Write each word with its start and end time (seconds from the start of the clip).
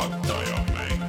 juhataja 0.00 0.58
mäng. 0.74 1.02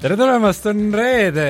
tere 0.00 0.16
tulemast, 0.16 0.66
on 0.66 0.92
reede, 0.94 1.48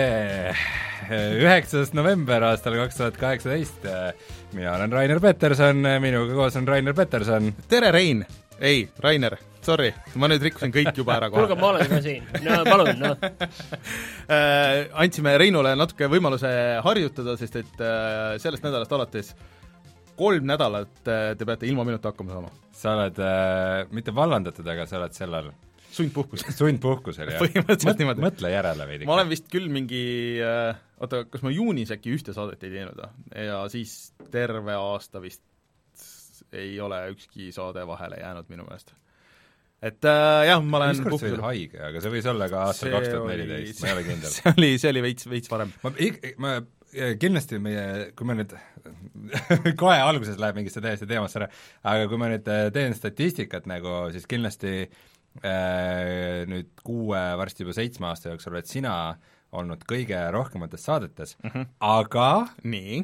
üheksas 1.41 1.95
november 1.96 2.45
aastal 2.51 2.77
kaks 2.83 3.01
tuhat 3.01 3.16
kaheksateist. 3.20 3.88
mina 4.52 4.75
olen 4.77 4.93
Rainer 4.93 5.20
Peterson, 5.20 5.84
minuga 6.01 6.34
koos 6.34 6.56
on 6.56 6.69
Rainer 6.69 6.95
Peterson. 6.95 7.52
tere, 7.69 7.92
Rein! 7.92 8.27
ei, 8.60 8.88
Rainer, 8.98 9.37
sorry, 9.62 9.92
ma 10.19 10.29
nüüd 10.29 10.42
rikkusin 10.42 10.73
kõik 10.74 10.97
juba 10.97 11.15
ära 11.16 11.29
kuulge, 11.30 11.55
kohe 11.55 11.60
ma 11.60 11.69
olen 11.73 11.88
ka 11.92 12.01
siin, 12.02 12.24
no 12.42 12.65
palun, 12.66 12.97
noh. 12.98 13.20
äh,. 14.34 14.88
andsime 14.98 15.37
Reinule 15.38 15.77
natuke 15.79 16.09
võimaluse 16.10 16.51
harjutada, 16.84 17.37
sest 17.38 17.60
et 17.62 17.80
äh, 17.80 18.34
sellest 18.42 18.66
nädalast 18.66 18.92
alates 18.98 19.33
kolm 20.18 20.50
nädalat 20.50 21.08
äh, 21.08 21.30
te 21.38 21.48
peate 21.48 21.70
ilma 21.70 21.86
minuta 21.88 22.12
hakkama 22.12 22.34
saama. 22.34 22.52
sa 22.74 22.96
oled 22.98 23.22
äh, 23.22 23.86
mitte 23.95 24.14
vallandatud, 24.14 24.66
aga 24.68 24.86
sa 24.91 25.00
oled 25.00 25.16
sellel 25.16 25.50
sundpuhkus. 25.94 26.44
sundpuhkusel, 26.56 27.32
jah? 27.34 27.42
Põhimõtteliselt 27.42 28.02
niimoodi. 28.02 28.24
mõtle 28.24 28.52
järele 28.52 28.86
veidi. 28.91 29.08
ma 29.08 29.16
olen 29.18 29.32
vist 29.32 29.48
küll 29.52 29.68
mingi 29.72 30.04
äh, 30.44 30.78
oota, 31.00 31.24
kas 31.30 31.44
ma 31.46 31.52
juunis 31.54 31.92
äkki 31.94 32.14
ühte 32.16 32.34
saadet 32.36 32.64
ei 32.66 32.74
teinud 32.77 32.98
või? 32.98 33.10
ja 33.48 33.60
siis 33.72 33.98
terve 34.32 34.77
aasta 34.78 35.22
vist 35.24 35.44
ei 36.52 36.78
ole 36.80 37.02
ükski 37.12 37.52
saade 37.52 37.84
vahele 37.86 38.20
jäänud 38.22 38.48
minu 38.52 38.66
meelest. 38.69 38.94
et 39.82 40.08
äh, 40.08 40.46
jah, 40.50 40.64
ma 40.64 40.80
olen 40.82 40.96
ükskord 40.96 41.22
sa 41.22 41.30
olid 41.30 41.46
haige, 41.46 41.84
aga 41.91 42.02
see 42.02 42.14
võis 42.16 42.32
olla 42.32 42.50
ka 42.52 42.64
aastal 42.69 42.96
kaks 42.96 43.12
tuhat 43.12 43.30
neliteist, 43.32 43.84
ma 43.84 43.91
ei 43.91 43.96
ole 43.96 44.06
kindel. 44.10 44.34
see 44.34 44.55
oli, 44.56 44.72
see 44.82 44.92
oli 44.94 45.06
veits, 45.08 45.30
veits 45.30 45.52
varem. 45.52 45.72
ma 45.84 45.94
ma 46.44 46.58
kindlasti 46.92 47.58
meie, 47.62 48.11
kui 48.17 48.28
ma 48.28 48.36
nüüd 48.39 48.55
kohe 49.81 49.98
alguses 50.00 50.39
läheb 50.41 50.58
mingisse 50.58 50.83
täiesti 50.84 51.08
teemasse 51.08 51.42
ära, 51.42 51.48
aga 51.92 52.08
kui 52.11 52.20
ma 52.20 52.31
nüüd 52.33 52.48
äh, 52.53 52.69
teen 52.75 52.97
statistikat 52.97 53.69
nagu, 53.70 54.08
siis 54.14 54.28
kindlasti 54.31 54.75
äh, 54.84 56.44
nüüd 56.48 56.70
kuue, 56.84 57.20
varsti 57.41 57.66
juba 57.66 57.77
seitsme 57.77 58.11
aasta 58.11 58.33
jooksul 58.33 58.56
oled 58.56 58.70
sina 58.70 58.94
olnud 59.59 59.84
kõige 59.89 60.19
rohkemates 60.34 60.84
saadetes. 60.84 61.36
Mm, 61.42 61.50
-hmm. 61.50 61.69
aga 61.81 62.31
nii, 62.64 63.03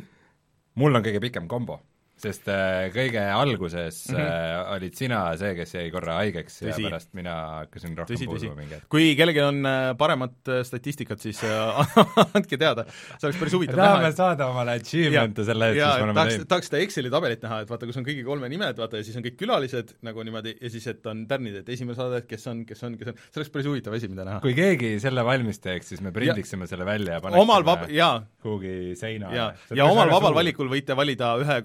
mul 0.81 0.97
on 1.01 1.05
kõige 1.05 1.23
pikem 1.25 1.49
kombo, 1.49 1.81
sest 2.21 2.47
äh, 2.53 2.89
kõige 2.95 3.23
alguses 3.35 4.05
mm 4.11 4.17
-hmm. 4.17 4.73
olid 4.77 4.95
sina 4.95 5.21
see, 5.41 5.55
kes 5.59 5.75
jäi 5.75 5.91
korra 5.91 6.19
haigeks 6.21 6.61
ja 6.63 6.71
Tõsi. 6.71 6.85
pärast 6.87 7.11
mina 7.19 7.35
hakkasin 7.65 7.97
rohkem 7.99 8.15
tõsi, 8.15 8.29
puuduma 8.31 8.55
mingi 8.59 8.77
hetk. 8.77 8.89
kui 8.89 9.15
kellelgi 9.19 9.43
on 9.43 9.67
äh, 9.67 9.97
paremat 9.99 10.53
statistikat, 10.63 11.21
siis 11.21 11.41
andke 12.37 12.57
teada, 12.57 12.87
see 13.19 13.29
oleks 13.29 13.41
päris 13.41 13.57
huvitav 13.59 13.81
tahame 13.81 14.07
näha. 14.07 14.17
saada 14.17 14.49
omale 14.53 14.77
achievement'e 14.79 15.45
selle 15.45 15.71
eest, 15.73 15.81
mis 15.81 15.99
me 15.99 16.07
oleme 16.09 16.27
teinud. 16.31 16.49
tahaks 16.49 16.71
seda 16.71 16.83
Exceli 16.85 17.11
tabelit 17.11 17.43
näha, 17.43 17.61
et 17.65 17.71
vaata, 17.71 17.91
kus 17.91 17.99
on 18.01 18.07
kõigi 18.07 18.25
kolme 18.27 18.49
nimed, 18.53 18.79
vaata 18.79 19.03
ja 19.03 19.07
siis 19.07 19.19
on 19.19 19.27
kõik 19.27 19.39
külalised 19.41 19.95
nagu 20.07 20.23
niimoodi 20.23 20.55
ja 20.61 20.71
siis, 20.71 20.87
et 20.95 21.07
on 21.11 21.27
tärnid, 21.31 21.59
et 21.63 21.69
esimene 21.69 21.99
saade, 21.99 22.23
kes 22.31 22.47
on, 22.53 22.65
kes 22.69 22.87
on, 22.87 22.97
kes 23.01 23.11
on, 23.11 23.19
see 23.27 23.43
oleks 23.43 23.53
päris 23.57 23.71
huvitav 23.73 23.99
asi, 23.99 24.09
mida 24.13 24.25
näha. 24.29 24.41
kui 24.45 24.55
keegi 24.55 24.95
selle 25.03 25.27
valmis 25.27 25.59
teeks, 25.65 25.93
siis 25.95 26.05
me 26.05 26.15
prindiksime 26.15 26.71
selle 26.71 26.87
välja 26.87 27.19
ja 27.19 27.25
paneksime 27.25 27.43
omal 27.43 27.67
vab-, 27.67 27.91
jaa, 27.91 28.23
kuhugi 28.45 28.95
seina 28.99 29.35
ja, 29.35 29.51
ja 29.75 29.91
omal 29.91 30.13
vabal. 30.13 30.39
valikul 30.39 30.71
võite 30.71 30.97
valida 30.97 31.35
ühe 31.43 31.61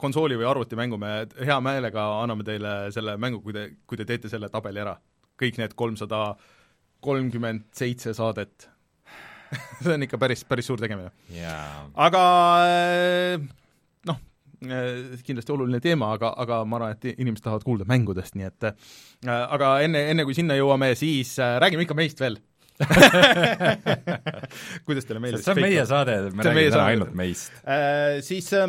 konsooli 0.00 0.38
või 0.40 0.48
arvutimängu, 0.50 0.98
me 1.00 1.14
hea 1.40 1.58
meelega 1.64 2.06
anname 2.22 2.46
teile 2.46 2.74
selle 2.94 3.16
mängu, 3.20 3.42
kui 3.44 3.56
te, 3.56 3.66
kui 3.86 4.00
te 4.00 4.06
teete 4.08 4.30
selle 4.32 4.50
tabeli 4.52 4.84
ära. 4.84 4.96
kõik 5.40 5.56
need 5.58 5.72
kolmsada 5.74 6.36
kolmkümmend 7.02 7.64
seitse 7.74 8.14
saadet. 8.14 8.68
see 9.82 9.94
on 9.94 10.02
ikka 10.06 10.18
päris, 10.18 10.44
päris 10.46 10.66
suur 10.70 10.80
tegemine. 10.80 11.10
jaa, 11.34 11.84
aga 12.06 12.22
äh, 12.64 13.44
noh, 14.08 14.18
kindlasti 15.26 15.54
oluline 15.54 15.80
teema, 15.84 16.14
aga, 16.16 16.32
aga 16.42 16.62
ma 16.64 16.80
arvan, 16.80 16.96
et 16.96 17.14
inimesed 17.14 17.44
tahavad 17.44 17.66
kuulda 17.66 17.86
mängudest, 17.88 18.38
nii 18.38 18.48
et 18.48 18.70
äh, 18.70 18.74
aga 19.28 19.76
enne, 19.86 20.00
enne 20.14 20.26
kui 20.26 20.36
sinna 20.38 20.56
jõuame, 20.58 20.94
siis 20.98 21.36
räägime 21.38 21.86
ikka 21.86 21.98
meist 21.98 22.24
veel. 22.24 22.40
kuidas 24.86 25.06
teile 25.06 25.20
meeldis? 25.22 25.44
see 25.46 25.54
on 25.54 25.62
meie 25.62 25.84
saade, 25.86 26.16
me 26.34 26.42
räägime 26.42 26.72
täna 26.74 26.88
ainult 26.90 27.14
meist. 27.14 27.52
äh,. 27.62 28.18
Siis 28.26 28.50
äh, 28.58 28.66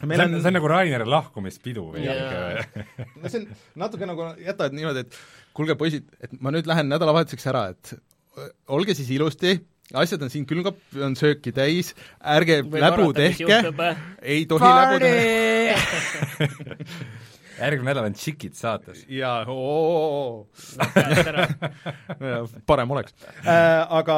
see 0.00 0.08
meil 0.10 0.24
on, 0.24 0.38
see 0.40 0.50
on 0.50 0.56
nagu 0.58 0.70
Raineri 0.70 1.06
lahkumispidu 1.08 1.84
või 1.94 2.06
yeah. 2.06 2.64
no 3.20 3.30
see 3.30 3.42
on 3.42 3.46
natuke 3.84 4.08
nagu 4.10 4.32
jätad 4.42 4.74
niimoodi, 4.76 5.04
et 5.06 5.20
kuulge 5.56 5.76
poisid, 5.78 6.08
et 6.20 6.34
ma 6.40 6.54
nüüd 6.54 6.66
lähen 6.70 6.90
nädalavahetuseks 6.92 7.46
ära, 7.52 7.68
et 7.74 7.94
olge 8.74 8.96
siis 8.98 9.10
ilusti, 9.14 9.54
asjad 9.94 10.24
on 10.26 10.32
siin 10.32 10.46
külmkapp, 10.48 10.80
on 11.04 11.14
sööki 11.18 11.52
täis, 11.54 11.92
ärge 12.34 12.62
läbu 12.64 13.12
tehke, 13.16 13.60
ei 14.22 14.48
tohi 14.50 14.72
läbu 14.80 15.04
teha 15.04 15.22
järgmine 17.58 17.90
nädal 17.90 18.08
on 18.08 18.16
Tšikid 18.16 18.56
saates. 18.58 19.04
ja 19.08 19.32
oo, 19.50 20.46
parem 22.68 22.94
oleks 22.96 23.14
äh,. 23.44 23.84
Aga 23.94 24.16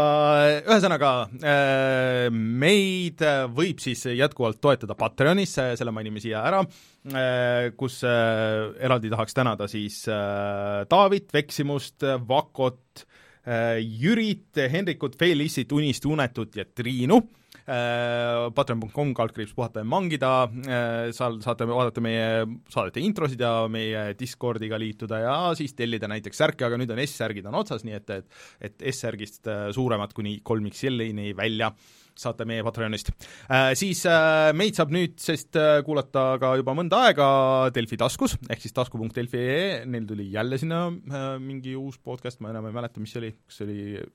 ühesõnaga 0.62 1.12
äh, 1.40 2.26
meid 2.32 3.22
võib 3.56 3.82
siis 3.82 4.06
jätkuvalt 4.16 4.60
toetada 4.62 4.96
Patreonis, 4.98 5.56
selle 5.56 5.94
mainime 5.94 6.22
siia 6.22 6.44
ära 6.46 6.62
äh,, 6.64 7.72
kus 7.78 8.02
äh, 8.06 8.72
eraldi 8.82 9.12
tahaks 9.12 9.36
tänada 9.36 9.68
siis 9.70 10.02
äh, 10.10 10.84
Taavit, 10.90 11.32
Veksimust, 11.34 12.06
Vakot 12.28 13.04
äh,, 13.46 13.80
Jürit, 13.80 14.52
Hendrikut, 14.72 15.18
Felissit, 15.18 15.72
Unist, 15.76 16.06
Unetut 16.08 16.56
ja 16.56 16.68
Triinu 16.68 17.20
äh, 17.22 17.45
patreon.com 17.66 19.12
kaldkriips 19.16 19.54
puhata 19.56 19.82
ja 19.82 19.88
mangida 19.88 20.32
äh,, 20.46 21.10
seal 21.16 21.40
saate 21.44 21.66
vaadata 21.68 22.04
meie 22.04 22.28
saadete 22.72 23.02
introsid 23.02 23.42
ja 23.42 23.52
meie 23.72 24.08
Discordiga 24.18 24.78
liituda 24.78 25.20
ja 25.24 25.36
siis 25.58 25.74
tellida 25.78 26.10
näiteks 26.10 26.42
särke, 26.44 26.66
aga 26.68 26.78
nüüd 26.78 26.94
on 26.94 27.02
S-särgid 27.02 27.46
on 27.50 27.58
otsas, 27.62 27.86
nii 27.86 27.98
et, 27.98 28.16
et 28.20 28.42
et 28.70 28.88
S-särgist 28.94 29.50
äh, 29.50 29.68
suuremad 29.74 30.14
kuni 30.16 30.38
kolm 30.46 30.68
XL-ini 30.70 31.32
välja 31.36 31.72
saate 32.16 32.46
meie 32.48 32.64
Patreonist 32.66 33.10
äh,. 33.12 33.72
Siis 33.78 34.02
äh, 34.08 34.52
meid 34.56 34.78
saab 34.78 34.92
nüüdsest 34.94 35.58
äh, 35.60 35.80
kuulata 35.86 36.28
ka 36.42 36.54
juba 36.60 36.74
mõnda 36.76 37.02
aega 37.08 37.28
Delfi 37.74 37.98
taskus, 38.00 38.36
ehk 38.48 38.62
siis 38.62 38.74
tasku.delfi.ee, 38.76 39.84
neil 39.90 40.06
tuli 40.08 40.30
jälle 40.32 40.58
sinna 40.60 40.86
äh, 40.88 41.28
mingi 41.42 41.76
uus 41.78 41.98
podcast, 41.98 42.40
ma 42.40 42.52
enam 42.54 42.70
ei 42.70 42.76
mäleta, 42.76 43.02
mis 43.02 43.12
see 43.14 43.22
oli, 43.22 43.32
kas 43.44 43.60
see 43.60 43.68
oli 43.68 44.06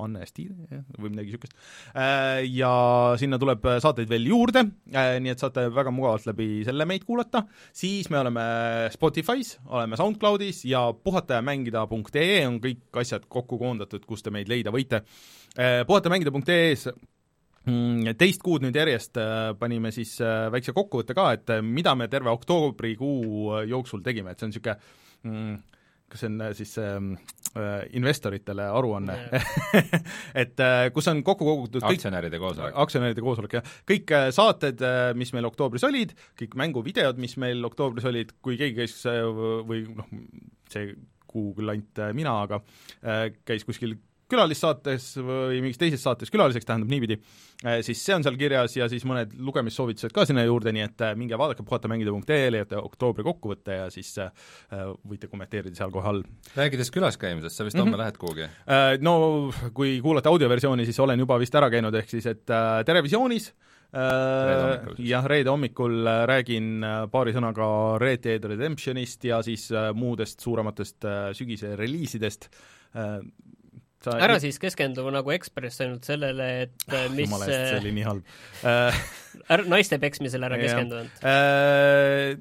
Anne 0.00 0.26
Stiil 0.28 0.52
või 0.98 1.10
midagi 1.10 1.30
niisugust 1.30 1.54
äh,. 1.94 2.42
Ja 2.50 2.72
sinna 3.20 3.38
tuleb 3.40 3.66
saateid 3.82 4.10
veel 4.10 4.28
juurde 4.30 4.64
äh,, 4.94 5.16
nii 5.22 5.34
et 5.34 5.42
saate 5.42 5.68
väga 5.74 5.92
mugavalt 5.94 6.28
läbi 6.30 6.64
selle 6.66 6.86
meid 6.88 7.06
kuulata, 7.08 7.44
siis 7.76 8.10
me 8.12 8.20
oleme 8.22 8.42
Spotify's, 8.94 9.56
oleme 9.68 9.98
SoundCloudis 10.00 10.64
ja 10.70 10.86
puhatajamängida.ee 10.92 12.42
on 12.48 12.60
kõik 12.64 13.00
asjad 13.04 13.28
kokku 13.28 13.60
koondatud, 13.60 14.04
kus 14.08 14.26
te 14.26 14.34
meid 14.34 14.50
leida 14.50 14.74
võite 14.74 15.04
äh,. 15.56 15.82
puhatajamängida.ee-s 15.88 16.90
Mm, 17.68 18.14
teist 18.16 18.40
kuud 18.40 18.62
nüüd 18.64 18.72
järjest 18.72 19.18
panime 19.60 19.90
siis 19.92 20.14
väikse 20.24 20.72
kokkuvõtte 20.72 21.12
ka, 21.12 21.26
et 21.36 21.50
mida 21.60 21.92
me 21.92 22.06
terve 22.08 22.32
oktoobrikuu 22.32 23.58
jooksul 23.68 24.00
tegime, 24.00 24.32
et 24.32 24.40
see 24.40 24.48
on 24.48 24.54
niisugune 24.54 24.76
mm, 25.28 25.58
kas 26.10 26.24
see 26.24 26.30
on 26.30 26.40
siis 26.58 26.72
ähm, 26.82 27.12
äh, 27.14 27.39
investoritele 27.96 28.62
aruanne 28.70 29.16
et 30.42 30.60
äh, 30.62 30.88
kus 30.94 31.08
on 31.10 31.22
kokku 31.26 31.46
kogutud 31.48 31.86
aktsionäride 31.88 32.38
koosolek. 32.38 32.76
aktsionäride 32.84 33.24
koosolek, 33.24 33.56
jah. 33.58 33.72
kõik 33.90 34.12
äh, 34.14 34.28
saated, 34.34 34.82
äh, 34.86 35.10
mis 35.18 35.32
meil 35.34 35.48
oktoobris 35.50 35.86
olid, 35.88 36.14
kõik 36.38 36.54
mänguvideod, 36.60 37.18
mis 37.22 37.34
meil 37.42 37.64
oktoobris 37.66 38.06
olid, 38.10 38.34
kui 38.44 38.58
keegi 38.60 38.78
käis 38.82 38.94
äh, 39.10 39.24
või 39.66 39.82
noh, 39.88 40.06
see 40.70 40.92
kuu 41.30 41.52
küll 41.58 41.72
ainult 41.72 42.02
äh, 42.02 42.14
mina, 42.16 42.36
aga 42.46 42.60
äh, 43.02 43.28
käis 43.46 43.66
kuskil 43.66 43.96
külalissaates 44.30 45.12
või 45.18 45.60
mingis 45.64 45.80
teises 45.80 46.02
saates 46.04 46.32
külaliseks, 46.32 46.66
tähendab 46.68 46.90
niipidi, 46.92 47.18
siis 47.84 48.02
see 48.04 48.14
on 48.16 48.24
seal 48.24 48.36
kirjas 48.40 48.76
ja 48.78 48.88
siis 48.90 49.04
mõned 49.08 49.34
lugemissoovitused 49.38 50.14
ka 50.16 50.24
sinna 50.28 50.44
juurde, 50.46 50.72
nii 50.74 50.84
et 50.86 51.04
äh, 51.04 51.16
minge 51.18 51.38
vaadake 51.40 51.64
puhatamängida.ee, 51.66 52.50
leiate 52.54 52.78
oktoobri 52.80 53.26
kokkuvõtte 53.26 53.80
ja 53.82 53.88
siis 53.92 54.12
äh, 54.22 54.30
võite 55.08 55.30
kommenteerida 55.30 55.76
seal 55.78 55.92
kohe 55.94 56.12
all. 56.12 56.22
rääkides 56.56 56.92
külas 56.94 57.18
käimisest, 57.20 57.58
sa 57.58 57.66
vist 57.66 57.78
homme 57.78 57.90
mm 57.90 57.94
-hmm. 57.94 58.04
lähed 58.04 58.16
kuhugi? 58.20 58.48
No 59.04 59.50
kui 59.74 59.98
kuulate 60.02 60.28
audioversiooni, 60.28 60.84
siis 60.84 61.00
olen 61.00 61.18
juba 61.18 61.38
vist 61.38 61.54
ära 61.54 61.70
käinud, 61.70 61.94
ehk 61.94 62.08
siis 62.08 62.26
et 62.26 62.46
Terevisioonis 62.86 63.52
jah, 64.98 65.24
reede 65.26 65.50
hommikul 65.50 66.06
räägin 66.30 66.84
paari 67.10 67.32
sõnaga 67.34 67.98
Red 67.98 68.22
Dead 68.22 68.44
Redemptionist 68.44 69.24
ja 69.24 69.42
siis 69.42 69.68
muudest 69.94 70.40
suurematest 70.40 71.06
sügise 71.34 71.74
reliisidest 71.76 72.48
sa 74.04 74.16
ära 74.24 74.38
siis 74.42 74.58
keskendu 74.62 75.04
nagu 75.12 75.32
Ekspress 75.34 75.82
ainult 75.84 76.06
sellele, 76.08 76.50
et 76.66 76.86
äh, 76.88 77.08
mis 77.12 77.28
jumala 77.28 77.48
eest, 77.48 77.66
see 77.72 77.80
oli 77.82 77.96
nii 77.98 78.06
halb 78.06 78.36
ära 79.54 79.66
naiste 79.70 79.98
peksmisele 80.02 80.46
ära 80.48 80.58
keskendu 80.60 81.00
ainult. 81.00 81.24
Äh, 81.26 82.38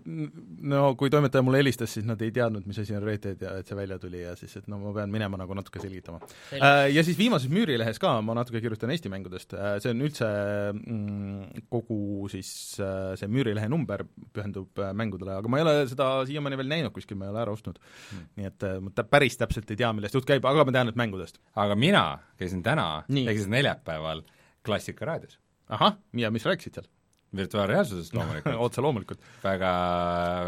No 0.69 0.81
kui 0.99 1.11
toimetaja 1.11 1.43
mulle 1.45 1.61
helistas, 1.61 1.91
siis 1.95 2.05
nad 2.07 2.19
ei 2.23 2.31
teadnud, 2.35 2.65
mis 2.69 2.79
asi 2.81 2.95
on 2.97 3.05
Dead 3.09 3.41
ja 3.41 3.53
et 3.59 3.69
see 3.69 3.77
välja 3.77 3.97
tuli 4.01 4.21
ja 4.21 4.35
siis, 4.37 4.55
et 4.59 4.67
no 4.71 4.79
ma 4.81 4.91
pean 4.95 5.11
minema 5.11 5.37
nagu 5.39 5.55
natuke 5.57 5.81
selgitama. 5.81 6.19
Ja 6.51 7.03
siis 7.05 7.17
viimases 7.17 7.51
Müürilehes 7.51 7.99
ka 8.01 8.11
ma 8.25 8.35
natuke 8.37 8.61
kirjutan 8.63 8.91
Eesti 8.93 9.11
mängudest, 9.11 9.55
see 9.83 9.93
on 9.93 10.03
üldse 10.05 10.29
mm, 10.73 11.65
kogu 11.71 12.29
siis 12.31 12.51
see 12.77 13.31
Müürilehe 13.31 13.69
number 13.71 14.03
pühendub 14.35 14.83
mängudele, 14.97 15.37
aga 15.39 15.51
ma 15.51 15.61
ei 15.61 15.65
ole 15.65 15.75
seda 15.91 16.09
siiamaani 16.29 16.59
veel 16.59 16.71
näinud 16.73 16.95
kuskil, 16.95 17.17
ma 17.19 17.29
ei 17.29 17.33
ole 17.33 17.43
ära 17.45 17.55
ostnud 17.55 17.79
mm.. 17.79 18.27
nii 18.39 18.49
et 18.49 18.67
ma 18.83 19.07
päris 19.09 19.39
täpselt 19.39 19.69
ei 19.71 19.79
tea, 19.79 19.91
millest 19.95 20.17
jutt 20.17 20.27
käib, 20.29 20.45
aga 20.49 20.67
ma 20.67 20.75
tean, 20.75 20.91
et 20.91 20.99
mängudest. 20.99 21.39
Aga 21.55 21.75
mina 21.75 22.03
käisin 22.39 22.63
täna, 22.63 23.03
siis 23.09 23.49
neljapäeval 23.51 24.23
Klassikaraadios. 24.65 25.39
ahah, 25.69 25.97
ja 26.13 26.31
mis 26.31 26.45
rääkisid 26.45 26.79
seal? 26.79 26.89
virtuaalreaalsusest 27.35 28.13
loomulikult 28.17 28.57
otse 28.65 28.81
loomulikult. 28.81 29.25
väga, 29.43 29.71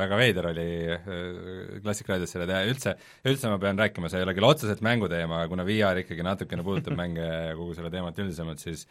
väga 0.01 0.17
veider 0.17 0.47
oli 0.49 0.67
äh, 0.95 1.01
Klassikaraadios 1.83 2.33
selle 2.33 2.47
teha, 2.49 2.63
üldse, 2.71 2.95
üldse 3.29 3.51
ma 3.51 3.59
pean 3.61 3.79
rääkima, 3.79 4.09
see 4.09 4.21
ei 4.21 4.25
ole 4.25 4.35
küll 4.37 4.49
otseselt 4.49 4.81
mänguteema, 4.85 5.43
aga 5.43 5.51
kuna 5.51 5.65
VR 5.67 6.01
ikkagi 6.01 6.25
natukene 6.25 6.65
puudutab 6.65 6.97
mänge 6.97 7.25
ja 7.25 7.55
kogu 7.57 7.75
selle 7.77 7.91
teemat 7.93 8.17
üldisemalt, 8.23 8.63
siis 8.63 8.87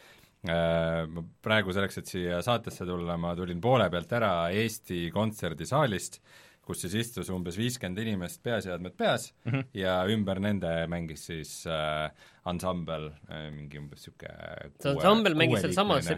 äh, 0.47 1.03
praegu 1.43 1.75
selleks, 1.75 1.99
et 2.01 2.15
siia 2.15 2.39
saatesse 2.47 2.87
tulla, 2.87 3.19
ma 3.21 3.35
tulin 3.39 3.63
poole 3.65 3.91
pealt 3.91 4.15
ära 4.21 4.35
Eesti 4.55 5.09
kontserdisaalist, 5.15 6.23
kus 6.71 6.85
siis 6.85 6.97
istus 7.03 7.31
umbes 7.35 7.59
viiskümmend 7.59 8.01
inimest 8.05 8.43
peaseadmed 8.47 8.95
peas 8.99 9.31
mm 9.45 9.53
-hmm. 9.53 9.65
ja 9.75 9.99
ümber 10.15 10.41
nende 10.41 10.71
mängis 10.91 11.27
siis 11.27 11.67
äh, 11.67 12.11
ansambel 12.45 13.11
äh,, 13.29 13.51
mingi 13.55 13.79
umbes 13.79 14.07
niisugune 14.07 14.71
see 14.81 14.93
ansambel 14.95 15.35
mängis 15.35 15.65
sealsamas 15.67 16.11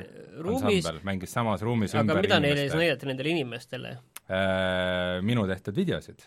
ruumis, 0.46 0.88
mängis 1.08 1.32
samas 1.32 1.62
ruumis 1.62 1.94
aga 1.94 2.20
mida 2.20 2.40
neile 2.40 2.66
siis 2.66 2.76
näidati 2.78 3.08
nendele 3.10 3.36
inimestele? 3.36 3.96
Äh, 4.32 5.18
minu 5.26 5.42
tehtud 5.50 5.76
videosid, 5.76 6.22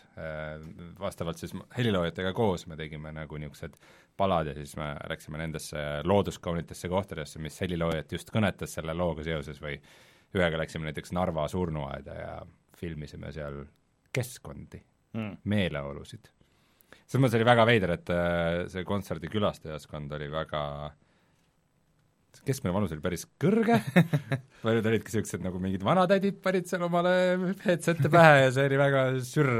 vastavalt 1.00 1.40
siis 1.40 1.54
heliloojatega 1.76 2.32
koos 2.36 2.66
me 2.66 2.76
tegime 2.76 3.12
nagu 3.12 3.38
niisugused 3.40 3.78
palad 4.16 4.50
ja 4.50 4.54
siis 4.54 4.76
me 4.76 4.92
läksime 5.08 5.38
nendesse 5.38 5.78
looduskaunitesse 6.04 6.88
kohtadesse, 6.88 7.40
mis 7.42 7.60
heliloojat 7.60 8.12
just 8.12 8.30
kõnetas 8.34 8.76
selle 8.78 8.94
looga 8.94 9.24
seoses 9.26 9.60
või 9.62 9.78
ühega 10.36 10.60
läksime 10.60 10.88
näiteks 10.88 11.12
Narva 11.16 11.48
surnuaeda 11.48 12.14
ja 12.20 12.36
filmisime 12.76 13.32
seal 13.32 13.64
keskkondi, 14.16 14.82
Mm. 15.16 15.38
meeleolusid. 15.48 16.28
selles 17.06 17.22
mõttes 17.22 17.38
oli 17.38 17.46
väga 17.48 17.64
veider, 17.68 17.90
et 17.94 18.10
äh, 18.12 18.66
see 18.68 18.82
kontserdi 18.84 19.30
külastajaskond 19.32 20.12
oli 20.12 20.26
väga 20.32 20.62
keskmine 22.46 22.72
vanus 22.74 22.92
oli 22.94 23.02
päris 23.04 23.24
kõrge, 23.40 23.78
paljud 24.64 24.86
olidki 24.90 25.08
niisugused 25.10 25.44
nagu 25.44 25.60
mingid 25.62 25.84
vanatädid 25.86 26.40
panid 26.44 26.68
seal 26.68 26.84
omale 26.86 27.12
headset'e 27.64 28.10
pähe 28.12 28.42
ja 28.44 28.50
see 28.54 28.66
oli 28.68 28.80
väga 28.80 29.04
sürr 29.26 29.50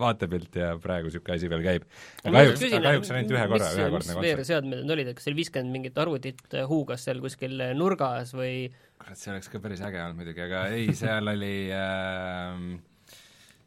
vaatepilt 0.00 0.56
ja 0.60 0.70
praegu 0.82 1.10
niisugune 1.10 1.36
asi 1.36 1.50
veel 1.52 1.64
käib. 1.66 1.84
kahjuks, 2.24 2.64
kahjuks 2.72 3.12
ainult 3.14 3.36
ühe 3.36 3.44
korra, 3.52 3.68
ühekordne 3.76 4.16
kontsert. 4.16 4.24
VR-seadmed 4.40 4.80
need 4.82 4.96
olid, 4.96 5.12
et 5.12 5.18
kas 5.20 5.28
seal 5.28 5.38
viiskümmend 5.38 5.76
mingit 5.76 6.00
arvutit 6.04 6.42
äh, 6.56 6.64
huugas 6.70 7.04
seal 7.06 7.20
kuskil 7.24 7.60
nurgas 7.78 8.32
või 8.36 8.56
kurat, 8.98 9.20
see 9.20 9.34
oleks 9.34 9.52
ka 9.52 9.60
päris 9.62 9.84
äge 9.84 10.00
olnud 10.06 10.22
muidugi, 10.22 10.44
aga 10.48 10.66
ei, 10.74 10.88
seal 10.96 11.28
oli 11.34 11.54
äh, 11.76 12.58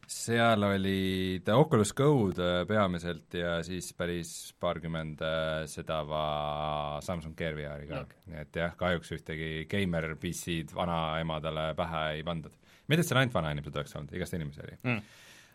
seal 0.08 0.64
olid 0.64 1.48
Oculus 1.52 1.92
Go'd 1.96 2.38
äh, 2.40 2.62
peamiselt 2.68 3.34
ja 3.36 3.58
siis 3.66 3.90
päris 3.96 4.30
paarkümmend 4.60 5.20
äh, 5.24 5.66
seda 5.68 6.00
va- 6.08 6.98
Samsung 7.04 7.36
Gear 7.36 7.56
VR-i 7.58 7.88
ka 7.90 8.02
okay., 8.06 8.22
nii 8.32 8.40
et 8.40 8.58
jah, 8.62 8.72
kahjuks 8.80 9.12
ühtegi 9.18 9.50
geimer 9.68 10.14
PC-d 10.22 10.72
vanaemadele 10.76 11.70
pähe 11.78 12.02
ei 12.16 12.24
pandud. 12.26 12.54
mitte, 12.88 13.04
et 13.04 13.10
seal 13.10 13.20
ainult 13.20 13.36
vanainimesed 13.36 13.76
oleks 13.76 13.96
olnud, 14.00 14.14
igast 14.16 14.38
inimesi 14.38 14.64
oli 14.64 14.78
Mm. 14.88 15.02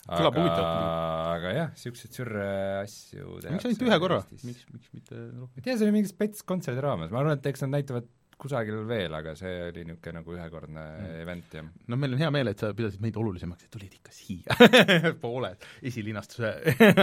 Kõlab 0.03 0.35
aga 0.35 0.41
huvitavalt 0.41 1.35
aga 1.37 1.51
jah, 1.55 1.69
niisuguseid 1.77 2.17
sürre 2.17 2.47
asju 2.81 3.37
miks 3.39 3.65
ainult 3.69 3.83
ühe 3.87 3.99
korra, 4.03 4.17
miks, 4.43 4.65
miks 4.73 4.89
mitte 4.91 5.15
rohkem? 5.15 5.53
ma 5.55 5.61
ei 5.61 5.63
tea, 5.63 5.77
see 5.79 5.85
oli 5.87 5.93
mingi 5.95 6.11
spets 6.11 6.43
kontserdi 6.43 6.83
raames, 6.83 7.13
ma 7.13 7.21
arvan, 7.21 7.37
et 7.39 7.47
eks 7.53 7.63
nad 7.63 7.71
näitavad 7.77 8.09
kusagil 8.43 8.81
veel, 8.87 9.13
aga 9.15 9.33
see 9.39 9.51
oli 9.69 9.85
niisugune 9.87 10.19
nagu 10.19 10.35
ühekordne 10.35 10.83
mm. 10.83 11.17
event 11.23 11.55
jah. 11.57 11.67
no 11.89 11.99
meil 11.99 12.15
on 12.15 12.23
hea 12.23 12.31
meel, 12.35 12.51
et 12.51 12.63
sa 12.63 12.71
pidasid 12.75 13.03
meid 13.03 13.17
olulisemaks 13.19 13.67
ja 13.67 13.71
tulid 13.73 13.97
ikka 13.99 14.13
siia 14.15 14.57
pooled 15.23 15.67
esilinastuse 15.91 16.51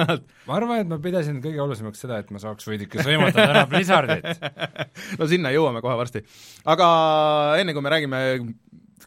alt. 0.04 0.34
ma 0.48 0.58
arvan, 0.58 0.84
et 0.84 0.90
ma 0.90 1.00
pidasin 1.02 1.40
kõige 1.44 1.62
olulisemaks 1.64 2.04
seda, 2.06 2.20
et 2.22 2.32
ma 2.34 2.42
saaks 2.42 2.68
veidike 2.70 3.04
sõimatada 3.06 3.48
ära 3.54 3.66
Blizzardit. 3.70 4.44
no 5.20 5.30
sinna 5.30 5.52
jõuame 5.54 5.82
kohe 5.84 5.96
varsti. 6.00 6.24
aga 6.68 6.90
enne, 7.60 7.76
kui 7.76 7.84
me 7.84 7.94
räägime 7.94 8.24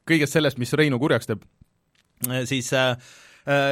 kõigest 0.10 0.36
sellest, 0.36 0.60
mis 0.62 0.74
Reinu 0.78 1.00
kurjaks 1.02 1.30
teeb, 1.30 1.46
siis 2.50 2.72
äh, 2.76 2.94
äh, 2.94 3.22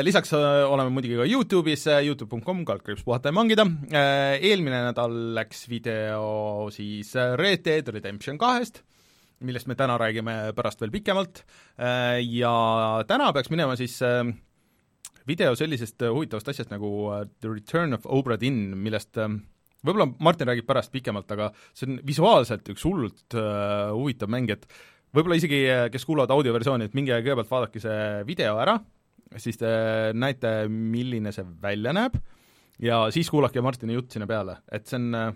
lisaks 0.04 0.34
äh, 0.36 0.68
oleme 0.68 0.92
muidugi 0.92 1.16
ka 1.16 1.26
YouTube'is 1.26 1.86
äh,, 1.88 2.02
Youtube.com, 2.04 2.66
kaldkriips 2.68 3.06
puhata 3.08 3.32
ja 3.32 3.36
mangida. 3.36 3.64
Äh,, 3.88 4.36
eelmine 4.52 4.82
nädal 4.90 5.16
läks 5.38 5.64
video 5.72 6.68
siis 6.76 7.14
äh, 7.16 7.38
Red 7.40 7.64
Dead 7.66 7.88
Redemption 7.88 8.40
kahest, 8.42 8.82
millest 9.40 9.70
me 9.72 9.78
täna 9.80 9.96
räägime 10.02 10.52
pärast 10.58 10.84
veel 10.84 10.92
pikemalt. 10.92 11.46
Äh, 11.80 12.20
ja 12.28 12.52
täna 13.08 13.32
peaks 13.32 13.54
minema 13.54 13.80
siis 13.80 13.96
äh, 14.04 14.26
video 15.28 15.56
sellisest 15.56 16.04
äh, 16.04 16.12
huvitavast 16.12 16.52
asjast 16.52 16.76
nagu 16.76 16.92
äh, 17.16 17.26
The 17.40 17.56
Return 17.56 17.96
of 17.96 18.06
Obra 18.12 18.36
Dinn, 18.42 18.74
millest 18.76 19.24
äh, 19.24 19.32
võib-olla 19.88 20.12
Martin 20.20 20.52
räägib 20.52 20.68
pärast 20.68 20.92
pikemalt, 20.92 21.32
aga 21.32 21.54
see 21.72 21.88
on 21.88 22.02
visuaalselt 22.06 22.68
üks 22.76 22.84
hullult 22.86 23.40
äh, 23.40 23.88
huvitav 23.96 24.30
mäng, 24.36 24.52
et 24.52 24.68
võib-olla 25.16 25.40
isegi, 25.40 25.64
kes 25.92 26.06
kuulavad 26.08 26.36
audioversiooni, 26.36 26.92
et 26.92 26.94
minge 26.96 27.16
kõigepealt 27.24 27.50
vaadake 27.52 27.82
see 27.84 28.02
video 28.28 28.60
ära, 28.60 28.78
siis 29.38 29.60
te 29.62 29.72
näete, 30.18 30.66
milline 30.68 31.32
see 31.36 31.46
välja 31.62 31.94
näeb 31.96 32.18
ja 32.82 33.06
siis 33.14 33.30
kuulake 33.32 33.62
Martini 33.64 33.96
jutt 33.96 34.12
sinna 34.12 34.28
peale, 34.30 34.58
et 34.72 34.90
see 34.90 35.00
on 35.00 35.16
äh, 35.18 35.32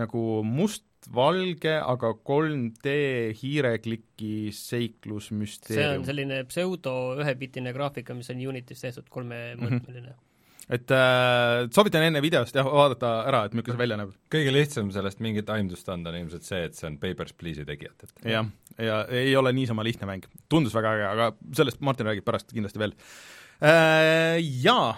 nagu 0.00 0.24
mustvalge, 0.46 1.74
aga 1.80 2.12
3D 2.26 2.94
hiirekliki 3.40 4.32
see 4.54 4.54
on 4.54 4.58
seiklusmüsteerium. 4.60 6.06
selline 6.06 6.42
pseudo 6.48 6.96
ühepiltine 7.20 7.74
graafika, 7.76 8.14
mis 8.14 8.30
on 8.32 8.42
Unitis 8.52 8.84
tehtud 8.86 9.10
kolmemõõtmeline 9.10 10.12
mm. 10.12 10.26
Et 10.70 10.92
äh, 10.94 11.64
soovitan 11.74 12.04
enne 12.06 12.22
videost 12.22 12.54
jah, 12.56 12.66
vaadata 12.66 13.10
ära, 13.26 13.42
et 13.46 13.56
milline 13.56 13.74
see 13.74 13.80
välja 13.80 13.98
näeb. 13.98 14.14
kõige 14.32 14.54
lihtsam 14.54 14.90
sellest 14.94 15.22
mingit 15.24 15.50
aimdust 15.50 15.88
anda 15.90 16.12
on 16.12 16.20
ilmselt 16.22 16.46
see, 16.46 16.62
et 16.68 16.78
see 16.78 16.86
on 16.90 16.98
Papers, 17.02 17.34
Please'i 17.34 17.66
tegijatelt. 17.68 18.14
jah, 18.22 18.48
ja 18.78 19.02
ei 19.10 19.34
ole 19.38 19.52
niisama 19.56 19.84
lihtne 19.86 20.08
mäng. 20.10 20.26
tundus 20.52 20.74
väga 20.76 20.94
äge, 20.96 21.06
aga 21.10 21.30
sellest 21.58 21.82
Martin 21.84 22.10
räägib 22.10 22.26
pärast 22.26 22.54
kindlasti 22.54 22.82
veel 22.82 22.94
äh,. 23.60 24.38
Jaa, 24.62 24.94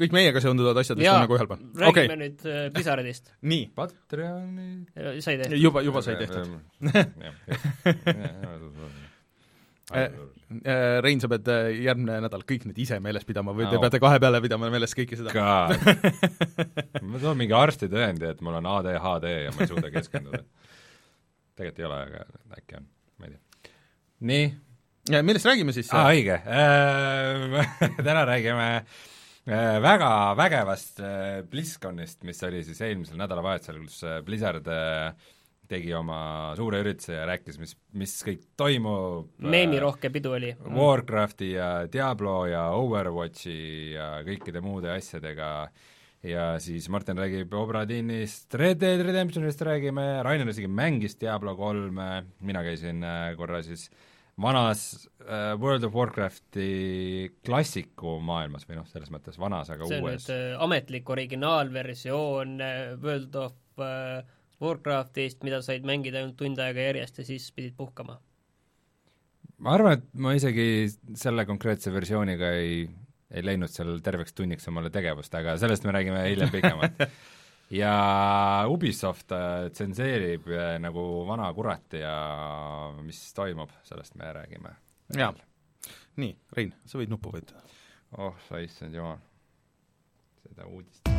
kõik 0.00 0.16
meiega 0.16 0.40
seonduvad 0.42 0.80
asjad 0.80 0.98
vist 1.00 1.12
on 1.12 1.24
nagu 1.26 1.36
ühel 1.36 1.48
pool. 1.50 1.62
räägime 1.76 1.92
okei 1.92 2.08
okay., 2.08 2.20
nüüd 2.24 2.48
äh, 2.48 2.66
Blizzardist. 2.74 3.32
nii, 3.52 3.68
Patreoni 3.76 4.68
sai 5.20 5.36
tehtud? 5.42 5.60
juba, 5.60 5.84
juba 5.84 6.00
sai 6.04 6.16
tehtud. 6.24 6.48
Rein, 9.92 11.20
sa 11.22 11.30
pead 11.32 11.48
äh, 11.48 11.70
järgmine 11.86 12.18
nädal 12.24 12.42
kõik 12.48 12.66
need 12.68 12.80
ise 12.84 12.98
meeles 13.00 13.24
pidama 13.28 13.54
või 13.56 13.68
te 13.70 13.78
Au. 13.78 13.82
peate 13.84 14.00
kahe 14.02 14.18
peale 14.20 14.40
pidama 14.44 14.68
meeles 14.72 14.92
kõike 14.96 15.16
seda? 15.16 15.32
Ma 17.08 17.20
toon 17.22 17.38
mingi 17.40 17.56
arstitõendi, 17.56 18.28
et 18.28 18.42
mul 18.44 18.58
on 18.60 18.68
ADHD 18.74 19.30
ja 19.46 19.54
ma 19.54 19.64
ei 19.64 19.70
suuda 19.70 19.92
keskenduda. 19.94 20.42
tegelikult 21.56 21.80
ei 21.80 21.88
ole, 21.88 22.02
aga 22.08 22.58
äkki 22.58 22.78
on, 22.80 22.90
ma 23.16 23.28
ei 23.28 23.32
tea. 23.32 23.72
nii, 24.28 24.50
millest 25.24 25.48
räägime 25.48 25.76
siis? 25.76 25.92
aa 25.96 26.12
õige, 26.12 26.38
täna 28.08 28.26
räägime 28.28 28.68
äh, 28.76 29.78
väga 29.82 30.10
vägevast 30.38 31.00
äh, 31.00 31.42
BlizzConist, 31.48 32.22
mis 32.28 32.42
oli 32.46 32.64
siis 32.66 32.80
eelmisel 32.84 33.20
nädalavahetusel, 33.20 33.80
kus 33.86 34.02
äh, 34.04 34.20
Blizzard 34.26 34.68
äh, 34.68 35.14
tegi 35.68 35.92
oma 35.94 36.52
suure 36.58 36.82
ürituse 36.82 37.14
ja 37.14 37.24
rääkis, 37.28 37.58
mis, 37.60 37.76
mis 37.96 38.14
kõik 38.26 38.42
toimub. 38.58 39.30
meemirohke 39.38 40.10
pidu 40.12 40.34
oli. 40.36 40.52
Warcrafti 40.62 41.52
ja 41.54 41.72
Diablo 41.92 42.42
ja 42.50 42.68
Overwatchi 42.76 43.56
ja 43.94 44.14
kõikide 44.26 44.62
muude 44.64 44.92
asjadega 44.92 45.52
ja 46.22 46.46
siis 46.62 46.88
Martin 46.92 47.18
räägib 47.18 47.54
Obradinist, 47.58 48.52
Red 48.54 48.80
Dead 48.82 49.02
Redemptionist 49.02 49.62
räägime, 49.66 50.06
Rainer 50.22 50.50
isegi 50.52 50.70
mängis 50.70 51.18
Diablo 51.20 51.56
kolme, 51.58 52.24
mina 52.40 52.62
käisin 52.66 53.02
äh, 53.06 53.32
korra 53.38 53.62
siis 53.66 53.88
vanas 54.40 55.08
äh, 55.26 55.54
World 55.60 55.84
of 55.84 55.94
Warcrafti 55.94 57.32
klassiku 57.44 58.18
maailmas 58.24 58.66
või 58.68 58.78
noh, 58.78 58.86
selles 58.90 59.10
mõttes 59.12 59.38
vanas, 59.40 59.70
aga 59.72 59.88
see 59.88 59.98
on 59.98 60.06
uues. 60.06 60.28
nüüd 60.28 60.36
äh, 60.36 60.62
ametlik 60.64 61.10
originaalversioon 61.10 62.54
äh, 62.60 62.78
World 63.02 63.36
of 63.42 63.82
äh, 63.82 64.22
Warcraftist, 64.62 65.42
mida 65.46 65.60
said 65.64 65.86
mängida 65.88 66.20
ainult 66.20 66.38
tund 66.40 66.60
aega 66.62 66.88
järjest 66.90 67.20
ja 67.22 67.26
siis 67.26 67.50
pidid 67.54 67.74
puhkama. 67.78 68.18
ma 69.62 69.76
arvan, 69.76 69.98
et 69.98 70.08
ma 70.18 70.32
isegi 70.34 70.88
selle 71.18 71.44
konkreetse 71.46 71.92
versiooniga 71.94 72.50
ei, 72.58 72.82
ei 73.30 73.44
leidnud 73.44 73.70
seal 73.70 74.00
terveks 74.02 74.34
tunniks 74.38 74.66
omale 74.70 74.90
tegevust, 74.90 75.34
aga 75.38 75.54
sellest 75.60 75.86
me 75.86 75.94
räägime 75.94 76.24
hiljem 76.26 76.50
pikemalt. 76.50 77.04
ja 77.82 77.94
Ubisoft 78.68 79.32
äh, 79.32 79.70
tsenseerib 79.70 80.50
äh, 80.50 80.74
nagu 80.82 81.04
vana 81.28 81.52
kurat 81.54 81.98
ja 82.00 82.16
mis 83.02 83.22
toimub, 83.34 83.70
sellest 83.86 84.18
me 84.18 84.32
räägime. 84.40 84.76
jaa. 85.16 85.32
nii, 86.16 86.36
Rein, 86.56 86.74
sa 86.86 87.00
võid 87.00 87.14
nuppu 87.14 87.32
vajutada. 87.34 87.62
oh 88.18 88.36
sa 88.48 88.60
issand 88.62 88.98
jumal, 88.98 89.18
seda 90.42 90.68
uudist. 90.68 91.11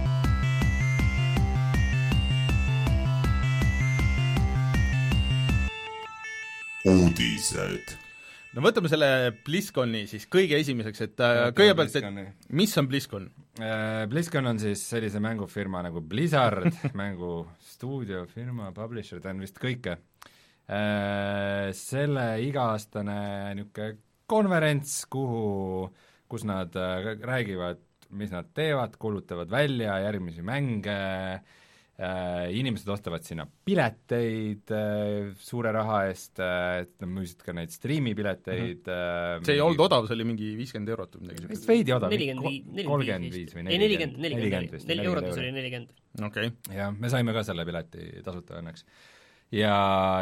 Uudised. 6.90 7.94
no 8.54 8.64
võtame 8.64 8.90
selle 8.92 9.10
BlizzConi 9.46 10.04
siis 10.10 10.26
kõige 10.32 10.60
esimeseks, 10.60 11.04
et 11.06 11.24
äh, 11.24 11.44
kõigepealt, 11.56 11.96
et 12.00 12.52
mis 12.54 12.74
on 12.80 12.90
BlizzCon? 12.92 13.30
Äh, 13.62 14.04
BlizzCon 14.12 14.52
on 14.52 14.60
siis 14.62 14.84
sellise 14.94 15.22
mängufirma 15.24 15.84
nagu 15.86 16.04
Blizzard 16.06 16.68
mängustuudiofirma, 17.02 18.74
publisher, 18.76 19.22
ta 19.24 19.32
on 19.34 19.44
vist 19.46 19.60
kõike. 19.64 19.98
Äh, 20.64 21.72
selle 21.78 22.28
iga-aastane 22.44 23.20
niisugune 23.60 23.98
konverents, 24.34 25.04
kuhu, 25.12 25.90
kus 26.32 26.46
nad 26.48 26.74
räägivad, 26.74 27.82
mis 28.18 28.32
nad 28.34 28.48
teevad, 28.56 28.96
kuulutavad 28.98 29.52
välja 29.52 29.98
järgmisi 30.02 30.42
mänge, 30.46 30.96
inimesed 31.94 32.88
ostavad 32.90 33.22
sinna 33.22 33.44
pileteid 33.46 34.72
suure 35.38 35.72
raha 35.76 36.00
eest, 36.10 36.40
et 36.42 36.96
nad 37.04 37.12
müüsid 37.20 37.44
ka 37.46 37.54
neid 37.54 37.70
striimipileteid 37.70 38.82
mm. 38.82 38.90
-hmm. 38.90 39.46
see 39.46 39.54
ei 39.60 39.62
olnud 39.62 39.84
odav, 39.86 40.08
see 40.10 40.18
oli 40.18 40.26
mingi 40.26 40.50
viiskümmend 40.58 40.90
eurot 40.90 41.20
või 41.20 41.28
midagi 41.28 41.52
vist 41.52 41.70
veidi 41.70 41.94
odav, 41.94 42.10
kolmkümmend 42.10 43.38
viis 43.38 43.54
või 43.54 43.68
nelikümmend, 43.70 44.18
nelikümmend, 44.26 44.88
neli 44.90 45.06
eurotas 45.06 45.38
oli 45.38 45.52
nelikümmend. 45.54 45.94
okei 46.18 46.50
okay.. 46.50 46.78
jah, 46.80 46.96
me 46.98 47.14
saime 47.14 47.36
ka 47.38 47.46
selle 47.46 47.68
pileti 47.70 48.10
tasuta 48.26 48.58
õnneks 48.64 48.88
ja 49.54 49.76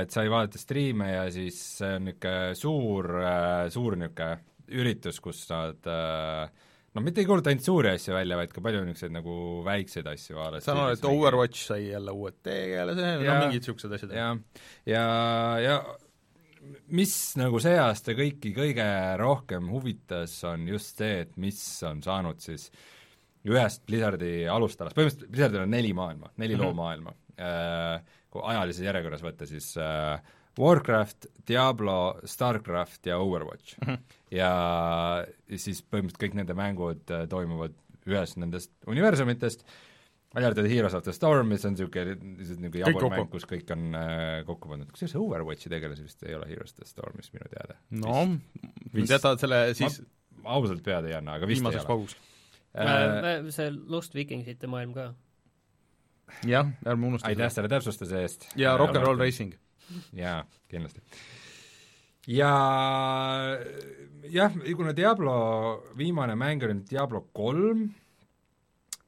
et 0.03 0.11
sai 0.11 0.27
vaadata 0.31 0.59
striime 0.59 1.07
ja 1.13 1.23
siis 1.31 1.61
see 1.79 1.95
on 2.01 2.09
niisugune 2.09 2.57
suur, 2.59 3.13
suur 3.71 3.95
niisugune 3.95 4.31
üritus, 4.71 5.19
kus 5.23 5.45
nad 5.51 5.87
noh, 6.95 7.03
mitte 7.05 7.23
ei 7.23 7.27
kuuluta 7.29 7.51
ainult 7.51 7.65
suuri 7.65 7.93
asju 7.95 8.15
välja, 8.15 8.37
vaid 8.39 8.53
ka 8.53 8.63
palju 8.63 8.83
niisuguseid 8.85 9.15
nagu 9.15 9.33
väikseid 9.67 10.07
asju 10.11 10.37
vaadata. 10.37 10.65
saan 10.65 10.83
aru, 10.83 10.95
et 10.97 11.09
Overwatch 11.09 11.65
sai 11.71 11.89
jälle 11.89 12.15
uued 12.15 12.39
tegelase, 12.43 13.11
no 13.21 13.25
mingid 13.27 13.61
niisugused 13.61 13.97
asjad. 13.97 14.15
jah, 14.17 14.39
ja, 14.89 15.03
ja, 15.65 15.67
ja 15.67 15.77
mis 16.93 17.15
nagu 17.39 17.61
see 17.63 17.77
aasta 17.81 18.15
kõiki 18.17 18.53
kõige 18.55 18.87
rohkem 19.21 19.69
huvitas, 19.73 20.35
on 20.49 20.67
just 20.69 20.99
see, 21.01 21.23
et 21.25 21.37
mis 21.41 21.61
on 21.87 22.03
saanud 22.05 22.41
siis 22.43 22.69
ühest 23.47 23.85
Blizzardi 23.87 24.45
alustalast, 24.51 24.97
põhimõtteliselt 24.97 25.31
Blizzardil 25.33 25.63
on 25.63 25.73
neli 25.73 25.95
maailma, 25.97 26.29
neli 26.37 26.53
mm 26.53 26.59
-hmm. 26.59 26.67
loomaailma 26.67 27.15
äh, 27.41 28.19
kui 28.31 28.43
ajalises 28.53 28.85
järjekorras 28.85 29.23
võtta, 29.25 29.47
siis 29.49 29.73
äh, 29.81 30.21
Warcraft, 30.59 31.29
Diablo, 31.47 32.19
Starcraft 32.27 33.05
ja 33.05 33.17
Overwatch 33.17 33.77
mm. 33.77 33.93
-hmm. 33.93 34.17
ja 34.31 34.51
siis 35.55 35.83
põhimõtteliselt 35.83 36.23
kõik 36.23 36.35
nende 36.41 36.57
mängud 36.57 37.13
äh, 37.13 37.27
toimuvad 37.29 37.77
ühes 38.09 38.35
nendest 38.41 38.71
universumitest, 38.89 39.63
välja 40.35 40.49
arvatud 40.49 40.69
Heroes 40.71 40.93
of 40.97 41.03
the 41.03 41.13
Storm, 41.13 41.51
mis 41.53 41.65
on 41.65 41.75
niisugune, 41.75 42.15
niisugune 42.37 42.81
jabur 42.81 43.09
mäng, 43.13 43.29
kus 43.31 43.45
kõik 43.49 43.71
on 43.75 43.95
äh, 43.95 44.41
kokku 44.47 44.71
pandud, 44.71 44.91
kusjuures 44.91 45.15
Overwatchi 45.19 45.69
tegelasi 45.69 46.07
vist 46.07 46.23
ei 46.23 46.35
ole 46.35 46.49
Heroes 46.49 46.73
of 46.73 46.81
the 46.81 46.89
Stormis 46.89 47.31
minu 47.35 47.47
teada. 47.51 47.77
no, 47.89 48.27
jätad 48.93 49.39
selle 49.39 49.63
siis 49.77 50.01
ma 50.41 50.57
ausalt 50.57 50.83
pead 50.83 51.09
ei 51.09 51.17
anna, 51.17 51.37
aga 51.39 51.49
vist 51.49 51.65
ei 51.65 51.81
ole. 51.81 52.07
Äh, 52.71 53.51
see 53.51 53.71
Lost 53.71 54.15
Vikingsite 54.15 54.67
maailm 54.71 54.95
ka 54.95 55.11
jah, 56.47 56.71
ärme 56.87 57.11
unusta 57.11 57.27
aitäh 57.27 57.51
selle 57.51 57.69
täpsustuse 57.71 58.21
eest! 58.21 58.47
ja 58.55 58.77
Rock 58.79 58.95
n 58.95 59.05
Roll 59.05 59.19
Racing. 59.19 59.53
Jaa, 60.17 60.41
kindlasti. 60.71 61.01
ja 62.31 62.51
jah, 64.31 64.59
kuna 64.77 64.93
Diablo 64.97 65.33
viimane 65.97 66.37
mäng 66.39 66.63
oli 66.65 66.77
nüüd 66.79 66.89
Diablo 66.91 67.25
kolm, 67.35 67.89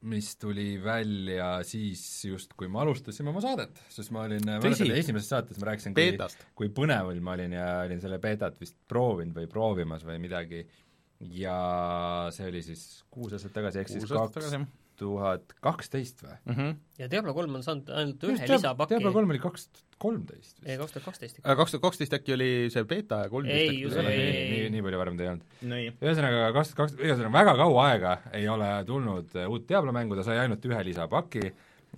mis 0.04 0.34
tuli 0.36 0.74
välja 0.84 1.62
siis 1.64 2.02
just, 2.28 2.52
kui 2.58 2.68
me 2.68 2.82
alustasime 2.82 3.32
oma 3.32 3.40
saadet, 3.40 3.78
sest 3.88 4.12
ma 4.12 4.26
olin, 4.28 4.50
esimeses 4.92 5.30
saates 5.32 5.60
ma 5.60 5.70
rääkisin, 5.70 5.96
kui, 5.96 6.40
kui 6.60 6.72
põnevil 6.76 7.22
ma 7.24 7.38
olin 7.38 7.56
ja 7.56 7.68
olin 7.86 8.02
selle 8.02 8.20
beetat 8.20 8.58
vist 8.60 8.76
proovinud 8.90 9.36
või 9.38 9.48
proovimas 9.50 10.04
või 10.04 10.18
midagi, 10.20 10.64
ja 11.32 11.58
see 12.34 12.50
oli 12.50 12.62
siis 12.66 12.84
kuus 13.12 13.32
aastat 13.36 13.54
tagasi, 13.56 13.80
ehk 13.80 13.94
siis 13.94 14.10
kaks 14.10 14.42
tuhat 14.98 15.54
kaksteist 15.64 16.22
või 16.24 16.34
mm? 16.34 16.54
-hmm. 16.54 16.76
ja 16.98 17.08
Diablo 17.10 17.34
kolm 17.36 17.58
on 17.58 17.64
saanud 17.66 17.90
ainult 17.90 18.24
ühe 18.28 18.48
lisapaki. 18.48 18.94
Diablo 18.94 19.12
kolm 19.14 19.34
oli 19.34 19.40
kaks 19.42 19.68
tuhat 19.68 19.98
kolmteist 20.04 20.58
vist. 20.58 20.68
ei, 20.68 20.78
kaks 20.78 20.94
tuhat 20.94 21.06
kaksteist 21.08 21.38
ikka. 21.38 21.56
kaks 21.60 21.74
tuhat 21.74 21.84
kaksteist 21.86 22.16
äkki 22.18 22.34
oli 22.36 22.50
see 22.74 22.84
beeta 22.88 23.24
ja 23.24 23.32
kolmteist 23.32 23.58
ei, 23.58 23.84
ei, 23.84 24.06
ei, 24.06 24.30
ei, 24.30 24.48
nii, 24.52 24.70
nii 24.76 24.86
palju 24.86 25.02
varem 25.02 25.18
ta 25.18 25.26
ei 25.26 25.30
olnud. 25.32 26.00
ühesõnaga, 26.04 26.40
kaks 26.56 26.72
tuhat 26.72 26.80
kaks, 26.82 26.96
ühesõnaga 27.00 27.34
väga 27.38 27.56
kaua 27.60 27.86
aega 27.90 28.16
ei 28.40 28.48
ole 28.50 28.70
tulnud 28.88 29.38
äh, 29.38 29.48
uut 29.50 29.68
Diablo 29.68 29.94
mängu, 29.96 30.18
ta 30.18 30.26
sai 30.26 30.40
ainult 30.44 30.68
ühe 30.70 30.82
lisapaki, 30.90 31.44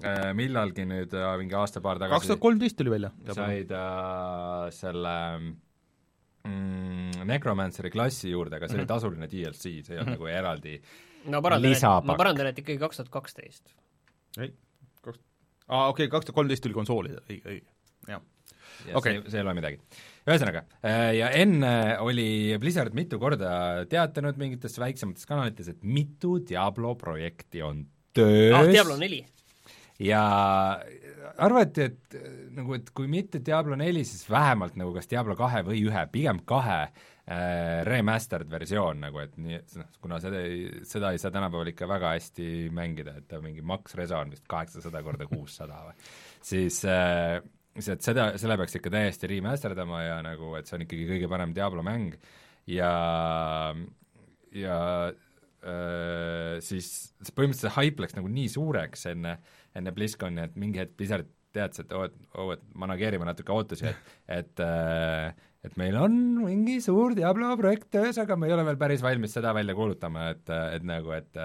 äh, 0.03 0.25
millalgi 0.39 0.89
nüüd 0.89 1.17
äh, 1.17 1.29
mingi 1.41 1.59
aasta-paar 1.59 2.03
tagasi 2.03 2.21
kaks 2.21 2.33
tuhat 2.33 2.45
kolmteist 2.47 2.81
tuli 2.81 2.95
välja. 2.97 3.13
sai 3.33 3.65
ta 3.71 3.85
selle 4.75 5.17
mm, 6.47 7.27
Necromanceri 7.27 7.91
klassi 7.91 8.31
juurde, 8.31 8.57
aga 8.61 8.69
see 8.69 8.77
mm 8.77 8.85
-hmm. 8.85 8.87
oli 8.87 8.95
tasuline 8.95 9.31
DLC, 9.33 9.63
see 9.83 9.95
ei 9.97 10.01
olnud 10.01 10.15
mm 10.15 10.15
-hmm. 10.15 10.19
nagu 10.19 10.27
eraldi 10.27 10.81
ma 11.33 11.43
parandan, 11.45 11.75
et, 11.75 11.85
ma 12.07 12.17
parandan, 12.19 12.51
et 12.51 12.61
ikkagi 12.63 12.81
kaks 12.81 13.01
tuhat 13.01 13.13
kaksteist. 13.15 13.69
ei, 14.39 14.53
kaks, 15.05 15.21
aa 15.69 15.89
okei 15.91 16.07
okay,, 16.07 16.13
kaks 16.13 16.29
tuhat 16.29 16.39
kolmteist 16.41 16.65
tuli 16.65 16.77
konsoolide, 16.77 17.23
õige, 17.27 17.55
õige, 17.55 17.71
jah. 18.11 18.25
ja 18.89 18.99
okay. 18.99 19.21
see, 19.21 19.35
see 19.35 19.43
ei 19.43 19.47
loe 19.47 19.57
midagi. 19.59 19.81
ühesõnaga, 20.27 20.65
äh, 20.83 21.13
ja 21.21 21.31
enne 21.39 21.73
oli 22.05 22.29
Blizzard 22.63 22.97
mitu 22.99 23.21
korda 23.23 23.87
teatanud 23.91 24.39
mingites 24.41 24.79
väiksemates 24.83 25.29
kanalites, 25.29 25.73
et 25.73 25.83
mitu 25.83 26.39
Diablo 26.45 26.95
projekti 27.01 27.65
on 27.67 27.85
töös 28.17 28.55
ah, 28.57 28.69
Diablo 28.71 28.99
neli? 29.01 29.25
ja 30.03 30.23
arvati, 31.41 31.91
et 31.91 32.17
nagu, 32.57 32.77
et 32.77 32.89
kui 32.97 33.09
mitte 33.11 33.41
Diablo 33.45 33.77
neli, 33.79 34.05
siis 34.09 34.29
vähemalt 34.31 34.77
nagu 34.77 34.95
kas 34.97 35.09
Diablo 35.11 35.37
kahe 35.39 35.63
või 35.67 35.83
ühe, 35.89 36.09
pigem 36.13 36.43
kahe 36.49 36.83
äh, 36.85 37.05
remastered 37.27 38.47
versioon 38.47 39.01
nagu, 39.03 39.19
et 39.19 39.33
nii, 39.43 39.57
noh, 39.81 39.89
kuna 39.99 40.21
seda 40.23 40.45
ei, 40.47 40.69
seda 40.87 41.11
ei 41.11 41.19
saa 41.19 41.33
tänapäeval 41.35 41.73
ikka 41.73 41.89
väga 41.91 42.13
hästi 42.15 42.47
mängida, 42.71 43.17
et 43.19 43.27
ta 43.33 43.41
mingi 43.43 43.65
max 43.67 43.97
resa 43.99 44.21
on 44.23 44.31
vist 44.31 44.47
kaheksasada 44.47 45.03
korda 45.03 45.27
kuussada 45.33 45.81
või, 45.89 45.97
siis 46.47 46.79
äh, 46.87 47.41
siis 47.77 47.93
et 47.93 48.07
seda, 48.07 48.27
selle 48.41 48.57
peaks 48.61 48.79
ikka 48.79 48.93
täiesti 48.93 49.31
remasterdama 49.31 50.03
ja 50.05 50.17
nagu, 50.25 50.55
et 50.59 50.69
see 50.69 50.79
on 50.79 50.85
ikkagi 50.87 51.07
kõige 51.11 51.31
parem 51.31 51.55
Diablo 51.57 51.85
mäng. 51.87 52.17
Ja, 52.71 52.91
ja 54.57 54.79
äh, 55.07 56.57
siis 56.65 56.89
põhimõtteliselt 57.37 57.69
see 57.69 57.77
hype 57.77 58.05
läks 58.05 58.17
nagu 58.17 58.31
nii 58.33 58.49
suureks 58.53 59.07
enne, 59.13 59.37
enne 59.77 59.95
BlizzConi, 59.95 60.47
et 60.49 60.57
mingi 60.59 60.83
hetk 60.83 60.97
Blizzard 60.99 61.31
teadis, 61.57 61.85
et 61.85 61.93
oo, 61.97 62.07
et 62.09 62.17
oo, 62.37 62.51
et 62.57 62.65
manageerime 62.77 63.29
natuke 63.29 63.55
ootusi, 63.55 63.89
et, 63.89 64.17
et 64.41 64.65
äh, 64.65 65.47
et 65.67 65.75
meil 65.81 65.97
on 65.99 66.15
mingi 66.45 66.79
suur 66.85 67.17
Diablo 67.17 67.51
projekt 67.59 67.91
töös, 67.95 68.19
aga 68.23 68.37
me 68.39 68.49
ei 68.49 68.55
ole 68.57 68.67
veel 68.69 68.79
päris 68.81 69.03
valmis 69.05 69.35
seda 69.37 69.53
välja 69.57 69.75
kuulutama, 69.79 70.31
et, 70.35 70.47
et 70.77 70.87
nagu, 70.87 71.13
et 71.17 71.43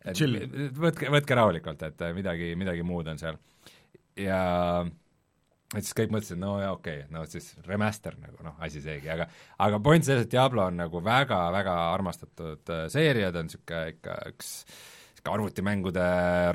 et 0.00 0.22
võtke, 0.80 1.10
võtke 1.12 1.36
rahulikult, 1.36 1.82
et 1.84 2.04
midagi, 2.16 2.54
midagi 2.56 2.84
muud 2.86 3.10
on 3.12 3.20
seal. 3.20 3.36
ja 4.16 4.40
et 5.70 5.86
siis 5.86 5.94
kõik 5.94 6.14
mõtlesid, 6.14 6.40
no 6.40 6.56
jaa, 6.58 6.72
okei 6.74 7.04
okay,, 7.04 7.10
no 7.14 7.24
siis 7.30 7.52
remaster 7.66 8.16
nagu 8.18 8.42
noh, 8.42 8.56
asi 8.64 8.82
seegi, 8.82 9.10
aga 9.12 9.28
aga 9.66 9.82
point 9.84 10.06
selles, 10.06 10.26
et 10.26 10.32
Diablo 10.32 10.64
on 10.66 10.80
nagu 10.80 11.02
väga-väga 11.04 11.76
armastatud 11.92 12.72
äh, 12.74 12.86
seeria, 12.92 13.30
ta 13.30 13.42
on 13.42 13.50
niisugune 13.50 13.94
ikka 13.94 14.16
üks 14.32 14.50
niisugune 14.64 15.36
arvutimängude 15.36 16.06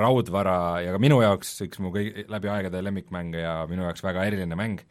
raudvara 0.02 0.60
ja 0.84 0.96
ka 0.96 1.00
minu 1.00 1.22
jaoks 1.22 1.54
üks 1.68 1.80
mu 1.86 1.94
kõigi, 1.96 2.26
läbi 2.34 2.52
aegade 2.52 2.82
lemmikmänge 2.82 3.44
ja 3.46 3.60
minu 3.70 3.86
jaoks 3.86 4.04
väga 4.04 4.26
eriline 4.28 4.58
mäng 4.60 4.82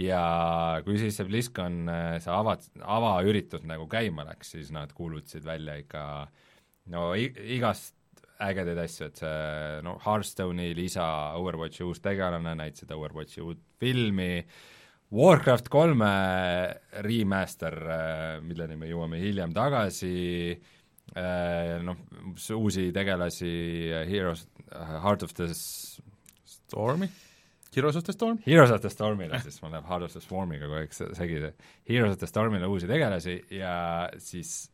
ja 0.00 0.80
kui 0.84 0.96
siis 1.00 1.16
see 1.18 1.28
BlizzCon, 1.28 1.82
äh, 1.92 2.16
see 2.22 2.32
ava, 2.32 2.56
avaüritus 2.96 3.66
nagu 3.68 3.88
käima 3.90 4.24
läks, 4.28 4.54
siis 4.56 4.72
nad 4.74 4.92
kuulutasid 4.96 5.44
välja 5.44 5.76
ikka 5.80 6.04
no 6.92 7.12
igast 7.14 7.96
ägedaid 8.42 8.80
asju, 8.82 9.08
et 9.08 9.22
see 9.22 9.80
no 9.86 9.96
Hearthstone'i 10.02 10.72
lisa, 10.76 11.06
Overwatchi 11.38 11.84
uus 11.86 12.00
tegelane, 12.02 12.56
näitasid 12.58 12.90
Overwatchi 12.96 13.42
uut 13.44 13.60
filmi, 13.80 14.44
Warcraft 15.12 15.68
kolme 15.68 16.12
remaster, 17.04 17.76
äh, 17.84 18.38
milleni 18.44 18.78
me 18.80 18.88
jõuame 18.88 19.20
hiljem 19.20 19.52
tagasi, 19.54 20.14
äh, 21.12 21.76
noh, 21.84 22.00
uusi 22.56 22.88
tegelasi, 22.96 23.52
Heroes, 24.08 24.46
Heart 24.72 25.28
of 25.28 25.36
the 25.36 25.50
Stormi? 25.52 27.10
Heroes 27.72 27.96
of 27.96 28.04
the 28.04 28.12
Storm? 28.12 28.38
Heroes 28.46 28.70
of 28.70 28.82
the 28.84 28.90
Stormile 28.92 29.40
siis, 29.40 29.58
mul 29.62 29.72
läheb 29.72 29.88
Heart 29.88 30.06
of 30.08 30.12
the 30.12 30.20
Swarmiga 30.20 30.68
kogu 30.68 30.82
aeg 30.82 30.92
segi. 30.92 31.40
Heroes 31.88 32.14
of 32.16 32.20
the 32.20 32.28
Stormile 32.28 32.68
uusi 32.68 32.90
tegelasi 32.90 33.38
ja 33.56 33.74
siis 34.20 34.70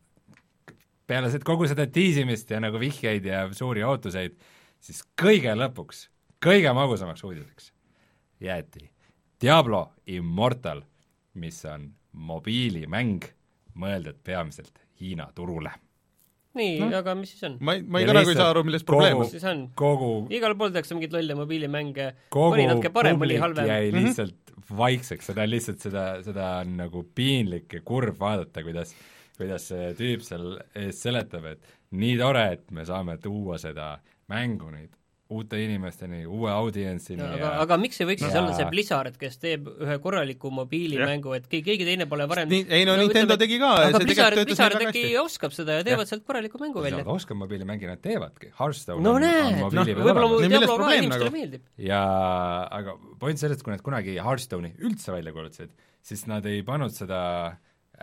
peale 1.06 1.30
kogu 1.46 1.68
seda 1.70 1.86
tiisimist 1.86 2.50
ja 2.50 2.60
nagu 2.60 2.80
vihjeid 2.80 3.24
ja 3.24 3.46
suuri 3.56 3.86
ootuseid, 3.86 4.36
siis 4.82 5.02
kõige 5.20 5.54
lõpuks, 5.56 6.08
kõige 6.44 6.74
magusamaks 6.76 7.24
uudiseks 7.24 7.72
jäeti 8.40 8.90
Diablo 9.40 9.92
Immortal, 10.06 10.82
mis 11.38 11.62
on 11.70 11.92
mobiilimäng, 12.12 13.22
mõeldud 13.78 14.18
peamiselt 14.26 14.82
Hiina 15.00 15.28
turule. 15.34 15.70
Nii 16.56 16.78
no., 16.80 16.90
aga 17.02 17.14
mis 17.18 17.34
siis 17.34 17.44
on? 17.48 17.58
ma 17.60 17.74
ei, 17.76 17.82
ma 17.84 18.00
Ja 18.00 18.06
ei 18.06 18.10
ka 18.12 18.16
nagu 18.20 18.32
ei 18.32 18.38
saa 18.38 18.50
aru, 18.54 18.64
milles 18.64 18.84
probleem 18.88 19.20
on. 19.22 19.28
siis 19.30 19.44
on? 19.44 19.66
kogu 19.78 20.10
igal 20.34 20.56
pool 20.58 20.72
tehakse 20.74 20.96
mingeid 20.96 21.12
lolle 21.18 21.36
mobiilimänge, 21.38 22.08
mõni 22.32 22.66
natuke 22.70 22.92
parem, 22.94 23.20
mõni 23.20 23.38
halvem. 23.42 23.68
jäi 23.68 23.92
Mhm. 23.92 24.04
lihtsalt 24.08 24.54
vaikseks, 24.78 25.30
seda 25.30 25.44
on 25.46 25.50
lihtsalt 25.52 25.80
seda, 25.80 26.04
seda 26.24 26.48
on 26.62 26.76
nagu 26.80 27.04
piinlik 27.14 27.72
ja 27.72 27.80
kurb 27.84 28.18
vaadata, 28.20 28.62
kuidas 28.66 28.94
kuidas 29.38 29.68
see 29.70 29.92
tüüp 29.94 30.24
seal 30.26 30.56
ees 30.74 30.98
seletab, 31.04 31.44
et 31.46 31.60
nii 31.94 32.16
tore, 32.18 32.42
et 32.56 32.70
me 32.74 32.82
saame 32.84 33.18
tuua 33.22 33.58
seda 33.62 33.98
mängu 34.28 34.72
nüüd 34.74 34.90
uute 35.28 35.58
inimesteni, 35.60 36.22
uue 36.24 36.48
audientsini 36.48 37.20
aga, 37.20 37.36
ja 37.36 37.48
aga 37.60 37.76
miks 37.80 37.98
ei 38.00 38.06
võiks 38.08 38.22
siis 38.24 38.32
Ja- 38.32 38.40
olla 38.40 38.54
see 38.56 38.64
Blizzard, 38.70 39.16
kes 39.20 39.36
teeb 39.42 39.66
ühe 39.68 39.96
korraliku 40.00 40.48
mobiilimängu, 40.56 41.34
et 41.36 41.48
keegi, 41.50 41.64
keegi 41.66 41.84
teine 41.84 42.06
pole 42.08 42.24
varem 42.30 42.48
nii, 42.48 42.64
ei 42.72 42.86
no 42.88 42.94
Nintendo 42.96 43.36
ütleme, 43.36 43.42
tegi 43.42 43.58
ka, 43.60 43.72
aga 43.74 43.90
see 43.98 44.08
Blizzard, 44.08 44.38
tegelikult 44.38 44.48
Blizzard 44.48 44.76
töötas 44.78 44.88
äkki 44.88 45.02
väga 45.02 45.10
hästi. 45.10 45.26
oskab 45.28 45.56
seda 45.58 45.76
ja 45.76 45.84
teevad 45.90 46.08
sealt 46.08 46.24
korraliku 46.24 46.62
mängu 46.62 46.84
välja 46.86 47.04
oskavad 47.04 47.42
mobiilimänge, 47.42 47.90
nad 47.92 48.00
teevadki, 48.00 48.52
Hearthstone 48.56 49.04
no 49.04 49.14
on, 49.18 49.26
on 49.28 49.52
noh, 49.52 49.60
mobiili 49.66 49.98
peal 49.98 50.08
võib-olla 50.08 50.30
olemas 50.30 50.40
Nii, 50.40 50.48
mu 50.48 50.48
milles 50.48 50.56
Diablo 50.56 50.72
ka 50.72 50.80
probleem 50.80 51.04
inimestele 51.04 51.28
nagu? 51.28 51.36
meeldib. 51.36 51.68
ja 51.90 52.02
aga 52.80 52.96
point 53.20 53.44
selles, 53.44 53.60
et 53.60 53.68
kui 53.68 53.76
nad 53.76 53.84
kunagi 53.84 54.16
Hearthstone'i 54.16 54.72
üldse 54.80 55.12
välja 55.12 55.36
kuulutasid, 55.36 55.76
siis 56.08 56.24
nad 56.30 56.48
ei 56.48 56.64
pannud 56.64 56.96
seda 56.96 57.20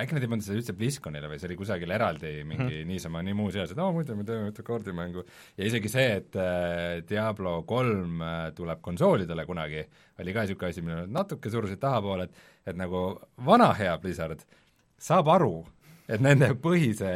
äkki 0.02 0.16
nad 0.16 0.25
ei 0.25 0.32
pannud 0.32 0.46
seda 0.46 0.60
üldse 0.60 0.75
BlizzConile 0.78 1.30
või 1.32 1.40
see 1.40 1.50
oli 1.50 1.58
kusagil 1.60 1.94
eraldi 1.96 2.32
mingi 2.48 2.82
hmm. 2.82 2.90
niisama 2.90 3.22
nii 3.25 3.38
muuseas, 3.38 3.72
et 3.72 3.80
aa 3.80 3.94
muidu 3.96 4.18
me 4.20 4.25
teeme 4.28 4.52
ühte 4.52 4.66
kaardimängu 4.68 5.24
ja 5.56 5.70
isegi 5.70 5.92
see, 5.92 6.08
et 6.20 6.40
äh, 6.40 7.02
Diablo 7.08 7.58
kolm 7.70 8.24
äh, 8.25 8.50
tuleb 8.58 8.82
konsoolidele 8.86 9.48
kunagi, 9.48 9.86
oli 10.20 10.36
ka 10.36 10.46
niisugune 10.46 10.74
asi, 10.74 10.84
mille 10.86 11.02
nad 11.04 11.16
natuke 11.22 11.52
surusid 11.54 11.82
tahapoole, 11.84 12.28
et 12.28 12.72
et 12.72 12.80
nagu 12.80 13.08
vana 13.46 13.70
hea 13.78 13.94
Blizzard 14.02 14.42
saab 14.98 15.30
aru, 15.36 15.60
et 16.10 16.24
nende 16.24 16.52
põhise 16.66 17.12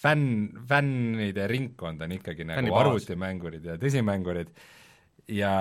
fänn, 0.00 0.48
fännide 0.68 1.46
ringkond 1.50 2.02
on 2.02 2.16
ikkagi 2.16 2.46
nagu 2.48 2.62
Fännibaas. 2.62 2.86
arvutimängurid 2.86 3.66
ja 3.68 3.76
tõsimängurid 3.80 4.52
ja 5.36 5.52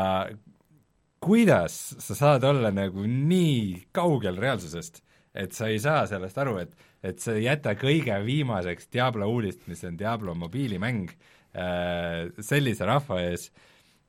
kuidas 1.19 1.75
sa 1.99 2.15
saad 2.15 2.47
olla 2.47 2.71
nagu 2.71 3.03
nii 3.03 3.89
kaugel 3.95 4.39
reaalsusest, 4.39 5.03
et 5.35 5.53
sa 5.55 5.69
ei 5.69 5.79
saa 5.81 6.05
sellest 6.09 6.37
aru, 6.41 6.57
et 6.63 6.77
et 7.05 7.19
sa 7.23 7.31
jäta 7.39 7.75
kõige 7.79 8.15
viimaseks 8.25 8.89
Diablo 8.91 9.29
uudist, 9.31 9.61
mis 9.71 9.83
on 9.87 9.95
Diablo 9.99 10.33
mobiilimäng 10.35 11.11
äh, 11.55 12.27
sellise 12.43 12.87
rahva 12.89 13.21
ees. 13.23 13.49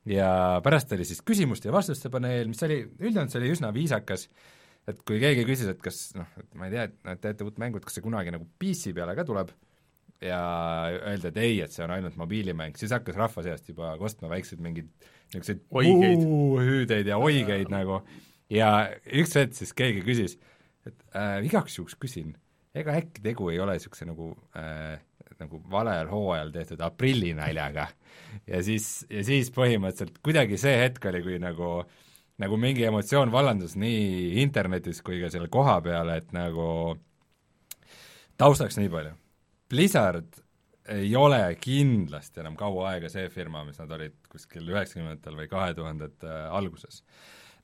Ja 0.08 0.58
pärast 0.64 0.90
oli 0.96 1.04
siis 1.06 1.20
küsimuste 1.22 1.68
ja 1.68 1.74
vastuste 1.76 2.10
paneel, 2.10 2.48
mis 2.50 2.62
oli, 2.66 2.80
üldjoontes 2.98 3.36
oli 3.38 3.52
üsna 3.52 3.70
viisakas, 3.76 4.26
et 4.88 5.04
kui 5.06 5.20
keegi 5.22 5.44
küsis, 5.46 5.70
et 5.70 5.82
kas 5.84 6.00
noh, 6.16 6.26
et 6.40 6.48
ma 6.58 6.66
ei 6.66 6.74
tea, 6.74 6.86
et 6.88 6.96
nad 7.06 7.20
teete 7.22 7.46
uut 7.46 7.60
mängu, 7.62 7.78
et 7.78 7.86
kas 7.86 7.98
see 7.98 8.06
kunagi 8.06 8.32
nagu 8.34 8.48
PC 8.58 8.94
peale 8.96 9.14
ka 9.14 9.26
tuleb, 9.28 9.52
ja 10.24 10.40
öeldi, 10.98 11.30
et 11.30 11.40
ei, 11.40 11.60
et 11.64 11.72
see 11.74 11.84
on 11.84 11.94
ainult 11.94 12.16
mobiilimäng, 12.20 12.76
siis 12.80 12.92
hakkas 12.96 13.18
rahva 13.20 13.44
seast 13.44 13.68
juba 13.70 13.92
kostma 14.00 14.32
väikseid 14.32 14.60
mingeid 14.64 14.88
niisuguseid 15.34 15.62
hüüdeid 16.66 17.08
ja 17.08 17.20
oigeid 17.22 17.70
nagu. 17.72 18.00
Ja 18.50 18.90
üks 19.06 19.36
hetk 19.38 19.54
siis 19.54 19.72
keegi 19.76 20.02
küsis, 20.02 20.36
et 20.88 21.04
äh, 21.16 21.38
igaks 21.46 21.78
juhuks 21.78 21.96
küsin, 22.00 22.34
ega 22.74 22.94
äkki 23.00 23.22
tegu 23.24 23.50
ei 23.52 23.60
ole 23.60 23.76
niisuguse 23.76 24.08
nagu 24.08 24.32
äh, 24.56 24.98
nagu 25.40 25.62
valel 25.70 26.08
hooajal 26.10 26.52
tehtud 26.52 26.82
aprillinaljaga 26.84 27.86
ja 28.46 28.60
siis, 28.64 29.06
ja 29.10 29.24
siis 29.24 29.50
põhimõtteliselt 29.54 30.20
kuidagi 30.24 30.58
see 30.60 30.76
hetk 30.82 31.06
oli, 31.10 31.22
kui 31.24 31.38
nagu 31.42 31.70
nagu 32.40 32.56
mingi 32.60 32.86
emotsioon 32.88 33.32
vallandus 33.32 33.76
nii 33.80 34.40
internetis 34.42 35.02
kui 35.04 35.20
ka 35.20 35.30
seal 35.32 35.48
kohapeal, 35.52 36.08
et 36.14 36.30
nagu 36.32 36.96
taustaks 38.40 38.78
nii 38.80 38.92
palju. 38.92 39.12
Blizzard 39.70 40.40
ei 40.90 41.12
ole 41.16 41.42
kindlasti 41.60 42.40
enam 42.42 42.56
kaua 42.58 42.94
aega 42.94 43.10
see 43.12 43.28
firma, 43.32 43.62
mis 43.66 43.78
nad 43.78 43.92
olid 43.94 44.16
kuskil 44.32 44.72
üheksakümnendatel 44.72 45.36
või 45.42 45.50
kahe 45.52 45.76
tuhandete 45.76 46.38
alguses. 46.48 47.02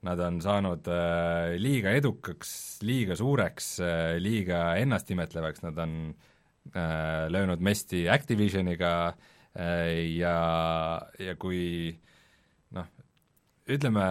Nad 0.04 0.20
on 0.20 0.40
saanud 0.44 0.88
äh, 0.92 1.56
liiga 1.60 1.94
edukaks, 1.96 2.50
liiga 2.84 3.16
suureks 3.16 3.70
äh,, 3.80 4.16
liiga 4.20 4.74
ennastnimetlevaks, 4.76 5.62
nad 5.64 5.78
on 5.82 5.94
äh, 6.74 7.26
löönud 7.32 7.64
mesti 7.64 8.08
Activisioniga 8.12 8.92
ja, 9.56 10.38
ja 11.16 11.34
kui 11.40 11.96
ütleme, 13.66 14.02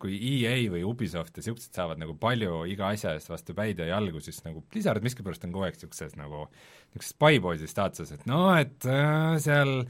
kui 0.00 0.16
EA 0.16 0.54
või 0.72 0.80
Ubisoft 0.88 1.36
ja 1.36 1.42
niisugused 1.42 1.76
saavad 1.76 2.00
nagu 2.00 2.14
palju 2.20 2.62
iga 2.70 2.88
asja 2.94 3.12
eest 3.12 3.28
vastu 3.28 3.52
päid 3.56 3.80
ja 3.82 3.90
jalgu, 3.90 4.22
siis 4.24 4.40
nagu 4.46 4.62
Blizzard 4.72 5.04
miskipärast 5.04 5.44
on 5.44 5.52
kogu 5.52 5.66
aeg 5.66 5.76
niisuguses 5.76 6.16
nagu 6.16 6.46
niisuguses 6.46 7.12
spyboy'i 7.12 7.68
staatuses, 7.68 8.14
et 8.16 8.24
no 8.30 8.46
et 8.56 8.86
äh, 8.88 9.36
seal 9.42 9.82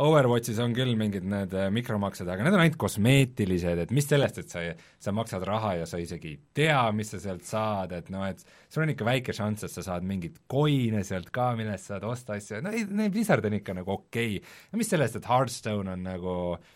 Overwatchis 0.00 0.60
on 0.64 0.72
küll 0.76 0.96
mingid 0.96 1.26
need 1.28 1.52
äh, 1.58 1.68
mikromaksed, 1.74 2.28
aga 2.30 2.46
need 2.46 2.56
on 2.56 2.64
ainult 2.64 2.78
kosmeetilised, 2.80 3.84
et 3.84 3.92
mis 3.94 4.08
sellest, 4.08 4.40
et 4.40 4.56
sa, 4.56 4.64
sa 4.96 5.14
maksad 5.14 5.44
raha 5.48 5.74
ja 5.82 5.90
sa 5.90 6.00
isegi 6.00 6.32
ei 6.32 6.40
tea, 6.56 6.80
mis 6.96 7.12
sa 7.12 7.20
sealt 7.20 7.44
saad, 7.44 7.92
et 7.98 8.08
noh, 8.14 8.24
et 8.30 8.40
sul 8.72 8.86
on 8.86 8.94
ikka 8.94 9.10
väike 9.10 9.36
šanss, 9.36 9.68
et 9.68 9.76
sa 9.76 9.84
saad 9.90 10.08
mingeid 10.08 10.40
coin'e 10.48 11.04
sealt 11.04 11.28
ka, 11.34 11.50
millest 11.58 11.92
saad 11.92 12.08
osta 12.08 12.40
asju, 12.40 12.62
no 12.64 12.72
ei, 12.72 13.12
Blizzard 13.12 13.44
on 13.44 13.60
ikka 13.60 13.76
nagu 13.82 13.96
okei 13.98 14.40
okay.. 14.40 14.80
mis 14.80 14.88
sellest, 14.88 15.20
et 15.20 15.28
Hearthstone 15.28 15.98
on 15.98 16.08
nagu 16.08 16.34
äh, 16.56 16.74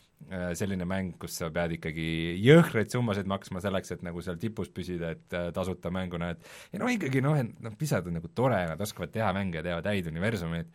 selline 0.56 0.86
mäng, 0.88 1.16
kus 1.20 1.34
sa 1.40 1.50
pead 1.52 1.76
ikkagi 1.76 2.06
jõhkraid 2.40 2.92
summasid 2.92 3.28
maksma 3.30 3.60
selleks, 3.64 3.94
et 3.94 4.04
nagu 4.06 4.22
seal 4.24 4.38
tipus 4.40 4.70
püsida, 4.72 5.12
et 5.16 5.36
äh, 5.36 5.50
tasuta 5.54 5.92
mängu 5.94 6.20
näed. 6.20 6.40
ja 6.72 6.80
no 6.80 6.88
ikkagi 6.92 7.20
noh, 7.24 7.36
et 7.38 7.52
noh, 7.64 7.76
Blizzard 7.78 8.08
on 8.08 8.18
nagu 8.20 8.30
tore, 8.34 8.62
nad 8.70 8.80
oskavad 8.80 9.12
teha 9.12 9.32
mänge, 9.36 9.64
teevad 9.64 9.90
häid 9.90 10.08
universumeid, 10.12 10.72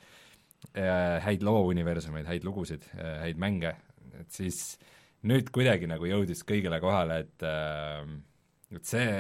häid 1.23 1.43
loouniversumeid, 1.45 2.25
häid 2.27 2.45
lugusid, 2.45 2.85
häid 2.97 3.37
mänge, 3.41 3.75
et 4.19 4.31
siis 4.33 4.77
nüüd 5.27 5.49
kuidagi 5.53 5.89
nagu 5.89 6.07
jõudis 6.07 6.43
kõigile 6.47 6.79
kohale, 6.83 7.21
et 7.25 7.45
äh, 7.45 8.03
et 8.75 8.83
see, 8.83 9.11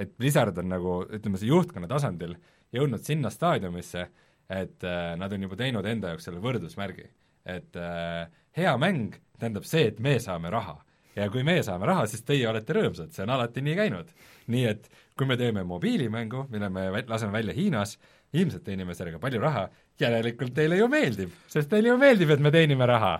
et 0.00 0.16
Blizzard 0.18 0.56
on 0.58 0.70
nagu 0.72 0.96
ütleme, 1.06 1.38
see 1.38 1.50
juhtkonna 1.50 1.88
tasandil 1.90 2.34
jõudnud 2.74 3.04
sinna 3.06 3.30
staadiumisse, 3.32 4.06
et 4.50 4.86
äh, 4.86 5.14
nad 5.18 5.32
on 5.32 5.46
juba 5.46 5.58
teinud 5.60 5.86
enda 5.86 6.12
jaoks 6.12 6.26
selle 6.28 6.42
võrdusmärgi. 6.42 7.08
et 7.50 7.76
äh, 7.76 8.28
hea 8.56 8.72
mäng 8.76 9.14
tähendab 9.40 9.64
see, 9.68 9.86
et 9.90 9.98
me 10.00 10.18
saame 10.22 10.50
raha. 10.52 10.76
ja 11.16 11.26
kui 11.32 11.42
meie 11.44 11.62
saame 11.66 11.86
raha, 11.90 12.06
siis 12.06 12.22
teie 12.22 12.46
olete 12.48 12.72
rõõmsad, 12.76 13.10
see 13.12 13.24
on 13.26 13.30
alati 13.34 13.60
nii 13.66 13.74
käinud. 13.76 14.12
nii 14.52 14.64
et 14.70 14.88
kui 15.18 15.26
me 15.26 15.36
teeme 15.36 15.64
mobiilimängu, 15.66 16.46
mille 16.50 16.68
me 16.70 16.84
laseme 17.08 17.32
välja 17.32 17.52
Hiinas, 17.56 17.98
ilmselt 18.32 18.64
teenime 18.64 18.94
sellega 18.94 19.18
palju 19.18 19.40
raha, 19.42 19.66
järelikult 20.00 20.54
teile 20.54 20.76
ju 20.78 20.88
meeldib, 20.88 21.30
sest 21.50 21.68
teile 21.70 21.88
ju 21.92 21.98
meeldib, 21.98 22.30
et 22.30 22.40
me 22.40 22.50
teenime 22.54 22.86
raha 22.86 23.18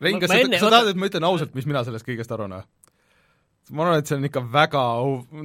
Rein, 0.00 0.14
Ma- 0.16 0.20
kas 0.22 0.30
ma 0.30 0.34
sa, 0.34 0.40
enne- 0.46 0.58
sa 0.58 0.70
tahad, 0.72 0.88
et 0.88 0.96
ma 0.96 1.06
ütlen 1.10 1.24
ausalt, 1.28 1.54
mis 1.54 1.66
mina 1.68 1.82
sellest 1.84 2.06
kõigest 2.08 2.32
arvan 2.32 2.54
või? 2.56 2.62
ma 3.76 3.84
arvan, 3.84 3.98
et 4.00 4.08
see 4.08 4.16
on 4.16 4.24
ikka 4.26 4.40
väga 4.50 4.80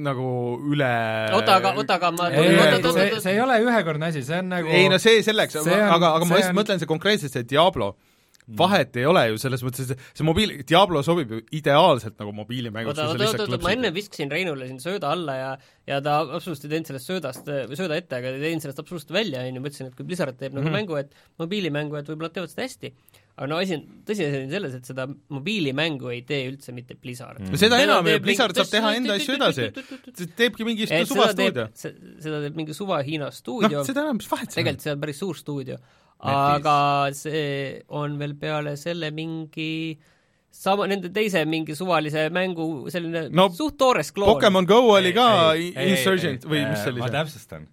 nagu 0.02 0.28
üle 0.72 0.88
oota, 1.36 1.58
aga, 1.60 1.74
oota, 1.76 1.98
aga 2.00 2.10
ma 2.16 2.30
ei, 2.32 2.56
see, 2.82 3.20
see 3.22 3.34
ei 3.36 3.40
ole 3.44 3.58
ühekordne 3.62 4.08
asi, 4.08 4.22
see 4.26 4.40
on 4.40 4.48
nagu 4.50 4.72
ei 4.72 4.88
no 4.90 4.98
see 4.98 5.20
selleks, 5.22 5.60
aga, 5.60 6.14
aga 6.16 6.24
ma 6.24 6.32
see 6.32 6.38
lihtsalt 6.40 6.54
on- 6.56 6.58
mõtlen 6.62 6.80
see 6.82 6.88
konkreetselt, 6.90 7.36
see 7.36 7.44
Diablo, 7.52 7.92
vahet 8.46 8.94
ei 8.96 9.04
ole 9.10 9.24
ju 9.32 9.38
selles 9.42 9.62
mõttes, 9.66 9.88
et 9.90 9.98
see 10.14 10.22
mobiil, 10.26 10.52
Diablo 10.68 11.00
sobib 11.02 11.32
ju 11.34 11.40
ideaalselt 11.58 12.14
nagu 12.22 12.30
mobiilimänguks, 12.36 12.98
oota, 13.02 13.26
oota, 13.26 13.42
oota, 13.42 13.58
ma 13.64 13.72
enne 13.74 13.90
viskasin 13.96 14.30
Reinule 14.30 14.68
siin 14.68 14.78
sööda 14.82 15.10
alla 15.10 15.34
ja 15.34 15.48
ja 15.86 16.00
ta 16.02 16.20
absoluutselt 16.22 16.64
ei 16.66 16.76
teinud 16.76 16.86
sellest 16.90 17.10
söödast, 17.10 17.46
või 17.70 17.76
sööda 17.78 17.96
ette, 17.98 18.16
aga 18.18 18.30
ei 18.34 18.40
teinud 18.42 18.62
sellest 18.64 18.80
absoluutselt 18.82 19.12
välja, 19.14 19.42
on 19.46 19.54
ju, 19.58 19.60
ma 19.62 19.70
ütlesin, 19.70 19.86
et 19.90 19.94
kui 19.98 20.06
Blizzard 20.06 20.38
teeb 20.38 20.54
nagu 20.54 20.66
Mhm. 20.66 20.74
mängu, 20.78 20.96
et 20.98 21.12
mobiilimängu, 21.38 21.94
et 21.98 22.06
võib-olla 22.10 22.30
nad 22.30 22.34
teevad 22.38 22.50
seda 22.54 22.62
hästi. 22.66 22.92
aga 23.36 23.46
no 23.52 23.56
asi 23.60 23.74
on, 23.76 23.82
tõsiasi 24.08 24.38
on 24.44 24.50
selles, 24.50 24.74
et 24.78 24.84
seda 24.88 25.04
mobiilimängu 25.28 26.08
ei 26.08 26.22
tee 26.22 26.46
üldse 26.50 26.72
mitte 26.72 26.94
Blizzard 26.96 27.38
Mm. 27.42 27.54
seda 27.60 27.78
enam 27.82 28.04
teeb 28.04 28.22
Blizzard 28.24 28.56
saab 28.56 28.70
teha 28.72 28.94
enda 28.96 29.12
asju 29.18 29.34
edasi. 29.36 29.66
teebki 30.36 30.64
mingi 30.64 30.86
suvastuudio., 30.88 31.66
seda 31.74 32.40
teeb 32.46 32.56
mingi 32.56 32.74
suva 32.74 33.02
Hiina 33.04 33.30
stuudio 33.30 33.78
noh, 33.82 33.84
seda 33.86 34.06
enam, 34.06 34.16
mis 34.22 34.30
vahet 34.30 34.50
seal 34.50 34.62
on 34.62 34.64
tegelikult? 34.64 34.82
see 34.86 34.92
on 34.94 35.00
päris 35.04 35.18
suur 35.20 35.36
stuudio. 35.36 35.76
Aga 36.18 37.12
see 37.12 37.82
on 37.88 38.16
veel 38.18 38.34
peale 38.40 38.76
selle 38.80 39.10
mingi 39.14 39.98
sama, 40.56 40.86
nende 40.88 41.10
teise 41.12 41.44
mingi 41.48 41.76
suvalise 41.76 42.28
mängu 42.32 42.88
selline 42.92 43.26
No, 43.36 43.48
suht 43.52 43.76
toores 43.80 44.12
kloon. 44.16 44.34
Pokemon 44.34 44.68
Go 44.68 44.80
oli 44.94 45.12
ka 45.16 45.28
Ei, 45.52 45.68
ei, 45.68 45.72
ei, 45.76 45.94
Insurgent 45.94 46.46
ei, 46.46 46.50
või 46.50 46.60
ei, 46.62 46.68
mis 46.70 46.82
see 46.82 46.94
oli 46.94 47.04
ma 47.04 47.12
täpsustan 47.18 47.66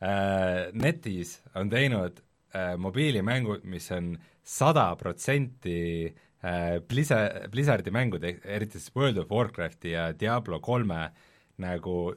äh,. 0.00 0.70
Netis 0.78 1.40
on 1.58 1.72
teinud 1.72 2.22
äh, 2.54 2.76
mobiilimängud, 2.78 3.66
mis 3.68 3.90
on 3.96 4.14
sada 4.46 4.86
protsenti 5.00 6.06
äh, 6.06 6.78
Blizzard, 6.86 7.50
Blizzardi 7.50 7.92
mängud, 7.94 8.24
eriti 8.24 8.78
siis 8.78 8.94
World 8.96 9.18
of 9.18 9.34
Warcrafti 9.34 9.96
ja 9.96 10.10
Diablo 10.14 10.60
kolme 10.62 11.08
nagu 11.60 12.14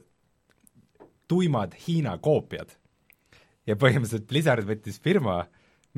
tuimad 1.28 1.74
Hiina 1.86 2.16
koopiad. 2.22 2.72
ja 3.66 3.76
põhimõtteliselt 3.80 4.26
Blizzard 4.28 4.66
võttis 4.68 4.98
firma, 5.00 5.44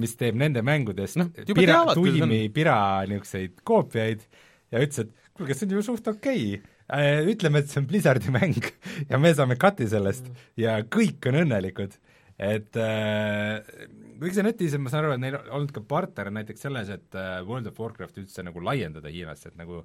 mis 0.01 0.17
teeb 0.19 0.37
nende 0.39 0.63
mängudest 0.67 1.19
juba 1.19 1.59
pira, 1.59 1.79
tuimi 1.97 2.41
pira 2.55 2.79
niisuguseid 3.09 3.63
koopiaid 3.67 4.25
ja 4.73 4.83
ütles, 4.83 5.07
et 5.07 5.31
kuulge, 5.37 5.57
see 5.57 5.69
on 5.69 5.77
ju 5.77 5.85
suht 5.87 6.11
okei 6.11 6.43
okay. 6.59 7.31
ütleme, 7.33 7.63
et 7.63 7.71
see 7.71 7.81
on 7.83 7.89
Blizzardi 7.91 8.35
mäng 8.35 8.59
ja 9.11 9.21
me 9.21 9.33
saame 9.37 9.59
cut'i 9.61 9.89
sellest 9.91 10.29
ja 10.61 10.79
kõik 10.85 11.31
on 11.31 11.41
õnnelikud. 11.45 11.97
et 12.37 12.77
äh, 12.77 13.89
kuigi 14.21 14.37
see 14.37 14.45
netis, 14.45 14.77
ma 14.81 14.93
saan 14.93 15.07
aru, 15.07 15.17
et 15.17 15.23
neil 15.23 15.39
on 15.39 15.51
olnud 15.59 15.73
ka 15.77 15.83
partner 15.89 16.31
näiteks 16.35 16.67
selles, 16.69 16.93
et 16.93 17.17
äh, 17.17 17.41
World 17.49 17.71
of 17.71 17.81
Warcraft 17.81 18.21
üldse 18.21 18.45
nagu 18.45 18.61
laiendada 18.65 19.13
Hiinasse, 19.13 19.53
et 19.53 19.61
nagu 19.61 19.83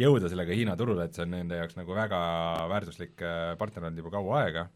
jõuda 0.00 0.28
sellega 0.32 0.56
Hiina 0.56 0.76
turule, 0.80 1.08
et 1.08 1.16
see 1.16 1.24
on 1.24 1.32
nende 1.36 1.60
jaoks 1.60 1.78
nagu 1.80 1.96
väga 1.96 2.20
väärtuslik 2.72 3.24
äh, 3.24 3.52
partner 3.60 3.88
olnud 3.88 4.04
juba 4.04 4.16
kaua 4.18 4.42
aega 4.44 4.68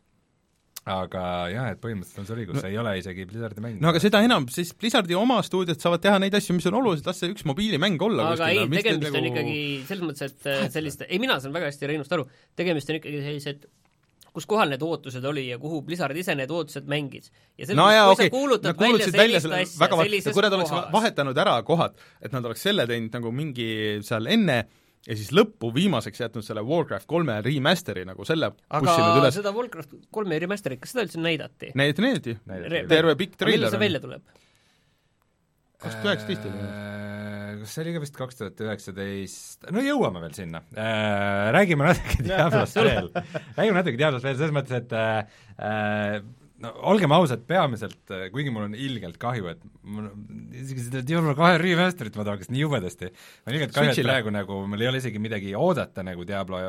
aga 0.92 1.22
jah, 1.52 1.70
et 1.72 1.80
põhimõtteliselt 1.82 2.22
on 2.22 2.28
sul 2.28 2.42
õigus. 2.42 2.58
No,, 2.58 2.62
see 2.64 2.72
ei 2.72 2.78
ole 2.82 2.94
isegi 3.00 3.26
Blizzardi 3.28 3.64
mäng. 3.64 3.80
no 3.82 3.92
aga 3.92 4.02
seda 4.02 4.22
enam, 4.26 4.46
siis 4.52 4.74
Blizzardi 4.78 5.16
oma 5.18 5.40
stuudiod 5.46 5.80
saavad 5.82 6.04
teha 6.04 6.20
neid 6.22 6.36
asju, 6.38 6.56
mis 6.58 6.68
on 6.70 6.78
olulised, 6.80 7.08
las 7.08 7.20
see 7.22 7.32
üks 7.34 7.46
mobiilimäng 7.48 8.02
olla 8.08 8.30
aga 8.32 8.46
kuskil, 8.46 8.62
ei, 8.64 8.82
tegemist 8.82 9.08
nagu... 9.08 9.20
on 9.20 9.28
ikkagi 9.32 9.58
selles 9.90 10.06
mõttes, 10.10 10.32
et 10.32 10.48
äh, 10.52 10.64
sellist, 10.72 11.04
ei 11.08 11.20
mina 11.22 11.38
saan 11.42 11.56
väga 11.56 11.70
hästi 11.70 11.92
Reinust 11.92 12.16
aru, 12.16 12.26
tegemist 12.58 12.90
on 12.92 13.00
ikkagi 13.00 13.22
sellised 13.26 13.68
kus 14.38 14.46
kohal 14.48 14.70
need 14.70 14.82
ootused 14.84 15.24
oli 15.26 15.48
ja 15.48 15.58
kuhu 15.60 15.80
Blizzard 15.86 16.16
ise 16.18 16.34
need 16.38 16.50
ootused 16.54 16.88
mängis. 16.90 17.30
ja 17.58 17.66
selles 17.66 17.78
no 17.78 17.88
mõttes, 17.88 18.04
kui 18.04 18.12
okei. 18.12 18.28
sa 18.28 18.34
kuulutad 18.36 18.78
kuulutasid 18.78 19.16
välja 19.16 19.24
välja 19.24 19.40
sellist 19.44 19.80
väga 19.80 19.88
asja 19.88 19.98
va- 19.98 20.08
sellises 20.08 20.36
kui 20.36 20.44
nad 20.44 20.58
oleks 20.58 20.74
kohas, 20.74 20.90
vahetanud 20.92 21.40
ära 21.44 21.56
kohad, 21.66 21.96
et 22.22 22.36
nad 22.36 22.50
oleks 22.50 22.62
selle 22.68 22.86
teinud 22.90 23.16
nagu 23.18 23.32
mingi 23.34 23.70
seal 24.06 24.28
enne 24.30 24.60
ja 25.06 25.16
siis 25.18 25.30
lõppu 25.36 25.70
viimaseks 25.74 26.24
jätnud 26.24 26.46
selle 26.46 26.64
Warcraft 26.66 27.08
kolme 27.10 27.38
remaster'i 27.44 28.04
nagu 28.08 28.26
selle 28.28 28.52
aga 28.80 29.30
seda 29.34 29.54
Warcraft 29.54 29.96
kolme 30.14 30.40
remaster'it, 30.42 30.82
kas 30.82 30.94
seda 30.94 31.06
üldse 31.06 31.22
näidati? 31.22 31.72
näidati, 31.78 32.04
näidati. 32.04 32.36
Näidati. 32.50 32.84
terve 32.90 33.16
pikk 33.20 33.38
aga 33.38 33.50
millal 33.52 33.68
treiler 33.68 33.76
see 33.76 33.84
välja 33.86 34.04
tuleb? 34.04 34.38
kaks 35.78 35.94
tuhat 35.94 36.08
üheksateist 36.10 36.48
oli 36.48 36.56
minu 36.58 36.96
Äh, 37.48 37.56
kas 37.62 37.74
see 37.74 37.84
oli 37.84 37.94
ka 37.94 38.02
vist 38.02 38.18
kaks 38.18 38.38
tuhat 38.38 38.60
üheksateist, 38.64 39.68
no 39.74 39.82
jõuame 39.84 40.20
veel 40.24 40.34
sinna. 40.36 40.60
Räägime 41.54 41.88
natuke 41.88 42.22
Diablost 42.28 42.78
veel, 42.78 43.08
räägime 43.56 43.80
natuke 43.80 44.00
Diablost 44.00 44.28
veel, 44.28 44.36
selles 44.40 44.54
mõttes, 44.54 44.82
et 44.82 44.92
äh, 44.98 46.20
no 46.64 46.72
olgem 46.90 47.14
ausad, 47.14 47.44
peamiselt, 47.48 48.00
kuigi 48.34 48.52
mul 48.54 48.66
on 48.66 48.76
ilgelt 48.78 49.18
kahju, 49.22 49.50
et 49.52 49.62
mul 49.82 50.08
isegi 50.58 50.88
seda 50.88 51.04
Diablo 51.06 51.34
kahe 51.38 51.60
remaster'it 51.62 52.18
ma 52.18 52.26
tahaks 52.26 52.50
nii 52.52 52.64
jubedasti, 52.64 53.12
mul 53.12 53.52
on 53.52 53.58
ilgelt 53.58 53.76
kahju, 53.76 53.94
et 53.94 54.08
praegu 54.08 54.34
nagu 54.34 54.62
mul 54.70 54.82
ei 54.82 54.90
ole 54.90 55.02
isegi 55.02 55.22
midagi 55.22 55.54
oodata 55.58 56.06
nagu 56.06 56.26
Diablo 56.28 56.62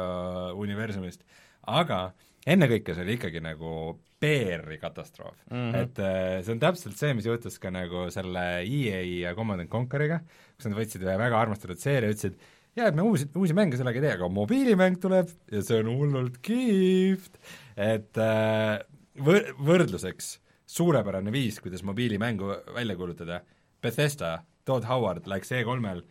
universumist, 0.62 1.25
aga 1.69 2.10
ennekõike 2.49 2.95
see 2.95 3.06
oli 3.06 3.17
ikkagi 3.17 3.41
nagu 3.43 3.73
PR-i 4.19 4.78
katastroof 4.80 5.36
mm. 5.49 5.58
-hmm. 5.58 5.75
et 5.82 5.99
äh, 6.04 6.43
see 6.43 6.54
on 6.56 6.62
täpselt 6.62 6.97
see, 6.99 7.13
mis 7.15 7.28
juhtus 7.28 7.60
ka 7.60 7.71
nagu 7.71 8.08
selle 8.13 8.45
EA 8.63 9.02
ja 9.30 9.36
Command 9.36 9.63
and 9.63 9.71
Conqueriga, 9.71 10.19
kus 10.56 10.67
nad 10.67 10.78
võtsid 10.78 11.06
ühe 11.06 11.17
väga 11.19 11.39
armastatud 11.39 11.80
seeria 11.80 12.10
ja 12.10 12.15
ütlesid, 12.15 12.39
jaa, 12.75 12.89
et 12.89 12.97
me 12.97 13.06
uusi, 13.08 13.30
uusi 13.36 13.56
mänge 13.56 13.80
sellega 13.80 14.02
ei 14.02 14.06
tee, 14.08 14.13
aga 14.19 14.30
mobiilimäng 14.34 14.99
tuleb 15.02 15.32
ja 15.52 15.63
see 15.65 15.80
on 15.84 15.91
hullult 15.93 16.39
kihvt, 16.45 17.39
et 17.80 18.19
äh, 18.19 18.80
võr-, 19.24 19.52
võrdluseks 19.66 20.38
suurepärane 20.70 21.32
viis, 21.34 21.60
kuidas 21.64 21.84
mobiilimängu 21.88 22.52
välja 22.76 22.96
kuulutada, 22.98 23.42
Bethesda, 23.82 24.40
Todd 24.66 24.88
Howard 24.90 25.28
läks 25.30 25.54
E3-l 25.56 26.04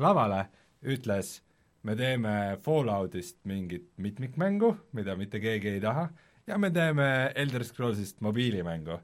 lavale, 0.00 0.46
ütles, 0.86 1.40
me 1.86 1.96
teeme 1.98 2.56
Falloutist 2.62 3.38
mingit 3.48 3.90
mitmikmängu, 4.02 4.72
mida 4.96 5.16
mitte 5.18 5.40
keegi 5.42 5.76
ei 5.76 5.82
taha, 5.82 6.08
ja 6.46 6.58
me 6.58 6.70
teeme 6.70 7.32
Elder 7.34 7.64
Scrollsist 7.64 8.20
mobiilimängu. 8.20 9.00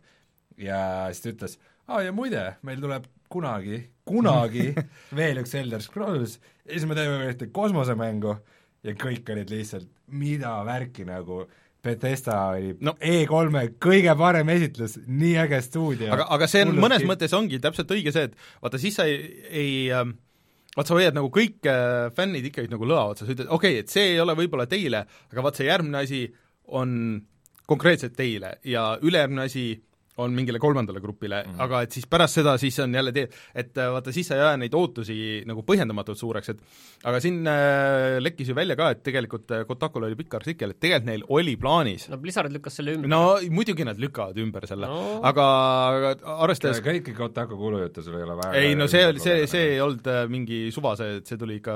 ja 0.57 1.09
siis 1.11 1.23
ta 1.23 1.31
ütles, 1.33 1.59
aa 1.89 2.03
ja 2.07 2.13
muide, 2.13 2.57
meil 2.63 2.81
tuleb 2.81 3.07
kunagi, 3.33 3.79
kunagi 4.05 4.73
veel 5.19 5.41
üks 5.43 5.55
Elder 5.59 5.83
Scrolls 5.83 6.39
ja 6.67 6.75
siis 6.75 6.87
me 6.87 6.97
teeme 6.99 7.19
veel 7.19 7.33
ühte 7.33 7.49
kosmosemängu 7.53 8.37
ja 8.85 8.95
kõik 8.99 9.29
olid 9.33 9.51
lihtsalt, 9.53 9.89
mida 10.13 10.53
värki 10.67 11.07
nagu, 11.09 11.47
Bethesda 11.83 12.37
oli 12.53 12.75
No. 12.81 12.93
no. 12.93 12.97
E3-e 12.99 13.73
kõige 13.83 14.15
parem 14.19 14.53
esitlus, 14.55 14.99
nii 15.07 15.33
äge 15.45 15.63
stuudio. 15.67 16.13
aga, 16.15 16.29
aga 16.37 16.49
see 16.51 16.63
on 16.65 16.73
Hullult 16.73 16.87
mõnes 16.87 17.07
mõttes 17.09 17.35
ongi 17.37 17.59
täpselt 17.63 17.91
õige 17.95 18.15
see, 18.15 18.29
et 18.31 18.37
vaata 18.63 18.81
siis 18.83 18.99
sa 18.99 19.07
ei, 19.11 19.19
ei 19.51 19.73
ähm, 19.95 20.15
vaat 20.77 20.89
sa 20.89 20.97
hoiad 20.97 21.17
nagu 21.17 21.29
kõik 21.33 21.69
äh, 21.69 22.09
fännid 22.17 22.47
ikkagi 22.49 22.71
nagu 22.73 22.87
lõa 22.89 23.09
otsas, 23.13 23.31
ütled 23.33 23.51
okei 23.51 23.77
okay,, 23.77 23.85
et 23.85 23.93
see 23.93 24.15
ei 24.15 24.21
ole 24.23 24.37
võib-olla 24.39 24.69
teile, 24.71 25.05
aga 25.33 25.45
vaat 25.45 25.59
see 25.59 25.69
järgmine 25.69 26.05
asi 26.05 26.23
on 26.73 26.95
konkreetselt 27.69 28.15
teile 28.17 28.57
ja 28.69 28.93
ülejärgmine 29.03 29.49
asi 29.49 29.67
on 30.21 30.35
mingile 30.37 30.61
kolmandale 30.61 31.01
grupile 31.01 31.43
mm. 31.43 31.53
-hmm. 31.53 31.63
aga 31.65 31.83
et 31.87 31.93
siis 31.97 32.07
pärast 32.07 32.37
seda 32.41 32.57
siis 32.59 32.79
on 32.85 32.95
jälle 32.95 33.13
tee, 33.13 33.29
et 33.55 33.79
äh, 33.79 33.91
vaata, 33.93 34.13
siis 34.13 34.29
sa 34.29 34.37
ei 34.37 34.43
aja 34.45 34.57
neid 34.61 34.75
ootusi 34.75 35.17
nagu 35.49 35.63
põhjendamatult 35.65 36.21
suureks, 36.21 36.49
et 36.53 36.61
aga 37.05 37.21
siin 37.21 37.47
äh, 37.49 38.19
lekkis 38.21 38.49
ju 38.53 38.55
välja 38.55 38.77
ka, 38.77 38.91
et 38.91 39.03
tegelikult 39.03 39.51
äh, 39.51 39.65
Kotakul 39.67 40.05
oli 40.05 40.19
pikk 40.19 40.35
artikkel, 40.41 40.71
et 40.71 40.81
tegelikult 40.81 41.09
neil 41.09 41.25
oli 41.29 41.57
plaanis 41.57 42.09
no 42.13 42.19
Blizzard 42.19 42.53
lükkas 42.53 42.77
selle 42.77 42.97
ümber. 42.97 43.09
no 43.09 43.39
muidugi 43.51 43.85
nad 43.89 43.99
lükkavad 43.99 44.37
ümber 44.37 44.67
selle 44.67 44.83
No. 44.93 45.21
aga 45.25 45.45
aga 45.97 46.37
arvestades 46.43 46.83
kõiki 46.85 47.15
Kotaku 47.17 47.57
kuulujuttu 47.57 48.03
sul 48.03 48.19
ei 48.19 48.27
ole 48.27 48.37
vaja 48.37 48.61
ei 48.61 48.75
no 48.77 48.89
see 48.91 49.07
oli, 49.07 49.21
see, 49.23 49.47
see 49.47 49.75
ei 49.75 49.81
olnud 49.81 50.07
äh, 50.11 50.25
mingi 50.29 50.67
suva, 50.75 50.97
see, 50.99 51.21
see 51.25 51.39
tuli 51.41 51.61
ikka 51.63 51.75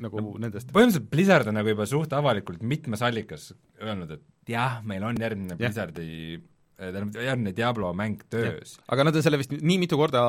nagu 0.00 0.22
no, 0.22 0.36
nendest 0.40 0.72
põhimõtteliselt 0.72 1.10
Blizzard 1.10 1.50
on 1.50 1.58
nagu 1.60 1.74
juba 1.74 1.86
suht 1.90 2.12
avalikult 2.16 2.62
mitmes 2.62 3.02
allikas 3.04 3.50
öelnud, 3.82 4.16
et 4.16 4.22
jah, 4.48 4.80
meil 4.86 5.04
on 5.04 5.18
järgmine. 5.20 5.56
Blizzardi 5.58 6.38
tähendab, 6.76 7.20
järgmine 7.24 7.52
Diablo 7.56 7.92
mäng 7.96 8.20
töös. 8.32 8.76
aga 8.88 9.06
nad 9.08 9.16
on 9.16 9.24
selle 9.24 9.40
vist 9.40 9.54
nii 9.56 9.78
mitu 9.82 9.98
korda 10.00 10.22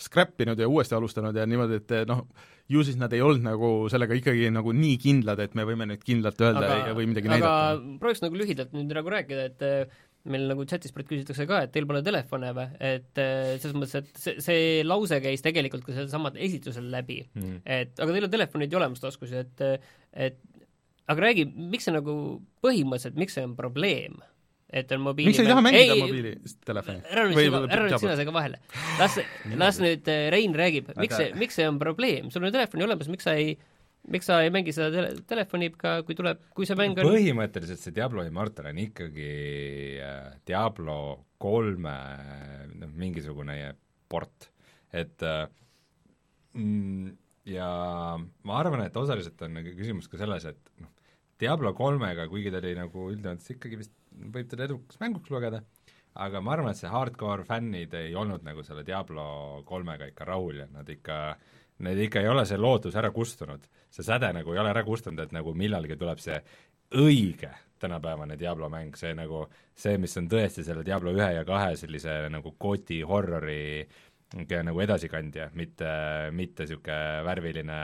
scrap 0.00 0.40
inud 0.42 0.58
ja 0.58 0.68
uuesti 0.70 0.96
alustanud 0.98 1.36
ja 1.36 1.46
niimoodi, 1.48 1.78
et 1.82 2.08
noh, 2.10 2.24
ju 2.72 2.84
siis 2.86 2.98
nad 3.00 3.12
ei 3.14 3.22
olnud 3.24 3.44
nagu 3.46 3.72
sellega 3.92 4.16
ikkagi 4.18 4.48
nagu 4.54 4.74
nii 4.76 4.96
kindlad, 5.02 5.42
et 5.44 5.54
me 5.58 5.66
võime 5.68 5.86
nüüd 5.90 6.02
kindlalt 6.06 6.40
öelda 6.42 6.64
aga, 6.66 6.96
või 6.98 7.10
midagi 7.10 7.30
aga 7.30 7.36
näidata. 7.36 7.98
prooviks 8.02 8.24
nagu 8.24 8.40
lühidalt 8.40 8.74
nüüd 8.76 8.96
nagu 8.98 9.14
rääkida, 9.14 9.46
et 9.52 9.66
äh, 9.66 10.00
meil 10.32 10.46
nagu 10.50 10.64
chatis 10.70 10.94
praegu 10.94 11.14
küsitakse 11.14 11.46
ka, 11.50 11.64
et 11.66 11.72
teil 11.74 11.86
pole 11.90 12.02
telefone 12.06 12.52
või, 12.56 12.68
et 12.78 13.10
selles 13.18 13.74
mõttes, 13.74 13.96
et 13.98 14.22
see, 14.22 14.36
see 14.42 14.64
lause 14.86 15.18
käis 15.22 15.42
tegelikult 15.42 15.86
ka 15.86 15.96
sealsamal 15.96 16.38
esitlusel 16.38 16.90
läbi 16.92 17.22
Mm. 17.32 17.60
et 17.64 18.00
aga 18.00 18.14
teil 18.14 18.26
on 18.26 18.32
telefonid 18.32 18.72
ju 18.72 18.78
olemas 18.78 19.02
taskus, 19.02 19.32
et 19.36 19.62
et 20.12 20.38
aga 21.10 21.24
räägi, 21.26 21.46
miks 21.72 21.88
see 21.88 21.94
nagu 21.94 22.14
põhimõtteliselt, 22.64 23.18
miks 23.18 23.36
see 23.36 23.44
on 23.46 23.56
probleem? 23.58 24.20
Et 24.72 24.92
on 24.96 25.02
mobiili 25.04 25.30
miks 25.30 25.40
sa 25.40 25.44
ei 25.44 25.50
taha 25.52 25.64
mängida 25.64 25.96
mobiilitelefoni? 26.00 27.02
ära 27.12 27.26
nüüd 27.28 27.38
sega, 27.38 27.60
ära 27.68 27.88
nüüd 27.88 27.98
sina 28.00 28.16
sega 28.20 28.34
vahele. 28.34 28.62
las, 29.00 29.18
las 29.62 29.82
nüüd 29.82 30.08
äh, 30.08 30.24
Rein 30.32 30.56
räägib, 30.56 30.88
miks 30.96 31.18
see, 31.20 31.28
miks 31.38 31.60
see 31.60 31.68
on 31.68 31.80
probleem, 31.82 32.32
sul 32.32 32.46
on 32.46 32.54
telefoni 32.54 32.86
olemas, 32.88 33.10
miks 33.12 33.28
sa 33.28 33.36
ei 33.38 33.54
miks 34.10 34.26
sa 34.26 34.40
ei 34.42 34.50
mängi 34.54 34.74
seda 34.74 34.90
tele, 34.90 35.12
telefoniga, 35.28 35.94
kui 36.06 36.16
tuleb, 36.18 36.40
kui 36.56 36.66
see 36.66 36.78
mäng 36.78 36.96
on? 36.98 37.06
Põhimõtteliselt 37.12 37.82
see 37.82 37.94
Diablo 37.94 38.24
Immortal 38.26 38.70
on 38.72 38.80
ikkagi 38.82 39.28
äh, 40.02 40.32
Diablo 40.48 40.98
kolme 41.42 41.96
noh, 42.72 42.94
mingisugune 42.98 43.58
port, 44.10 44.50
et 44.92 45.22
äh, 45.26 45.44
mm, 46.58 47.12
ja 47.52 47.68
ma 48.18 48.58
arvan, 48.58 48.84
et 48.86 48.98
osaliselt 48.98 49.40
on 49.46 49.60
nagu 49.60 49.76
küsimus 49.76 50.10
ka 50.10 50.20
selles, 50.20 50.48
et 50.50 50.74
noh, 50.82 50.90
Diablo 51.42 51.72
kolmega, 51.74 52.26
kuigi 52.30 52.52
ta 52.54 52.60
oli 52.62 52.74
nagu 52.78 53.08
üldjoontes 53.10 53.54
ikkagi 53.54 53.80
vist, 53.80 53.94
võib 54.34 54.50
teda 54.50 54.68
edukaks 54.68 55.00
mänguks 55.00 55.32
lugeda, 55.32 55.62
aga 56.22 56.40
ma 56.44 56.54
arvan, 56.54 56.72
et 56.72 56.80
see 56.80 56.92
hardcore 56.92 57.46
fännid 57.48 57.94
ei 57.98 58.14
olnud 58.18 58.44
nagu 58.46 58.64
selle 58.66 58.84
Diablo 58.86 59.62
kolmega 59.68 60.08
ikka 60.10 60.28
rahul 60.28 60.62
ja 60.64 60.68
nad 60.72 60.88
ikka 60.88 61.18
Need 61.82 61.98
ikka 61.98 62.20
ei 62.22 62.28
ole 62.30 62.44
see 62.46 62.60
lootus 62.60 62.94
ära 62.98 63.10
kustunud, 63.10 63.64
see 63.90 64.04
säde 64.06 64.28
nagu 64.36 64.52
ei 64.54 64.60
ole 64.60 64.70
ära 64.70 64.84
kustunud, 64.86 65.18
et 65.24 65.32
nagu 65.34 65.54
millalgi 65.58 65.96
tuleb 65.98 66.20
see 66.22 66.36
õige 67.00 67.50
tänapäevane 67.82 68.36
Diablo 68.38 68.68
mäng, 68.70 68.94
see 68.98 69.10
nagu, 69.18 69.46
see, 69.74 69.96
mis 69.98 70.14
on 70.20 70.28
tõesti 70.30 70.62
selle 70.62 70.84
Diablo 70.86 71.10
ühe 71.16 71.32
ja 71.34 71.42
kahe 71.48 71.74
sellise 71.80 72.28
nagu 72.30 72.54
koti 72.60 73.00
horrori 73.02 73.82
nagu 74.32 74.84
edasikandja, 74.84 75.48
mitte, 75.58 75.88
mitte 76.32 76.64
niisugune 76.64 77.24
värviline 77.26 77.80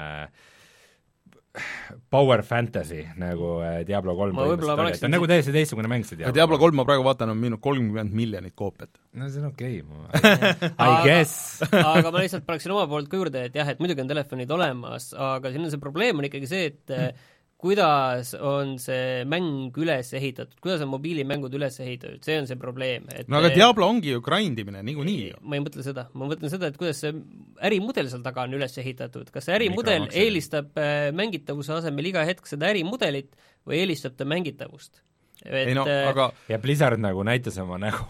power 2.13 2.43
fantasy 2.47 3.03
nagu 3.19 3.59
äh, 3.65 3.81
Diablo 3.89 4.15
kolm 4.19 4.37
Ma 4.37 4.45
võib-olla 4.47 4.77
põhimõtteliselt 4.79 4.79
oli, 4.79 4.87
oleksin 4.87 4.99
et 4.99 5.05
ta 5.05 5.09
on 5.09 5.15
nagu 5.17 5.29
täiesti 5.31 5.55
teistsugune 5.55 5.91
mäng, 5.91 6.07
see 6.07 6.21
ja 6.21 6.33
Diablo 6.35 6.59
kolm 6.61 6.79
ma 6.79 6.85
praegu 6.89 7.07
vaatan, 7.07 7.33
on 7.33 7.41
müünud 7.41 7.63
kolmkümmend 7.65 8.15
miljonit 8.17 8.55
koopiat. 8.59 9.01
no 9.19 9.31
see 9.33 9.43
on 9.43 9.49
okei 9.51 9.81
okay, 9.83 10.69
I 10.87 10.91
guess 11.07 11.65
aga 11.95 12.13
ma 12.13 12.23
lihtsalt 12.23 12.47
paneksin 12.49 12.75
oma 12.77 12.87
poolt 12.91 13.11
ka 13.11 13.21
juurde, 13.21 13.49
et 13.49 13.59
jah, 13.59 13.73
et 13.73 13.83
muidugi 13.83 14.05
on 14.05 14.13
telefonid 14.13 14.55
olemas, 14.59 15.11
aga 15.15 15.53
siin 15.55 15.67
on 15.67 15.75
see 15.75 15.83
probleem 15.83 16.21
on 16.21 16.29
ikkagi 16.29 16.51
see, 16.51 16.71
et 16.73 16.95
mm. 16.95 17.27
Kuidas 17.59 18.35
on 18.39 18.77
see 18.79 19.25
mäng 19.27 19.75
üles 19.83 20.13
ehitatud, 20.15 20.55
kuidas 20.63 20.85
on 20.85 20.93
mobiilimängud 20.93 21.55
üles 21.59 21.81
ehitatud, 21.83 22.23
see 22.23 22.37
on 22.39 22.47
see 22.47 22.59
probleem, 22.61 23.09
et 23.11 23.31
no 23.31 23.41
aga 23.41 23.51
Diablo 23.51 23.89
ongi 23.91 24.13
ju 24.13 24.23
grind 24.25 24.61
imine 24.63 24.85
niikuinii 24.87 25.17
ju. 25.33 25.41
ma 25.43 25.59
ei 25.59 25.65
mõtle 25.65 25.83
seda, 25.87 26.07
ma 26.15 26.31
mõtlen 26.31 26.53
seda, 26.53 26.71
et 26.71 26.79
kuidas 26.79 27.03
see 27.03 27.13
ärimudel 27.67 28.11
seal 28.13 28.23
taga 28.27 28.47
on 28.47 28.55
üles 28.59 28.79
ehitatud, 28.79 29.33
kas 29.35 29.49
see 29.49 29.59
ärimudel 29.59 30.07
eelistab 30.13 30.79
äh, 30.79 31.11
mängitavuse 31.19 31.75
asemel 31.81 32.13
iga 32.13 32.23
hetk 32.29 32.47
seda 32.47 32.71
ärimudelit 32.71 33.35
või 33.67 33.83
eelistab 33.83 34.15
ta 34.19 34.29
mängitavust? 34.29 35.03
ei 35.43 35.75
no 35.75 35.87
äh, 35.87 36.07
aga 36.13 36.31
ja 36.51 36.63
Blizzard 36.63 37.03
nagu 37.03 37.27
näitas 37.27 37.59
oma 37.63 37.79
nägu 37.83 38.07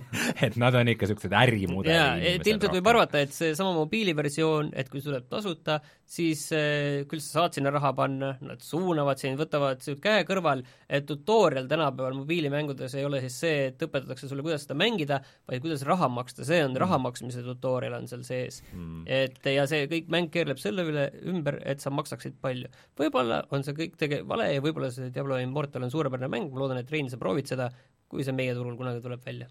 et 0.44 0.56
nad 0.60 0.76
on 0.78 0.90
ikka 0.92 1.06
niisugused 1.06 1.36
ärimudeli 1.36 1.96
jaa, 1.96 2.14
et 2.16 2.46
ilmselt 2.46 2.76
võib 2.78 2.90
arvata, 2.92 3.20
et 3.22 3.34
seesama 3.34 3.74
mobiiliversioon, 3.76 4.72
et 4.78 4.88
kui 4.92 5.02
see 5.02 5.10
tuleb 5.10 5.28
tasuta, 5.30 5.78
siis 6.12 6.46
eh, 6.56 7.04
küll 7.10 7.22
sa 7.24 7.42
saad 7.42 7.58
sinna 7.58 7.72
raha 7.74 7.92
panna, 7.96 8.32
nad 8.44 8.62
suunavad 8.64 9.20
sind, 9.20 9.38
võtavad 9.40 9.84
su 9.84 9.96
käe 10.02 10.26
kõrval, 10.28 10.64
et 10.88 11.06
tutorial 11.08 11.68
tänapäeval 11.70 12.16
mobiilimängudes 12.22 12.96
ei 12.98 13.06
ole 13.08 13.22
siis 13.26 13.38
see, 13.44 13.68
et 13.70 13.86
õpetatakse 13.86 14.30
sulle, 14.30 14.44
kuidas 14.44 14.66
seda 14.66 14.78
mängida, 14.78 15.20
vaid 15.48 15.64
kuidas 15.64 15.84
raha 15.88 16.08
maksta, 16.12 16.46
see 16.48 16.62
on 16.64 16.76
raha 16.80 17.00
maksmise 17.02 17.44
tutorial 17.46 18.00
on 18.00 18.08
seal 18.10 18.24
sees 18.26 18.62
Mm. 18.72 19.02
et 19.10 19.46
ja 19.52 19.64
see 19.68 19.86
kõik 19.90 20.08
mäng 20.12 20.30
keerleb 20.32 20.60
selle 20.60 20.84
üle 20.88 21.06
ümber, 21.28 21.58
et 21.68 21.82
sa 21.82 21.90
maksaksid 21.92 22.38
palju. 22.42 22.70
võib-olla 22.98 23.42
on 23.52 23.64
see 23.66 23.76
kõik 23.76 23.98
tege-, 24.00 24.22
vale 24.28 24.48
ja 24.54 24.62
võib-olla 24.64 24.90
see 24.94 25.10
Diablo 25.12 25.38
Immortal 25.42 25.84
on 25.86 25.92
suurepärane 25.92 26.30
mäng, 26.32 26.52
ma 26.52 26.62
loodan, 26.62 26.80
et 26.80 26.90
Rein, 26.92 27.10
sa 27.10 27.20
proovid 27.20 27.50
seda, 27.50 27.68
kui 28.08 28.24
see 28.24 28.36
meie 28.36 28.54
turul 28.56 28.78
kunagi 28.78 29.02
tuleb 29.04 29.24
välja. 29.24 29.48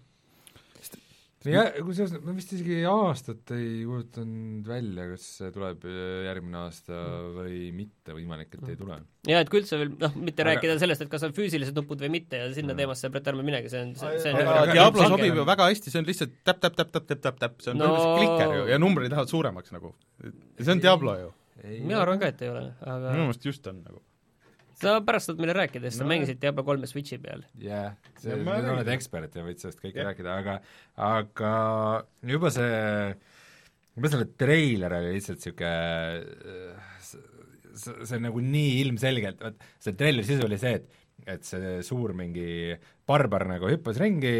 Jah, 1.50 1.70
kusjuures 1.82 2.12
ma 2.22 2.32
vist 2.36 2.52
isegi 2.54 2.76
aastat 2.86 3.50
ei 3.56 3.82
kuulutanud 3.88 4.66
välja, 4.68 5.06
kas 5.10 5.24
see 5.40 5.50
tuleb 5.54 5.82
äh, 5.88 5.96
järgmine 6.28 6.58
aasta 6.60 7.00
või 7.38 7.56
mitte, 7.74 8.14
võimalik, 8.14 8.54
et 8.58 8.68
ei 8.70 8.76
tule. 8.78 8.98
ja 9.26 9.40
et 9.42 9.50
kui 9.50 9.60
üldse 9.62 9.78
veel 9.80 9.90
noh, 9.98 10.14
mitte 10.16 10.42
Aga- 10.44 10.52
rääkida 10.54 10.76
sellest, 10.78 11.02
et 11.06 11.10
kas 11.10 11.22
on 11.26 11.34
füüsilised 11.36 11.74
nupud 11.74 11.98
või 12.04 12.10
mitte 12.18 12.36
ja 12.38 12.46
sinna 12.54 12.72
Mm. 12.74 12.82
teemasse 12.84 13.10
praegu 13.10 13.32
ärme 13.34 13.42
minegi, 13.48 13.68
see 13.72 13.82
on, 13.82 13.94
see 13.98 14.18
see 14.22 14.32
on 14.32 14.40
aga 14.44 14.54
aga- 14.62 14.72
Diablo 14.78 15.08
sobib 15.16 15.34
ju 15.40 15.44
väga 15.50 15.68
hästi, 15.72 15.90
see 15.90 15.98
on 16.04 16.06
lihtsalt 16.12 16.32
täpp-täpp-täpp-täpp-täpp-täpp, 16.44 17.60
see 17.62 17.70
on 17.74 17.78
No- 17.78 17.90
põhimõtteliselt 17.90 18.22
klikker 18.22 18.56
ju 18.58 18.64
ja 18.72 18.78
numbrid 18.78 19.10
lähevad 19.10 19.28
suuremaks 19.32 19.72
nagu. 19.72 19.94
see 20.60 20.72
on 20.72 20.80
Diablo 20.80 21.16
ju. 21.18 21.32
mina 21.82 22.00
arvan 22.02 22.18
ka, 22.18 22.26
et 22.32 22.42
ei 22.42 22.48
ole, 22.48 22.64
aga 22.80 23.12
minu 23.12 23.26
meelest 23.28 23.44
just 23.44 23.66
on 23.66 23.82
nagu. 23.82 24.00
Sa 24.82 24.96
pärast 25.06 25.30
saad 25.30 25.38
meile 25.42 25.54
rääkida, 25.56 25.86
sest 25.88 26.00
sa 26.02 26.04
No. 26.06 26.10
mängisid 26.12 26.40
Diablo 26.42 26.64
kolme 26.66 26.86
Switchi 26.90 27.18
peal. 27.22 27.44
jah, 27.62 27.94
see, 28.18 28.34
Ja 28.36 28.56
sa 28.62 28.72
oled 28.76 28.90
ekspert 28.96 29.36
ja 29.38 29.44
võid 29.46 29.60
sellest 29.62 29.80
kõike 29.82 30.00
Jah. 30.02 30.10
rääkida, 30.10 30.34
aga 30.42 30.58
aga 30.96 31.52
juba 32.26 32.50
see, 32.50 33.14
juba 33.96 34.08
selle 34.12 34.26
treiler 34.40 34.92
oli 34.98 35.14
lihtsalt 35.18 35.38
niisugune 35.38 35.72
see, 37.02 37.22
see 38.04 38.16
on 38.18 38.26
nagu 38.28 38.42
nii 38.44 38.74
ilmselgelt, 38.82 39.40
vot 39.46 39.62
see 39.82 39.94
treileri 39.98 40.26
sisu 40.28 40.48
oli 40.48 40.58
see, 40.60 40.74
et 40.82 40.98
et 41.30 41.44
see 41.46 41.76
suur 41.86 42.10
mingi 42.18 42.74
barbar 43.06 43.44
nagu 43.46 43.68
hüppas 43.70 44.00
ringi, 44.02 44.32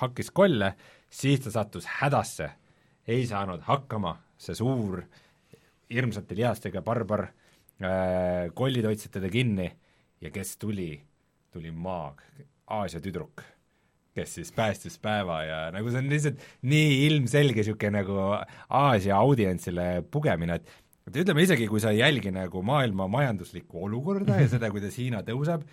hakkis 0.00 0.30
kolle, 0.32 0.70
siis 1.12 1.42
ta 1.44 1.50
sattus 1.52 1.84
hädasse, 1.98 2.46
ei 3.04 3.26
saanud 3.28 3.60
hakkama, 3.66 4.14
see 4.40 4.56
suur 4.56 5.02
hirmsate 5.92 6.38
lihastega 6.38 6.80
barbar, 6.86 7.26
kollid 8.54 8.86
hoidsid 8.86 9.14
teda 9.16 9.30
kinni 9.32 9.68
ja 10.22 10.30
kes 10.34 10.56
tuli, 10.60 10.94
tuli 11.52 11.72
maag, 11.74 12.22
Aasia 12.72 13.02
tüdruk, 13.04 13.42
kes 14.16 14.36
siis 14.38 14.52
päästis 14.54 14.94
päeva 15.02 15.42
ja 15.44 15.58
nagu 15.74 15.90
see 15.90 16.00
on 16.00 16.10
lihtsalt 16.12 16.44
nii 16.68 16.94
ilmselge 17.08 17.60
niisugune 17.60 17.98
nagu 17.98 18.18
Aasia 18.78 19.18
audientsile 19.18 20.04
pugemine, 20.10 20.60
et 20.60 20.78
et 21.08 21.16
ütleme 21.24 21.42
isegi, 21.42 21.66
kui 21.66 21.80
sa 21.82 21.90
ei 21.90 21.98
jälgi 21.98 22.30
nagu 22.34 22.62
maailma 22.62 23.08
majanduslikku 23.10 23.80
olukorda 23.88 24.36
ja 24.38 24.46
seda, 24.50 24.70
kuidas 24.70 24.94
Hiina 25.00 25.24
tõuseb, 25.26 25.64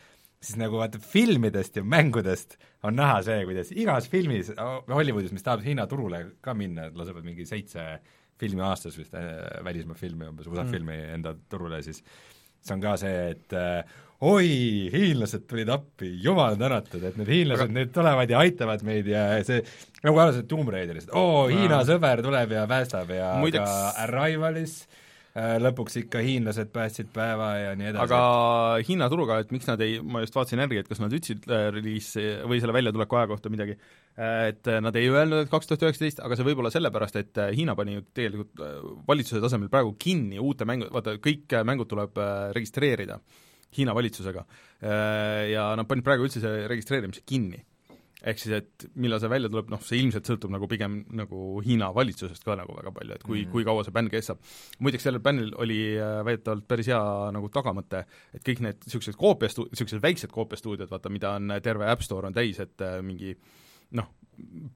siis 0.42 0.58
nagu 0.58 0.80
vaata 0.80 1.02
filmidest 1.04 1.78
ja 1.78 1.84
mängudest 1.86 2.58
on 2.88 2.98
näha 2.98 3.20
see, 3.28 3.44
kuidas 3.46 3.70
igas 3.76 4.10
filmis 4.10 4.50
Hollywoodis, 4.90 5.34
mis 5.36 5.46
tahab 5.46 5.62
Hiina 5.66 5.86
turule 5.92 6.24
ka 6.42 6.56
minna, 6.58 6.90
lasevad 6.96 7.28
mingi 7.28 7.46
seitse 7.46 7.86
filmi 8.40 8.64
aastas 8.66 8.98
vist 9.00 9.16
äh,, 9.18 9.40
välismaa 9.66 9.98
filmi 10.00 10.30
umbes, 10.30 10.48
USA 10.48 10.66
mm. 10.66 10.76
filmi 10.76 11.00
enda 11.16 11.34
turule, 11.50 11.82
siis 11.86 12.04
see 12.60 12.76
on 12.76 12.84
ka 12.84 12.96
see, 13.00 13.18
et 13.34 13.56
äh, 13.56 13.98
oi, 14.30 14.48
hiinlased 14.92 15.46
tulid 15.48 15.70
appi, 15.72 16.12
jumal 16.24 16.58
tänatud, 16.60 17.04
et 17.08 17.20
need 17.20 17.30
hiinlased 17.32 17.70
Aga- 17.70 17.78
nüüd 17.78 17.94
tulevad 17.96 18.32
ja 18.32 18.42
aitavad 18.44 18.84
meid 18.88 19.08
ja 19.08 19.28
see, 19.48 19.62
nagu 20.04 20.24
alused 20.24 20.48
Tomb 20.52 20.72
Raiderist, 20.76 21.14
oo, 21.16 21.46
Hiina 21.52 21.84
sõber 21.88 22.24
tuleb 22.26 22.58
ja 22.58 22.66
päästab 22.70 23.14
ja 23.16 23.36
Muideks- 23.40 23.70
ka 23.70 24.08
Arrivalis 24.08 24.82
äh, 24.84 25.06
lõpuks 25.38 26.00
ikka 26.02 26.22
hiinlased 26.26 26.72
päästsid 26.74 27.12
päeva 27.14 27.50
ja 27.60 27.74
nii 27.78 27.92
edasi. 27.92 28.06
aga 28.08 28.84
Hiina 28.88 29.10
turuga, 29.12 29.40
et 29.44 29.52
miks 29.54 29.68
nad 29.70 29.82
ei, 29.86 30.00
ma 30.02 30.24
just 30.24 30.36
vaatasin 30.36 30.64
järgi, 30.64 30.82
et 30.82 30.90
kas 30.90 31.02
nad 31.04 31.14
ütlesid 31.14 31.46
äh, 31.46 31.68
reliisi 31.76 32.24
või 32.50 32.62
selle 32.62 32.74
väljatuleku 32.76 33.20
aja 33.20 33.30
kohta 33.30 33.52
midagi, 33.54 33.78
et 34.18 34.72
äh, 34.72 34.80
nad 34.82 34.98
ei 35.00 35.12
öelnud, 35.12 35.46
et 35.46 35.52
kaks 35.54 35.70
tuhat 35.70 35.86
üheksateist, 35.86 36.24
aga 36.26 36.38
see 36.38 36.48
võib 36.50 36.64
olla 36.64 36.74
sellepärast, 36.74 37.20
et 37.22 37.42
äh, 37.42 37.54
Hiina 37.56 37.78
pani 37.78 38.00
ju 38.00 38.08
tegelikult 38.18 38.66
äh, 38.66 38.80
valitsuse 39.08 39.44
tasemel 39.44 39.70
praegu 39.72 39.94
kinni 40.02 40.42
uute 40.42 40.68
mängu, 40.70 40.90
vaata 40.94 41.20
kõik 41.22 41.54
äh, 41.54 41.66
mängud 41.68 41.92
tuleb 41.92 42.18
äh, 42.18 42.50
registreerida 42.58 43.22
Hiina 43.78 43.94
valitsusega. 43.94 44.48
Äh, 44.82 45.52
Ja 45.54 45.70
nad 45.78 45.86
panid 45.88 46.06
praegu 46.08 46.26
üldse 46.26 46.42
see 46.42 46.64
registreerimise 46.72 47.22
kinni 47.30 47.62
ehk 48.20 48.42
siis, 48.42 48.56
et 48.58 48.86
millal 49.00 49.22
see 49.22 49.32
välja 49.32 49.50
tuleb, 49.52 49.70
noh, 49.72 49.82
see 49.86 50.02
ilmselt 50.02 50.28
sõltub 50.28 50.52
nagu 50.52 50.68
pigem 50.72 51.00
nagu 51.16 51.62
Hiina 51.64 51.90
valitsusest 51.96 52.44
ka 52.44 52.58
nagu 52.60 52.76
väga 52.76 52.92
palju, 52.96 53.16
et 53.16 53.24
kui 53.24 53.38
mm. 53.38 53.46
-hmm. 53.46 53.52
kui 53.54 53.68
kaua 53.68 53.86
see 53.88 53.96
bänn 53.96 54.12
kestab. 54.12 54.42
muideks 54.80 55.08
sellel 55.08 55.24
bännil 55.24 55.54
oli 55.56 55.80
äh, 55.96 56.20
väidetavalt 56.26 56.68
päris 56.68 56.88
hea 56.92 57.32
nagu 57.32 57.50
tagamõte, 57.50 58.04
et 58.34 58.44
kõik 58.44 58.60
need 58.66 58.84
niisugused 58.86 59.16
koopiastu-, 59.16 59.70
niisugused 59.72 60.04
väiksed 60.04 60.32
koopiastuudiod, 60.32 60.90
vaata, 60.92 61.10
mida 61.10 61.32
on 61.32 61.52
äh, 61.52 61.62
terve 61.62 61.88
App 61.88 62.02
Store 62.02 62.28
on 62.28 62.34
täis, 62.34 62.60
et 62.60 62.82
äh, 62.82 63.02
mingi 63.02 63.38
noh, 63.92 64.12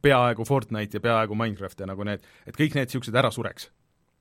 peaaegu 0.01 0.45
Fortnite 0.45 0.97
ja 0.97 1.01
peaaegu 1.01 1.35
Minecraft 1.35 1.79
ja 1.79 1.85
nagu 1.85 2.03
need, 2.03 2.23
et 2.47 2.55
kõik 2.55 2.75
need 2.75 2.87
niisugused 2.87 3.15
ära 3.15 3.31
sureks. 3.31 3.71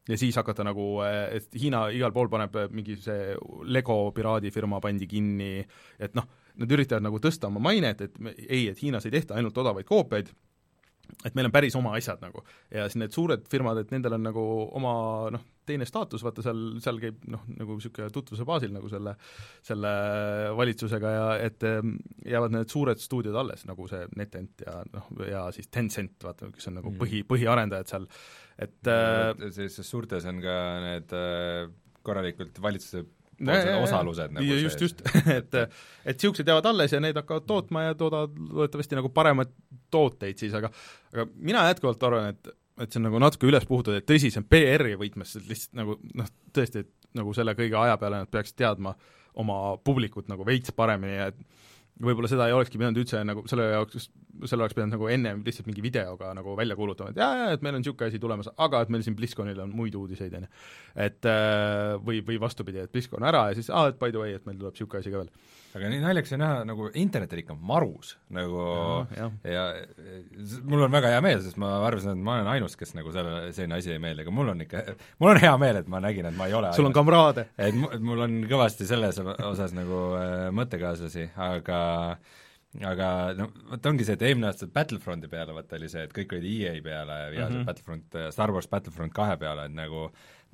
ja 0.09 0.19
siis 0.19 0.35
hakata 0.35 0.65
nagu, 0.65 0.99
et 1.31 1.47
Hiina 1.55 1.89
igal 1.95 2.11
pool 2.13 2.29
paneb 2.29 2.57
mingi 2.75 2.97
see 2.99 3.37
Lego 3.71 4.11
piraadifirma 4.11 4.81
pandi 4.81 5.07
kinni, 5.07 5.63
et 5.99 6.15
noh, 6.15 6.27
nad 6.61 6.73
üritavad 6.73 7.03
nagu 7.05 7.19
tõsta 7.23 7.49
oma 7.49 7.61
mainet, 7.71 8.01
et 8.01 8.19
me, 8.19 8.35
ei, 8.49 8.67
et 8.69 8.81
Hiinas 8.83 9.07
ei 9.09 9.15
tehta 9.15 9.35
ainult 9.39 9.57
odavaid 9.59 9.87
koopiaid, 9.89 10.29
et 11.27 11.35
meil 11.37 11.47
on 11.49 11.53
päris 11.53 11.75
oma 11.77 11.95
asjad 11.99 12.21
nagu. 12.23 12.43
ja 12.71 12.85
siis 12.89 12.97
need 13.01 13.13
suured 13.13 13.49
firmad, 13.51 13.79
et 13.83 13.91
nendel 13.93 14.15
on 14.17 14.23
nagu 14.23 14.45
oma 14.79 14.93
noh, 15.35 15.43
teine 15.67 15.87
staatus, 15.87 16.23
vaata 16.25 16.43
seal, 16.43 16.61
seal 16.83 16.99
käib 16.99 17.21
noh, 17.31 17.43
nagu 17.59 17.77
niisugune 17.77 18.09
tutvuse 18.11 18.45
baasil 18.49 18.73
nagu 18.75 18.89
selle, 18.91 19.13
selle 19.63 19.93
valitsusega 20.59 21.13
ja 21.15 21.27
et 21.45 21.63
em, 21.69 21.93
jäävad 22.27 22.57
need 22.57 22.73
suured 22.73 22.99
stuudiod 23.03 23.37
alles, 23.39 23.63
nagu 23.69 23.87
see 23.91 24.03
NetEnt 24.19 24.65
ja 24.67 24.81
noh, 24.93 25.11
ja 25.29 25.45
siis 25.55 25.69
Tencent, 25.71 26.17
vaata, 26.25 26.51
kes 26.55 26.71
on 26.73 26.79
nagu 26.81 26.91
Mhm. 26.91 26.99
põhi, 27.03 27.23
põhiarendajad 27.29 27.93
seal, 27.95 28.09
et 28.59 28.91
äh, 28.91 29.51
sellistes 29.51 29.89
suurtes 29.91 30.27
on 30.27 30.41
ka 30.43 30.57
need 30.89 31.13
äh, 31.15 31.69
korralikult 32.03 32.59
valitsuse. 32.63 33.05
Osalused 33.83 34.35
nagu 34.37 34.47
ja 34.47 34.59
just, 34.61 34.81
just, 34.81 35.03
et 35.39 35.55
et 35.55 36.17
niisugused 36.17 36.49
jäävad 36.49 36.69
alles 36.71 36.95
ja 36.95 37.01
need 37.03 37.19
hakkavad 37.19 37.47
tootma 37.49 37.87
ja 37.89 37.95
toodavad 37.99 38.37
loodetavasti 38.51 38.99
nagu 38.99 39.13
paremaid 39.15 39.53
tooteid 39.91 40.39
siis, 40.41 40.55
aga 40.59 40.71
aga 41.13 41.27
mina 41.35 41.67
jätkuvalt 41.71 42.09
arvan, 42.09 42.35
et 42.37 42.53
et 42.83 42.93
see 42.93 43.03
on 43.03 43.09
nagu 43.11 43.21
natuke 43.21 43.47
üles 43.47 43.67
puhutud, 43.69 43.95
et 43.99 44.07
tõsi, 44.09 44.31
see 44.33 44.41
on 44.41 44.49
PR-i 44.49 44.95
võtmes 44.99 45.37
lihtsalt 45.45 45.77
nagu 45.79 45.99
noh, 46.19 46.31
tõesti, 46.57 46.87
et 46.87 47.19
nagu 47.19 47.35
selle 47.37 47.55
kõige 47.59 47.77
aja 47.79 47.99
peale 48.01 48.23
nad 48.23 48.31
peaksid 48.33 48.57
teadma 48.63 48.95
oma 49.43 49.77
publikut 49.85 50.29
nagu 50.33 50.45
veits 50.47 50.73
paremini 50.77 51.19
ja 51.19 51.29
et 51.33 51.39
võib-olla 52.03 52.31
seda 52.31 52.49
ei 52.49 52.57
olekski 52.57 52.81
pidanud 52.81 52.99
üldse 53.03 53.21
nagu 53.27 53.45
selle 53.51 53.69
jaoks, 53.71 54.09
selle 54.45 54.65
oleks 54.65 54.77
pidanud 54.77 54.97
nagu 54.97 55.09
ennem 55.13 55.43
lihtsalt 55.47 55.69
mingi 55.69 55.85
videoga 55.85 56.33
nagu 56.37 56.57
välja 56.59 56.77
kuulutama, 56.79 57.13
et 57.13 57.21
jaa, 57.23 57.31
jaa, 57.39 57.57
et 57.57 57.65
meil 57.65 57.79
on 57.79 57.85
niisugune 57.85 58.11
asi 58.11 58.21
tulemas, 58.23 58.51
aga 58.67 58.83
et 58.83 58.93
meil 58.93 59.05
siin 59.07 59.17
BlizzConil 59.19 59.61
on 59.65 59.75
muid 59.77 59.97
uudiseid, 59.99 60.35
on 60.39 60.47
ju. 60.47 60.53
et 61.07 61.31
äh, 61.31 61.95
või, 62.03 62.23
või 62.27 62.41
vastupidi, 62.43 62.83
et 62.83 62.93
BlizzCon 62.93 63.29
ära 63.29 63.49
ja 63.51 63.59
siis 63.59 63.71
aa, 63.71 63.93
et 63.93 64.01
by 64.03 64.15
the 64.15 64.23
way, 64.23 64.35
et 64.39 64.49
meil 64.49 64.59
tuleb 64.59 64.77
niisugune 64.77 65.05
asi 65.05 65.15
ka 65.15 65.23
veel. 65.23 65.33
Aga 65.77 65.89
nii 65.93 66.01
naljakas 66.03 66.33
on 66.37 66.43
näha, 66.43 66.65
nagu 66.69 66.89
internet 67.01 67.33
on 67.33 67.41
ikka 67.43 67.55
marus, 67.73 68.17
nagu 68.35 68.65
jah. 69.17 69.31
ja 69.45 69.63
s- 70.45 70.61
mul 70.69 70.83
on 70.87 70.93
väga 70.93 71.09
hea 71.15 71.21
meel, 71.25 71.41
sest 71.45 71.57
ma 71.61 71.71
arvasin, 71.87 72.13
et 72.17 72.23
ma 72.27 72.35
olen 72.39 72.51
ainus, 72.55 72.77
kes 72.77 72.95
nagu 72.99 73.13
selle, 73.15 73.53
selline 73.57 73.79
asi 73.79 73.93
ei 73.95 73.99
meeldi, 74.03 74.23
aga 74.27 74.35
mul 74.37 74.53
on 74.53 74.61
ikka, 74.67 74.85
mul 75.23 75.31
on 75.35 75.41
hea 75.47 75.55
meel, 75.65 75.81
et 75.83 75.89
ma 75.89 76.01
nägin, 76.05 76.29
et 76.29 76.37
ma 76.37 76.47
ei 76.51 76.55
ole 76.59 76.73
sul 76.77 76.85
on 76.85 76.93
ainus. 76.93 76.99
kamraade. 77.01 77.47
et 77.59 77.75
mu- 77.75 77.91
et 77.95 78.01
mul 78.01 78.21
on 78.29 78.39
kõvasti 78.51 78.87
selles 78.89 79.19
osas 79.23 79.73
nagu 79.77 80.03
äh, 80.21 80.49
mõttekaaslasi, 80.53 81.31
aga 81.37 81.83
aga 82.89 83.07
no 83.37 83.51
vot 83.71 83.87
ongi 83.91 84.05
see, 84.09 84.15
et 84.17 84.23
eelmine 84.25 84.47
aasta 84.49 84.65
Battlefronti 84.73 85.29
peale 85.29 85.53
vaata 85.53 85.77
oli 85.77 85.91
see, 85.93 86.07
et 86.07 86.13
kõik 86.17 86.31
olid 86.33 86.47
EA 86.49 86.79
peale 86.85 87.19
ja 87.35 87.49
mm. 87.49 87.53
-hmm. 87.59 87.65
Battlefront, 87.69 88.17
Star 88.33 88.51
Wars 88.55 88.69
Battlefront 88.69 89.13
kahe 89.13 89.37
peale, 89.37 89.67
et 89.69 89.75
nagu 89.77 90.07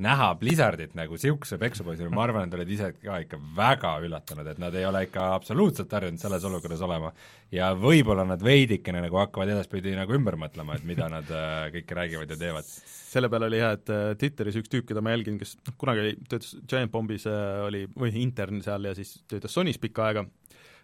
näha 0.03 0.29
Blizzardit 0.39 0.93
nagu 0.99 1.17
niisuguse 1.17 1.59
peksupoisina, 1.59 2.11
ma 2.15 2.23
arvan, 2.23 2.47
et 2.47 2.55
olid 2.55 2.71
ise 2.71 2.91
ka 3.01 3.17
ikka 3.25 3.41
väga 3.57 3.95
üllatunud, 4.07 4.47
et 4.47 4.61
nad 4.63 4.75
ei 4.79 4.87
ole 4.87 5.03
ikka 5.09 5.33
absoluutselt 5.35 5.93
harjunud 5.97 6.23
selles 6.23 6.45
olukorras 6.47 6.85
olema. 6.87 7.11
ja 7.53 7.73
võib-olla 7.75 8.27
nad 8.29 8.43
veidikene 8.45 9.01
nagu 9.03 9.19
hakkavad 9.19 9.51
edaspidi 9.55 9.95
nagu 9.97 10.15
ümber 10.15 10.37
mõtlema, 10.39 10.77
et 10.77 10.85
mida 10.87 11.09
nad 11.11 11.31
äh, 11.33 11.71
kõike 11.75 11.99
räägivad 11.99 12.31
ja 12.31 12.37
teevad. 12.37 12.69
selle 13.09 13.31
peale 13.33 13.49
oli 13.51 13.63
hea, 13.63 13.73
et 13.79 13.91
äh, 13.95 14.05
Twitteris 14.21 14.61
üks 14.61 14.71
tüüp, 14.71 14.87
keda 14.87 15.03
ma 15.03 15.17
jälgin, 15.17 15.41
kes 15.41 15.57
noh, 15.67 15.75
kunagi 15.81 16.05
oli, 16.05 16.15
töötas 16.29 16.55
Giant 16.69 16.93
Bombis 16.93 17.27
äh, 17.27 17.65
oli, 17.67 17.87
või 17.97 18.15
intern 18.23 18.63
seal 18.63 18.87
ja 18.87 18.95
siis 18.95 19.17
töötas 19.27 19.57
Sonys 19.57 19.83
pikka 19.83 20.07
aega, 20.07 20.27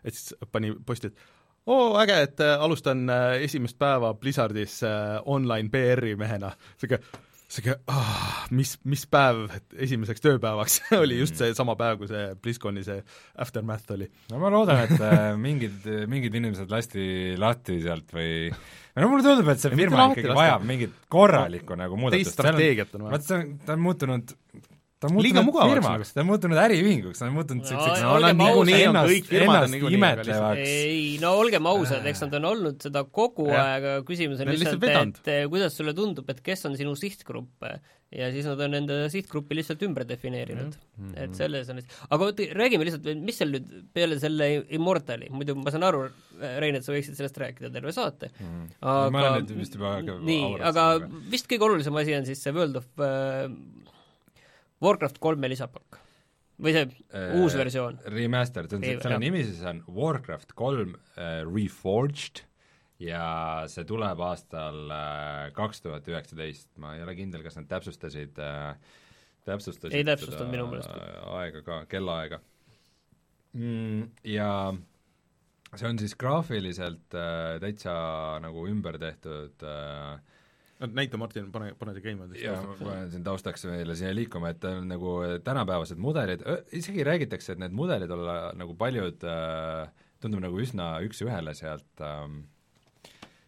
et 0.02 0.16
siis 0.16 0.34
pani 0.50 0.74
posti, 0.86 1.12
et 1.12 1.34
oo, 1.66 1.94
äge, 2.00 2.16
et 2.26 2.40
äh, 2.40 2.60
alustan 2.60 3.08
äh, 3.10 3.42
esimest 3.44 3.78
päeva 3.78 4.14
Blizzardis 4.14 4.82
äh, 4.82 5.20
online 5.24 5.70
PR-i 5.70 6.16
mehena. 6.16 6.52
niisugune 6.74 7.22
sihuke 7.54 7.76
ah, 7.90 8.44
mis, 8.54 8.74
mis 8.88 9.04
päev 9.10 9.46
esimeseks 9.86 10.24
tööpäevaks 10.24 10.80
oli 11.02 11.18
just 11.20 11.38
seesama 11.40 11.76
päev, 11.78 12.00
kui 12.00 12.10
see 12.10 12.24
BlizzConi 12.42 12.84
see 12.86 13.00
Aftermath 13.44 13.94
oli. 13.94 14.08
no 14.32 14.40
ma 14.42 14.52
loodan, 14.54 14.84
et 14.86 15.04
äh, 15.04 15.26
mingid, 15.46 15.86
mingid 16.10 16.34
inimesed 16.40 16.72
lasti 16.72 17.06
lahti 17.40 17.80
sealt 17.84 18.14
või 18.16 18.48
no 18.50 19.10
mulle 19.10 19.26
tundub, 19.26 19.52
et 19.54 19.62
see 19.62 19.74
firma 19.74 20.08
ikkagi 20.12 20.38
vajab 20.40 20.66
mingit 20.68 20.98
korralikku 21.12 21.78
nagu 21.78 21.98
muudatust. 22.00 22.30
teist 22.30 22.40
strateegiat 22.40 22.98
on 22.98 23.06
vaja. 23.06 23.16
vaat 23.16 23.28
see 23.28 23.40
on, 23.40 23.54
ta 23.64 23.76
on 23.76 23.84
muutunud 23.88 24.36
ta 25.04 25.10
on 25.12 25.22
Liiga 25.24 25.42
muutunud 25.44 25.74
firmaks, 25.74 26.12
ta 26.14 26.22
on 26.22 26.28
muutunud 26.30 26.60
äriühinguks, 26.64 27.20
ta 27.20 27.28
on 27.28 27.34
muutunud 27.36 27.64
No, 27.64 27.70
selliseks 27.70 28.04
no 28.04 28.12
olgem 28.16 28.38
nad 28.38 28.40
niikuinii 28.40 28.76
on 28.76 28.94
ennast- 28.94 29.10
kõik 29.10 29.26
firmad 29.30 29.66
on 29.66 29.74
niikuinii, 29.74 29.98
imetlevaks. 30.00 30.70
Ei, 30.84 31.02
no 31.22 31.32
olgem 31.40 31.68
ausad, 31.72 32.06
eks 32.10 32.24
nad 32.24 32.38
on 32.40 32.48
olnud 32.52 32.86
seda 32.88 33.04
kogu 33.04 33.48
Jah. 33.50 33.72
aeg, 33.74 33.88
aga 33.90 34.06
küsimus 34.08 34.40
on 34.40 34.52
lihtsalt 34.52 34.88
et 34.88 35.34
kuidas 35.52 35.76
sulle 35.76 35.94
tundub, 35.96 36.30
et 36.32 36.40
kes 36.44 36.64
on 36.70 36.78
sinu 36.80 36.96
sihtgrupp? 36.98 37.68
Ja 38.14 38.28
siis 38.30 38.46
nad 38.46 38.60
on 38.62 38.76
enda 38.78 38.96
sihtgruppi 39.10 39.56
lihtsalt 39.58 39.80
ümber 39.82 40.04
defineerinud. 40.06 40.76
Mm. 40.96 41.08
-hmm. 41.08 41.22
et 41.24 41.34
selles 41.34 41.70
on 41.72 41.80
aga 41.82 42.24
oota, 42.28 42.46
räägime 42.54 42.86
lihtsalt, 42.86 43.08
mis 43.18 43.40
seal 43.40 43.50
nüüd 43.56 43.72
peale 43.96 44.18
selle 44.22 44.48
Immortali, 44.70 45.30
muidu 45.34 45.56
ma 45.58 45.72
saan 45.74 45.88
aru, 45.88 46.04
Rein, 46.62 46.74
et 46.78 46.86
sa 46.86 46.92
võiksid 46.94 47.18
sellest 47.18 47.36
rääkida 47.38 47.70
terve 47.74 47.92
saate. 47.94 48.30
Mm. 48.38 48.68
aga 48.80 49.10
ma 49.10 49.24
olen 49.24 49.46
nüüd 49.48 49.58
vist 49.64 49.74
juba 49.74 49.96
nii, 50.02 50.60
aga 50.70 50.86
vist 51.30 51.50
kõige 51.50 51.66
olulisem 51.66 51.96
asi 51.96 52.14
on 52.14 52.26
siis 52.28 52.42
see 52.42 52.54
World 52.54 52.78
of 52.78 52.86
äh, 53.02 53.50
Warcraft 54.84 55.20
kolme 55.22 55.50
lisapakk 55.52 56.00
või 56.64 56.74
see 56.76 56.88
Äh, 57.10 57.36
uus 57.40 57.56
versioon 57.58 57.98
Remastered, 58.14 58.70
see 58.70 58.78
on, 58.78 58.84
Ei, 58.86 58.98
selle 59.02 59.20
nimi 59.22 59.44
siis 59.46 59.62
on 59.66 59.82
Warcraft 59.90 60.54
kolm 60.58 60.94
äh, 61.18 61.40
Reforged 61.48 62.44
ja 63.02 63.24
see 63.68 63.82
tuleb 63.88 64.20
aastal 64.22 64.84
kaks 65.56 65.82
tuhat 65.82 66.06
üheksateist, 66.08 66.68
ma 66.80 66.94
ei 66.94 67.02
ole 67.02 67.16
kindel, 67.18 67.42
kas 67.42 67.58
nad 67.58 67.66
täpsustasid 67.68 68.38
äh, 68.38 68.76
täpsustasid 69.44 69.96
Ei 69.98 70.06
täpsustanud 70.06 70.52
minu 70.52 70.66
meelest. 70.70 70.90
aega 71.34 71.62
ka, 71.66 71.78
kellaaega 71.90 72.40
mm,. 73.52 74.10
Ja 74.30 74.48
see 75.74 75.90
on 75.90 75.98
siis 76.00 76.14
graafiliselt 76.18 77.16
äh, 77.18 77.56
täitsa 77.62 77.94
nagu 78.44 78.66
ümber 78.70 78.98
tehtud 79.00 79.64
äh, 79.66 80.33
no 80.80 80.88
näita, 80.96 81.18
Martin, 81.20 81.50
pane, 81.54 81.72
pane 81.78 81.94
see 81.96 82.04
käima. 82.04 82.26
ja 82.40 82.56
ma 82.62 82.74
panen 82.80 83.12
siin 83.12 83.26
taustaks 83.26 83.66
meile 83.70 83.96
siia 83.98 84.14
liikuma, 84.16 84.54
et 84.54 84.64
on 84.68 84.88
nagu 84.90 85.18
tänapäevased 85.46 86.00
mudelid, 86.02 86.42
isegi 86.74 87.04
räägitakse, 87.06 87.54
et 87.54 87.62
need 87.62 87.76
mudelid 87.76 88.10
olla 88.14 88.38
nagu 88.58 88.74
paljud 88.78 89.22
äh, 89.28 89.86
tundub 90.22 90.42
nagu 90.44 90.58
üsna 90.60 90.96
üks-ühele 91.06 91.54
sealt 91.58 92.04
ähm, 92.04 92.42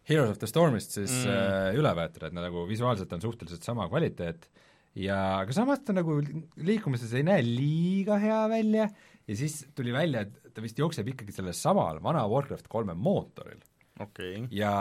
Heroes 0.07 0.31
of 0.31 0.39
the 0.39 0.47
Stormist 0.47 0.95
siis 0.95 1.11
Mm. 1.25 1.33
äh, 1.33 1.81
üle 1.81 1.91
võetud, 1.99 2.29
et 2.29 2.37
nad 2.37 2.47
nagu 2.47 2.63
visuaalselt 2.69 3.13
on 3.17 3.25
suhteliselt 3.25 3.67
sama 3.67 3.89
kvaliteet 3.91 4.47
ja 5.03 5.19
aga 5.43 5.53
samas 5.57 5.83
ta 5.85 5.93
nagu 5.97 6.21
liikumises 6.57 7.13
ei 7.17 7.27
näe 7.27 7.43
liiga 7.45 8.21
hea 8.23 8.43
välja 8.53 8.87
ja 9.27 9.37
siis 9.37 9.65
tuli 9.75 9.93
välja, 9.93 10.23
et 10.23 10.55
ta 10.55 10.63
vist 10.65 10.79
jookseb 10.79 11.09
ikkagi 11.13 11.35
sellel 11.35 11.57
samal 11.57 11.99
vana 12.05 12.23
Warcraft 12.31 12.69
kolme 12.73 12.95
mootoril 12.95 13.59
okay. 14.03 14.45
ja 14.55 14.73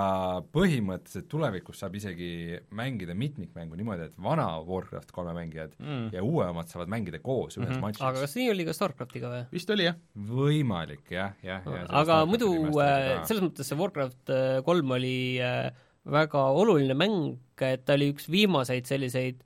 põhimõtteliselt 0.55 1.29
tulevikus 1.31 1.81
saab 1.83 1.95
isegi 1.99 2.59
mängida 2.75 3.15
mitmikmängu 3.17 3.79
niimoodi, 3.79 4.09
et 4.09 4.19
vana 4.21 4.47
Warcraft 4.65 5.13
kolme 5.15 5.35
mängijad 5.37 5.75
Mm. 5.79 6.09
ja 6.13 6.23
uue 6.23 6.45
omad 6.47 6.69
saavad 6.71 6.89
mängida 6.91 7.19
koos 7.19 7.57
ühes 7.57 7.67
mm. 7.67 7.73
-hmm. 7.75 7.81
matšis. 7.83 8.03
aga 8.05 8.21
kas 8.23 8.35
nii 8.35 8.49
oli 8.51 8.65
ka 8.65 8.73
StarCraftiga 8.73 9.31
või? 9.31 9.41
vist 9.51 9.69
oli 9.69 9.87
jah. 9.87 9.97
võimalik 10.15 11.11
jah, 11.11 11.33
jah, 11.43 11.65
jah. 11.65 11.89
aga 12.01 12.21
muidu 12.29 12.51
äh, 12.81 13.25
selles 13.27 13.43
mõttes 13.43 13.69
see 13.69 13.79
Warcraft 13.79 14.31
äh, 14.33 14.61
kolm 14.65 14.95
oli 14.95 15.41
äh, 15.43 15.71
väga 16.05 16.45
oluline 16.53 16.95
mäng, 16.97 17.37
et 17.61 17.85
ta 17.85 17.97
oli 17.97 18.11
üks 18.13 18.29
viimaseid 18.31 18.85
selliseid 18.85 19.43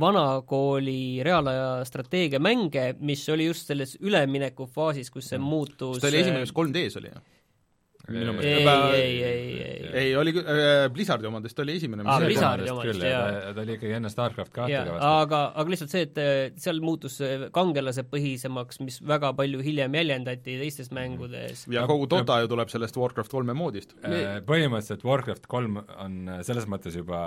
vanakooli 0.00 1.22
reaalaja 1.24 1.84
strateegiamänge, 1.86 2.94
mis 3.00 3.22
oli 3.28 3.46
just 3.46 3.68
selles 3.70 3.96
üleminekufaasis, 4.00 5.10
kus 5.12 5.28
see 5.32 5.38
muutus 5.38 5.98
kas 5.98 6.06
ta 6.06 6.10
oli 6.10 6.22
esimene, 6.24 6.44
mis 6.44 6.54
3D-s 6.56 7.00
oli? 7.00 7.12
Minu 8.12 8.34
ei, 8.34 8.64
meelest. 8.64 8.94
ei, 8.98 9.12
ei, 9.22 9.52
ei, 9.64 9.90
ei, 10.00 10.08
oli 10.20 10.32
küll 10.36 10.48
äh,, 10.50 10.86
Blizzardi 10.92 11.28
omadest 11.28 11.60
oli 11.62 11.76
esimene, 11.78 12.04
mis 12.04 12.12
oli. 12.12 12.28
Blizzardi 12.28 12.70
omadest, 12.72 13.04
jaa. 13.08 13.28
ta, 13.56 13.62
oli 13.62 13.76
ikkagi 13.78 13.94
enne 13.96 14.10
StarCraft 14.12 14.52
kahte 14.54 14.80
vast. 14.90 15.04
aga, 15.08 15.40
aga 15.62 15.72
lihtsalt 15.72 15.94
see, 15.94 16.02
et 16.08 16.20
äh, 16.20 16.40
seal 16.60 16.82
muutus 16.84 17.16
see 17.20 17.48
kangelasepõhisemaks, 17.54 18.80
mis 18.84 18.98
väga 19.08 19.32
palju 19.38 19.62
hiljem 19.64 19.96
jäljendati 20.00 20.58
teistes 20.60 20.92
mängudes. 20.96 21.64
ja 21.72 21.86
kogu 21.90 22.08
Dota 22.10 22.40
ju 22.42 22.50
tuleb 22.52 22.72
sellest 22.72 22.98
Warcraft 23.00 23.32
kolme 23.32 23.56
moodist. 23.56 23.96
Äh, 24.04 24.42
põhimõtteliselt 24.48 25.06
Warcraft 25.08 25.48
kolm 25.50 25.80
on 25.80 26.20
selles 26.44 26.68
mõttes 26.70 26.98
juba 27.00 27.22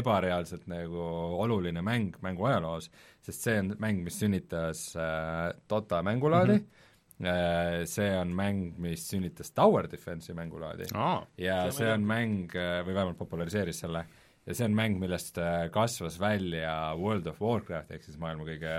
ebareaalselt 0.00 0.64
nagu 0.70 1.10
oluline 1.44 1.84
mäng 1.84 2.16
mängu 2.24 2.48
ajaloos, 2.48 2.88
sest 3.26 3.44
see 3.48 3.60
on 3.60 3.74
mäng, 3.82 4.00
mis 4.06 4.16
sünnitas 4.22 4.88
äh, 4.96 5.52
Dota 5.68 6.00
mängulaadi 6.06 6.56
mm, 6.56 6.64
-hmm. 6.64 6.84
See 7.16 8.10
on 8.18 8.34
mäng, 8.36 8.74
mis 8.82 9.06
sünnitas 9.08 9.48
Tower 9.56 9.86
Defense'i 9.88 10.34
mängulaadi. 10.36 10.90
Aa, 10.92 11.22
ja 11.40 11.62
see 11.70 11.80
see 11.80 11.92
on 11.94 12.04
mäng, 12.04 12.52
või 12.52 12.92
vähemalt 12.92 13.16
populariseeris 13.20 13.80
selle, 13.86 14.02
ja 14.46 14.54
see 14.54 14.68
on 14.68 14.76
mäng, 14.78 14.98
millest 15.02 15.38
äh, 15.42 15.66
kasvas 15.74 16.18
välja 16.22 16.70
World 16.98 17.26
of 17.30 17.40
Warcraft, 17.42 17.90
ehk 17.94 18.06
siis 18.06 18.18
maailma 18.22 18.46
kõige 18.46 18.74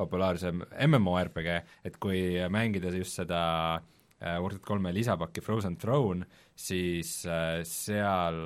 populaarsem 0.00 0.64
MMORPG, 0.88 1.50
et 1.86 1.98
kui 2.02 2.22
mängida 2.52 2.90
just 2.96 3.20
seda 3.20 3.42
äh, 3.76 4.38
Warcraft 4.42 4.66
kolme 4.66 4.94
lisapakki 4.94 5.44
Frozen 5.44 5.78
Throne, 5.82 6.26
siis 6.58 7.20
äh, 7.28 7.60
seal 7.68 8.40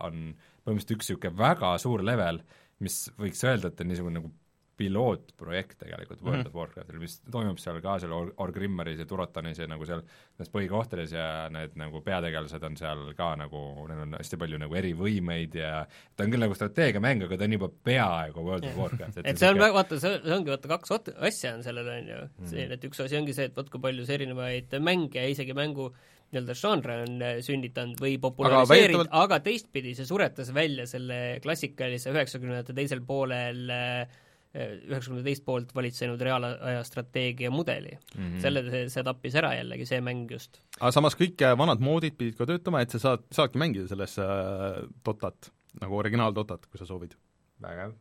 on 0.00 0.30
põhimõtteliselt 0.64 0.96
üks 0.96 1.12
niisugune 1.12 1.36
väga 1.38 1.76
suur 1.82 2.04
level, 2.06 2.40
mis 2.82 3.06
võiks 3.20 3.44
öelda, 3.46 3.70
et 3.70 3.84
on 3.84 3.92
niisugune 3.92 4.20
nagu 4.20 4.32
pilootprojekt 4.76 5.78
tegelikult 5.80 6.22
World 6.22 6.36
mm 6.36 6.42
-hmm. 6.42 6.48
of 6.48 6.54
Warcraftil, 6.54 6.98
mis 7.00 7.18
toimub 7.32 7.58
seal 7.58 7.80
ka 7.80 7.98
seal 7.98 8.12
Or-, 8.12 8.32
Orgrimmaris 8.44 8.98
ja 8.98 9.06
Turotanis 9.08 9.58
ja 9.58 9.66
nagu 9.66 9.86
seal 9.86 10.02
nendes 10.02 10.52
põhikohtades 10.52 11.12
ja 11.14 11.48
need 11.52 11.76
nagu 11.80 12.02
peategelased 12.04 12.62
on 12.68 12.76
seal 12.76 13.14
ka 13.16 13.34
nagu, 13.36 13.62
neil 13.88 14.02
on 14.04 14.16
hästi 14.18 14.36
palju 14.40 14.58
nagu 14.58 14.74
erivõimeid 14.74 15.54
ja 15.54 15.86
ta 16.16 16.24
on 16.24 16.34
küll 16.34 16.44
nagu 16.44 16.54
strateegiamäng, 16.54 17.24
aga 17.24 17.36
ta 17.36 17.44
on 17.44 17.56
juba 17.58 17.70
peaaegu 17.84 18.44
World 18.44 18.64
of 18.64 18.76
Warcraft, 18.82 19.22
et 19.24 19.38
see 19.38 19.50
on 19.50 19.62
väga, 19.62 19.78
vaata, 19.78 20.00
see, 20.00 20.20
ongi 20.36 20.52
vaata 20.52 20.68
kaks 20.68 20.90
ot- 20.98 21.14
asja 21.30 21.54
on 21.54 21.62
sellel, 21.62 21.88
on 21.88 22.12
ju, 22.12 22.20
see, 22.52 22.68
et 22.76 22.84
üks 22.84 23.00
asi 23.04 23.16
ongi 23.16 23.34
see, 23.36 23.48
et 23.48 23.56
vot 23.56 23.70
kui 23.70 23.80
palju 23.80 24.04
see 24.04 24.20
erinevaid 24.20 24.76
mänge 24.80 25.22
ja 25.22 25.32
isegi 25.32 25.56
mängu 25.56 25.92
nii-öelda 26.34 26.54
žanre 26.58 27.00
on 27.04 27.22
äh, 27.22 27.38
sünnitanud 27.44 28.00
või 28.02 28.16
populariseerinud, 28.20 29.06
väidetavalt- 29.06 29.24
aga 29.24 29.38
teistpidi 29.44 29.94
see 29.94 30.08
suretas 30.08 30.52
välja 30.54 30.86
selle 30.90 31.38
klassikalise 31.42 32.10
üheksakümnendate 32.10 32.74
teisel 32.76 33.02
poolel 33.06 33.70
äh, 33.70 34.22
üheksakümnenda 34.56 35.26
teist 35.26 35.44
poolt 35.46 35.74
valitsenud 35.76 36.22
reaalaja 36.22 36.82
strateegia 36.86 37.50
mudeli 37.52 37.92
mm. 37.96 38.22
Mhm. 38.22 38.38
selle 38.44 38.86
see, 38.92 39.04
tappis 39.06 39.36
ära 39.38 39.52
jällegi, 39.58 39.88
see 39.88 40.00
mäng 40.04 40.32
just. 40.32 40.60
aga 40.78 40.92
samas 40.94 41.18
kõik 41.18 41.44
vanad 41.58 41.84
moodid 41.84 42.16
pidid 42.18 42.38
ka 42.38 42.48
töötama, 42.48 42.82
et 42.84 42.94
sa 42.94 43.02
saad, 43.02 43.28
saadki 43.34 43.60
mängida 43.62 43.88
selles 43.90 44.18
äh, 44.22 44.82
Dotat, 45.06 45.52
nagu 45.82 46.00
originaal-Dotat, 46.00 46.68
kui 46.70 46.80
sa 46.80 46.88
soovid. 46.88 47.16
vägev. 47.62 47.94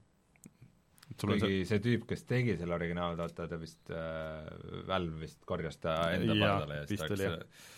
on 1.15 1.39
see 1.39 1.39
kuigi 1.39 1.63
see 1.69 1.81
tüüp, 1.83 2.05
kes 2.09 2.25
tegi 2.27 2.57
selle 2.59 2.75
originaaltota, 2.75 3.47
ta 3.47 3.59
vist 3.61 3.91
äh,, 3.93 4.45
Valve 4.87 5.21
vist 5.21 5.43
korjas 5.47 5.77
ta 5.77 5.97
enda 6.15 6.35
pardale 6.39 6.81
ja 6.81 6.87
siis 6.87 7.01
vist 7.01 7.11
ta 7.11 7.21
läks 7.23 7.73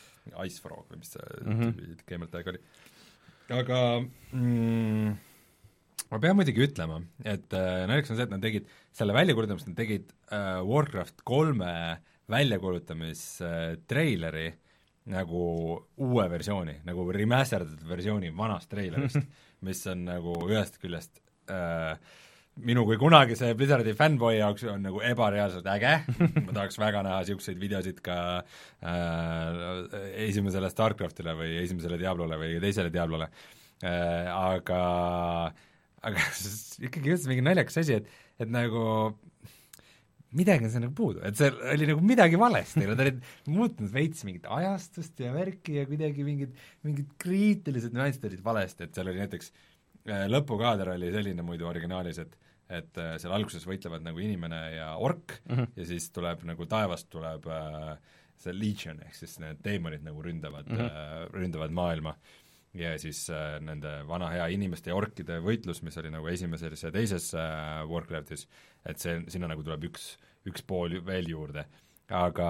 Ice 0.47 0.61
Frog 0.61 0.87
või 0.91 1.01
mis 1.01 1.13
see 1.15 1.27
mm. 1.43 1.59
-hmm. 1.61 2.03
gamertag 2.09 2.51
oli. 2.51 2.61
aga 3.53 3.79
mm, 4.31 5.13
ma 6.11 6.19
pean 6.23 6.35
muidugi 6.39 6.61
ütlema, 6.67 6.97
et 7.25 7.53
äh, 7.55 7.87
naljakas 7.89 8.11
on 8.13 8.17
see, 8.19 8.27
et 8.27 8.33
nad 8.33 8.43
tegid 8.43 8.65
selle 8.95 9.13
väljakuulutamist, 9.17 9.67
nad 9.71 9.79
tegid 9.79 10.05
äh, 10.31 10.59
Warcraft 10.67 11.17
kolme 11.27 11.73
väljakuulutamistreileri 12.31 14.47
nagu 15.13 15.41
uue 16.03 16.25
versiooni, 16.31 16.75
nagu 16.87 17.01
remasterdatud 17.15 17.83
versiooni 17.87 18.29
vanast 18.35 18.67
treilerist, 18.71 19.21
mis 19.67 19.79
on 19.91 19.99
nagu 20.09 20.31
ühest 20.49 20.75
küljest 20.81 21.13
äh, 21.51 21.93
minu 22.65 22.83
kui 22.87 22.97
kunagise 22.99 23.51
Blizzardi 23.57 23.93
fännboi 23.97 24.37
jaoks 24.39 24.65
on 24.71 24.81
nagu 24.87 25.01
ebareaalselt 25.05 25.67
äge, 25.71 25.93
ma 26.47 26.55
tahaks 26.55 26.79
väga 26.81 27.03
näha 27.05 27.19
niisuguseid 27.21 27.59
videosid 27.61 28.01
ka 28.05 28.17
äh, 28.39 29.53
esimesele 30.27 30.71
StarCraftile 30.73 31.35
või 31.37 31.51
esimesele 31.61 31.99
Diablole 32.01 32.39
või 32.41 32.57
teisele 32.63 32.93
Diablole. 32.93 33.29
Äh,, 33.85 34.25
aga 34.33 34.81
aga 36.05 36.25
ikkagi 36.87 37.13
just 37.13 37.29
mingi 37.29 37.45
naljakas 37.45 37.81
asi, 37.83 38.01
et, 38.01 38.09
et 38.41 38.51
nagu 38.51 38.81
midagi 40.37 40.67
on 40.67 40.73
seal 40.73 40.83
nagu 40.83 40.95
puudu, 40.97 41.21
et 41.25 41.37
seal 41.39 41.55
oli 41.73 41.87
nagu 41.89 42.03
midagi 42.03 42.39
valesti, 42.39 42.83
nad 42.85 42.99
olid 43.05 43.21
muutnud 43.49 43.93
veits 43.93 44.25
mingit 44.27 44.49
ajastust 44.57 45.23
ja 45.23 45.31
värki 45.35 45.79
ja 45.79 45.87
kuidagi 45.89 46.25
mingid, 46.27 46.57
mingid 46.85 47.13
kriitilised 47.21 47.95
nüansid 47.95 48.27
olid 48.27 48.43
valesti, 48.45 48.87
et 48.87 48.97
seal 48.97 49.09
oli 49.09 49.23
näiteks 49.23 49.53
äh, 50.11 50.27
lõpukaader 50.31 50.93
oli 50.97 51.13
selline 51.15 51.45
muidu 51.47 51.69
originaalis, 51.69 52.21
et 52.25 52.37
et 52.67 52.99
äh, 52.99 53.13
seal 53.21 53.31
alguses 53.31 53.63
võitlevad 53.67 54.03
nagu 54.03 54.19
inimene 54.19 54.57
ja 54.75 54.89
ork 54.99 55.37
mm 55.45 55.55
-hmm. 55.55 55.67
ja 55.79 55.85
siis 55.87 56.09
tuleb 56.11 56.43
nagu 56.47 56.65
taevast 56.67 57.09
tuleb 57.09 57.47
äh, 57.47 57.93
see 58.37 58.53
legion 58.53 58.99
ehk 59.05 59.15
siis 59.15 59.37
need 59.39 59.61
teemonid 59.63 60.03
nagu 60.03 60.21
ründavad 60.23 60.67
mm, 60.67 60.77
-hmm. 60.77 60.91
äh, 60.91 61.29
ründavad 61.33 61.71
maailma 61.71 62.15
ja 62.79 62.95
siis 63.01 63.25
äh, 63.33 63.57
nende 63.63 64.01
vana 64.07 64.29
hea 64.33 64.47
inimeste 64.53 64.91
ja 64.91 64.97
orkide 64.97 65.39
võitlus, 65.43 65.81
mis 65.85 65.97
oli 66.01 66.11
nagu 66.13 66.27
esimeses 66.31 66.83
ja 66.83 66.91
teises 66.93 67.31
äh, 67.37 67.83
Warcraftis, 67.89 68.47
et 68.87 69.01
see, 69.01 69.19
sinna 69.33 69.49
nagu 69.51 69.65
tuleb 69.65 69.89
üks, 69.89 70.13
üks 70.47 70.65
pool 70.67 70.99
veel 71.05 71.31
juurde. 71.33 71.67
aga 72.07 72.49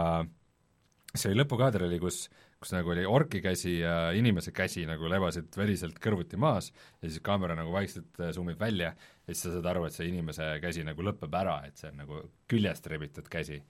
see 1.18 1.34
lõpukaader 1.34 1.88
oli, 1.88 1.98
kus, 2.02 2.28
kus 2.62 2.74
nagu 2.76 2.92
oli 2.94 3.06
orki 3.10 3.42
käsi 3.42 3.80
ja 3.80 4.12
inimese 4.14 4.52
käsi 4.54 4.86
nagu 4.86 5.10
lebasid 5.10 5.56
veriselt 5.58 5.98
kõrvuti 6.04 6.38
maas 6.38 6.70
ja 7.02 7.08
siis 7.08 7.24
kaamera 7.26 7.56
nagu 7.58 7.74
vaikselt 7.74 8.20
äh, 8.22 8.34
zoom 8.36 8.52
ib 8.54 8.60
välja 8.62 8.92
ja 8.94 9.32
siis 9.32 9.48
sa 9.48 9.56
saad 9.56 9.72
aru, 9.74 9.88
et 9.88 9.98
see 9.98 10.12
inimese 10.12 10.52
käsi 10.64 10.86
nagu 10.86 11.06
lõpeb 11.06 11.34
ära, 11.40 11.62
et 11.66 11.80
see 11.80 11.90
on 11.90 12.04
nagu 12.04 12.22
küljest 12.50 12.86
rebitud 12.92 13.32
käsi. 13.32 13.64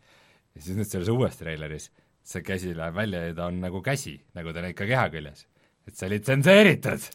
ja 0.55 0.61
siis 0.61 0.75
nüüd 0.75 0.89
selles 0.91 1.13
uues 1.13 1.39
treileris 1.39 1.91
see 2.27 2.43
käsi 2.43 2.73
läheb 2.75 2.95
välja 2.95 3.23
ja 3.27 3.35
ta 3.35 3.47
on 3.47 3.61
nagu 3.63 3.81
käsi, 3.83 4.17
nagu 4.35 4.53
ta 4.53 4.61
on 4.61 4.71
ikka 4.71 4.87
keha 4.89 5.07
küljes. 5.13 5.45
Et 5.87 5.95
see 5.95 6.09
oli 6.11 6.19
tsenseeritud 6.19 7.07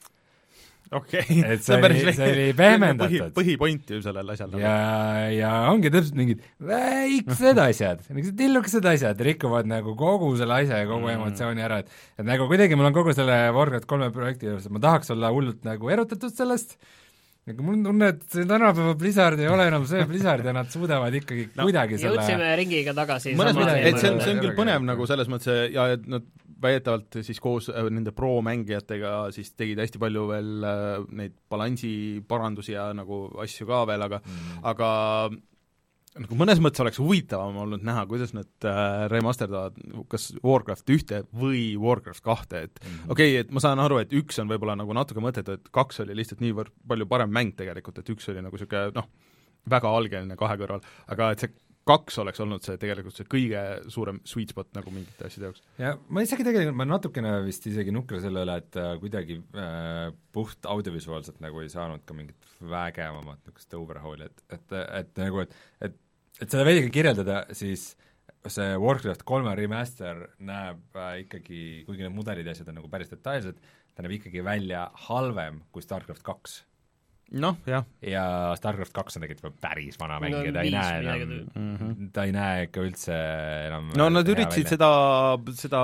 okei 0.93 1.39
Et 1.55 1.63
see 1.65 1.79
oli- 1.81 2.13
see 2.13 2.27
oli 2.29 2.47
pehmendatud. 2.61 3.31
põhipoint 3.37 3.89
ju 3.95 4.01
sellel 4.05 4.29
asjal 4.35 4.51
nagu. 4.53 4.61
ja, 4.61 5.29
ja 5.33 5.53
ongi 5.73 5.89
täpselt 5.93 6.19
mingid 6.19 6.43
väiksed 6.61 7.61
asjad, 7.69 8.03
niisugused 8.11 8.37
tillukesed 8.41 8.89
asjad 8.93 9.23
rikuvad 9.25 9.71
nagu 9.71 9.95
kogu 9.97 10.35
selle 10.41 10.59
asja 10.63 10.83
ja 10.83 10.89
kogu 10.91 11.07
Mm. 11.09 11.15
emotsiooni 11.23 11.65
ära, 11.65 11.79
et 11.81 11.89
et 12.21 12.27
nagu 12.29 12.45
kuidagi 12.51 12.77
mul 12.77 12.91
on 12.91 12.97
kogu 12.99 13.15
selle 13.17 13.39
Warcraft 13.57 13.89
kolme 13.89 14.11
projekti 14.13 14.51
juures, 14.51 14.69
ma 14.71 14.83
tahaks 14.85 15.11
olla 15.17 15.33
hullult 15.33 15.65
nagu 15.67 15.89
erutatud 15.97 16.31
sellest, 16.37 16.77
aga 17.49 17.65
mul 17.65 17.75
on 17.81 17.89
tunne, 17.89 18.09
et 18.13 18.21
see 18.31 18.45
tänapäeva 18.47 18.93
Blizzard 19.01 19.41
ei 19.43 19.49
ole 19.51 19.65
enam 19.73 19.89
see 19.89 20.05
Blizzard 20.07 20.45
ja 20.47 20.53
nad 20.55 20.69
suudavad 20.71 21.17
ikkagi 21.19 21.49
no, 21.57 21.65
kuidagi 21.67 21.99
selle 21.99 22.21
jõudsime 22.21 22.53
ringiga 22.61 22.93
tagasi 23.01 23.33
mõnes 23.35 23.57
sama 23.57 23.65
mõttes, 23.73 23.89
et 23.89 23.99
see 24.05 24.13
on, 24.13 24.21
see 24.23 24.37
on 24.37 24.45
küll 24.45 24.55
põnev 24.61 24.85
nagu 24.93 25.09
selles 25.11 25.33
mõttes 25.33 25.73
ja 25.75 25.89
et 25.97 26.05
nad 26.07 26.29
väidetavalt 26.63 27.21
siis 27.27 27.41
koos 27.43 27.69
äh, 27.73 27.89
nende 27.91 28.15
pro-mängijatega 28.17 29.15
siis 29.35 29.53
tegid 29.59 29.81
hästi 29.83 30.01
palju 30.03 30.27
veel 30.31 30.67
äh, 30.67 31.07
neid 31.23 31.39
balansi 31.51 31.95
parandusi 32.29 32.77
ja 32.77 32.91
nagu 32.97 33.25
asju 33.43 33.69
ka 33.69 33.83
veel, 33.91 34.07
aga 34.09 34.21
mm. 34.23 34.61
aga 34.73 34.91
nagu 36.21 36.37
mõnes 36.37 36.61
mõttes 36.61 36.83
oleks 36.85 37.01
huvitavam 37.01 37.57
olnud 37.63 37.85
näha, 37.87 38.05
kuidas 38.11 38.35
nad 38.37 38.69
äh, 38.69 39.07
remasterdavad 39.13 39.79
kas 40.13 40.31
Warcraft 40.45 40.93
ühte 40.93 41.23
või 41.33 41.73
Warcraft 41.81 42.25
kahte, 42.25 42.65
et 42.69 42.81
Mhm. 42.83 43.11
okei 43.11 43.33
okay,, 43.33 43.41
et 43.41 43.51
ma 43.51 43.63
saan 43.65 43.81
aru, 43.81 44.03
et 44.03 44.13
üks 44.13 44.41
on 44.43 44.51
võib-olla 44.51 44.77
nagu 44.77 44.93
natuke 44.97 45.25
mõttetu, 45.25 45.57
et 45.57 45.73
kaks 45.73 46.03
oli 46.05 46.17
lihtsalt 46.19 46.45
niivõrd 46.45 46.73
palju 46.89 47.09
parem 47.09 47.33
mäng 47.33 47.57
tegelikult, 47.57 47.99
et 47.99 48.11
üks 48.13 48.29
oli 48.29 48.45
nagu 48.45 48.57
niisugune 48.57 48.93
noh, 48.95 49.09
väga 49.71 49.89
algeline 49.89 50.37
kahe 50.37 50.57
kõrval, 50.59 50.83
aga 51.09 51.31
et 51.33 51.45
see 51.45 51.53
kaks 51.89 52.19
oleks 52.23 52.41
olnud 52.43 52.63
see 52.65 52.79
tegelikult 52.81 53.17
see 53.17 53.27
kõige 53.31 53.63
suurem 53.91 54.21
sweet 54.29 54.53
spot 54.55 54.71
nagu 54.77 54.93
mingite 54.95 55.27
asjade 55.27 55.49
jaoks. 55.49 55.65
ja 55.81 55.95
ma 56.09 56.23
isegi 56.25 56.47
tegelikult, 56.47 56.79
ma 56.79 56.87
natukene 56.89 57.33
vist 57.47 57.67
isegi 57.71 57.95
nukran 57.95 58.23
selle 58.23 58.45
üle, 58.47 58.59
et 58.63 58.79
äh, 58.79 58.93
kuidagi 59.03 59.41
äh, 59.59 60.13
puht 60.35 60.71
audiovisuaalselt 60.75 61.43
nagu 61.45 61.63
ei 61.63 61.73
saanud 61.73 62.05
ka 62.07 62.17
mingit 62.17 62.49
vägevamat 62.63 63.43
niisugust 63.43 63.77
overhaul'i, 63.79 64.31
et, 64.31 64.47
et, 64.59 64.79
et 65.03 65.23
nagu, 65.25 65.43
et 65.43 65.59
et, 65.83 65.99
et 66.39 66.49
seda 66.49 66.65
veidi 66.67 66.87
kirjeldada, 66.95 67.43
siis 67.57 67.93
see 68.51 68.75
Warcraft 68.79 69.23
kolme 69.27 69.55
remaster 69.59 70.27
näeb 70.43 70.99
äh, 70.99 71.23
ikkagi, 71.27 71.63
kuigi 71.87 72.07
need 72.07 72.15
mudelid 72.15 72.47
ja 72.47 72.55
asjad 72.55 72.71
on 72.73 72.81
nagu 72.81 72.91
päris 72.91 73.11
detailsed, 73.13 73.59
ta 73.93 74.05
näeb 74.05 74.19
ikkagi 74.19 74.43
välja 74.47 74.89
halvem 75.09 75.63
kui 75.75 75.85
StarCraft 75.85 76.25
kaks. 76.27 76.61
noh, 77.41 77.57
jah 77.69 77.87
ja 78.05 78.25
StarCraft 78.59 78.95
kaks 78.97 79.17
on 79.17 79.25
tegelikult 79.25 79.53
juba 79.53 79.69
päris 79.69 79.99
vana 80.01 80.19
mäng 80.21 80.35
No 80.35 80.43
ja 80.45 80.53
ta 80.53 80.65
ei 80.65 80.73
näe 80.75 81.01
enam 81.01 81.35
mm. 81.55 81.77
-hmm. 81.77 82.11
ta 82.13 82.25
ei 82.29 82.33
näe 82.37 82.65
ikka 82.69 82.85
üldse 82.85 83.19
enam 83.69 83.93
no 83.97 84.09
nad 84.13 84.29
üritasid 84.29 84.69
välja. 84.69 84.77
seda, 84.77 85.59
seda 85.65 85.83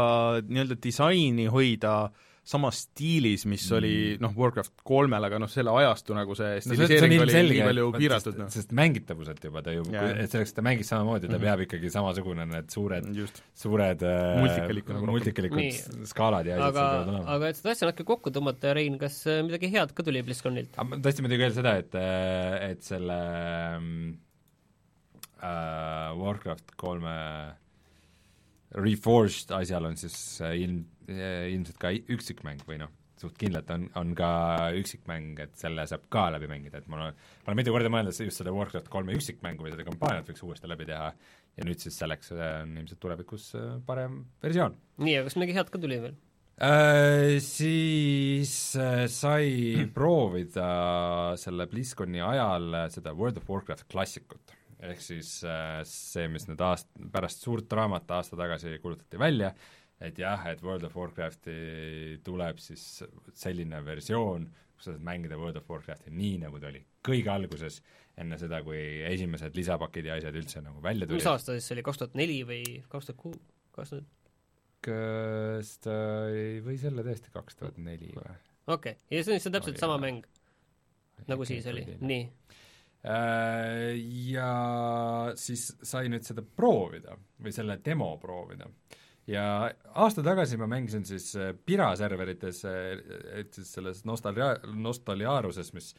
nii-öelda 0.49 0.79
disaini 0.83 1.47
hoida 1.53 1.95
samas 2.49 2.79
stiilis, 2.87 3.43
mis 3.45 3.61
Mm. 3.69 3.75
oli 3.77 3.91
noh, 4.25 4.33
Warcraft 4.39 4.73
kolmel, 4.89 5.21
aga 5.27 5.37
noh, 5.43 5.51
selle 5.53 5.69
ajastu 5.83 6.15
nagu 6.17 6.33
see 6.39 6.55
no 6.55 6.61
see, 6.63 6.63
see 6.65 6.79
on 6.79 6.87
stiliseering 6.87 7.21
oli 7.21 7.59
nii 7.59 7.67
palju 7.67 7.85
piiratud, 7.99 8.33
sest, 8.33 8.39
noh. 8.41 8.49
sest 8.55 8.71
mängitavuselt 8.79 9.43
juba 9.45 9.61
ta 9.67 9.75
ju 9.75 9.83
Jaa., 9.93 10.07
et 10.25 10.33
selleks, 10.33 10.55
et 10.55 10.57
ta 10.57 10.65
mängiks 10.65 10.89
samamoodi, 10.89 11.29
ta 11.29 11.37
Mhm. 11.37 11.45
peab 11.45 11.61
ikkagi 11.67 11.91
samasugune 11.93 12.47
need 12.49 12.71
suured, 12.73 13.11
just. 13.15 13.43
suured 13.55 14.01
äh, 14.01 14.41
Multikalikud 14.41 14.95
nagu 14.97 15.05
rohkem. 15.05 15.15
multikalikud 15.19 16.09
skaalad 16.09 16.47
ja 16.49 16.57
asjad 16.57 16.69
aga 16.71 16.81
seal 16.81 16.89
peavad, 16.97 17.13
olema. 17.15 17.37
aga 17.37 17.49
et 17.53 17.61
seda 17.61 17.75
asja 17.77 17.91
natuke 17.91 18.09
kokku 18.15 18.33
tõmmata, 18.33 18.73
Rein, 18.81 18.97
kas 18.99 19.21
äh, 19.29 19.43
midagi 19.45 19.69
head 19.77 19.93
ka 19.93 20.03
tuli 20.09 20.23
BlizzConilt? 20.25 20.73
tahtsin 21.05 21.29
muidugi 21.29 21.45
öelda 21.45 21.59
seda, 21.61 21.77
et, 21.85 21.95
et 22.73 22.83
selle 22.83 23.21
mm, 23.77 24.13
äh, 25.45 26.17
Warcraft 26.17 26.77
kolme 26.81 27.17
Reforged 28.75 29.51
asjal 29.57 29.87
on 29.89 29.97
siis 29.97 30.17
äh, 30.45 30.57
ilm, 30.61 30.83
ilmselt 31.09 31.79
ka 31.81 31.93
üksikmäng 31.93 32.65
või 32.69 32.81
noh, 32.83 32.93
suht 33.19 33.35
kindlalt 33.41 33.71
on, 33.75 33.89
on 33.99 34.15
ka 34.19 34.31
üksikmäng, 34.79 35.41
et 35.43 35.57
selle 35.59 35.85
saab 35.91 36.07
ka 36.13 36.29
läbi 36.35 36.51
mängida, 36.51 36.83
et 36.83 36.89
mul 36.91 37.03
on, 37.09 37.19
ma 37.43 37.51
olen 37.51 37.61
mitu 37.61 37.75
korda 37.75 37.91
mõelnud 37.93 38.15
just 38.15 38.41
selle 38.41 38.55
Warcraft 38.55 38.91
kolme 38.93 39.17
üksikmängu 39.19 39.67
või 39.67 39.75
seda 39.75 39.87
kampaaniat 39.89 40.31
võiks 40.31 40.45
uuesti 40.47 40.71
läbi 40.71 40.87
teha 40.89 41.11
ja 41.59 41.67
nüüd 41.67 41.83
siis 41.83 41.99
selleks 41.99 42.33
äh, 42.37 42.63
on 42.63 42.77
ilmselt 42.79 43.03
tulevikus 43.03 43.51
äh, 43.59 43.77
parem 43.87 44.23
versioon 44.45 44.79
nii, 45.03 45.19
aga 45.19 45.29
kas 45.29 45.39
midagi 45.39 45.59
head 45.59 45.73
ka 45.75 45.83
tuli 45.83 46.01
veel? 46.05 46.19
Äh, 46.59 47.39
siis 47.45 48.53
äh, 48.79 49.07
sai 49.07 49.87
proovida 49.97 50.69
selle 51.39 51.69
BlizzConi 51.71 52.23
ajal 52.25 52.73
äh, 52.75 52.87
seda 52.91 53.15
World 53.15 53.39
of 53.39 53.51
Warcraft 53.51 53.87
klassikut. 53.91 54.55
ehk 54.79 55.01
siis 55.03 55.41
äh, 55.47 55.83
see, 55.87 56.27
mis 56.31 56.47
nüüd 56.47 56.61
aast-, 56.63 56.91
pärast 57.15 57.43
suurt 57.43 57.67
draamat 57.71 58.11
aasta 58.15 58.39
tagasi 58.39 58.77
kuulutati 58.83 59.19
välja, 59.19 59.53
et 60.01 60.19
jah, 60.19 60.45
et 60.51 60.63
World 60.63 60.87
of 60.89 60.97
Warcrafti 60.97 62.19
tuleb 62.27 62.61
siis 62.63 63.03
selline 63.35 63.81
versioon, 63.87 64.47
kus 64.77 64.91
sa 64.91 64.95
saad 64.95 65.07
mängida 65.07 65.39
World 65.41 65.59
of 65.59 65.71
Warcrafti 65.71 66.13
nii, 66.15 66.37
nagu 66.45 66.61
ta 66.63 66.71
oli 66.71 66.85
kõige 67.09 67.33
alguses, 67.33 67.81
enne 68.19 68.39
seda, 68.39 68.61
kui 68.67 68.79
esimesed 69.09 69.57
lisapakid 69.59 70.11
ja 70.11 70.19
asjad 70.19 70.39
üldse 70.39 70.63
nagu 70.63 70.83
välja 70.85 71.07
tulid. 71.07 71.23
mis 71.23 71.31
aasta 71.31 71.57
siis 71.57 71.67
see 71.67 71.79
oli, 71.79 71.87
kaks 71.87 72.03
tuhat 72.03 72.17
neli 72.19 72.39
või 72.47 72.63
kaks 72.91 73.11
tuhat 73.11 73.21
kuus, 73.25 73.43
kas 73.75 73.95
nüüd 73.97 74.07
kas 74.85 75.73
ta 75.83 75.97
ei, 76.31 76.59
või 76.63 76.79
see 76.79 76.91
olla 76.93 77.05
tõesti 77.07 77.33
kaks 77.35 77.59
tuhat 77.59 77.79
neli 77.83 78.13
või? 78.15 78.37
okei 78.69 78.95
okay., 78.95 78.97
ja 79.11 79.25
see 79.25 79.35
on 79.35 79.43
siis 79.43 79.55
täpselt 79.55 79.75
Oli, 79.75 79.83
sama 79.83 79.97
jah. 79.97 80.05
mäng, 80.05 80.29
nagu 81.31 81.47
siis 81.49 81.67
oli, 81.71 81.85
nii. 81.99 82.23
Äh, 83.09 83.95
ja 84.33 84.53
siis 85.39 85.69
sai 85.87 86.11
nüüd 86.11 86.27
seda 86.27 86.43
proovida 86.43 87.15
või 87.43 87.53
selle 87.55 87.79
demo 87.85 88.11
proovida. 88.23 88.67
Ja 89.29 89.45
aasta 89.95 90.25
tagasi 90.25 90.59
ma 90.61 90.69
mängisin 90.71 91.07
siis 91.09 91.31
äh, 91.37 91.53
Pira 91.53 91.91
serverites, 91.97 92.65
et 92.65 93.55
siis 93.55 93.71
selles 93.79 94.05
Nostalgia, 94.09 94.55
Nostalgiaruses, 94.75 95.73
mis 95.77 95.93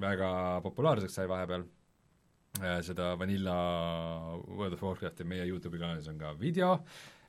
väga 0.00 0.60
populaarseks 0.64 1.20
sai 1.20 1.28
vahepeal, 1.28 1.66
seda 2.84 3.14
Vanilla 3.16 3.54
World 4.44 4.76
of 4.76 4.82
Warcrafti 4.84 5.24
meie 5.24 5.46
Youtube'i 5.48 5.80
kanalis 5.80 6.08
on 6.12 6.18
ka 6.20 6.34
video, 6.36 6.74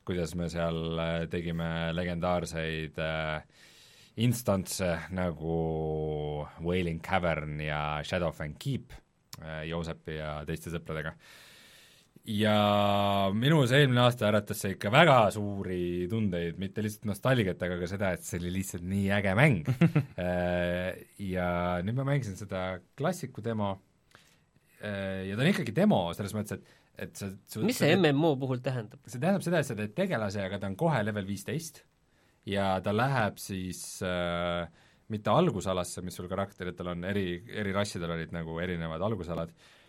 kuidas 0.08 0.36
me 0.36 0.50
seal 0.52 1.00
äh, 1.00 1.14
tegime 1.32 1.68
legendaarseid 1.96 3.00
äh, 3.00 3.44
instantse 4.24 4.90
nagu 5.16 5.56
Wailing 6.62 7.02
Cavern 7.04 7.60
ja 7.64 8.02
Shadowfang 8.04 8.58
Keep 8.60 8.94
äh, 9.42 9.64
Joosepi 9.70 10.20
ja 10.20 10.36
teiste 10.48 10.74
sõpradega. 10.74 11.16
Ja 12.24 13.32
minus 13.36 13.74
eelmine 13.76 14.06
aasta 14.06 14.30
äratas 14.30 14.62
see 14.64 14.78
ikka 14.78 14.92
väga 14.94 15.18
suuri 15.36 16.08
tundeid, 16.12 16.60
mitte 16.62 16.84
lihtsalt 16.84 17.10
nostalgiat, 17.10 17.64
aga 17.66 17.80
ka 17.82 17.90
seda, 17.92 18.14
et 18.16 18.24
see 18.24 18.40
oli 18.40 18.54
lihtsalt 18.60 18.86
nii 18.88 19.10
äge 19.18 19.34
mäng 19.36 19.68
ja 21.34 21.50
nüüd 21.84 21.98
ma 21.98 22.08
mängisin 22.08 22.40
seda 22.40 22.80
klassiku 23.00 23.44
demo 23.44 23.74
ja 24.80 25.36
ta 25.36 25.44
on 25.44 25.52
ikkagi 25.52 25.76
demo, 25.76 26.06
selles 26.16 26.36
mõttes, 26.36 26.60
et 26.60 26.80
et 27.04 27.18
sa, 27.18 27.26
sa 27.50 27.60
mis 27.66 27.80
see 27.82 27.96
MMO 27.98 28.36
puhul 28.40 28.60
tähendab? 28.64 29.02
see 29.10 29.20
tähendab 29.20 29.44
seda, 29.44 29.60
et 29.60 29.68
sa 29.68 29.76
teed 29.76 29.96
tegelase, 29.98 30.44
aga 30.46 30.62
ta 30.62 30.70
on 30.70 30.80
kohe 30.80 31.00
level 31.04 31.26
viisteist 31.28 31.82
ja 32.48 32.78
ta 32.86 32.94
läheb 32.94 33.40
siis 33.42 33.82
äh, 34.06 34.70
mitte 35.12 35.34
algusalasse, 35.34 36.04
mis 36.06 36.16
sul 36.16 36.30
karakteritel 36.32 36.92
on, 36.94 37.04
eri, 37.10 37.42
eri 37.50 37.74
rassidel 37.76 38.14
olid 38.14 38.32
nagu 38.36 38.60
erinevad 38.62 39.02
algusalad 39.10 39.52
äh,, 39.52 39.83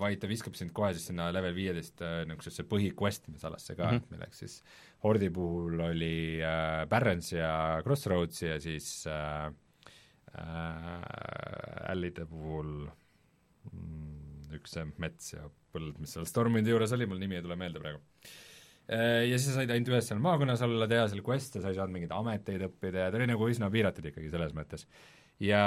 vaid 0.00 0.20
ta 0.20 0.28
viskab 0.28 0.56
sind 0.58 0.72
kohe 0.76 0.92
siis 0.94 1.06
sinna 1.10 1.30
level 1.32 1.54
viieteist 1.56 2.02
äh, 2.04 2.22
niisugusesse 2.28 2.66
põhi-questimisalasse 2.68 3.76
ka 3.78 3.86
mm, 3.86 3.96
-hmm. 3.96 4.14
milleks 4.14 4.42
siis 4.44 4.62
Hordi 5.04 5.30
puhul 5.32 5.80
oli 5.80 6.40
äh, 6.44 6.86
Barrens 6.88 7.32
ja 7.32 7.80
Crossroads 7.84 8.42
ja 8.42 8.60
siis 8.60 9.06
äh, 9.06 9.46
äh, 10.36 11.90
Allide 11.90 12.26
puhul 12.26 12.90
mm, 13.72 14.52
üks 14.58 14.76
see 14.76 14.84
mets 14.98 15.32
ja 15.34 15.48
põld, 15.72 15.98
mis 16.02 16.12
seal 16.12 16.26
Stormwindi 16.26 16.70
juures 16.74 16.92
oli, 16.92 17.06
mul 17.06 17.22
nimi 17.22 17.38
ei 17.38 17.42
tule 17.42 17.56
meelde 17.56 17.80
praegu 17.80 18.00
ja 18.90 19.36
siis 19.38 19.52
sa 19.52 19.60
said 19.60 19.70
ainult 19.70 19.92
ühes 19.92 20.08
seal 20.10 20.18
maakonnas 20.18 20.62
olla, 20.66 20.88
teha 20.90 21.04
seal 21.06 21.22
quest'e, 21.22 21.60
sa 21.62 21.70
ei 21.70 21.76
saanud 21.76 21.94
mingeid 21.94 22.10
ameteid 22.10 22.64
õppida 22.66 23.04
ja 23.04 23.12
ta 23.12 23.20
oli 23.20 23.28
nagu 23.30 23.46
üsna 23.46 23.68
piiratud 23.70 24.08
ikkagi 24.10 24.32
selles 24.32 24.50
mõttes. 24.56 24.82
Ja 25.40 25.62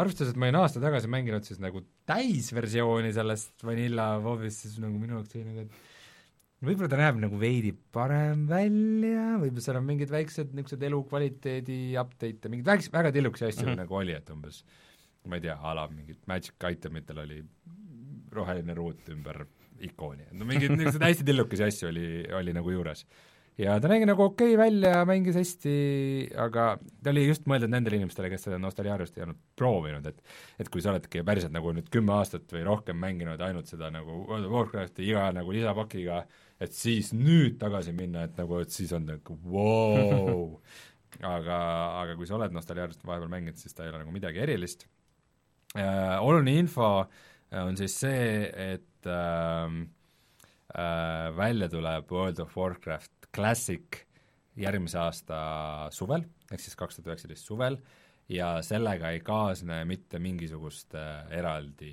arvestades, 0.00 0.32
et 0.32 0.40
ma 0.40 0.48
olin 0.48 0.60
aasta 0.62 0.82
tagasi 0.82 1.10
mänginud 1.12 1.44
siis 1.46 1.60
nagu 1.60 1.82
täisversiooni 2.08 3.12
sellest 3.16 3.64
Vanilla 3.66 4.14
WoW-ist, 4.24 4.64
siis 4.64 4.80
nagu 4.82 4.98
minu 5.00 5.18
jaoks 5.18 5.36
oli 5.36 5.44
nagu, 5.50 5.66
et 5.66 6.66
võib-olla 6.68 6.90
ta 6.90 7.00
näeb 7.00 7.20
nagu 7.22 7.38
veidi 7.40 7.74
parem 7.94 8.46
välja, 8.50 9.36
võib-olla 9.42 9.64
seal 9.66 9.80
on 9.82 9.88
mingid 9.88 10.12
väiksed 10.12 10.56
niisugused 10.56 10.88
elukvaliteedi 10.88 11.80
update'e, 12.00 12.50
mingeid 12.50 12.72
väikse, 12.72 12.92
väga 12.94 13.12
tillukesi 13.14 13.50
asju 13.50 13.66
mm 13.66 13.72
-hmm. 13.72 13.82
nagu 13.84 14.00
oli, 14.00 14.16
et 14.16 14.34
umbes 14.34 14.64
ma 15.28 15.36
ei 15.36 15.44
tea, 15.44 15.58
a 15.60 15.74
la 15.76 15.86
mingid 15.92 16.20
magic 16.26 16.56
item 16.70 16.98
itel 17.00 17.22
oli 17.24 17.38
roheline 18.32 18.74
ruut 18.76 19.08
ümber 19.12 19.44
ikooni, 19.84 20.28
no 20.32 20.46
mingeid 20.48 20.74
niisuguseid 20.74 21.04
hästi 21.04 21.26
tillukesi 21.28 21.66
asju 21.68 21.90
oli, 21.92 22.06
oli 22.40 22.54
nagu 22.56 22.72
juures. 22.72 23.04
Ja 23.58 23.74
ta 23.82 23.90
nägi 23.90 24.06
nagu 24.06 24.22
okei 24.22 24.52
okay 24.54 24.60
välja, 24.60 25.02
mängis 25.08 25.36
hästi, 25.38 25.74
aga 26.38 26.66
ta 27.02 27.12
oli 27.12 27.24
just 27.26 27.48
mõeldud 27.50 27.72
nendele 27.72 27.98
inimestele, 27.98 28.30
kes 28.30 28.46
seda 28.46 28.58
Nostalgiariust 28.62 29.18
ei 29.18 29.24
olnud 29.26 29.40
proovinud, 29.58 30.06
et 30.06 30.20
et 30.62 30.70
kui 30.72 30.82
sa 30.84 30.92
oledki 30.92 31.24
päriselt 31.26 31.54
nagu 31.54 31.72
nüüd 31.74 31.90
kümme 31.92 32.14
aastat 32.18 32.46
või 32.54 32.62
rohkem 32.68 33.00
mänginud 33.02 33.42
ainult 33.44 33.70
seda 33.70 33.90
nagu 33.94 34.22
World 34.28 34.46
of 34.46 34.54
Warcrafti 34.54 35.08
iga 35.08 35.28
nagu 35.34 35.54
lisapakiga, 35.54 36.22
et 36.62 36.76
siis 36.76 37.10
nüüd 37.16 37.58
tagasi 37.60 37.94
minna, 37.96 38.28
et 38.28 38.38
nagu, 38.38 38.60
et 38.62 38.74
siis 38.74 38.94
on 38.94 39.08
nagu 39.10 39.38
vau 39.42 39.98
wow. 39.98 40.46
aga, 41.36 41.58
aga 42.04 42.16
kui 42.18 42.30
sa 42.30 42.38
oled 42.38 42.54
Nostalgiarist 42.54 43.02
vahepeal 43.06 43.32
mänginud, 43.32 43.58
siis 43.58 43.74
ta 43.74 43.86
ei 43.86 43.92
ole 43.92 44.04
nagu 44.04 44.14
midagi 44.14 44.44
erilist 44.46 44.86
äh,. 45.74 46.18
oluline 46.22 46.60
info 46.62 46.92
on 47.58 47.78
siis 47.80 47.94
see, 48.04 48.48
et 48.74 49.06
äh, 49.08 49.78
äh, 50.78 51.36
välja 51.36 51.68
tuleb 51.72 52.12
World 52.12 52.38
of 52.44 52.56
Warcraft 52.56 53.17
Classic 53.38 54.02
järgmise 54.58 54.98
aasta 55.00 55.38
suvel, 55.94 56.26
ehk 56.50 56.62
siis 56.62 56.76
kaks 56.78 56.98
tuhat 56.98 57.12
üheksateist 57.12 57.46
suvel, 57.46 57.78
ja 58.28 58.58
sellega 58.64 59.12
ei 59.14 59.20
kaasne 59.24 59.80
mitte 59.88 60.20
mingisugust 60.22 60.96
äh, 60.98 61.22
eraldi 61.38 61.92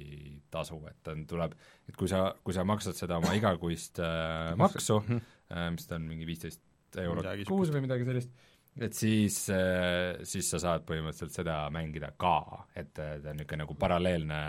tasu, 0.52 0.82
et 0.89 0.98
ta 1.06 1.16
tuleb, 1.28 1.56
et 1.88 1.96
kui 2.00 2.10
sa, 2.12 2.28
kui 2.43 2.56
sa 2.56 2.66
maksad 2.68 2.98
seda 2.98 3.20
oma 3.22 3.36
igakuist 3.38 4.02
äh, 4.04 4.52
maksu. 4.60 5.00
äh,, 5.08 5.70
mis 5.76 5.88
ta 5.88 6.00
on, 6.00 6.10
mingi 6.10 6.28
viisteist 6.28 6.64
eurot 7.06 7.30
kuus 7.48 7.72
või 7.74 7.86
midagi 7.86 8.08
sellist, 8.08 8.34
et 8.76 8.98
siis, 8.98 9.39
äh, 9.54 10.20
siis 10.28 10.50
sa 10.52 10.60
saad 10.64 10.86
põhimõtteliselt 10.88 11.36
seda 11.38 11.62
mängida 11.74 12.12
ka, 12.20 12.66
et 12.76 12.91
ta 12.96 13.14
on 13.22 13.39
niisugune 13.39 13.64
nagu 13.64 13.78
paralleelne 13.80 14.41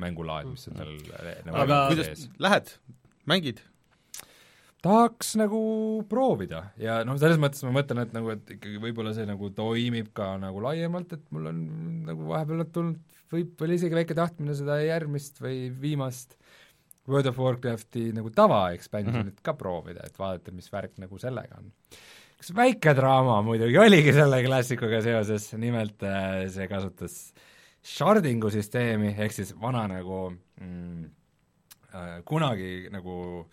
mängulaad, 0.00 0.48
mis 0.52 0.68
on 0.70 0.80
tal 0.80 0.92
äh, 1.20 1.40
nagu 1.46 1.64
aga 1.64 1.80
kuidas, 1.92 2.26
lähed, 2.42 2.76
mängid? 3.28 3.64
Tahaks 4.86 5.34
nagu 5.40 5.60
proovida 6.10 6.62
ja 6.80 7.00
noh, 7.06 7.18
selles 7.20 7.40
mõttes 7.42 7.66
ma 7.66 7.74
mõtlen, 7.76 8.04
et 8.06 8.14
nagu, 8.16 8.32
et 8.34 8.56
ikkagi 8.56 8.80
võib-olla 8.82 9.12
see 9.16 9.26
nagu 9.28 9.50
toimib 9.56 10.12
ka 10.16 10.34
nagu 10.42 10.62
laiemalt, 10.64 11.12
et 11.18 11.26
mul 11.34 11.50
on 11.50 11.60
nagu 12.06 12.30
vahepeal 12.30 12.64
tulnud 12.70 13.02
võib-olla 13.32 13.76
isegi 13.76 13.98
väike 13.98 14.16
tahtmine 14.16 14.54
seda 14.56 14.78
järgmist 14.84 15.40
või 15.42 15.66
viimast 15.82 16.36
World 17.06 17.30
of 17.30 17.38
Warcrafti 17.38 18.10
nagu 18.14 18.30
tava-expansionit 18.34 19.22
mm 19.22 19.34
-hmm. 19.34 19.42
ka 19.46 19.54
proovida, 19.54 20.06
et 20.06 20.18
vaadata, 20.18 20.52
mis 20.52 20.70
värk 20.72 20.98
nagu 20.98 21.18
sellega 21.18 21.58
on. 21.60 21.70
üks 22.36 22.50
väike 22.54 22.94
draama 22.94 23.40
muidugi 23.42 23.78
oligi 23.78 24.12
selle 24.12 24.42
klassikuga 24.44 25.00
seoses, 25.02 25.52
nimelt 25.54 26.02
äh, 26.02 26.48
see 26.52 26.66
kasutas 26.68 27.32
shardingu 27.82 28.50
süsteemi, 28.50 29.14
ehk 29.16 29.32
siis 29.32 29.54
vana 29.60 29.86
nagu 29.88 30.32
mm, 30.60 31.04
äh, 31.94 32.18
kunagi 32.24 32.88
nagu 32.92 33.46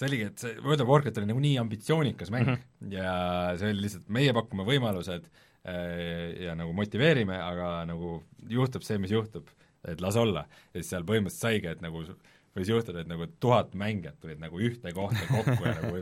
see 0.00 0.08
oligi, 0.08 0.26
et 0.30 0.42
see 0.42 0.56
World 0.64 0.84
of 0.84 0.90
Warcraft 0.90 1.20
oli 1.20 1.30
nagu 1.30 1.44
nii 1.44 1.56
ambitsioonikas 1.60 2.32
mäng 2.32 2.48
mm 2.48 2.56
-hmm. 2.56 2.92
ja 2.96 3.14
see 3.60 3.72
oli 3.74 3.86
lihtsalt, 3.86 4.08
meie 4.08 4.32
pakume 4.36 4.66
võimalused 4.68 5.28
äh, 5.28 6.44
ja 6.46 6.56
nagu 6.58 6.72
motiveerime, 6.76 7.36
aga 7.36 7.84
nagu 7.88 8.20
juhtub 8.48 8.86
see, 8.86 8.98
mis 8.98 9.12
juhtub, 9.12 9.48
et 9.84 10.00
las 10.00 10.16
olla. 10.16 10.46
ja 10.74 10.80
siis 10.80 10.90
seal 10.94 11.04
põhimõtteliselt 11.08 11.48
saigi, 11.48 11.72
et 11.74 11.84
nagu 11.84 12.04
võis 12.56 12.70
juhtuda, 12.72 13.04
et 13.04 13.10
nagu 13.10 13.28
tuhat 13.40 13.76
mängijat 13.78 14.18
tulid 14.20 14.40
nagu 14.42 14.58
ühte 14.58 14.92
kohta 14.92 15.22
kokku 15.28 15.64
ja 15.64 15.76
nagu 15.78 16.00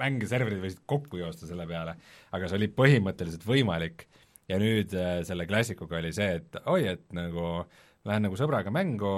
mänge 0.00 0.26
serverid 0.30 0.62
võisid 0.62 0.80
kokku 0.86 1.20
joosta 1.20 1.46
selle 1.46 1.66
peale, 1.68 1.96
aga 2.32 2.48
see 2.48 2.56
oli 2.56 2.70
põhimõtteliselt 2.72 3.44
võimalik 3.46 4.06
ja 4.48 4.58
nüüd 4.62 4.94
äh, 4.96 5.20
selle 5.28 5.46
klassikuga 5.46 6.00
oli 6.00 6.12
see, 6.16 6.40
et 6.40 6.60
oi, 6.64 6.86
et 6.94 7.04
nagu 7.16 7.66
lähen 8.08 8.24
nagu 8.24 8.36
sõbraga 8.38 8.72
mängu, 8.72 9.10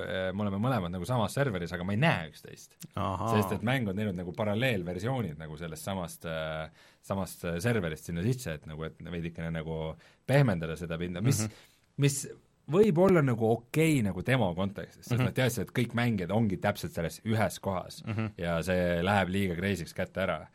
äh, 0.00 0.30
me 0.32 0.46
oleme 0.46 0.60
mõlemad 0.62 0.94
nagu 0.94 1.08
samas 1.08 1.34
serveris, 1.36 1.72
aga 1.76 1.84
ma 1.84 1.96
ei 1.96 2.00
näe 2.00 2.28
üksteist. 2.30 2.76
sest 3.34 3.56
et 3.56 3.66
mäng 3.66 3.88
on 3.90 3.98
teinud 3.98 4.16
nagu 4.16 4.32
paralleelversioonid 4.36 5.40
nagu 5.40 5.58
sellest 5.60 5.84
samast 5.84 6.24
äh,, 6.30 6.70
samast 7.04 7.44
serverist 7.60 8.08
sinna 8.08 8.24
sisse, 8.24 8.56
et 8.56 8.68
nagu, 8.70 8.84
et 8.88 9.00
veidikene 9.00 9.50
nagu 9.60 9.80
pehmendada 10.28 10.76
seda 10.76 10.98
pinda, 11.00 11.20
mis 11.20 11.44
mm, 11.44 11.46
-hmm. 11.46 11.76
mis 11.96 12.22
võib 12.70 12.98
olla 13.04 13.22
nagu 13.24 13.46
okei 13.50 13.98
okay, 13.98 14.04
nagu 14.06 14.24
demo 14.26 14.50
kontekstis, 14.56 15.04
sest 15.04 15.12
mm 15.12 15.20
-hmm. 15.20 15.30
nad 15.30 15.36
teadsid, 15.36 15.68
et 15.68 15.72
kõik 15.78 15.94
mängijad 15.98 16.34
ongi 16.34 16.58
täpselt 16.62 16.96
selles 16.96 17.20
ühes 17.26 17.60
kohas 17.60 18.02
mm 18.04 18.12
-hmm. 18.12 18.32
ja 18.38 18.58
see 18.62 19.00
läheb 19.06 19.28
liiga 19.28 19.54
crazy'ks 19.54 19.94
kätte 19.94 20.22
ära. 20.26 20.46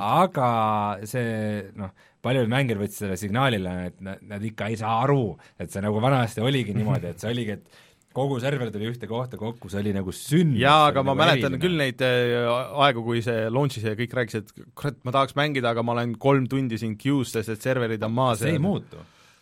aga 0.00 0.98
see 1.04 1.70
noh, 1.74 1.90
paljud 2.22 2.48
mängijad 2.48 2.80
võtsid 2.80 3.04
selle 3.04 3.16
signaalile, 3.16 3.76
et 3.86 4.00
nad, 4.00 4.18
nad 4.22 4.42
ikka 4.44 4.66
ei 4.68 4.76
saa 4.76 5.02
aru, 5.02 5.38
et 5.58 5.70
see 5.70 5.82
nagu 5.82 6.00
vanasti 6.00 6.40
oligi 6.40 6.74
niimoodi, 6.74 7.06
et 7.06 7.18
see 7.18 7.30
oligi, 7.30 7.50
et 7.50 7.80
kogu 8.12 8.40
server 8.42 8.70
tuli 8.74 8.88
ühte 8.90 9.06
kohta 9.06 9.38
kokku, 9.38 9.68
see 9.70 9.80
oli 9.80 9.92
nagu 9.94 10.12
sünd. 10.12 10.56
jaa, 10.58 10.88
aga 10.90 11.02
ma 11.02 11.14
nagu 11.14 11.22
mäletan 11.22 11.54
eriline. 11.54 11.62
küll 11.62 11.78
neid 11.78 12.02
äh, 12.02 12.50
aegu, 12.86 13.04
kui 13.06 13.22
see 13.22 13.46
launch'is 13.48 13.86
ja 13.86 13.94
kõik 13.98 14.16
rääkisid, 14.18 14.50
et 14.50 14.74
kurat, 14.74 14.98
ma 15.04 15.14
tahaks 15.14 15.38
mängida, 15.38 15.70
aga 15.70 15.82
ma 15.86 15.92
olen 15.92 16.18
kolm 16.18 16.48
tundi 16.50 16.78
siin 16.78 16.98
queue's, 16.98 17.30
sest 17.36 17.54
et 17.54 17.62
serverid 17.62 18.02
on 18.02 18.12
maas. 18.12 18.42
see 18.42 18.56
ei 18.56 18.62
muutu 18.62 18.98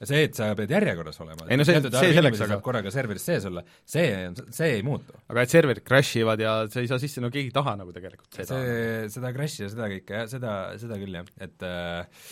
see, 0.06 0.20
et 0.28 0.36
sa 0.38 0.52
pead 0.58 0.70
järjekorras 0.70 1.18
olema, 1.24 1.48
ei 1.50 1.58
no 1.58 1.66
see, 1.66 1.80
see 1.82 2.12
selleks, 2.14 2.42
aga 2.46 2.60
korraga 2.64 2.92
serveris 2.94 3.24
sees 3.26 3.48
olla, 3.50 3.64
see, 3.88 4.06
see 4.54 4.70
ei 4.76 4.84
muutu. 4.86 5.16
aga 5.26 5.42
et 5.42 5.54
serverid 5.54 5.82
crash 5.86 6.20
ivad 6.20 6.42
ja 6.42 6.54
sa 6.70 6.84
ei 6.84 6.90
saa 6.90 7.00
sisse, 7.02 7.22
no 7.24 7.32
keegi 7.34 7.50
ei 7.50 7.56
taha 7.56 7.74
nagu 7.80 7.94
tegelikult 7.94 8.38
seda. 8.38 8.60
see, 8.60 9.10
seda 9.16 9.34
crash'i 9.34 9.66
ja 9.66 9.72
seda 9.74 9.90
kõike 9.94 10.20
jah, 10.20 10.30
seda, 10.30 10.54
seda 10.78 11.00
küll 11.02 11.18
jah, 11.18 11.34
et 11.42 11.66
äh, 11.66 12.30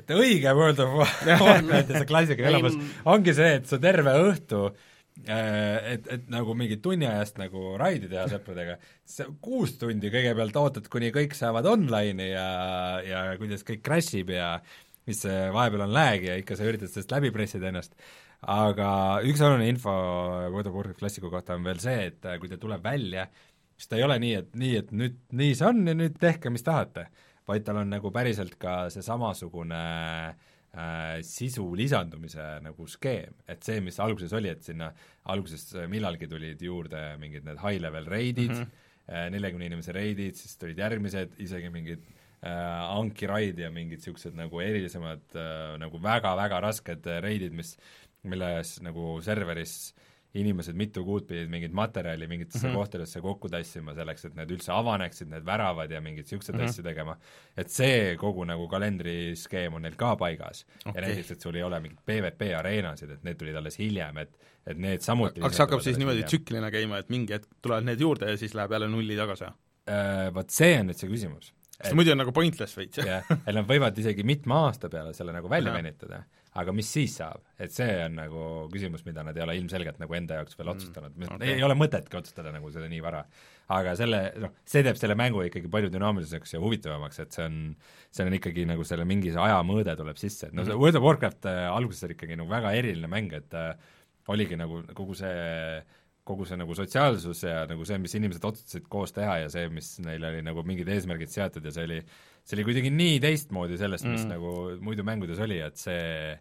et 0.00 0.12
õige 0.16 0.52
World 0.56 0.82
of 0.84 0.98
Warcraft 1.44 1.92
ja 1.92 2.02
see 2.02 2.08
klassikaline 2.08 2.60
elamus 2.60 2.76
ongi 3.08 3.36
see, 3.36 3.56
et 3.60 3.68
sa 3.68 3.80
terve 3.82 4.16
õhtu 4.30 4.62
äh, 4.68 5.92
et, 5.94 6.10
et 6.12 6.26
nagu 6.32 6.56
mingi 6.58 6.80
tunni 6.84 7.08
ajast 7.08 7.40
nagu 7.40 7.74
raidi 7.80 8.08
teha 8.10 8.26
sõpradega, 8.32 8.76
kuus 9.44 9.76
tundi 9.80 10.12
kõigepealt 10.12 10.58
ootad, 10.60 10.90
kuni 10.92 11.12
kõik 11.14 11.36
saavad 11.36 11.68
online'i 11.70 12.32
ja, 12.32 12.48
ja 13.04 13.22
kuidas 13.40 13.64
kõik 13.68 13.84
crash 13.86 14.16
ib 14.20 14.34
ja 14.36 14.56
mis 15.06 15.22
vahepeal 15.54 15.84
on 15.86 15.92
lag 15.94 16.24
ja 16.24 16.34
ikka 16.40 16.56
sa 16.58 16.66
üritad 16.66 16.90
sellest 16.90 17.12
läbi 17.14 17.30
pressida 17.34 17.70
ennast, 17.70 17.94
aga 18.50 18.88
üks 19.26 19.42
oluline 19.44 19.68
info 19.70 19.92
World 20.50 20.70
of 20.70 20.74
Warcraft 20.74 21.00
klassiku 21.00 21.30
kohta 21.32 21.54
on 21.56 21.66
veel 21.66 21.78
see, 21.82 22.08
et 22.10 22.26
kui 22.40 22.50
ta 22.50 22.58
tuleb 22.60 22.82
välja, 22.84 23.28
siis 23.76 23.90
ta 23.90 24.00
ei 24.00 24.06
ole 24.06 24.18
nii, 24.22 24.34
et 24.40 24.58
nii, 24.58 24.74
et 24.82 24.92
nüüd 24.96 25.22
nii 25.38 25.54
see 25.56 25.68
on 25.68 25.86
ja 25.86 25.94
nüüd 25.96 26.18
tehke, 26.20 26.50
mis 26.52 26.66
tahate, 26.66 27.06
vaid 27.46 27.66
tal 27.66 27.80
on 27.84 27.92
nagu 27.92 28.10
päriselt 28.14 28.58
ka 28.60 28.76
see 28.90 29.04
samasugune 29.06 29.78
äh, 29.78 31.20
sisu 31.26 31.68
lisandumise 31.78 32.48
nagu 32.64 32.88
skeem, 32.90 33.38
et 33.46 33.62
see, 33.66 33.78
mis 33.84 34.00
alguses 34.02 34.34
oli, 34.36 34.50
et 34.50 34.66
sinna 34.66 34.90
alguses 35.32 35.70
millalgi 35.92 36.28
tulid 36.30 36.66
juurde 36.66 37.12
mingid 37.22 37.46
need 37.46 37.62
high-level 37.62 38.10
reidid 38.10 38.52
mm, 38.52 38.66
-hmm. 38.66 39.32
neljakümne 39.36 39.70
inimese 39.70 39.94
reidid, 39.94 40.34
siis 40.34 40.58
tulid 40.58 40.78
järgmised, 40.82 41.38
isegi 41.38 41.70
mingid 41.70 42.02
äh, 42.02 42.15
Anki 42.96 43.28
Raid 43.30 43.58
ja 43.58 43.70
mingid 43.74 44.00
niisugused 44.00 44.36
nagu 44.38 44.60
erilisemad 44.62 45.36
äh, 45.36 45.76
nagu 45.82 46.00
väga-väga 46.02 46.60
rasked 46.64 47.06
äh, 47.10 47.20
reidid, 47.24 47.54
mis, 47.56 47.76
milles 48.26 48.76
nagu 48.84 49.16
serveris 49.24 49.94
inimesed 50.36 50.76
mitu 50.76 51.02
kuud 51.06 51.26
pidid 51.28 51.50
mingit 51.50 51.74
materjali 51.76 52.26
mingitesse 52.28 52.66
mm 52.66 52.72
-hmm. 52.72 52.76
kohtadesse 52.76 53.20
kokku 53.20 53.48
tassima 53.48 53.94
selleks, 53.94 54.24
et 54.24 54.34
need 54.36 54.50
üldse 54.56 54.72
avaneksid, 54.72 55.30
need 55.32 55.46
väravad 55.46 55.90
ja 55.90 56.00
mingeid 56.00 56.26
niisuguseid 56.26 56.56
mm 56.56 56.62
-hmm. 56.62 56.68
asju 56.68 56.84
tegema. 56.84 57.16
et 57.56 57.70
see 57.70 58.16
kogu 58.16 58.44
nagu 58.44 58.68
kalendriskeem 58.68 59.74
on 59.74 59.82
neil 59.82 59.96
ka 59.96 60.16
paigas 60.16 60.66
okay. 60.86 60.92
ja 60.94 61.08
näiteks, 61.08 61.30
et 61.30 61.40
sul 61.40 61.54
ei 61.54 61.62
ole 61.62 61.80
mingit 61.80 62.00
PVP 62.04 62.52
areenasid, 62.58 63.10
et 63.10 63.24
need 63.24 63.36
tulid 63.36 63.56
alles 63.56 63.78
hiljem, 63.78 64.18
et 64.18 64.38
et 64.66 64.78
need 64.78 65.00
samuti 65.00 65.40
aga 65.40 65.50
see 65.50 65.64
hakkab 65.64 65.80
siis 65.80 65.98
niimoodi 65.98 66.22
tsüklina 66.22 66.70
käima, 66.70 66.98
et 66.98 67.08
mingi 67.08 67.32
hetk 67.32 67.48
tulevad 67.62 67.84
need 67.84 68.00
juurde 68.00 68.30
ja 68.30 68.36
siis 68.36 68.54
läheb 68.54 68.72
jälle 68.72 68.88
nulli 68.88 69.16
tagasi? 69.16 69.44
Äh, 69.88 70.34
vot 70.34 70.50
see 70.50 70.80
on 70.80 70.86
nüüd 70.90 70.98
see 70.98 71.08
küsimus 71.08 71.52
sest 71.76 71.96
muidu 71.96 72.14
on 72.14 72.22
nagu 72.22 72.32
pointless 72.34 72.76
veits. 72.78 73.00
jah, 73.06 73.26
et 73.36 73.52
nad 73.54 73.66
võivad 73.68 73.96
isegi 74.00 74.24
mitme 74.26 74.56
aasta 74.66 74.90
peale 74.92 75.12
selle 75.16 75.34
nagu 75.34 75.50
välja 75.52 75.74
venitada, 75.74 76.22
aga 76.56 76.72
mis 76.76 76.88
siis 76.88 77.16
saab, 77.18 77.42
et 77.60 77.74
see 77.74 77.88
on 78.06 78.16
nagu 78.16 78.44
küsimus, 78.72 79.04
mida 79.06 79.24
nad 79.26 79.36
ei 79.36 79.44
ole 79.44 79.56
ilmselgelt 79.60 80.00
nagu 80.00 80.16
enda 80.16 80.40
jaoks 80.40 80.56
veel 80.56 80.70
mm, 80.70 80.76
otsustanud 80.76 81.18
mm,, 81.18 81.34
okay. 81.36 81.56
ei 81.58 81.66
ole 81.66 81.76
mõtetki 81.76 82.16
otsustada 82.20 82.54
nagu 82.54 82.70
seda 82.72 82.88
nii 82.92 83.02
vara. 83.04 83.24
aga 83.76 83.96
selle, 83.98 84.22
noh, 84.40 84.54
see 84.68 84.84
teeb 84.86 84.98
selle 85.00 85.18
mängu 85.18 85.42
ikkagi 85.48 85.68
palju 85.72 85.90
dünaamiliseks 85.92 86.56
ja 86.56 86.62
huvitavamaks, 86.62 87.20
et 87.24 87.36
see 87.36 87.44
on, 87.44 87.60
see 88.14 88.24
on 88.24 88.38
ikkagi 88.38 88.64
nagu 88.70 88.86
selle 88.88 89.04
mingi 89.08 89.34
see 89.34 89.42
ajamõõde 89.42 89.96
tuleb 89.98 90.22
sisse, 90.22 90.48
et 90.48 90.56
no 90.56 90.64
see 90.64 90.72
mhm. 90.72 90.82
World 90.82 91.00
of 91.00 91.06
Warcraft 91.06 91.50
äh, 91.50 91.66
alguses 91.68 92.08
oli 92.08 92.16
ikkagi 92.16 92.40
nagu 92.40 92.50
väga 92.50 92.72
eriline 92.78 93.10
mäng, 93.10 93.36
et 93.36 93.58
äh, 93.58 93.74
oligi 94.32 94.58
nagu 94.58 94.80
kogu 94.96 95.14
see 95.18 95.36
kogu 96.26 96.46
see 96.48 96.58
nagu 96.58 96.74
sotsiaalsus 96.74 97.44
ja 97.46 97.62
nagu 97.70 97.86
see, 97.86 97.98
mis 98.02 98.16
inimesed 98.18 98.44
otsustasid 98.48 98.88
koos 98.90 99.14
teha 99.14 99.38
ja 99.44 99.50
see, 99.52 99.68
mis 99.72 99.92
neil 100.04 100.24
oli 100.26 100.42
nagu 100.46 100.64
mingid 100.66 100.90
eesmärgid 100.90 101.32
seatud 101.32 101.64
ja 101.66 101.72
see 101.74 101.86
oli, 101.86 102.00
see 102.42 102.58
oli 102.58 102.66
kuidagi 102.66 102.92
nii 102.94 103.20
teistmoodi 103.22 103.78
sellest, 103.80 104.08
mis 104.10 104.24
mm. 104.24 104.34
nagu 104.34 104.52
muidu 104.84 105.06
mängudes 105.06 105.40
oli, 105.46 105.60
et 105.62 105.78
see, 105.80 106.34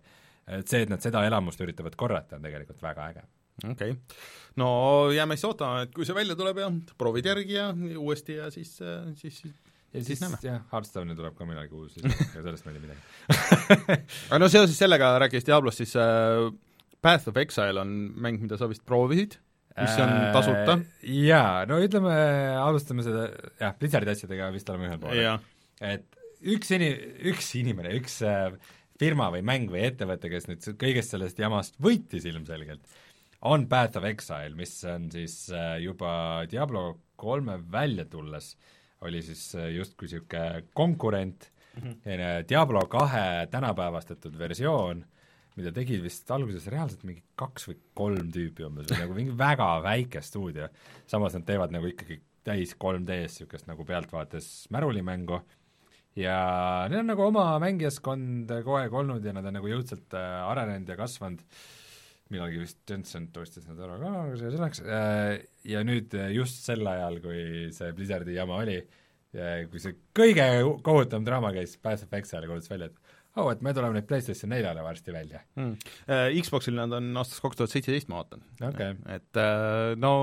et 0.58 0.72
see, 0.72 0.86
et 0.86 0.94
nad 0.94 1.04
seda 1.04 1.26
elamust 1.28 1.62
üritavad 1.62 1.98
korrata, 2.00 2.40
on 2.40 2.48
tegelikult 2.48 2.82
väga 2.86 3.12
äge 3.14 3.26
okei 3.64 3.94
okay. 3.94 4.18
no 4.60 4.70
jääme 5.16 5.38
siis 5.38 5.48
ootama, 5.52 5.86
et 5.86 5.94
kui 5.96 6.08
see 6.08 6.18
välja 6.18 6.36
tuleb 6.40 6.60
ja 6.64 6.72
proovid 6.98 7.30
järgi 7.30 7.60
ja 7.60 7.70
uuesti 8.02 8.40
ja 8.42 8.50
siis, 8.54 8.76
siis, 9.22 9.40
siis 9.44 9.56
ja 9.96 10.04
siis 10.04 10.20
siis 10.20 10.44
jah, 10.44 10.62
Hearthstone'i 10.72 11.16
tuleb 11.16 11.38
ka 11.38 11.48
millalgi 11.48 11.78
uus, 11.78 11.96
siis 11.96 12.06
ega 12.10 12.44
sellest 12.44 12.68
meil 12.68 12.80
ei 12.80 12.84
midagi. 12.84 13.02
aga 14.30 14.40
no 14.42 14.50
seoses 14.52 14.76
sellega, 14.80 15.14
rääkides 15.24 15.48
Diablost, 15.48 15.80
siis 15.84 15.96
äh, 16.00 16.50
Path 17.06 17.30
of 17.32 17.38
Exile 17.40 17.80
on 17.80 17.94
mäng, 18.20 18.42
mida 18.44 18.60
sa 18.60 18.68
vist 18.72 18.84
proovisid, 18.88 19.38
mis 19.82 19.98
on 20.00 20.14
tasuta. 20.36 20.78
Äh, 20.80 21.16
Jaa, 21.28 21.66
no 21.70 21.80
ütleme, 21.84 22.14
alustame 22.62 23.06
seda, 23.06 23.28
jah, 23.60 23.76
Blizzardi 23.80 24.14
asjadega 24.14 24.52
vist 24.56 24.70
oleme 24.72 24.90
ühel 24.90 25.02
poolel. 25.02 25.48
et 25.84 26.22
üks 26.56 26.72
ini-, 26.76 26.96
üks 27.32 27.50
inimene, 27.60 27.96
üks 28.00 28.20
äh, 28.26 28.54
firma 29.00 29.30
või 29.34 29.44
mäng 29.46 29.72
või 29.72 29.84
ettevõte, 29.90 30.32
kes 30.32 30.48
nüüd 30.50 30.70
kõigest 30.82 31.16
sellest 31.16 31.42
jamast 31.42 31.80
võitis 31.84 32.28
ilmselgelt, 32.30 32.86
on 33.46 33.68
Path 33.70 34.00
of 34.00 34.08
Exile, 34.10 34.56
mis 34.58 34.78
on 34.90 35.10
siis 35.14 35.42
äh, 35.54 35.76
juba 35.84 36.46
Diablo 36.52 36.88
kolme 37.20 37.60
välja 37.72 38.08
tulles, 38.10 38.54
oli 39.06 39.22
siis 39.26 39.48
äh, 39.58 39.72
justkui 39.76 40.08
niisugune 40.08 40.64
konkurent 40.74 41.50
mm, 41.76 42.00
-hmm. 42.06 42.48
Diablo 42.50 42.86
kahe 42.92 43.48
tänapäevastatud 43.52 44.38
versioon, 44.40 45.06
mida 45.56 45.72
tegid 45.76 46.04
vist 46.04 46.32
alguses 46.36 46.68
reaalselt 46.72 47.06
mingi 47.08 47.24
kaks 47.40 47.70
või 47.70 47.78
kolm 47.98 48.32
tüüpi 48.36 48.66
umbes 48.68 48.90
või 48.92 49.02
nagu 49.02 49.18
mingi 49.18 49.36
väga 49.40 49.70
väike 49.86 50.24
stuudio. 50.26 50.68
samas 51.08 51.38
nad 51.38 51.46
teevad 51.48 51.72
nagu 51.76 51.88
ikkagi 51.92 52.20
täis 52.46 52.76
3D-s 52.76 53.40
niisugust 53.40 53.70
nagu 53.70 53.86
pealtvaates 53.88 54.68
märulimängu 54.76 55.40
ja 56.20 56.36
neil 56.90 57.02
on 57.02 57.10
nagu 57.14 57.26
oma 57.30 57.48
mängijaskond 57.64 58.52
kogu 58.52 58.78
aeg 58.82 59.00
olnud 59.02 59.26
ja 59.26 59.34
nad 59.36 59.48
on 59.48 59.58
nagu 59.60 59.72
jõudsalt 59.72 60.16
äh, 60.18 60.36
arenenud 60.52 60.92
ja 60.92 61.00
kasvanud, 61.00 61.42
millalgi 62.34 62.62
vist 62.62 62.82
Tencent 62.90 63.36
ostis 63.38 63.68
nad 63.70 63.80
ära 63.80 63.98
ka, 64.02 64.12
aga 64.26 64.38
see 64.40 64.52
selleks, 64.54 64.84
ja 65.72 65.84
nüüd 65.88 66.16
äh, 66.20 66.32
just 66.36 66.64
sel 66.68 66.86
ajal, 66.90 67.20
kui 67.24 67.72
see 67.76 67.92
Blizzardi 67.96 68.38
jama 68.38 68.62
oli, 68.64 68.80
kui 69.72 69.82
see 69.84 69.98
kõige 70.16 70.46
kohutavam 70.84 71.26
draama 71.28 71.52
käis, 71.56 71.76
Path 71.84 72.08
of 72.08 72.14
Exile 72.16 72.48
kuulutas 72.48 72.72
välja, 72.72 72.88
et 72.88 73.05
oh, 73.36 73.50
et 73.52 73.62
me 73.66 73.74
tuleme 73.76 73.98
nüüd 74.00 74.08
PlayStation 74.10 74.50
neljale 74.54 74.84
varsti 74.86 75.14
välja. 75.16 75.42
mm.. 75.60 75.74
Xboxil 76.42 76.78
nad 76.78 76.94
on 76.96 77.12
aastast 77.22 77.44
kaks 77.44 77.60
tuhat 77.62 77.74
seitseteist, 77.74 78.08
ma 78.12 78.22
vaatan. 78.24 78.46
Okei. 78.70 78.96
et 79.18 79.42
äh, 79.42 79.92
no 80.00 80.14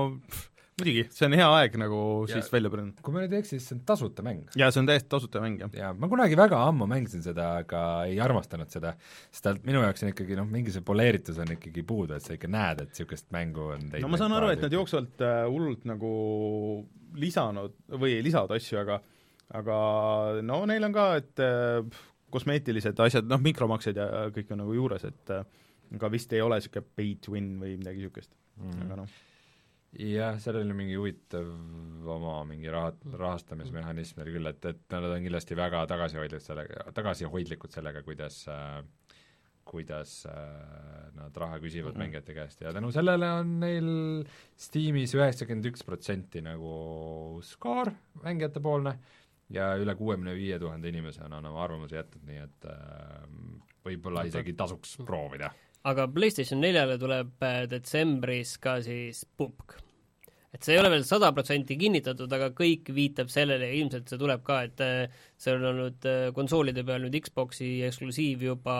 muidugi, 0.79 1.03
see 1.13 1.27
on 1.27 1.35
hea 1.37 1.47
aeg 1.59 1.75
nagu 1.77 1.97
Ja- 2.27 2.33
siis 2.39 2.49
välja 2.51 2.71
põrneda. 2.73 3.01
kui 3.05 3.13
ma 3.13 3.21
nüüd 3.21 3.33
ei 3.35 3.43
eksi, 3.43 3.59
siis 3.59 3.67
see 3.69 3.75
on 3.77 3.83
tasuta 3.85 4.23
mäng. 4.25 4.47
jaa, 4.57 4.71
see 4.73 4.81
on 4.81 4.89
täiesti 4.89 5.09
tasuta 5.11 5.41
mäng, 5.43 5.59
jah. 5.61 5.69
jaa, 5.77 5.91
ma 5.93 6.09
kunagi 6.09 6.37
väga 6.39 6.63
ammu 6.71 6.87
mängisin 6.89 7.21
seda, 7.25 7.51
aga 7.61 7.83
ei 8.09 8.17
armastanud 8.23 8.71
seda, 8.73 8.95
sest 9.29 9.45
ta 9.45 9.53
minu 9.61 9.83
jaoks 9.85 10.03
on 10.03 10.09
ikkagi 10.13 10.37
noh, 10.39 10.49
mingi 10.49 10.73
see 10.73 10.81
poleeritus 10.85 11.37
on 11.43 11.53
ikkagi 11.53 11.85
puudu, 11.85 12.17
et 12.17 12.25
sa 12.25 12.33
ikka 12.33 12.49
näed, 12.49 12.81
et 12.81 12.89
niisugust 12.95 13.29
mängu 13.35 13.69
on 13.75 13.85
no 13.93 14.09
ma 14.09 14.17
saan 14.21 14.33
aru, 14.33 14.49
et 14.55 14.65
nad 14.65 14.73
jooksvalt 14.73 15.21
äh, 15.21 15.43
hullult 15.45 15.85
nagu 15.89 16.13
lisanud 17.21 17.77
või 18.01 18.17
lisavad 18.25 18.55
asju, 18.57 18.81
aga 18.81 19.01
aga 19.53 19.77
no 20.41 20.63
neil 20.65 20.89
on 20.89 20.95
ka, 20.95 21.07
et 21.21 21.43
äh, 21.45 21.83
kosmeetilised 22.33 22.99
asjad, 23.05 23.27
noh, 23.29 23.41
mikromaksed 23.43 23.99
ja 23.99 24.07
kõik 24.33 24.53
on 24.55 24.63
nagu 24.63 24.77
juures, 24.77 25.05
et 25.09 25.35
äh, 25.35 25.45
aga 25.93 26.09
vist 26.13 26.33
ei 26.33 26.41
ole 26.41 26.59
niisugune 26.59 26.95
pay 26.97 27.13
to 27.21 27.35
win 27.35 27.53
või 27.61 27.77
midagi 27.77 28.01
niisugust 28.01 28.33
mm, 28.57 28.81
aga 28.87 28.99
noh, 29.03 29.15
jah, 29.99 30.39
seal 30.41 30.59
oli 30.61 30.77
mingi 30.77 30.97
huvitav 30.97 31.51
oma 32.15 32.39
mingi 32.49 32.71
raha, 32.73 32.93
rahastamismehhanism 33.13 34.23
oli 34.25 34.35
küll, 34.37 34.49
et, 34.49 34.65
et 34.71 34.95
nad 34.95 35.09
on 35.11 35.25
kindlasti 35.27 35.57
väga 35.59 35.85
tagasihoidlikud 35.91 36.45
sellega, 36.47 36.87
tagasihoidlikud 36.97 37.75
sellega, 37.75 38.03
kuidas 38.05 38.43
äh, 38.51 38.81
kuidas 39.63 40.25
äh, 40.27 40.33
nad 41.15 41.37
raha 41.37 41.59
küsivad 41.63 41.95
mm 41.95 42.03
mängijate 42.03 42.33
käest. 42.35 42.61
Ja 42.61 42.73
tänu 42.73 42.91
sellele 42.91 43.29
on 43.39 43.59
neil 43.59 43.87
Steamis 44.59 45.13
üheksakümmend 45.15 45.69
üks 45.71 45.85
protsenti 45.87 46.41
nagu 46.43 47.39
skoor 47.47 47.93
mängijate-poolne 48.25 48.97
ja 49.53 49.73
üle 49.79 49.95
kuuekümne 49.97 50.35
viie 50.37 50.57
tuhande 50.61 50.89
inimese 50.89 51.23
on 51.27 51.37
oma 51.39 51.63
arvamuse 51.63 51.99
jätnud, 51.99 52.25
nii 52.27 52.41
et 52.43 52.67
äh, 52.69 53.23
võib-olla 53.85 54.25
isegi 54.29 54.55
tasuks 54.57 54.97
proovida. 55.05 55.51
Aga 55.89 56.07
PlayStation 56.11 56.61
neljale 56.63 56.97
tuleb 56.99 57.43
äh, 57.43 57.63
detsembris 57.71 58.57
ka 58.63 58.79
siis 58.85 59.23
pupk. 59.37 59.79
et 60.53 60.61
see 60.61 60.75
ei 60.75 60.79
ole 60.83 60.91
veel 60.93 61.05
sada 61.05 61.31
protsenti 61.33 61.77
kinnitatud, 61.81 62.31
aga 62.33 62.51
kõik 62.53 62.91
viitab 62.93 63.31
sellele 63.33 63.71
ja 63.71 63.77
ilmselt 63.81 64.09
see 64.09 64.21
tuleb 64.21 64.43
ka, 64.45 64.63
et 64.69 64.83
äh, 64.85 65.21
see 65.37 65.55
on 65.55 65.69
olnud 65.73 66.09
konsoolide 66.37 66.85
peal 66.85 67.05
nüüd 67.05 67.17
Xboxi 67.25 67.75
eksklusiiv 67.89 68.49
juba 68.51 68.77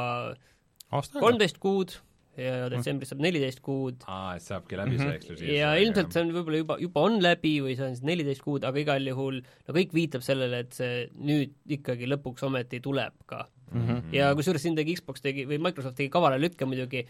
kolmteist 1.17 1.57
kuud 1.61 1.95
ja 2.38 2.69
detsembris 2.71 3.11
saab 3.13 3.19
neliteist 3.21 3.59
kuud 3.61 4.03
aa, 4.09 4.36
et 4.36 4.41
saabki 4.41 4.77
läbi 4.79 4.95
Mhm. 4.97 5.01
see 5.03 5.17
eksklusiivse 5.19 5.57
ja 5.59 5.73
ilmselt 5.77 6.11
see 6.15 6.21
on 6.25 6.31
võib-olla 6.34 6.61
juba, 6.63 6.77
juba 6.81 7.01
on 7.07 7.19
läbi 7.21 7.51
või 7.61 7.75
see 7.77 7.86
on 7.86 7.95
siis 7.95 8.05
neliteist 8.09 8.41
kuud, 8.41 8.63
aga 8.65 8.79
igal 8.81 9.05
juhul 9.11 9.41
no 9.43 9.73
kõik 9.75 9.93
viitab 9.93 10.21
sellele, 10.25 10.63
et 10.65 10.73
see 10.73 11.09
nüüd 11.19 11.53
ikkagi 11.77 12.07
lõpuks 12.09 12.43
ometi 12.47 12.79
tuleb 12.81 13.13
ka 13.29 13.43
mm. 13.71 13.84
-hmm. 13.88 14.01
ja 14.17 14.31
kusjuures 14.36 14.61
siin 14.65 14.75
tegi 14.75 14.95
Xbox 14.97 15.21
tegi 15.21 15.45
või 15.45 15.59
Microsoft 15.61 15.95
tegi 15.97 16.09
kavala 16.09 16.39
lükke 16.41 16.65
muidugi, 16.65 17.03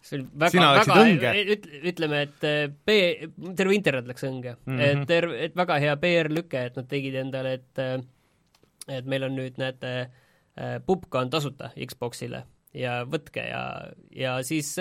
see 0.00 0.18
oli 0.18 0.26
väga, 0.44 0.66
väga 0.80 0.98
õnge., 1.04 1.30
üt-, 1.56 1.70
ütleme, 1.92 2.20
et 2.28 2.44
eh, 2.44 2.68
B, 2.68 2.98
terve 3.56 3.74
internet 3.74 4.06
läks 4.12 4.22
õnge 4.28 4.56
mm, 4.56 4.66
Mhm. 4.66 4.78
-hmm. 4.78 5.02
et 5.02 5.08
terve, 5.08 5.38
et 5.44 5.56
väga 5.56 5.78
hea 5.80 5.96
PR-lüke, 5.96 6.66
et 6.66 6.76
nad 6.76 6.88
tegid 6.88 7.14
endale, 7.14 7.52
et 7.54 7.78
eh, 7.78 7.96
et 8.88 9.04
meil 9.04 9.24
on 9.24 9.34
nüüd, 9.34 9.56
näete, 9.58 10.10
pupka 10.86 11.18
on 11.20 11.30
tasuta 11.30 11.72
Xboxile 11.76 12.44
ja 12.76 13.00
võtke 13.08 13.44
ja, 13.48 13.62
ja 14.14 14.38
siis 14.46 14.74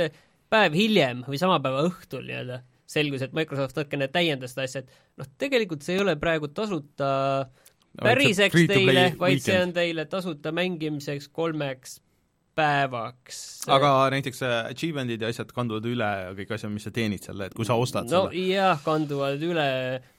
päev 0.52 0.76
hiljem 0.78 1.24
või 1.28 1.40
sama 1.42 1.60
päeva 1.64 1.86
õhtul 1.88 2.26
nii-öelda 2.28 2.62
selgus, 2.90 3.24
et 3.26 3.34
Microsoft 3.34 3.78
natukene 3.80 4.08
täiendas 4.14 4.54
seda 4.54 4.68
asja, 4.68 4.84
et 4.84 5.22
noh, 5.22 5.30
tegelikult 5.42 5.86
see 5.86 5.98
ei 5.98 6.04
ole 6.04 6.16
praegu 6.22 6.52
tasuta 6.54 7.10
päriseks 7.98 8.68
teile, 8.70 9.08
vaid 9.20 9.42
see 9.44 9.58
on 9.62 9.74
teile 9.76 10.06
tasuta 10.12 10.54
mängimiseks 10.56 11.30
kolmeks 11.34 12.00
päevaks. 12.56 13.40
aga 13.72 13.92
näiteks 14.14 14.42
äh, 14.46 14.56
achievement'id 14.72 15.24
ja 15.26 15.32
asjad 15.34 15.52
kanduvad 15.56 15.86
üle 15.90 16.10
ja 16.24 16.30
kõik 16.38 16.54
asjad, 16.58 16.72
mis 16.74 16.86
sa 16.88 16.92
teenid 16.96 17.26
selle, 17.26 17.50
et 17.50 17.56
kui 17.58 17.68
sa 17.68 17.78
ostad 17.80 18.08
no 18.10 18.26
selle. 18.30 18.46
jah, 18.54 18.80
kanduvad 18.86 19.44
üle, 19.46 19.68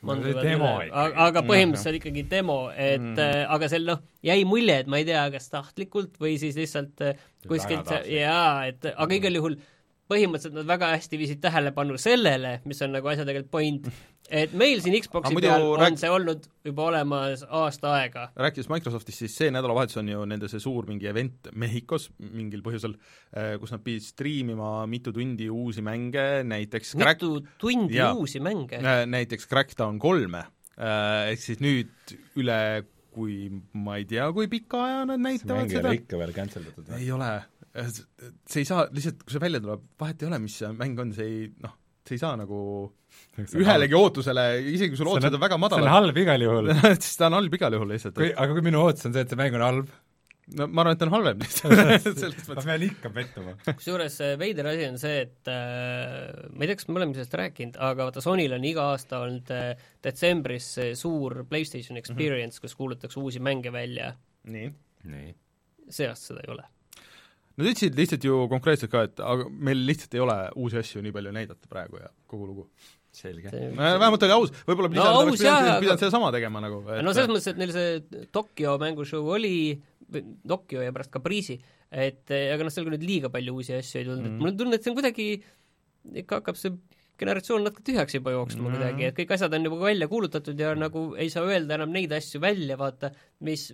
No 0.07 0.16
see 0.20 0.34
demo 0.41 0.72
üle, 0.78 0.89
ikkagi. 0.91 1.14
aga 1.26 1.45
põhimõtteliselt 1.51 2.01
ikkagi 2.01 2.26
demo, 2.30 2.59
et 2.72 3.01
Mm. 3.01 3.14
mm. 3.14 3.47
aga 3.57 3.68
seal 3.72 3.87
noh, 3.89 4.03
jäi 4.24 4.43
mulje, 4.49 4.80
et 4.82 4.91
ma 4.91 5.01
ei 5.01 5.07
tea, 5.09 5.24
kas 5.34 5.49
tahtlikult 5.53 6.20
või 6.22 6.37
siis 6.41 6.57
lihtsalt 6.59 7.03
äh, 7.05 7.24
kuskilt 7.49 7.91
jaa, 8.11 8.66
et 8.68 8.87
aga 8.93 9.14
igal 9.14 9.41
juhul 9.41 9.57
põhimõtteliselt 10.07 10.55
nad 10.55 10.68
väga 10.68 10.93
hästi 10.95 11.18
viisid 11.18 11.41
tähelepanu 11.43 11.97
sellele, 11.99 12.61
mis 12.64 12.78
on 12.87 12.93
nagu 12.95 13.09
asja 13.11 13.24
tegelikult 13.26 13.51
point, 13.51 13.89
et 14.31 14.55
meil 14.59 14.81
siin 14.83 14.97
Xboxi 15.03 15.35
muidu 15.37 15.51
peal 15.51 15.66
on 15.66 15.83
rääk- 15.83 16.01
see 16.01 16.11
olnud 16.11 16.49
juba 16.66 16.89
olemas 16.91 17.45
aasta 17.47 17.93
aega. 18.01 18.27
rääkides 18.37 18.68
Microsoftist, 18.72 19.22
siis 19.22 19.37
see 19.39 19.53
nädalavahetus 19.55 20.01
on 20.03 20.09
ju 20.11 20.24
nende 20.27 20.51
see 20.51 20.62
suur 20.62 20.89
mingi 20.89 21.07
event 21.11 21.51
Mehhikos 21.55 22.09
mingil 22.18 22.64
põhjusel, 22.66 22.97
kus 23.61 23.74
nad 23.74 23.85
pidid 23.87 24.07
striimima 24.07 24.87
mitu 24.91 25.14
tundi 25.14 25.49
uusi 25.53 25.85
mänge, 25.87 26.43
näiteks 26.49 26.97
Crack, 26.97 27.22
mitu 27.22 27.47
tundi 27.62 28.01
Jaa. 28.01 28.12
uusi 28.14 28.43
mänge. 28.43 28.83
näiteks 29.07 29.49
Crackdown 29.51 29.99
kolme, 30.03 30.45
ehk 30.77 31.41
siis 31.41 31.62
nüüd 31.62 32.16
üle 32.37 32.61
kui 33.16 33.49
ma 33.72 33.97
ei 33.97 34.05
tea, 34.09 34.27
kui 34.37 34.49
pika 34.53 34.83
aja 34.85 35.05
nad 35.09 35.22
näitavad 35.24 35.70
seda 35.72 35.89
ole. 35.89 36.01
ikka 36.03 36.18
veel 36.20 36.35
cancel 36.37 36.66
datud 36.68 36.91
või? 36.91 37.01
ei 37.01 37.11
ole, 37.14 37.31
see 38.45 38.61
ei 38.61 38.68
saa, 38.68 38.85
lihtsalt 38.93 39.22
kui 39.24 39.37
see 39.37 39.43
välja 39.47 39.62
tuleb, 39.64 39.87
vahet 40.01 40.20
ei 40.20 40.29
ole, 40.29 40.41
mis 40.45 40.59
see 40.61 40.72
mäng 40.77 41.01
on, 41.01 41.14
see 41.16 41.31
ei 41.31 41.47
noh, 41.64 41.72
see 42.09 42.17
ei 42.19 42.23
saa 42.23 42.37
nagu 42.39 42.59
ühelegi 43.37 43.97
ootusele, 43.97 44.49
isegi 44.73 44.93
kui 44.93 45.01
sul 45.01 45.13
ootused 45.13 45.37
on 45.37 45.43
väga 45.43 45.55
see 45.55 45.61
on 45.61 45.65
madalad, 45.67 45.93
halb 45.93 46.19
igal 46.23 46.45
juhul. 46.47 46.73
siis 47.05 47.15
ta 47.21 47.31
on 47.31 47.39
halb 47.39 47.57
igal 47.59 47.77
juhul 47.79 47.95
lihtsalt 47.95 48.19
kui, 48.19 48.33
aga 48.33 48.57
kui 48.57 48.67
minu 48.67 48.83
ootus 48.85 49.09
on 49.09 49.17
see, 49.17 49.25
et 49.27 49.33
see 49.33 49.41
mäng 49.41 49.57
on 49.59 49.65
halb, 49.67 49.95
no 50.59 50.69
ma 50.71 50.85
arvan, 50.85 50.97
et 50.97 51.01
ta 51.01 51.09
on 51.09 51.15
halvem 51.17 51.43
lihtsalt 51.43 52.19
selles 52.23 52.51
ma 52.53 52.67
pean 52.69 52.87
ikka 52.89 53.13
pettuma. 53.15 53.57
kusjuures 53.69 54.21
veider 54.43 54.71
asi 54.73 54.87
on 54.91 55.01
see, 55.03 55.25
et 55.27 55.51
äh, 55.53 56.47
ma 56.53 56.67
ei 56.67 56.71
tea, 56.71 56.79
kas 56.83 56.91
me 56.91 57.01
oleme 57.01 57.19
sellest 57.19 57.41
rääkinud, 57.43 57.81
aga 57.89 58.11
vaata 58.11 58.25
Sonyl 58.25 58.57
on 58.59 58.69
iga 58.69 58.91
aasta 58.93 59.25
olnud 59.25 59.53
äh, 59.57 59.89
detsembris 60.05 60.71
see 60.79 60.95
suur 60.99 61.43
PlayStation 61.51 61.99
Experience 62.01 62.57
mm, 62.57 62.59
-hmm. 62.59 62.69
kus 62.69 62.79
kuulutatakse 62.79 63.21
uusi 63.21 63.43
mänge 63.43 63.73
välja. 63.73 64.15
nii. 64.45 64.73
nii. 65.13 65.35
see 65.89 66.09
aasta 66.09 66.35
seda 66.35 66.47
ei 66.47 66.55
ole. 66.55 66.71
Nad 67.57 67.71
ütlesid 67.71 67.97
lihtsalt 67.97 68.25
ju 68.27 68.43
konkreetselt 68.53 68.93
ka, 68.93 69.07
et 69.09 69.21
aga 69.25 69.47
meil 69.49 69.81
lihtsalt 69.89 70.15
ei 70.17 70.21
ole 70.21 70.37
uusi 70.61 70.77
asju 70.81 71.01
nii 71.05 71.15
palju 71.15 71.33
näidata 71.33 71.71
praegu 71.73 72.01
ja 72.03 72.11
kogu 72.29 72.49
lugu. 72.51 72.67
selge. 73.17 73.49
vähemalt 73.49 74.25
oli 74.27 74.35
aus, 74.35 74.51
võib-olla 74.69 74.91
No 74.93 75.05
aus 75.07 75.23
oleks 75.23 75.41
jah, 75.41 75.55
pidanud, 75.57 75.71
aga- 75.71 75.81
pidanud 75.81 76.03
sedasama 76.03 76.33
tegema 76.35 76.61
nagu. 76.61 76.83
no 76.85 77.15
selles 77.17 77.31
mõttes, 77.31 77.47
et 77.49 77.57
neil 77.63 77.73
see 77.73 78.27
Tokyo 78.33 78.77
mängushow 78.83 79.31
oli, 79.33 79.81
Tokyo 80.47 80.85
ja 80.85 80.93
pärast 80.93 81.15
Caprice'i, 81.15 81.57
et 81.91 82.35
aga 82.37 82.67
noh, 82.67 82.75
seal 82.75 82.85
ka 82.85 82.93
nüüd 82.93 83.07
liiga 83.09 83.33
palju 83.33 83.57
uusi 83.57 83.73
asju 83.73 84.03
ei 84.03 84.05
tulnud 84.05 84.21
mm, 84.21 84.29
-hmm. 84.29 84.37
et 84.37 84.45
mul 84.45 84.53
on 84.53 84.61
tunne, 84.61 84.77
et 84.77 84.85
see 84.85 84.93
on 84.93 84.99
kuidagi, 85.01 85.27
ikka 86.25 86.43
hakkab 86.43 86.61
see 86.61 86.77
generatsioon 87.17 87.65
natuke 87.65 87.87
tühjaks 87.89 88.19
juba 88.19 88.37
jooksma 88.37 88.61
mm. 88.61 88.69
-hmm. 88.69 88.77
kuidagi, 88.77 89.09
et 89.09 89.17
kõik 89.17 89.33
asjad 89.33 89.57
on 89.57 89.69
juba 89.71 89.81
välja 89.81 90.09
kuulutatud 90.13 90.61
ja 90.61 90.75
nagu 90.77 91.09
ei 91.17 91.33
saa 91.33 91.49
öelda 91.49 91.81
enam 91.81 91.97
neid 91.97 92.13
asju 92.13 92.41
välja, 92.45 92.77
vaata, 92.77 93.15
mis 93.41 93.71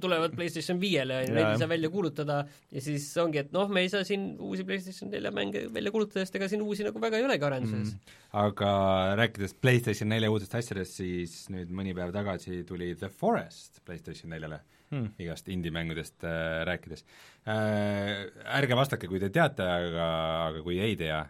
tulevad 0.00 0.34
PlayStation 0.36 0.80
viiele, 0.80 1.20
on 1.22 1.28
ju, 1.28 1.34
neid 1.36 1.50
ei 1.52 1.60
saa 1.62 1.70
välja 1.70 1.90
kuulutada 1.92 2.38
ja 2.72 2.84
siis 2.84 3.08
ongi, 3.22 3.42
et 3.42 3.52
noh, 3.56 3.68
me 3.72 3.84
ei 3.84 3.92
saa 3.92 4.04
siin 4.06 4.30
uusi 4.44 4.66
PlayStation 4.68 5.12
nelja 5.12 5.32
mänge 5.34 5.66
välja 5.74 5.92
kuulutada, 5.94 6.24
sest 6.24 6.38
ega 6.40 6.48
siin 6.50 6.64
uusi 6.64 6.86
nagu 6.86 7.02
väga 7.02 7.20
ei 7.20 7.28
olegi 7.28 7.48
arenduses 7.48 7.94
mm.. 7.94 8.16
aga 8.44 8.72
rääkides 9.20 9.56
PlayStation 9.60 10.12
nelja 10.12 10.32
uutest 10.32 10.58
asjadest, 10.58 10.98
siis 11.00 11.38
nüüd 11.54 11.72
mõni 11.74 11.94
päev 11.96 12.12
tagasi 12.14 12.62
tuli 12.68 12.94
The 12.98 13.12
Forest 13.12 13.82
PlayStation 13.86 14.34
neljale 14.34 14.62
hmm. 14.90 15.10
igast 15.22 15.48
indie-mängudest 15.52 16.24
äh, 16.24 16.62
rääkides 16.68 17.04
äh,. 17.46 18.28
Ärge 18.58 18.76
vastake, 18.76 19.10
kui 19.10 19.20
te 19.22 19.30
teate, 19.34 19.64
aga, 19.64 20.06
aga 20.48 20.62
kui 20.64 20.78
ei 20.82 20.96
tea, 20.98 21.20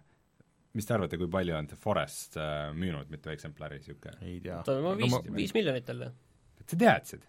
mis 0.78 0.86
te 0.86 0.94
arvate, 0.96 1.18
kui 1.20 1.30
palju 1.32 1.56
on 1.58 1.70
The 1.70 1.78
Forest 1.80 2.38
äh, 2.40 2.68
müünud, 2.76 3.10
mitu 3.12 3.32
eksemplari, 3.34 3.80
niisugune? 3.82 4.18
ei 4.22 4.38
tea. 4.44 4.62
ta 4.66 4.78
on 4.78 5.00
viis, 5.00 5.18
viis 5.34 5.56
miljonit 5.56 5.88
jälle. 5.88 6.12
sa 6.64 6.76
teadsid? 6.76 7.26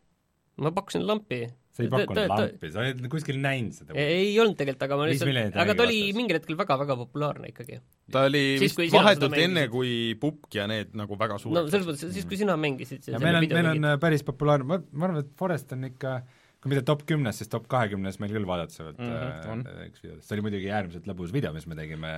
Ma 0.61 0.71
pakkusin 0.75 1.05
lampi. 1.07 1.41
sa 1.75 1.85
ei 1.85 1.91
pakkunud 1.93 2.31
lampi, 2.31 2.71
sa 2.73 2.81
oled 2.83 3.05
kuskil 3.11 3.39
näinud 3.43 3.77
seda? 3.77 3.95
ei 3.99 4.33
olnud 4.41 4.57
tegelikult, 4.59 4.85
aga 4.87 4.97
ma 4.99 5.07
lihtsalt, 5.09 5.59
aga 5.63 5.75
ta 5.77 5.85
oli 5.85 5.99
mingil 6.17 6.39
hetkel 6.39 6.57
väga-väga 6.59 6.97
populaarne 7.03 7.51
ikkagi. 7.53 7.79
ta 8.11 8.25
oli 8.29 8.43
siis, 8.61 8.75
vist 8.77 8.97
vahetult 8.97 9.37
enne, 9.39 9.67
kui 9.71 9.93
Pupk 10.19 10.59
ja 10.59 10.67
need 10.71 10.95
nagu 10.99 11.19
väga 11.19 11.39
suured 11.41 11.59
no 11.59 11.71
selles 11.71 11.87
mõttes, 11.87 12.13
siis 12.17 12.27
kui 12.29 12.39
sina 12.41 12.57
mängisid 12.59 13.11
ja 13.13 13.21
meil 13.23 13.39
on, 13.41 13.49
meil 13.53 13.71
on 13.73 13.89
päris 14.01 14.25
populaarne, 14.27 14.67
ma, 14.67 14.81
ma 14.91 15.09
arvan, 15.09 15.23
et 15.25 15.33
Forest 15.39 15.75
on 15.77 15.87
ikka 15.91 16.19
kui 16.59 16.73
mitte 16.73 16.83
top 16.87 17.05
kümnes, 17.07 17.37
siis 17.39 17.47
top 17.51 17.69
kahekümnes 17.71 18.17
meil 18.19 18.33
küll 18.35 18.47
vaadata 18.47 18.75
sealt 18.75 18.97
mm 18.99 19.13
-hmm, 19.13 19.61
äh, 19.63 19.85
üks 19.87 20.03
videost, 20.03 20.25
see 20.27 20.35
oli 20.35 20.43
muidugi 20.43 20.67
äärmiselt 20.75 21.07
lõbus 21.07 21.31
video, 21.31 21.53
mis 21.55 21.67
me 21.71 21.77
tegime 21.77 22.11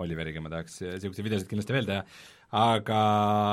Oliveriga, 0.00 0.40
ma 0.40 0.52
tahaks 0.52 0.80
niisuguseid 0.80 1.28
videosid 1.28 1.50
kindlasti 1.50 1.76
veel 1.76 1.88
teha, 1.90 2.06
aga 2.56 3.00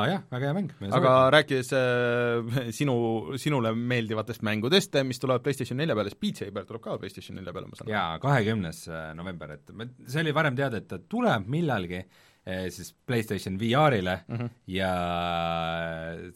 jah, 0.07 0.23
väga 0.31 0.47
hea 0.47 0.55
mäng. 0.59 0.73
aga 0.95 1.13
rääkides 1.35 1.73
äh, 1.75 2.71
sinu, 2.79 2.97
sinule 3.35 3.73
meeldivatest 3.75 4.47
mängudest, 4.47 4.95
mis 5.03 5.19
tulevad 5.19 5.43
PlayStation 5.43 5.77
nelja 5.77 5.95
peale, 5.97 6.13
siis 6.13 6.21
Beat 6.23 6.43
Saber 6.45 6.67
tuleb 6.71 6.87
ka 6.87 6.97
PlayStation 6.97 7.35
nelja 7.35 7.53
peale, 7.53 7.67
ma 7.67 7.75
saan 7.79 7.89
aru? 7.89 7.97
jaa, 7.97 8.19
kahekümnes 8.23 8.83
äh, 8.87 9.07
november, 9.19 9.57
et 9.57 9.73
see 10.07 10.23
oli 10.23 10.35
varem 10.35 10.55
teada, 10.55 10.79
et 10.79 10.87
ta 10.87 11.03
tuleb 11.03 11.51
millalgi 11.51 11.99
äh, 11.99 12.69
siis 12.71 12.95
PlayStation 12.95 13.59
VR-ile 13.59 14.21
mm 14.27 14.37
-hmm. 14.37 14.49
ja 14.71 14.93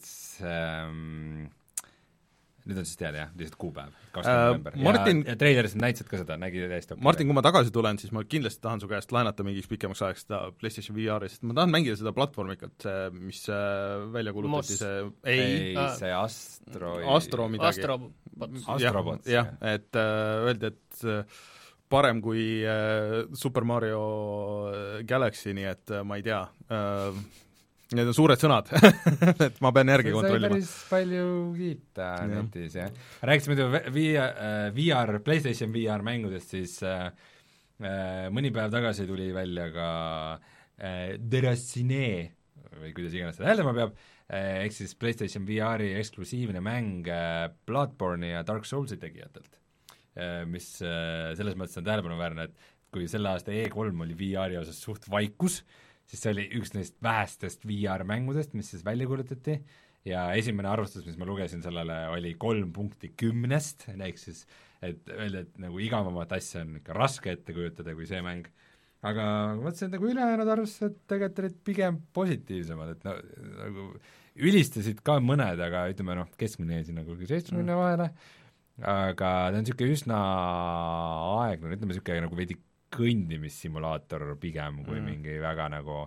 see 0.04 0.44
ähm, 0.44 1.48
nüüd 2.68 2.80
on 2.82 2.86
siis 2.88 2.98
teada 3.00 3.22
jah, 3.22 3.30
lihtsalt 3.38 3.58
kuupäev, 3.60 3.94
kakskümmend 4.12 4.38
äh, 4.38 4.48
november 4.52 4.76
Martin... 4.84 5.22
ja, 5.24 5.32
ja 5.32 5.40
treileris 5.40 5.74
näitasid 5.80 6.10
ka 6.10 6.20
seda, 6.20 6.36
nägi 6.40 6.62
täiesti 6.68 6.94
okei. 6.94 7.04
Martin, 7.08 7.30
kui 7.30 7.36
ma 7.38 7.44
tagasi 7.46 7.72
tulen, 7.74 8.00
siis 8.00 8.12
ma 8.14 8.22
kindlasti 8.28 8.62
tahan 8.64 8.82
su 8.82 8.90
käest 8.90 9.14
laenata 9.14 9.46
mingiks 9.46 9.70
pikemaks 9.70 10.04
ajaks 10.04 10.26
seda 10.26 10.40
PlayStation 10.60 10.96
VR-i, 10.98 11.32
sest 11.32 11.46
ma 11.48 11.56
tahan 11.58 11.72
mängida 11.72 11.96
seda 12.00 12.12
platvormikat, 12.16 12.76
see, 12.84 13.10
mis 13.16 13.42
äh, 13.52 14.06
välja 14.14 14.36
kuulutati, 14.36 14.78
see 14.80 14.96
ei, 15.24 15.38
ei 15.40 15.76
äh, 15.76 15.92
see 15.98 16.12
Astro 16.14 16.94
Astro 17.16 17.48
midagi. 17.52 17.80
Astrobots. 17.80 18.68
Astrobots, 18.76 19.30
jah, 19.32 19.52
jah., 19.56 19.74
et 19.74 19.98
äh, 19.98 20.48
öeldi, 20.50 20.72
et 20.74 21.04
äh, 21.08 21.42
parem 21.88 22.20
kui 22.24 22.62
äh, 22.68 23.24
Super 23.32 23.64
Mario 23.64 24.04
äh, 24.68 25.04
Galaxy, 25.08 25.56
nii 25.56 25.68
et 25.72 25.94
äh, 25.96 26.04
ma 26.04 26.20
ei 26.20 26.26
tea 26.26 26.44
äh,, 26.68 27.22
Need 27.96 28.10
on 28.10 28.16
suured 28.16 28.40
sõnad 28.40 28.68
et 29.46 29.60
ma 29.64 29.70
pean 29.72 29.88
järgi 29.94 30.12
kontrollima. 30.12 30.52
päris 30.52 30.72
palju 30.90 31.28
kiita 31.56 32.08
netis, 32.28 32.76
jah. 32.76 32.90
rääkisime 33.24 33.54
muidu 33.56 33.68
VR, 33.94 34.34
VR, 34.76 35.12
PlayStation 35.24 35.72
VR 35.72 36.04
mängudest, 36.04 36.52
siis 36.52 36.74
äh, 36.84 37.06
äh, 37.80 38.26
mõni 38.34 38.52
päev 38.52 38.74
tagasi 38.74 39.08
tuli 39.08 39.30
välja 39.32 39.70
ka 39.72 39.88
äh, 40.36 41.16
Deraciné 41.16 42.10
või 42.76 42.92
kuidas 42.96 43.16
iganes 43.16 43.38
seda 43.38 43.48
hääldama 43.50 43.74
peab 43.76 43.96
äh,, 43.96 44.66
ehk 44.66 44.76
siis 44.76 44.94
PlayStation 44.98 45.46
VR-i 45.48 45.94
eksklusiivne 45.98 46.60
mäng 46.64 47.08
äh, 47.08 47.48
Bloodborne'i 47.68 48.34
ja 48.34 48.44
Dark 48.46 48.68
Soulsi 48.68 49.00
tegijatelt 49.00 49.56
äh,, 50.18 50.44
mis 50.50 50.74
äh, 50.84 51.32
selles 51.38 51.56
mõttes 51.56 51.80
on 51.80 51.88
tähelepanuväärne, 51.88 52.50
et 52.50 52.72
kui 52.92 53.08
selle 53.10 53.32
aasta 53.32 53.52
E3 53.52 53.92
oli 54.04 54.16
VR-i 54.16 54.60
osas 54.60 54.80
suht 54.80 55.08
vaikus 55.10 55.62
siis 56.08 56.22
see 56.24 56.32
oli 56.34 56.46
üks 56.58 56.72
neist 56.76 56.96
vähestest 57.04 57.66
VR-mängudest, 57.68 58.54
mis 58.56 58.72
siis 58.72 58.84
välja 58.86 59.08
kuulutati 59.10 59.58
ja 60.08 60.28
esimene 60.38 60.70
arvustus, 60.70 61.04
mis 61.06 61.18
ma 61.20 61.28
lugesin 61.28 61.62
sellele, 61.64 61.98
oli 62.14 62.34
kolm 62.40 62.72
punkti 62.72 63.12
kümnest, 63.18 63.88
ehk 63.94 64.20
siis 64.20 64.46
et 64.84 65.10
öelda, 65.10 65.42
et 65.42 65.60
nagu 65.62 65.80
igavamat 65.82 66.32
asja 66.38 66.62
on 66.62 66.78
ikka 66.78 66.96
raske 66.96 67.34
ette 67.34 67.54
kujutada 67.56 67.94
kui 67.98 68.06
see 68.08 68.20
mäng. 68.24 68.46
aga 68.98 69.24
ma 69.54 69.60
mõtlesin, 69.62 69.88
et 69.90 69.94
nagu 69.94 70.08
ülejäänud 70.10 70.48
arvustused 70.54 70.96
tegelikult 71.10 71.44
olid 71.44 71.58
pigem 71.66 72.00
positiivsemad, 72.16 72.96
et 72.96 73.04
no 73.06 73.14
nagu 73.60 73.84
ülistasid 74.48 75.02
ka 75.06 75.18
mõned, 75.22 75.60
aga 75.62 75.84
ütleme 75.92 76.16
noh, 76.18 76.30
keskmine 76.38 76.80
jäi 76.80 76.88
sinna 76.88 77.04
kuhugi 77.06 77.28
seitsmekümne 77.30 77.74
mm. 77.74 77.78
vahele, 77.78 78.08
aga 78.82 79.30
ta 79.50 79.58
on 79.58 79.62
niisugune 79.62 79.94
üsna 79.98 80.18
aeglane, 81.44 81.78
ütleme 81.78 81.94
niisugune 81.94 82.26
nagu 82.26 82.38
veidi 82.38 82.58
kõndimissimulaator 82.98 84.34
pigem 84.40 84.82
kui 84.84 84.98
mm. 84.98 85.06
mingi 85.12 85.38
väga 85.42 85.68
nagu 85.72 86.02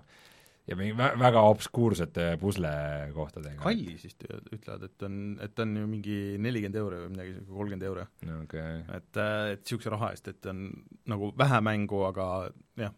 ja 0.69 0.77
mingi 0.77 0.95
vä-, 0.97 1.13
väga 1.19 1.43
obskuursete 1.51 2.25
puslekohtadega. 2.41 3.59
kallis 3.63 4.05
vist 4.07 4.25
ütlevad, 4.27 4.85
et 4.87 5.05
on, 5.07 5.15
et 5.43 5.63
on 5.63 5.75
ju 5.81 5.87
mingi 5.89 6.17
nelikümmend 6.41 6.81
euri 6.83 7.01
või 7.03 7.13
midagi, 7.15 7.37
kolmkümmend 7.47 7.87
euri 7.89 8.05
okay.. 8.37 8.83
et, 8.97 9.09
et 9.17 9.63
niisuguse 9.63 9.95
raha 9.95 10.11
eest, 10.15 10.29
et 10.31 10.51
on 10.51 10.67
nagu 11.11 11.31
vähe 11.37 11.63
mängu, 11.65 12.03
aga 12.09 12.27
jah, 12.79 12.93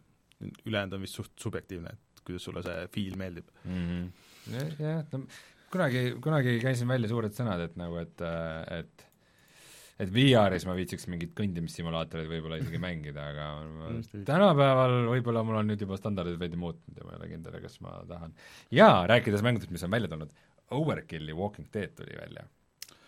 ülejäänud 0.66 0.98
on 0.98 1.06
vist 1.06 1.18
suht 1.20 1.34
subjektiivne, 1.40 1.94
et 1.94 2.22
kuidas 2.26 2.46
sulle 2.50 2.62
see 2.66 2.86
feel 2.94 3.18
meeldib 3.20 3.50
mm. 3.64 3.82
-hmm. 3.88 4.78
jah, 4.82 5.02
no 5.14 5.24
kunagi, 5.74 6.04
kunagi 6.22 6.58
käisin 6.62 6.88
välja 6.88 7.10
suured 7.10 7.34
sõnad, 7.34 7.64
et 7.64 7.76
nagu, 7.80 7.98
et, 8.02 8.22
et 8.78 9.08
et 10.04 10.12
VR-is 10.14 10.66
ma 10.68 10.76
viitsiks 10.78 11.06
mingit 11.12 11.34
kõndimissimulaatorit 11.38 12.30
võib-olla 12.30 12.58
isegi 12.62 12.80
mängida, 12.82 13.28
aga 13.32 13.46
tänapäeval 14.30 14.98
võib-olla 15.12 15.44
mul 15.46 15.60
on 15.62 15.72
nüüd 15.72 15.84
juba 15.86 15.98
standardid 16.00 16.40
veidi 16.40 16.60
muutunud 16.60 17.00
ja 17.00 17.06
ma 17.06 17.14
ei 17.14 17.22
ole 17.22 17.30
kindel, 17.34 17.60
kas 17.64 17.80
ma 17.84 17.96
tahan. 18.10 18.34
jaa, 18.74 19.06
rääkides 19.10 19.46
mängudest, 19.46 19.72
mis 19.74 19.86
on 19.86 19.94
välja 19.94 20.12
tulnud, 20.12 20.34
Overkilli 20.74 21.34
Walking 21.36 21.68
Dead 21.72 21.96
tuli 21.96 22.14
välja 22.18 22.46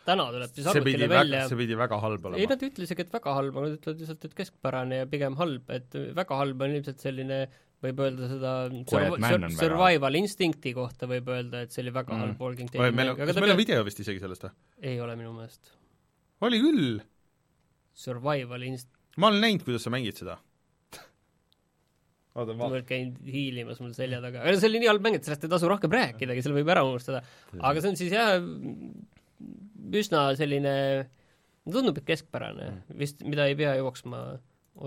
täna 0.06 0.26
tuleb 0.30 0.52
siis 0.54 0.66
arvutile 0.70 1.08
välja 1.10 1.44
see 1.50 1.58
pidi 1.58 1.76
väga 1.78 1.98
halb 2.02 2.26
olema. 2.28 2.40
ei, 2.40 2.48
nad 2.50 2.62
ei 2.62 2.70
ütle 2.70 2.86
isegi, 2.86 3.06
et 3.06 3.14
väga 3.14 3.36
halb, 3.38 3.56
aga 3.56 3.70
nad 3.70 3.78
ütlevad 3.78 4.02
lihtsalt, 4.02 4.26
et 4.28 4.36
keskpärane 4.40 5.00
ja 5.02 5.08
pigem 5.10 5.38
halb, 5.40 5.72
et 5.74 5.96
väga 6.16 6.40
halb 6.42 6.66
on 6.66 6.76
ilmselt 6.76 7.02
selline 7.02 7.40
võib 7.84 8.02
öelda 8.04 8.28
seda 8.30 8.52
sur 8.88 9.16
sur 9.20 9.48
survival 9.58 10.20
instincti 10.20 10.72
kohta 10.76 11.08
võib 11.10 11.28
öelda, 11.32 11.64
et 11.66 11.74
see 11.74 11.84
oli 11.84 11.92
väga 11.94 12.14
mm. 12.14 12.22
halb 12.24 12.46
Walking 12.46 12.72
Deadi 12.72 12.96
mäng. 12.96 13.16
kas 13.18 13.42
meil 13.42 13.56
on 13.56 13.60
video 13.60 13.82
vist 13.86 14.00
isegi 14.04 14.22
sellest 14.22 14.46
või? 14.46 14.54
ei 14.92 15.02
ole 15.02 15.18
minu 15.18 15.34
meelest 15.36 15.74
oli 16.44 16.60
küll. 16.60 16.98
Survival 17.96 18.66
inst-. 18.66 18.92
ma 19.16 19.30
olen 19.30 19.40
näinud, 19.44 19.64
kuidas 19.64 19.86
sa 19.86 19.92
mängid 19.94 20.18
seda 20.18 20.36
oota, 22.36 22.56
ma 22.56 22.68
käin 22.86 23.12
hiilimas 23.24 23.80
mul 23.82 23.92
selja 23.96 24.20
taga, 24.24 24.42
aga 24.44 24.56
see 24.60 24.70
oli 24.70 24.82
nii 24.82 24.90
halb 24.90 25.04
mäng, 25.04 25.18
et 25.18 25.26
sellest 25.26 25.46
ei 25.46 25.52
tasu 25.52 25.70
rohkem 25.70 25.92
rääkidagi, 25.92 26.42
selle 26.44 26.58
võib 26.58 26.72
ära 26.72 26.82
unustada. 26.86 27.22
aga 27.56 27.82
see 27.82 27.92
on 27.92 28.00
siis 28.00 28.12
jah, 28.14 28.34
üsna 30.00 30.26
selline, 30.38 30.74
tundub, 31.64 32.00
et 32.00 32.08
keskpärane 32.08 32.68
mm. 32.72 32.98
vist, 33.00 33.24
mida 33.26 33.48
ei 33.48 33.56
pea 33.58 33.76
jooksma 33.80 34.24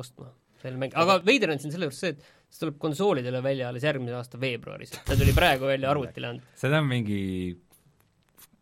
ostma, 0.02 0.30
selline 0.62 0.84
mäng, 0.86 1.00
aga 1.00 1.18
veider 1.26 1.56
on 1.56 1.62
siin 1.62 1.74
selle 1.74 1.90
juures 1.90 2.04
see, 2.04 2.14
et 2.14 2.30
see 2.50 2.66
tuleb 2.66 2.78
konsoolidele 2.82 3.42
välja 3.46 3.72
alles 3.72 3.86
järgmise 3.88 4.18
aasta 4.20 4.42
veebruaris, 4.42 4.94
ta 5.08 5.18
tuli 5.18 5.34
praegu 5.38 5.70
välja 5.70 5.90
arvutile 5.94 6.34
ainult. 6.34 6.54
seda 6.60 6.84
on 6.84 6.90
mingi 6.92 7.20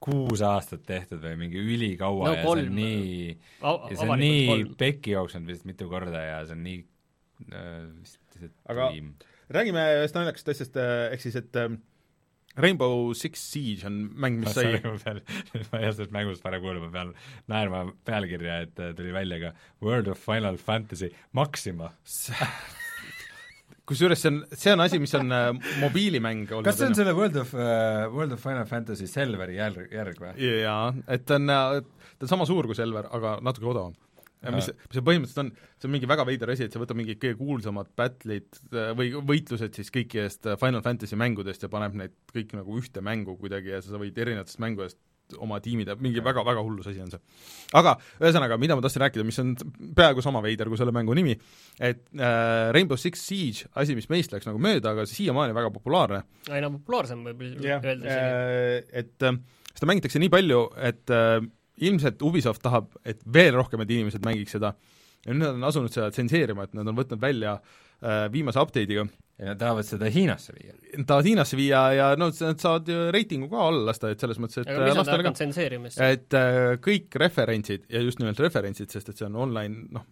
kuus 0.03 0.43
aastat 0.45 0.85
tehtud 0.87 1.21
või 1.23 1.35
mingi 1.39 1.61
ülikaua 1.61 2.29
no, 2.29 2.35
ja 2.37 2.45
kolm. 2.45 2.61
see 2.61 2.69
on 2.69 2.77
nii, 2.77 3.35
ja 3.63 3.97
see 3.97 4.09
on 4.13 4.21
nii 4.21 4.63
pekki 4.79 5.15
jooksnud 5.15 5.49
vist 5.49 5.67
mitu 5.69 5.89
korda 5.91 6.23
ja 6.23 6.39
see 6.45 6.57
on 6.57 6.63
nii 6.67 6.79
äh, 7.51 7.83
vist 7.99 8.19
lihtsalt 8.35 8.73
aga 8.73 8.89
tuim. 8.93 9.13
räägime 9.57 9.85
ühest 9.99 10.17
naljakast 10.17 10.53
asjast, 10.53 10.81
äh, 10.81 11.11
ehk 11.15 11.25
siis 11.25 11.37
et 11.39 11.61
äh, 11.61 11.77
Rainbow 12.57 13.13
Six 13.13 13.41
Siege 13.51 13.85
on 13.89 13.99
mäng, 14.17 14.39
mis 14.41 14.55
sai 14.57 14.77
ma 14.85 14.95
pean, 15.03 15.21
ma 15.71 15.81
ei 15.81 15.91
sellest 15.91 16.13
mängust 16.15 16.45
varem 16.45 16.63
kuulma, 16.63 16.87
ma 16.87 16.93
pean 16.93 17.13
naerma 17.51 17.85
pealkirja, 18.07 18.61
et 18.67 18.81
äh, 18.81 18.93
tuli 18.97 19.13
välja 19.15 19.41
ka 19.47 19.55
World 19.85 20.13
of 20.13 20.21
Final 20.21 20.61
Fantasy 20.61 21.11
Maxima 21.37 21.91
kusjuures 23.87 24.21
see 24.21 24.31
on, 24.33 24.41
see 24.51 24.73
on 24.73 24.83
asi, 24.83 24.99
mis 25.01 25.13
on 25.17 25.31
äh, 25.33 25.51
mobiilimäng 25.81 26.49
olnud. 26.49 26.67
kas 26.67 26.79
see 26.81 26.89
on 26.89 26.97
selle 26.97 27.13
World 27.17 27.39
of 27.43 27.53
uh,, 27.55 28.07
World 28.13 28.35
of 28.35 28.43
Final 28.43 28.67
Fantasy 28.69 29.07
Selveri 29.11 29.57
järg, 29.59 29.87
järg 29.93 30.19
või? 30.23 30.33
jaa, 30.63 30.91
et 31.13 31.23
ta 31.27 31.39
on, 31.39 31.53
äh, 31.53 31.79
ta 32.17 32.27
on 32.27 32.33
sama 32.33 32.49
suur 32.49 32.69
kui 32.69 32.77
Selver, 32.77 33.09
aga 33.15 33.37
natuke 33.45 33.69
odavam. 33.71 33.95
mis, 34.53 34.69
mis 34.69 34.99
see 34.99 35.05
põhimõtteliselt 35.07 35.43
on, 35.45 35.51
see 35.79 35.89
on 35.89 35.95
mingi 35.95 36.09
väga 36.09 36.27
veider 36.27 36.53
asi, 36.53 36.67
et 36.67 36.75
sa 36.75 36.81
võtad 36.81 36.99
mingid 36.99 37.19
kõige 37.23 37.39
kuulsamad 37.39 37.89
battle'id 37.97 38.61
või 38.99 39.09
võitlused 39.31 39.79
siis 39.79 39.89
kõikidest 39.93 40.51
Final 40.61 40.83
Fantasy 40.85 41.19
mängudest 41.19 41.65
ja 41.65 41.71
paneb 41.73 41.97
neid 41.97 42.15
kõik 42.33 42.53
nagu 42.59 42.77
ühte 42.79 43.03
mängu 43.03 43.39
kuidagi 43.39 43.73
ja 43.73 43.81
sa 43.83 43.99
võid 43.99 44.19
erinevatest 44.19 44.61
mängudest 44.63 44.99
oma 45.43 45.59
tiimide, 45.63 45.97
mingi 46.01 46.23
väga-väga 46.23 46.63
hullus 46.63 46.87
asi 46.91 47.01
on 47.03 47.11
see. 47.11 47.21
aga 47.77 47.95
ühesõnaga, 48.21 48.57
mida 48.61 48.77
ma 48.77 48.83
tahtsin 48.85 49.03
rääkida, 49.05 49.25
mis 49.27 49.39
on 49.43 49.53
peaaegu 49.97 50.23
sama 50.25 50.41
veider 50.45 50.71
kui 50.71 50.79
selle 50.79 50.93
mängu 50.95 51.15
nimi, 51.17 51.35
et 51.79 52.03
äh, 52.15 52.71
Rainbow 52.75 52.99
Six 52.99 53.25
Siege, 53.27 53.69
asi, 53.75 53.97
mis 53.97 54.09
meist 54.13 54.33
läks 54.33 54.47
nagu 54.49 54.61
mööda, 54.61 54.95
aga 54.95 55.07
siiamaani 55.09 55.55
väga 55.57 55.71
populaarne. 55.75 56.23
aina 56.49 56.71
populaarsem 56.73 57.25
võib 57.27 57.45
öelda 57.45 57.95
isegi. 57.97 58.11
Äh, 58.17 58.99
et 59.03 59.27
äh, 59.27 59.39
seda 59.73 59.91
mängitakse 59.91 60.21
nii 60.23 60.33
palju, 60.33 60.63
et 60.89 61.15
äh, 61.15 61.39
ilmselt 61.87 62.21
Ubisoft 62.25 62.63
tahab, 62.63 62.93
et 63.05 63.19
veel 63.33 63.53
rohkemad 63.57 63.91
inimesed 63.91 64.23
mängiks 64.25 64.55
seda 64.57 64.73
ja 65.25 65.35
nüüd 65.35 65.43
nad 65.43 65.57
on 65.57 65.67
asunud 65.67 65.93
seda 65.93 66.09
tsenseerima, 66.13 66.67
et 66.67 66.75
nad 66.77 66.87
on 66.87 66.97
võtnud 66.97 67.21
välja 67.21 67.57
äh, 67.57 68.27
viimase 68.33 68.61
update'iga 68.61 69.07
ja 69.37 69.51
nad 69.51 69.59
tahavad 69.61 69.85
seda 69.85 70.09
Hiinasse 70.09 70.53
viia. 70.55 70.73
Nad 70.97 71.05
tahavad 71.05 71.27
Hiinasse 71.29 71.57
viia 71.59 71.81
ja 71.93 72.05
no 72.17 72.31
nad 72.33 72.61
saavad 72.61 72.87
ju 72.89 73.03
reitingu 73.13 73.49
ka 73.51 73.67
alla 73.67 73.83
lasta, 73.91 74.09
et 74.09 74.21
selles 74.23 74.39
mõttes, 74.41 74.63
et 74.63 74.71
aga 74.73 74.87
mis 74.87 74.97
nad 74.97 75.11
hakkavad 75.11 75.37
tsenseerimas? 75.37 75.97
et 76.01 76.37
äh, 76.37 76.61
kõik 76.81 77.17
referentsid 77.21 77.85
ja 77.93 78.01
just 78.01 78.21
nimelt 78.21 78.39
referentsid, 78.41 78.89
sest 78.89 79.11
et 79.11 79.19
see 79.19 79.27
on 79.27 79.35
online 79.45 79.85
noh, 79.93 80.07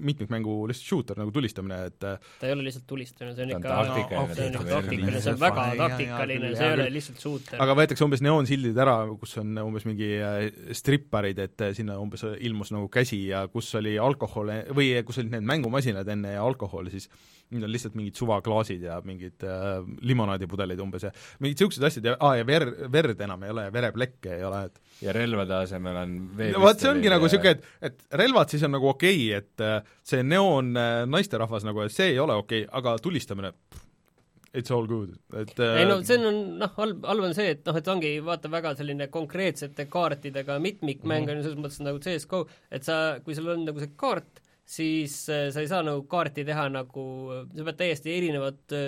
mitmikmängu 0.00 0.54
lihtsalt 0.70 0.88
shooter 0.88 1.20
nagu 1.20 1.32
tulistamine, 1.34 1.80
et 1.90 2.06
äh, 2.08 2.30
ta 2.40 2.48
ei 2.48 2.54
ole 2.56 2.64
lihtsalt 2.70 2.86
tulistamine, 2.88 3.34
see 3.36 3.44
on 3.44 3.52
ikka 3.58 3.74
taktikaline, 3.74 4.38
see 4.38 4.46
on 4.46 4.56
ikka 4.56 4.70
taktikaline, 4.70 5.20
see 5.26 5.34
on 5.34 5.42
väga 5.42 5.66
taktikaline, 5.82 6.52
see 6.54 6.70
ei 6.70 6.76
ole 6.78 6.86
lihtsalt 6.94 7.26
shooter. 7.26 7.60
aga 7.66 7.76
võetakse 7.82 8.06
umbes 8.06 8.24
neoonsildid 8.24 8.80
ära, 8.86 8.96
kus 9.20 9.36
on 9.44 9.60
umbes 9.66 9.84
mingi 9.90 10.08
äh, 10.16 10.38
stripparid, 10.80 11.42
et 11.44 11.66
sinna 11.76 11.98
umbes 12.00 12.24
ilmus 12.38 12.72
nagu 12.72 12.88
käsi 12.88 13.26
ja 13.26 13.44
kus 13.52 13.68
oli 13.76 13.98
alkohol 14.00 14.54
või 14.72 14.94
kus 15.04 15.20
olid 15.20 15.36
need 15.36 15.44
mängumasinad 15.52 16.08
enne 16.16 16.32
ja 16.38 16.48
alkohol, 16.48 16.88
siis 16.88 17.10
nüüd 17.50 17.66
on 17.66 17.72
lihtsalt 17.72 17.96
mingid 17.98 18.18
suvaklaasid 18.18 18.69
ja 18.78 19.00
mingid 19.04 19.42
äh, 19.42 19.80
limonaadipudeleid 20.06 20.80
umbes 20.80 21.08
ja 21.08 21.10
mingid 21.40 21.58
niisugused 21.58 21.84
asjad 21.88 22.04
ja 22.04 22.16
aa, 22.20 22.36
ja 22.38 22.46
ver-, 22.46 22.72
verd 22.92 23.20
enam 23.26 23.42
ei 23.42 23.50
ole 23.50 23.66
ja 23.66 23.72
vereplekke 23.74 24.36
ei 24.36 24.44
ole, 24.44 24.64
et 24.70 25.04
ja 25.06 25.12
relvade 25.16 25.54
asemel 25.64 25.96
on 26.04 26.16
no 26.38 26.62
vot, 26.62 26.78
see 26.80 26.90
ongi 26.90 27.10
nagu 27.12 27.26
niisugune, 27.26 27.56
et, 27.58 27.68
et 27.90 28.18
relvad 28.22 28.52
siis 28.52 28.64
on 28.68 28.74
nagu 28.76 28.88
okei 28.92 29.20
okay,, 29.30 29.42
et 29.42 29.66
äh, 29.66 29.94
see 30.06 30.22
neoon 30.22 30.74
äh, 30.76 31.04
naisterahvas 31.10 31.66
nagu, 31.68 31.82
et 31.84 31.94
see 31.94 32.12
ei 32.14 32.18
ole 32.22 32.36
okei 32.38 32.64
okay,, 32.64 32.74
aga 32.80 32.96
tulistamine, 33.02 33.52
it's 34.52 34.70
all 34.74 34.86
good, 34.90 35.14
et 35.38 35.54
äh, 35.62 35.80
ei 35.82 35.88
no 35.88 36.00
see 36.06 36.18
on 36.26 36.40
noh, 36.60 36.72
halb, 36.76 37.04
halb 37.06 37.28
on 37.28 37.34
see, 37.36 37.52
et 37.54 37.66
noh, 37.66 37.76
et 37.78 37.90
ongi 37.92 38.12
vaata 38.26 38.50
väga 38.50 38.74
selline 38.78 39.06
konkreetsete 39.12 39.86
kaartidega 39.90 40.58
mitmikmäng 40.62 41.26
Mhm. 41.26 41.30
on 41.30 41.36
ju 41.36 41.42
selles 41.46 41.60
mõttes 41.64 41.82
nagu 41.86 42.00
CS 42.02 42.26
GO, 42.30 42.46
et 42.70 42.84
sa, 42.84 43.20
kui 43.24 43.34
sul 43.38 43.48
on 43.52 43.64
nagu 43.68 43.78
see 43.82 43.92
kaart, 43.96 44.39
siis 44.70 45.14
äh, 45.32 45.48
sa 45.54 45.62
ei 45.64 45.68
saa 45.70 45.82
nagu 45.86 46.04
kaarti 46.10 46.44
teha 46.46 46.68
nagu, 46.70 47.04
sa 47.56 47.66
pead 47.66 47.78
täiesti 47.80 48.12
erinevate 48.18 48.82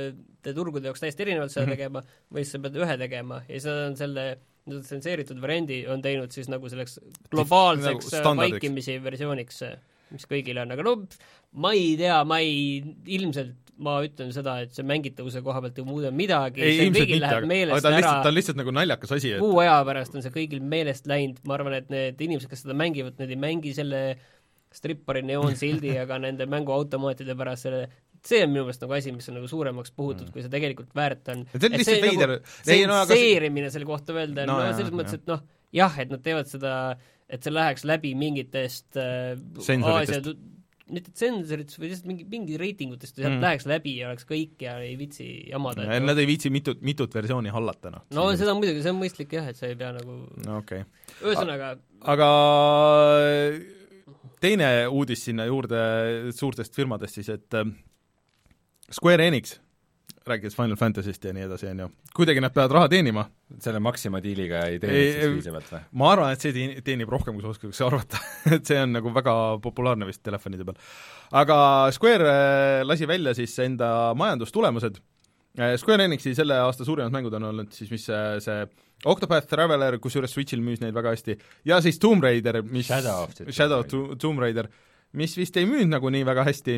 turgude 0.55 0.87
jaoks 0.91 1.03
täiesti 1.03 1.26
erinevalt 1.26 1.55
seda 1.55 1.66
Mhm. 1.66 1.74
tegema 1.76 2.03
või 2.33 2.45
siis 2.45 2.55
sa 2.57 2.62
pead 2.62 2.78
ühe 2.85 2.97
tegema 3.01 3.41
ja 3.49 3.57
siis 3.57 3.66
nad 3.70 3.87
on 3.91 3.97
selle 3.99 4.26
nii-öelda 4.62 4.87
tsenseeritud 4.87 5.41
variandi 5.43 5.80
on 5.91 6.03
teinud 6.05 6.30
siis 6.30 6.47
nagu 6.53 6.68
selleks 6.70 7.01
globaalseks 7.33 8.07
nagu 8.07 8.12
standardiks. 8.12 8.61
vaikimisi 8.61 8.95
versiooniks, 9.03 9.59
mis 10.14 10.28
kõigile 10.30 10.62
on, 10.62 10.70
aga 10.76 10.85
no 10.87 10.95
ma 11.64 11.72
ei 11.74 11.97
tea, 11.99 12.20
ma 12.28 12.39
ei, 12.45 12.78
ilmselt 13.18 13.59
ma 13.83 13.97
ütlen 14.07 14.30
seda, 14.30 14.61
et 14.62 14.76
see 14.76 14.85
mängitavuse 14.87 15.41
koha 15.43 15.64
pealt 15.64 15.78
ei 15.80 15.87
muuda 15.89 16.12
midagi, 16.14 16.62
see 16.62 16.91
kõigil 16.93 17.16
mitte, 17.16 17.22
läheb 17.24 17.39
aga, 17.39 17.41
aga 17.43 17.51
meelest 17.51 17.83
ta 17.83 17.89
on 17.89 17.97
ära 17.97 18.03
lihtsalt, 18.05 18.22
ta 18.22 18.30
on 18.30 18.37
lihtsalt 18.37 18.61
nagu 18.61 18.74
naljakas 18.76 19.14
asi, 19.16 19.33
et 19.35 19.43
kuu 19.43 19.59
aja 19.64 19.80
pärast 19.89 20.14
on 20.14 20.22
see 20.22 20.35
kõigil 20.37 20.62
meelest 20.62 21.11
läinud, 21.11 21.41
ma 21.49 21.57
arvan, 21.57 21.74
et 21.80 21.91
need 21.91 22.22
inimesed, 22.28 22.53
kes 22.53 22.62
seda 22.62 22.76
mängivad, 22.78 23.18
need 23.18 23.35
ei 23.35 23.41
mängi 23.49 23.74
selle 23.74 24.03
strippari 24.77 25.25
neoonsildi, 25.27 25.97
aga 26.03 26.18
nende 26.27 26.49
mänguautomaatide 26.51 27.37
pärast 27.39 27.68
selle 27.68 27.87
see 28.23 28.45
on 28.45 28.53
minu 28.53 28.66
meelest 28.66 28.85
nagu 28.85 28.95
asi, 28.95 29.12
mis 29.14 29.27
on 29.31 29.41
nagu 29.41 29.51
suuremaks 29.51 29.95
puhutud 29.97 30.29
mm., 30.29 30.35
kui 30.35 30.45
see 30.45 30.53
tegelikult 30.53 30.93
väärt 30.95 31.33
on. 31.35 31.43
see 31.51 31.66
on 31.68 31.75
lihtsalt 31.79 32.05
veider 32.07 32.37
nagu, 32.37 32.55
ei 32.70 32.87
no 32.87 33.01
aga 33.01 33.11
tsenseerimine 33.11 33.73
selle 33.75 33.89
kohta 33.89 34.14
öelda 34.14 34.47
No 34.47 34.61
no, 34.61 34.68
jah, 34.68 34.77
selles 34.79 34.95
mõttes, 34.95 35.18
et 35.18 35.27
noh, 35.31 35.43
jah, 35.75 35.99
et 36.05 36.14
nad 36.14 36.23
teevad 36.23 36.51
seda, 36.51 36.77
et 37.27 37.43
see 37.43 37.55
läheks 37.55 37.87
läbi 37.89 38.14
mingitest 38.18 39.01
äh. 39.01 39.35
Aasia 39.83 40.23
mitte 40.93 41.12
tsensoritest, 41.14 41.79
või 41.81 41.91
lihtsalt 41.91 42.09
mingi, 42.11 42.25
mingi 42.29 42.59
reitingutest 42.61 43.16
ja 43.16 43.25
sealt 43.25 43.39
Mm. 43.39 43.45
läheks 43.47 43.66
läbi 43.70 43.95
ja 43.97 44.11
oleks 44.11 44.27
kõik 44.29 44.61
ja 44.61 44.75
ei 44.83 44.97
viitsi 44.99 45.27
jamada. 45.49 45.87
Ja 45.89 46.01
Nad 46.01 46.18
ei 46.18 46.27
viitsi 46.29 46.51
mitut, 46.51 46.83
mitut 46.85 47.14
versiooni 47.14 47.49
hallata, 47.55 47.91
noh. 47.95 48.05
no 48.12 48.27
seda 48.37 48.53
muidugi, 48.59 48.83
see 48.85 48.93
on 48.93 49.01
mõistlik 49.01 49.33
jah, 49.33 49.49
et 49.49 49.57
sa 49.57 49.70
ei 49.70 49.79
pea 49.79 49.93
nagu 49.97 50.18
no 50.47 50.59
okay. 50.59 50.85
ühesõnaga, 51.23 51.77
aga 52.03 52.29
teine 54.43 54.70
uudis 54.90 55.24
sinna 55.28 55.47
juurde 55.49 55.82
suurtest 56.36 56.74
firmadest 56.76 57.20
siis, 57.20 57.28
et 57.32 57.55
äh, 57.59 57.68
Square 58.93 59.24
Enix, 59.30 59.55
rääkides 60.26 60.55
Final 60.55 60.76
Fantasy'st 60.78 61.24
ja 61.26 61.32
nii 61.34 61.47
edasi, 61.49 61.66
on 61.72 61.80
ju, 61.82 61.86
kuidagi 62.14 62.43
nad 62.45 62.53
peavad 62.55 62.74
raha 62.76 62.90
teenima, 62.93 63.24
selle 63.62 63.80
Maxima 63.82 64.20
diiliga 64.22 64.61
ei 64.70 64.76
teeni 64.82 65.01
siis 65.16 65.32
piisavalt 65.38 65.70
või? 65.72 65.80
ma 66.03 66.11
arvan, 66.12 66.34
et 66.36 66.45
see 66.45 66.53
teen- 66.55 66.76
teenib 66.86 67.11
rohkem, 67.11 67.34
kui 67.38 67.43
sa 67.47 67.51
oskaks 67.55 67.80
arvata 67.86 68.20
et 68.59 68.68
see 68.68 68.78
on 68.82 68.93
nagu 68.99 69.11
väga 69.14 69.34
populaarne 69.64 70.07
vist 70.07 70.22
telefonide 70.26 70.66
peal. 70.68 70.78
aga 71.43 71.57
Square 71.97 72.28
äh, 72.34 72.84
lasi 72.86 73.09
välja 73.11 73.34
siis 73.38 73.57
enda 73.64 74.12
majandustulemused, 74.18 75.01
Square 75.76 76.07
Enixi 76.09 76.32
selle 76.34 76.57
aasta 76.64 76.84
suurimad 76.88 77.12
mängud 77.12 77.34
on 77.36 77.44
olnud 77.50 77.72
siis 77.76 77.90
mis 77.92 78.07
see, 78.09 78.20
see 78.40 78.62
Octopath 79.05 79.48
Traveler, 79.50 79.98
kusjuures 80.00 80.32
Switchil 80.32 80.62
müüs 80.64 80.80
neid 80.80 80.94
väga 80.94 81.11
hästi, 81.12 81.34
ja 81.68 81.80
siis 81.84 81.98
Tomb 82.00 82.22
Raider, 82.24 82.61
mis 82.62 82.86
Shadow 82.86 83.26
Shadow. 83.50 83.82
To- 83.90 84.14
Tomb 84.22 84.40
Raider, 84.40 84.68
mis 85.18 85.34
vist 85.36 85.57
ei 85.61 85.66
müünud 85.68 85.90
nagu 85.96 86.09
nii 86.14 86.22
väga 86.24 86.44
hästi 86.48 86.76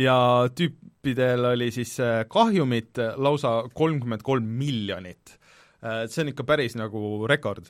ja 0.00 0.16
tüüpidel 0.56 1.44
oli 1.52 1.68
siis 1.70 1.92
äh, 2.00 2.24
kahjumit 2.32 2.98
lausa 3.20 3.58
kolmkümmend 3.76 4.24
kolm 4.24 4.48
miljonit. 4.58 5.36
Äh, 5.84 6.06
See 6.08 6.24
on 6.24 6.32
ikka 6.32 6.46
päris 6.48 6.74
nagu 6.80 7.26
rekord. 7.28 7.68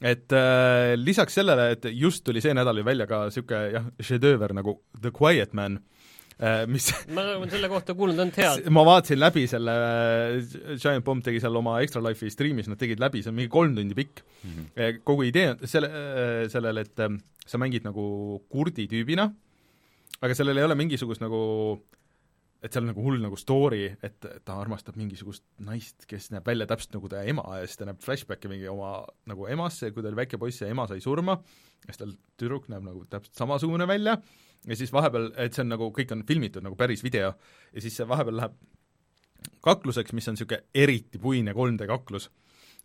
et 0.00 0.30
äh, 0.32 0.94
lisaks 0.96 1.34
sellele, 1.34 1.72
et 1.74 1.84
just 1.90 2.22
tuli 2.24 2.40
see 2.40 2.54
nädal 2.54 2.78
ju 2.78 2.84
välja 2.86 3.06
ka 3.10 3.24
niisugune 3.26 3.72
jah, 3.74 3.86
šedööver 4.00 4.54
nagu 4.54 4.76
The 5.02 5.10
Quiet 5.10 5.52
Man 5.58 5.80
äh,, 5.80 5.97
mis 6.70 6.88
ma 7.14 7.24
olen 7.34 7.50
selle 7.50 7.70
kohta 7.70 7.96
kuulnud 7.98 8.20
ainult 8.22 8.38
head. 8.38 8.68
ma 8.70 8.84
vaatasin 8.86 9.18
läbi 9.18 9.46
selle, 9.50 9.74
Giant 10.76 11.04
Bomb 11.06 11.24
tegi 11.26 11.42
seal 11.42 11.58
oma 11.58 11.80
Extra 11.82 12.02
Life'i 12.04 12.30
striimis, 12.30 12.70
nad 12.70 12.78
tegid 12.78 13.02
läbi, 13.02 13.24
see 13.24 13.32
on 13.32 13.38
mingi 13.40 13.50
kolm 13.50 13.74
tundi 13.74 13.96
pikk 13.98 14.22
mm. 14.22 14.54
-hmm. 14.54 15.02
kogu 15.08 15.26
idee 15.26 15.50
on 15.54 15.66
selle, 15.66 15.90
sellel, 16.52 16.84
et 16.84 17.04
ähm, 17.04 17.18
sa 17.46 17.58
mängid 17.58 17.86
nagu 17.86 18.04
kurdi 18.52 18.86
tüübina, 18.90 19.30
aga 20.20 20.34
sellel 20.34 20.60
ei 20.60 20.68
ole 20.68 20.78
mingisugust 20.78 21.24
nagu 21.24 21.40
et 22.62 22.74
seal 22.74 22.82
on 22.82 22.90
nagu 22.90 23.02
hull 23.04 23.20
nagu 23.22 23.36
story, 23.38 23.84
et 24.02 24.18
ta 24.18 24.56
armastab 24.58 24.96
mingisugust 24.98 25.44
naist, 25.62 26.08
kes 26.10 26.30
näeb 26.34 26.46
välja 26.48 26.66
täpselt 26.70 26.96
nagu 26.96 27.10
ta 27.10 27.22
ema 27.22 27.44
ja 27.60 27.68
siis 27.68 27.78
ta 27.78 27.86
näeb 27.86 28.00
flashbacke 28.02 28.50
mingi 28.50 28.66
oma 28.70 28.96
nagu 29.30 29.46
emasse, 29.50 29.92
kui 29.94 30.02
ta 30.02 30.10
oli 30.10 30.18
väike 30.18 30.40
poiss 30.42 30.64
ja 30.64 30.70
ema 30.72 30.88
sai 30.90 31.02
surma, 31.04 31.38
ja 31.84 31.92
siis 31.92 32.02
tal 32.02 32.16
tüdruk 32.40 32.66
näeb 32.72 32.86
nagu 32.88 33.04
täpselt 33.10 33.38
samasugune 33.38 33.86
välja 33.90 34.16
ja 34.66 34.78
siis 34.78 34.92
vahepeal, 34.94 35.30
et 35.38 35.54
see 35.54 35.62
on 35.62 35.72
nagu, 35.76 35.92
kõik 35.94 36.16
on 36.16 36.26
filmitud 36.26 36.66
nagu 36.66 36.76
päris 36.78 37.04
video 37.06 37.30
ja 37.30 37.84
siis 37.84 37.94
see 38.00 38.08
vahepeal 38.08 38.40
läheb 38.40 38.58
kakluseks, 39.62 40.12
mis 40.16 40.26
on 40.28 40.34
niisugune 40.34 40.64
eriti 40.74 41.22
puine 41.22 41.54
3D 41.54 41.86
kaklus, 41.86 42.28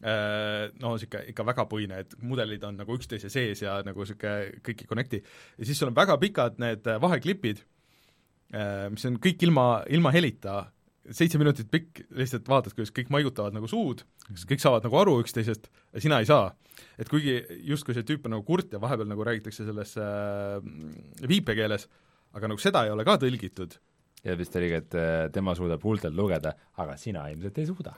no 0.03 0.93
niisugune 0.93 1.25
ikka 1.33 1.45
väga 1.49 1.65
puine, 1.71 2.03
et 2.05 2.13
mudelid 2.21 2.63
on 2.69 2.77
nagu 2.77 2.97
üksteise 2.97 3.31
sees 3.33 3.65
ja 3.65 3.79
nagu 3.85 4.05
niisugune 4.05 4.61
kõik 4.61 4.85
ei 4.85 4.89
connect'i. 4.89 5.23
ja 5.57 5.65
siis 5.65 5.81
sul 5.81 5.89
on 5.89 5.97
väga 5.97 6.17
pikad 6.21 6.61
need 6.61 6.85
vaheklipid, 7.01 7.65
mis 8.93 9.05
on 9.09 9.15
kõik 9.21 9.41
ilma, 9.47 9.67
ilma 9.89 10.11
helita, 10.13 10.59
seitse 11.11 11.39
minutit 11.41 11.69
pikk, 11.71 12.03
lihtsalt 12.15 12.47
vaatad, 12.47 12.75
kuidas 12.75 12.93
kõik 12.95 13.09
maigutavad 13.13 13.55
nagu 13.55 13.67
suud, 13.69 14.03
siis 14.29 14.45
kõik 14.49 14.61
saavad 14.63 14.85
nagu 14.85 14.99
aru 14.99 15.17
üksteisest 15.23 15.67
ja 15.67 16.03
sina 16.03 16.19
ei 16.21 16.29
saa. 16.29 16.53
et 16.97 17.09
kuigi 17.09 17.35
justkui 17.69 17.93
see 17.93 18.05
tüüp 18.07 18.25
on 18.25 18.37
nagu 18.37 18.43
kurt 18.47 18.71
ja 18.73 18.79
vahepeal 18.81 19.09
nagu 19.09 19.25
räägitakse 19.25 19.65
selles 19.65 19.95
äh, 19.97 20.61
viipekeeles, 21.27 21.87
aga 22.33 22.49
nagu 22.49 22.61
seda 22.61 22.85
ei 22.85 22.93
ole 22.93 23.05
ka 23.05 23.17
tõlgitud, 23.21 23.75
ja 24.23 24.35
vist 24.39 24.55
oligi, 24.55 24.79
et 24.79 24.95
äh, 24.97 25.11
tema 25.35 25.55
suudab 25.57 25.83
huultelt 25.83 26.15
lugeda, 26.15 26.53
aga 26.79 26.95
sina 26.97 27.27
ilmselt 27.31 27.59
ei 27.59 27.67
suuda. 27.67 27.95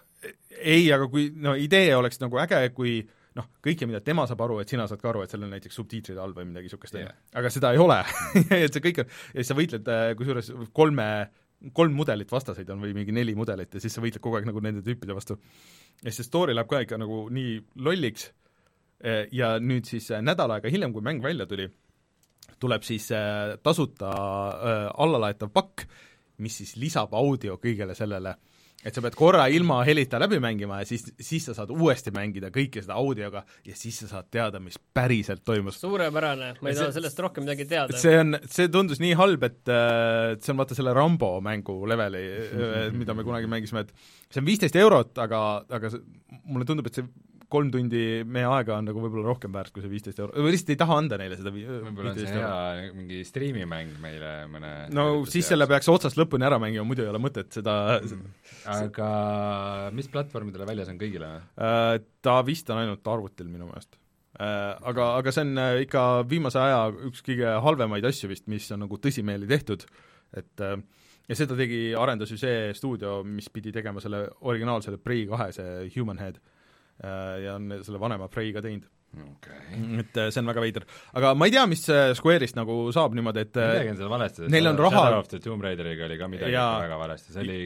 ei, 0.58 0.92
aga 0.92 1.08
kui 1.12 1.30
no 1.36 1.54
idee 1.56 1.96
oleks 1.96 2.20
nagu 2.24 2.40
äge, 2.42 2.70
kui 2.74 2.98
noh, 3.36 3.50
kõike, 3.64 3.88
mida 3.90 4.02
tema 4.06 4.28
saab 4.30 4.46
aru, 4.46 4.60
et 4.64 4.72
sina 4.72 4.86
saad 4.88 5.02
ka 5.02 5.12
aru, 5.12 5.24
et 5.26 5.34
seal 5.34 5.44
on 5.44 5.52
näiteks 5.56 5.82
subtiitrid 5.82 6.22
all 6.22 6.36
või 6.36 6.48
midagi 6.52 6.70
niisugust 6.70 7.00
yeah., 7.00 7.16
aga 7.36 7.52
seda 7.54 7.74
ei 7.76 7.82
ole 7.82 8.00
et 8.64 8.72
see 8.72 8.84
kõik 8.84 9.04
on, 9.04 9.18
ja 9.34 9.42
siis 9.42 9.52
sa 9.52 9.58
võitled 9.58 9.92
äh, 9.92 10.06
kusjuures 10.20 10.54
kolme, 10.76 11.10
kolm 11.76 12.00
mudelit 12.00 12.32
vastaseid 12.32 12.70
on 12.74 12.82
või 12.86 12.96
mingi 12.98 13.16
neli 13.16 13.36
mudelit 13.36 13.76
ja 13.76 13.84
siis 13.84 13.98
sa 13.98 14.04
võitled 14.04 14.24
kogu 14.24 14.40
aeg 14.40 14.48
nagu 14.48 14.64
nende 14.64 14.86
tüüpide 14.86 15.18
vastu. 15.18 15.40
ja 16.02 16.10
siis 16.10 16.24
see 16.24 16.32
story 16.32 16.56
läheb 16.56 16.72
ka 16.72 16.86
ikka 16.86 17.00
nagu 17.02 17.28
nii 17.34 17.60
lolliks 17.84 18.32
Eh, 19.04 19.28
ja 19.36 19.56
nüüd 19.60 19.88
siis 19.90 20.08
äh, 20.16 20.22
nädal 20.24 20.54
aega 20.56 20.72
hiljem, 20.72 20.94
kui 20.96 21.04
mäng 21.04 21.20
välja 21.24 21.46
tuli, 21.50 21.68
tuleb 22.64 22.86
siis 22.88 23.10
äh, 23.14 23.58
tasuta 23.64 24.12
äh, 24.16 24.86
allalaetav 25.04 25.52
pakk, 25.54 25.84
mis 26.42 26.62
siis 26.62 26.76
lisab 26.80 27.14
audio 27.16 27.60
kõigele 27.62 27.96
sellele 27.96 28.38
et 28.86 28.94
sa 28.94 29.02
pead 29.02 29.18
korra 29.18 29.48
ilma 29.50 29.80
helita 29.88 30.20
läbi 30.22 30.38
mängima 30.44 30.80
ja 30.84 30.90
siis, 30.90 31.08
siis 31.18 31.48
sa 31.50 31.56
saad 31.58 31.74
uuesti 31.74 32.14
mängida 32.16 32.52
kõike 32.54 32.84
seda 32.86 32.98
audioga 33.02 33.42
ja 33.66 33.78
siis 33.78 33.98
sa 34.04 34.10
saad 34.12 34.30
teada, 34.34 34.62
mis 34.62 34.78
päriselt 34.78 35.42
toimus. 35.46 35.80
suurepärane, 35.82 36.52
ma 36.62 36.72
ei 36.72 36.78
taha 36.78 36.94
sellest 36.96 37.22
rohkem 37.26 37.48
midagi 37.48 37.68
teada. 37.70 37.98
see 37.98 38.20
on, 38.22 38.38
see 38.46 38.70
tundus 38.74 39.02
nii 39.02 39.16
halb, 39.18 39.48
et 39.50 39.74
äh, 39.74 40.36
see 40.38 40.54
on 40.54 40.62
vaata 40.62 40.78
selle 40.78 40.94
Rambo 40.96 41.34
mängu 41.46 41.80
leveli, 41.90 42.26
mida 43.00 43.18
me 43.18 43.26
kunagi 43.28 43.50
mängisime, 43.52 43.86
et 43.88 43.96
see 44.30 44.44
on 44.44 44.50
viisteist 44.50 44.78
eurot, 44.80 45.16
aga, 45.26 45.42
aga 45.80 45.94
see, 45.94 46.06
mulle 46.46 46.70
tundub, 46.70 46.92
et 46.92 47.02
see 47.02 47.10
kolm 47.52 47.70
tundi 47.74 48.24
meie 48.26 48.48
aega 48.50 48.78
on 48.80 48.88
nagu 48.90 49.02
võib-olla 49.04 49.28
rohkem 49.30 49.54
väärt 49.54 49.74
kui 49.74 49.84
see 49.84 49.92
viisteist 49.92 50.22
eurot, 50.22 50.38
või 50.42 50.54
lihtsalt 50.56 50.72
ei 50.74 50.80
taha 50.82 50.98
anda 51.02 51.20
neile 51.22 51.38
seda 51.40 51.54
vi- 51.54 51.66
võib-olla 51.68 52.14
on 52.14 52.18
see 52.20 52.28
15 52.28 52.40
eurot. 52.40 52.80
hea 52.82 52.94
mingi 53.00 53.20
striimimäng 53.28 54.00
meile 54.04 54.32
mõne 54.52 54.72
no 54.96 55.06
siis 55.30 55.50
selle 55.52 55.68
peaks 55.70 55.90
otsast 55.92 56.20
lõpuni 56.20 56.48
ära 56.48 56.60
mängima, 56.62 56.88
muidu 56.88 57.06
ei 57.06 57.12
ole 57.12 57.22
mõtet 57.22 57.54
seda 57.56 57.76
aga 58.72 59.10
mis 59.96 60.10
platvormidele 60.12 60.68
väljas 60.68 60.90
on 60.94 61.00
kõigile 61.02 61.30
äh, 61.58 62.00
ta 62.26 62.40
vist 62.48 62.70
on 62.74 62.82
ainult 62.82 63.08
arvutil 63.08 63.48
minu 63.52 63.70
meelest. 63.70 64.00
Aga, 64.36 65.14
aga 65.16 65.32
see 65.32 65.46
on 65.46 65.60
äh, 65.62 65.78
ikka 65.86 66.02
viimase 66.28 66.60
aja 66.60 66.90
üks 67.08 67.22
kõige 67.24 67.54
halvemaid 67.64 68.04
asju 68.10 68.28
vist, 68.28 68.50
mis 68.52 68.68
on 68.76 68.84
nagu 68.84 68.98
tõsimeeli 69.00 69.48
tehtud, 69.48 69.86
et 70.36 70.64
äh, 70.66 70.76
ja 71.30 71.38
seda 71.38 71.56
tegi, 71.58 71.94
arendas 71.98 72.34
ju 72.34 72.38
see 72.40 72.74
stuudio, 72.78 73.22
mis 73.24 73.48
pidi 73.54 73.72
tegema 73.76 74.04
selle 74.04 74.26
originaalsele 74.46 75.00
Prey 75.02 75.26
kahe, 75.30 75.52
see 75.56 75.88
Human 75.96 76.20
Head, 76.22 76.42
ja 77.04 77.56
on 77.58 77.74
selle 77.84 78.00
vanema 78.00 78.30
Prey 78.32 78.54
ka 78.56 78.62
teinud 78.64 78.86
okei. 79.24 79.60
et 80.02 80.18
äh, 80.20 80.30
see 80.34 80.42
on 80.42 80.50
väga 80.50 80.64
veider. 80.64 80.86
aga 81.18 81.34
ma 81.38 81.48
ei 81.48 81.54
tea, 81.54 81.66
mis 81.70 81.84
äh, 81.92 82.12
Square'ist 82.18 82.58
nagu 82.58 82.78
saab 82.96 83.16
niimoodi, 83.18 83.44
et 83.46 83.60
äh, 83.60 83.70
midagi 83.74 83.94
on 83.94 84.00
seal 84.00 84.12
valesti, 84.12 84.50
neil 84.52 84.70
on 84.72 84.80
raha- 84.80 85.04
Shadow 85.06 85.22
of 85.24 85.30
the 85.32 85.40
Tomb 85.44 85.66
Raideriga 85.66 86.08
oli 86.08 86.18
ka 86.20 86.30
midagi 86.32 86.56
ikka 86.56 86.82
väga 86.86 87.00
valesti, 87.02 87.36
see 87.36 87.46
oli 87.46 87.60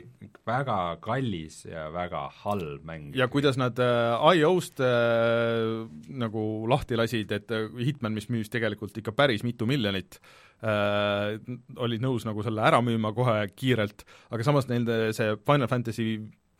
väga 0.49 0.77
kallis 1.03 1.61
ja 1.69 1.87
väga 1.93 2.25
halb 2.43 2.85
mäng. 2.89 3.09
ja 3.17 3.29
kuidas 3.31 3.59
nad 3.61 3.79
äh, 3.83 4.27
IO-st 4.39 4.83
äh, 4.85 5.87
nagu 6.25 6.43
lahti 6.71 6.99
lasid, 6.99 7.33
et 7.35 7.55
äh, 7.55 7.69
Hitman, 7.79 8.15
mis 8.17 8.29
müüs 8.33 8.51
tegelikult 8.53 8.97
ikka 9.01 9.15
päris 9.17 9.45
mitu 9.47 9.67
miljonit 9.69 10.19
äh,, 10.61 11.37
olid 11.79 12.03
nõus 12.03 12.27
nagu 12.27 12.43
selle 12.45 12.65
ära 12.65 12.81
müüma 12.85 13.13
kohe 13.17 13.41
kiirelt, 13.55 14.05
aga 14.29 14.45
samas 14.47 14.69
nende 14.71 15.09
see 15.17 15.37
Final 15.47 15.71
Fantasy 15.71 16.11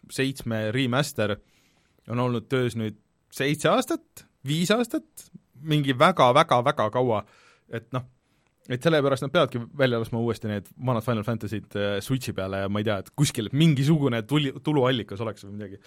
seitsme 0.10 0.70
remaster 0.74 1.38
on 2.10 2.20
olnud 2.26 2.48
töös 2.50 2.78
nüüd 2.80 2.98
seitse 3.34 3.70
aastat, 3.72 4.26
viis 4.48 4.72
aastat, 4.74 5.28
mingi 5.70 5.94
väga-väga-väga 5.98 6.88
kaua, 6.94 7.22
et 7.76 7.90
noh, 7.96 8.06
et 8.70 8.86
sellepärast 8.86 9.26
nad 9.26 9.34
peavadki 9.34 9.62
välja 9.78 10.00
laskma 10.02 10.22
uuesti 10.22 10.50
need 10.50 10.68
vanad 10.86 11.06
Final 11.06 11.26
Fantasy'd 11.26 11.78
äh, 11.78 11.96
Switchi 12.06 12.34
peale 12.38 12.64
ja 12.64 12.70
ma 12.72 12.82
ei 12.82 12.88
tea, 12.88 13.00
et 13.04 13.10
kuskil 13.18 13.50
mingisugune 13.58 14.22
tuli, 14.30 14.54
tuluallikas 14.66 15.24
oleks 15.26 15.46
või 15.48 15.56
midagi. 15.58 15.80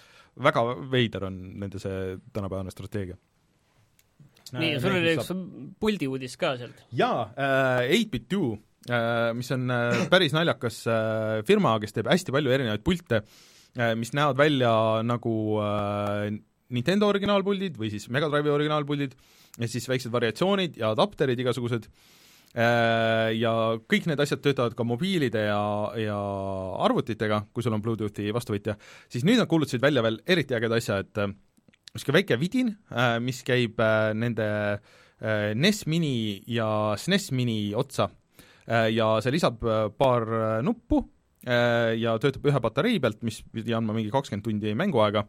väga 0.43 0.65
veider 0.91 1.29
on 1.29 1.39
nende 1.61 1.79
see 1.81 2.17
tänapäevane 2.35 2.73
strateegia. 2.73 3.15
nii, 4.53 4.73
ja 4.75 4.83
sul 4.83 4.99
oli 4.99 5.15
üks 5.15 5.31
puldi 5.79 6.11
uudis 6.11 6.37
ka 6.37 6.57
sealt. 6.59 6.83
jaa 6.91 7.29
äh,, 7.31 7.95
8bit2 8.03 8.43
äh,, 8.91 9.31
mis 9.37 9.51
on 9.55 9.71
äh, 9.71 10.03
päris 10.11 10.35
naljakas 10.35 10.83
äh, 10.87 11.39
firma, 11.47 11.77
kes 11.79 11.95
teeb 11.95 12.11
hästi 12.11 12.35
palju 12.35 12.51
erinevaid 12.51 12.83
pilte 12.83 13.23
äh,, 13.23 13.41
mis 13.97 14.13
näevad 14.13 14.37
välja 14.37 14.71
nagu 15.05 15.35
äh, 15.63 16.27
Nintendo 16.73 17.07
originaalpuldid 17.09 17.77
või 17.77 17.89
siis 17.93 18.09
Mega 18.13 18.29
Drive'i 18.29 18.53
originaalpuldid 18.53 19.15
ja 19.59 19.69
siis 19.69 19.87
väiksed 19.89 20.13
variatsioonid 20.13 20.77
ja 20.81 20.91
adapterid 20.93 21.39
igasugused. 21.39 21.87
Äh, 22.53 23.33
ja 23.39 23.51
kõik 23.89 24.05
need 24.09 24.21
asjad 24.21 24.43
töötavad 24.45 24.75
ka 24.77 24.85
mobiilide 24.85 25.47
ja, 25.47 25.63
ja 25.97 26.17
arvutitega, 26.85 27.47
kui 27.53 27.65
sul 27.65 27.73
on 27.73 27.81
Bluetoothi 27.81 28.29
vastuvõtja, 28.33 28.77
siis 29.09 29.25
nüüd 29.25 29.41
nad 29.41 29.49
kuulutasid 29.49 29.81
välja 29.81 30.03
veel 30.05 30.19
eriti 30.29 30.53
ägeda 30.53 30.77
asja, 30.77 30.99
et 31.01 31.21
äh, 31.21 31.33
niisugune 31.93 32.19
väike 32.19 32.37
vidin, 32.41 32.75
mis 33.25 33.41
käib 33.45 33.81
äh, 33.81 34.11
nende 34.17 34.45
äh, 34.77 35.53
NES 35.57 35.87
Mini 35.89 36.43
ja 36.49 36.67
SNES 36.97 37.31
Mini 37.33 37.73
otsa. 37.77 38.09
Äh, 38.67 38.93
ja 38.95 39.17
see 39.21 39.33
lisab 39.35 39.63
äh, 39.63 39.89
paar 39.97 40.23
äh, 40.29 40.61
nuppu. 40.63 41.03
äh, 41.03 41.22
ja 41.43 42.13
töötab 42.23 42.45
ühe 42.47 42.59
patarei 42.63 43.01
pealt, 43.03 43.19
mis 43.27 43.41
pidi 43.51 43.75
andma 43.75 43.95
mingi 43.95 44.13
kakskümmend 44.13 44.45
tundi 44.45 44.71
mänguaega, 44.79 45.25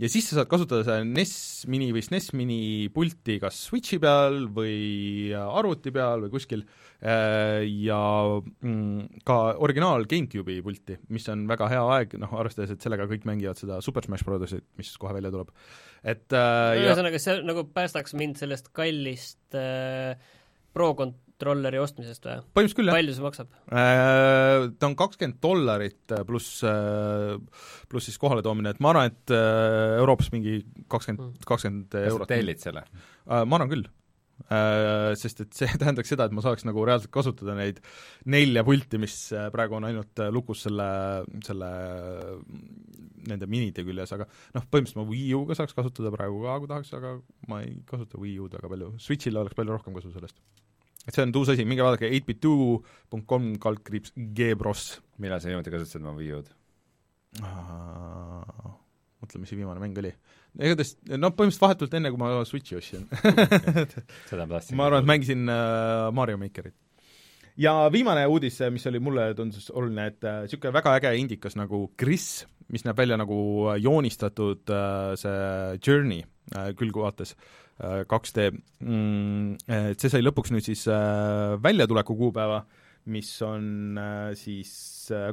ja 0.00 0.08
siis 0.08 0.30
sa 0.30 0.38
saad 0.38 0.48
kasutada 0.48 0.84
seda 0.86 1.04
NES 1.04 1.32
Mini 1.70 1.90
või 1.92 2.02
SNES 2.04 2.30
Mini 2.38 2.60
pulti 2.94 3.36
kas 3.42 3.58
Switchi 3.66 3.98
peal 4.00 4.46
või 4.54 5.32
arvuti 5.36 5.92
peal 5.92 6.24
või 6.24 6.32
kuskil 6.32 6.64
äh, 6.64 7.60
ja 7.84 8.00
mm, 8.40 9.22
ka 9.28 9.38
originaal 9.60 10.06
GameCube'i 10.08 10.64
pulti, 10.64 10.96
mis 11.12 11.28
on 11.32 11.44
väga 11.50 11.68
hea 11.72 11.84
aeg, 11.96 12.16
noh 12.22 12.32
arvestades, 12.40 12.72
et 12.74 12.86
sellega 12.86 13.08
kõik 13.10 13.28
mängivad 13.28 13.60
seda 13.60 13.80
Super 13.84 14.08
Smash 14.08 14.24
Brothersit, 14.28 14.64
mis 14.80 14.92
kohe 15.00 15.16
välja 15.16 15.32
tuleb. 15.34 15.52
et 16.00 16.28
äh, 16.32 16.80
ja 16.80 16.86
ühesõnaga, 16.88 17.20
see 17.20 17.40
nagu 17.44 17.66
päästaks 17.76 18.16
mind 18.16 18.40
sellest 18.40 18.72
kallist 18.76 19.58
äh, 19.58 20.16
Pro 20.72 20.94
kontrolleri 21.40 21.80
ostmisest 21.80 22.26
või? 22.26 22.40
põhimõtteliselt 22.54 22.78
küll, 22.78 22.90
jah. 22.90 22.98
palju 22.98 23.14
see 23.16 23.24
maksab? 23.24 23.54
Äh, 23.70 24.66
ta 24.76 24.90
on 24.90 24.96
kakskümmend 24.98 25.38
dollarit 25.44 26.16
äh, 26.16 26.24
pluss, 26.28 26.60
pluss 27.90 28.10
siis 28.10 28.20
kohaletoomine, 28.20 28.74
et 28.74 28.82
ma 28.84 28.92
arvan, 28.92 29.14
et 29.14 29.34
äh, 29.34 29.96
Euroopas 30.00 30.30
mingi 30.34 30.60
kakskümmend, 30.90 31.40
kakskümmend 31.48 31.88
kas 31.94 32.04
sa 32.04 32.12
eurot. 32.12 32.30
tellid 32.30 32.60
selle? 32.62 32.84
ma 33.30 33.56
arvan 33.56 33.72
küll. 33.72 33.88
Sest 35.20 35.42
et 35.44 35.52
see 35.54 35.68
tähendaks 35.80 36.08
seda, 36.10 36.26
et 36.26 36.32
ma 36.34 36.42
saaks 36.44 36.64
nagu 36.64 36.82
reaalselt 36.88 37.12
kasutada 37.12 37.52
neid 37.58 37.82
nelja 38.32 38.64
pulti, 38.66 38.98
mis 39.00 39.16
äh, 39.36 39.50
praegu 39.52 39.76
on 39.76 39.86
ainult 39.88 40.22
äh, 40.24 40.30
lukus 40.32 40.64
selle, 40.64 40.88
selle 41.44 41.68
nende 43.28 43.48
minide 43.50 43.84
küljes, 43.84 44.14
aga 44.16 44.26
noh, 44.56 44.64
põhimõtteliselt 44.64 45.02
ma 45.02 45.06
Wii 45.12 45.36
U-ga 45.36 45.58
saaks 45.58 45.76
kasutada 45.76 46.12
praegu 46.14 46.40
ka, 46.46 46.56
kui 46.62 46.72
tahaks, 46.72 46.94
aga 46.96 47.14
ma 47.52 47.60
ei 47.66 47.76
kasuta 47.88 48.20
Wii 48.22 48.40
U-d 48.46 48.56
väga 48.56 48.72
palju, 48.72 48.94
Switchil 49.04 49.36
oleks 49.42 49.58
palju 49.58 49.76
rohkem 49.76 49.96
kasu 49.98 50.14
sellest. 50.14 50.40
Et 51.06 51.14
see 51.14 51.24
on 51.24 51.32
uus 51.40 51.52
asi, 51.54 51.64
minge 51.68 51.84
vaadake 51.84 52.10
8bit2.com 52.10 53.54
kaldkriips 53.62 54.14
Gbros. 54.16 55.00
millal 55.22 55.40
sa 55.40 55.50
viimati 55.50 55.72
kasutasid 55.72 56.04
oma 56.04 56.18
Wii 56.18 56.34
U-d? 56.38 56.52
mõtle, 59.20 59.40
mis 59.40 59.50
see 59.52 59.58
viimane 59.58 59.82
mäng 59.82 59.98
oli. 60.00 60.12
igatahes, 60.58 60.96
no 61.14 61.30
põhimõtteliselt 61.30 61.64
vahetult 61.64 61.96
enne, 61.96 62.12
kui 62.12 62.20
ma 62.20 62.30
Switchi 62.48 62.78
ostsin 62.78 63.06
seda 64.30 64.46
ma 64.46 64.56
tahtsin 64.56 64.78
ma 64.78 64.88
arvan, 64.88 65.04
et 65.04 65.10
mängisin 65.12 65.44
äh, 65.52 66.08
Mario 66.16 66.40
Makerit. 66.40 66.74
ja 67.60 67.74
viimane 67.92 68.26
uudis, 68.26 68.58
mis 68.74 68.86
oli 68.90 69.02
mulle 69.02 69.30
tundus 69.38 69.70
oluline, 69.70 70.08
et 70.10 70.26
niisugune 70.26 70.72
äh, 70.72 70.78
väga 70.80 70.96
äge 70.98 71.14
indikas 71.20 71.56
nagu 71.60 71.84
Gris, 71.98 72.44
mis 72.72 72.84
näeb 72.86 72.98
välja 72.98 73.20
nagu 73.20 73.40
joonistatud 73.78 74.74
äh, 74.74 75.14
see 75.20 75.80
Journey 75.86 76.24
äh, 76.56 76.72
külgvaates 76.78 77.36
äh, 77.36 77.60
2D 77.80 78.50
mm,, 78.84 79.56
et 79.72 80.00
see 80.00 80.12
sai 80.12 80.22
lõpuks 80.24 80.52
nüüd 80.54 80.66
siis 80.66 80.84
äh, 80.92 81.56
väljatuleku 81.62 82.16
kuupäeva, 82.18 82.62
mis 83.10 83.32
on 83.46 83.98
äh, 83.98 84.30
siis 84.38 84.72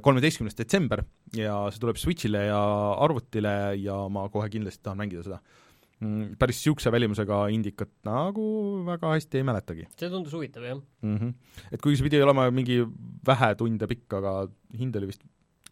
kolmeteistkümnes 0.04 0.56
detsember 0.58 1.04
ja 1.36 1.60
see 1.72 1.84
tuleb 1.84 2.00
Switchile 2.00 2.48
ja 2.48 2.60
arvutile 3.04 3.54
ja 3.82 4.00
ma 4.10 4.28
kohe 4.34 4.48
kindlasti 4.54 4.86
tahan 4.88 5.02
mängida 5.04 5.26
seda 5.28 5.42
mm, 6.00 6.38
päris 6.40 6.62
niisuguse 6.62 6.94
välimusega 6.94 7.42
indikat 7.54 7.92
nagu 8.08 8.48
väga 8.88 9.12
hästi 9.18 9.42
ei 9.42 9.48
mäletagi 9.52 9.90
see 9.94 10.12
tundus 10.14 10.34
huvitav, 10.38 10.64
jah 10.64 10.80
mm. 10.80 11.18
-hmm. 11.18 11.34
Et 11.72 11.82
kuigi 11.82 12.00
see 12.00 12.08
pidi 12.08 12.24
olema 12.24 12.48
mingi 12.52 12.80
vähe 13.28 13.56
tunde 13.60 13.92
pikk, 13.92 14.14
aga 14.22 14.38
hind 14.80 14.96
oli 14.96 15.12
vist 15.12 15.28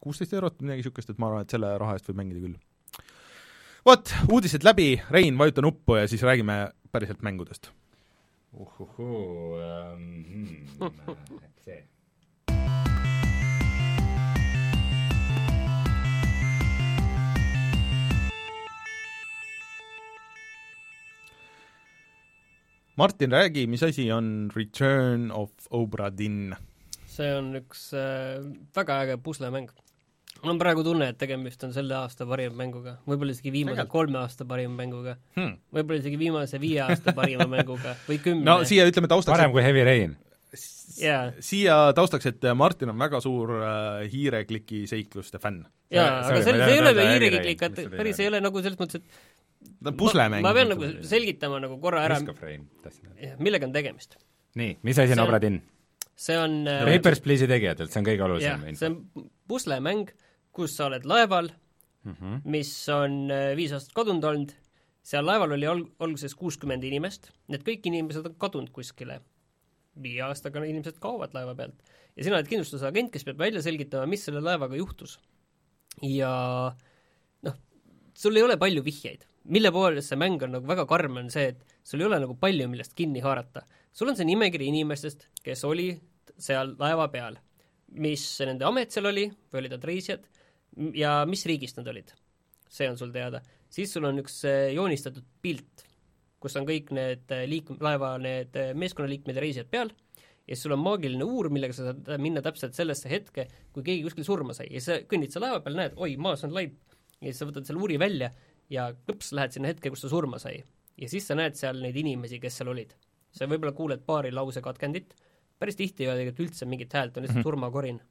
kuusteist 0.06 0.36
eurot 0.38 0.62
midagi 0.62 0.84
niisugust, 0.84 1.10
et 1.10 1.22
ma 1.22 1.32
arvan, 1.32 1.46
et 1.46 1.54
selle 1.56 1.72
raha 1.82 1.98
eest 1.98 2.10
võib 2.10 2.22
mängida 2.22 2.44
küll. 2.44 2.58
Vot, 3.86 4.10
uudised 4.34 4.64
läbi, 4.66 4.96
Rein, 5.14 5.38
vajuta 5.38 5.62
nuppu 5.62 6.00
ja 6.00 6.08
siis 6.10 6.24
räägime 6.26 6.72
päriselt 6.92 7.22
mängudest. 7.22 7.70
uhuhuu 8.54 9.58
hmm, 9.96 10.68
see 11.66 11.84
Martin, 22.96 23.32
räägi, 23.32 23.68
mis 23.68 23.84
asi 23.84 24.12
on 24.12 24.52
Return 24.56 25.32
of 25.32 25.52
Obra 25.70 26.10
Dinn? 26.18 26.56
see 27.06 27.34
on 27.38 27.54
üks 27.56 27.94
äh, 27.94 28.42
väga 28.76 29.02
äge 29.04 29.18
puslemäng. 29.18 29.70
Mul 30.46 30.54
on 30.54 30.60
praegu 30.62 30.84
tunne, 30.86 31.08
et 31.12 31.18
tegemist 31.22 31.64
on 31.66 31.74
selle 31.74 31.96
aasta 31.98 32.28
parima 32.30 32.54
mänguga, 32.60 33.00
võib-olla 33.10 33.34
isegi 33.34 33.52
viimase 33.54 33.80
Tegelikult. 33.80 33.94
kolme 33.96 34.20
aasta 34.22 34.46
parima 34.46 34.76
mänguga 34.78 35.16
Hmm. 35.36 35.56
võib-olla 35.74 36.04
isegi 36.04 36.20
viimase 36.22 36.60
viie 36.62 36.84
aasta 36.86 37.14
parima 37.18 37.48
mänguga 37.56 37.96
või 38.08 38.20
kümne 38.22 38.46
no 38.46 38.60
siia 38.70 38.86
ütleme 38.90 39.10
taustaks, 39.12 39.34
parem 39.38 39.52
kui 39.56 39.64
Heavy 39.66 39.84
Rain. 39.88 40.16
jaa, 41.02 41.32
siia 41.44 41.78
taustaks, 41.98 42.30
et 42.30 42.46
Martin 42.56 42.94
on 42.94 43.00
väga 43.02 43.20
suur 43.26 43.56
äh, 43.58 44.06
hiirekliki 44.14 44.86
seikluste 44.92 45.42
fänn. 45.42 45.66
jaa, 45.92 46.22
aga 46.30 46.42
see, 46.44 46.54
ei 46.54 46.62
see 46.62 46.76
ei 46.78 46.84
ole 46.84 46.94
öelda 46.94 47.10
hiireklikk, 47.12 47.66
et 47.70 47.82
päris 47.98 48.22
ei 48.22 48.30
ole 48.32 48.42
nagu 48.46 48.62
selles 48.64 48.80
mõttes, 48.80 49.02
et 49.02 49.74
ta 49.84 49.92
on 49.92 49.98
puslemäng. 50.00 50.46
ma 50.46 50.54
pean 50.56 50.70
nagu 50.76 50.92
selgitama 51.06 51.60
nagu 51.66 51.80
korra 51.82 52.06
ära, 52.08 52.20
Risk 52.22 52.30
of 52.36 52.44
Rain, 52.46 52.68
tahtsin 52.86 53.10
öelda. 53.16 53.40
millega 53.44 53.68
on 53.68 53.74
tegemist. 53.76 54.20
nii, 54.56 54.78
mis 54.86 55.00
asi 55.02 55.18
on 55.18 55.26
Obradin? 55.26 55.64
see 56.16 56.38
on 56.40 56.62
äh, 56.72 56.86
Papers, 56.88 57.20
Please'i 57.26 57.50
tegijatelt, 57.52 57.92
see 57.92 58.00
on 58.00 58.06
kõige 58.08 58.24
olulisem, 58.30 58.62
see 58.80 58.88
on 58.88 59.02
puslemäng, 59.52 60.14
kus 60.56 60.76
sa 60.78 60.88
oled 60.90 61.06
laeval, 61.08 61.52
Mhm. 62.06 62.44
mis 62.46 62.70
on 62.94 63.32
äh, 63.34 63.56
viis 63.58 63.72
aastat 63.74 63.96
kadunud 63.98 64.24
olnud, 64.30 64.52
seal 65.06 65.26
laeval 65.26 65.56
oli 65.56 65.66
alg-, 65.66 65.88
alguses 66.06 66.36
kuuskümmend 66.38 66.84
inimest, 66.86 67.32
need 67.50 67.64
kõik 67.66 67.88
inimesed 67.90 68.28
on 68.30 68.36
kadunud 68.42 68.70
kuskile. 68.76 69.22
viie 69.96 70.20
aastaga 70.26 70.60
inimesed 70.68 70.98
kaovad 71.00 71.32
laeva 71.34 71.54
pealt 71.56 71.78
ja 72.18 72.24
sina 72.26 72.36
oled 72.36 72.50
kindlustusagent, 72.52 73.14
kes 73.14 73.24
peab 73.24 73.38
välja 73.40 73.62
selgitama, 73.64 74.06
mis 74.12 74.26
selle 74.28 74.42
laevaga 74.44 74.76
juhtus. 74.76 75.18
ja 76.04 76.76
noh, 77.48 77.56
sul 78.14 78.36
ei 78.38 78.44
ole 78.44 78.58
palju 78.60 78.84
vihjeid, 78.84 79.24
mille 79.56 79.72
poolest 79.72 80.12
see 80.12 80.20
mäng 80.20 80.42
on 80.44 80.52
nagu 80.58 80.68
väga 80.68 80.86
karm, 80.90 81.18
on 81.24 81.30
see, 81.32 81.54
et 81.56 81.78
sul 81.84 82.04
ei 82.04 82.10
ole 82.10 82.20
nagu 82.20 82.36
palju, 82.36 82.68
millest 82.70 82.94
kinni 82.94 83.24
haarata. 83.24 83.64
sul 83.94 84.10
on 84.12 84.16
see 84.20 84.28
nimekiri 84.28 84.68
inimestest, 84.68 85.28
kes 85.42 85.64
olid 85.64 86.02
seal 86.38 86.76
laeva 86.78 87.08
peal, 87.08 87.40
mis 87.96 88.28
nende 88.46 88.68
amet 88.68 88.92
seal 88.92 89.08
oli 89.10 89.30
või 89.52 89.64
olid 89.64 89.78
nad 89.78 89.84
reisijad 89.88 90.28
ja 90.96 91.18
mis 91.30 91.46
riigist 91.48 91.78
nad 91.80 91.88
olid. 91.92 92.14
see 92.70 92.90
on 92.90 92.98
sul 92.98 93.12
teada. 93.12 93.42
siis 93.70 93.94
sul 93.94 94.06
on 94.06 94.20
üks 94.20 94.42
äh, 94.48 94.72
joonistatud 94.76 95.24
pilt, 95.42 95.86
kus 96.40 96.56
on 96.60 96.66
kõik 96.68 96.92
need 96.96 97.32
äh, 97.32 97.46
liik-, 97.50 97.76
laeva 97.82 98.16
need 98.22 98.56
äh, 98.60 98.74
meeskonnaliikmed 98.78 99.38
ja 99.38 99.44
reisijad 99.44 99.70
peal, 99.72 99.92
ja 100.46 100.54
siis 100.54 100.66
sul 100.66 100.76
on 100.76 100.84
maagiline 100.84 101.26
uur, 101.26 101.50
millega 101.54 101.76
sa 101.76 101.92
saad 101.92 102.10
minna 102.22 102.44
täpselt 102.46 102.76
sellesse 102.78 103.10
hetke, 103.10 103.48
kui 103.74 103.86
keegi 103.86 104.04
kuskil 104.08 104.28
surma 104.28 104.56
sai 104.58 104.68
ja 104.74 104.84
sa 104.84 105.00
kõnnid 105.10 105.34
seal 105.34 105.46
laeva 105.48 105.62
peal, 105.66 105.78
näed, 105.80 105.96
oi, 105.98 106.16
maas 106.22 106.44
on 106.48 106.56
laip, 106.56 106.76
ja 107.22 107.30
siis 107.30 107.42
sa 107.42 107.50
võtad 107.50 107.68
selle 107.68 107.82
uuri 107.84 108.00
välja 108.02 108.32
ja 108.72 108.90
klõps, 109.06 109.32
lähed 109.38 109.56
sinna 109.56 109.72
hetke, 109.72 109.92
kus 109.94 110.04
ta 110.06 110.12
surma 110.12 110.42
sai. 110.42 110.64
ja 111.00 111.12
siis 111.12 111.28
sa 111.28 111.38
näed 111.38 111.58
seal 111.60 111.80
neid 111.84 111.98
inimesi, 112.02 112.42
kes 112.42 112.60
seal 112.60 112.74
olid. 112.74 112.96
sa 113.36 113.48
võib-olla 113.52 113.76
kuuled 113.76 114.04
paari 114.08 114.32
lause 114.32 114.62
katkendit, 114.64 115.16
päris 115.60 115.76
tihti 115.80 116.04
ei 116.04 116.10
ole 116.10 116.20
tegelikult 116.22 116.50
üldse 116.50 116.68
mingit 116.70 116.94
häält, 116.94 117.18
on 117.18 117.24
lihtsalt 117.24 117.40
-hmm. 117.40 117.50
surmakorin. 117.50 118.02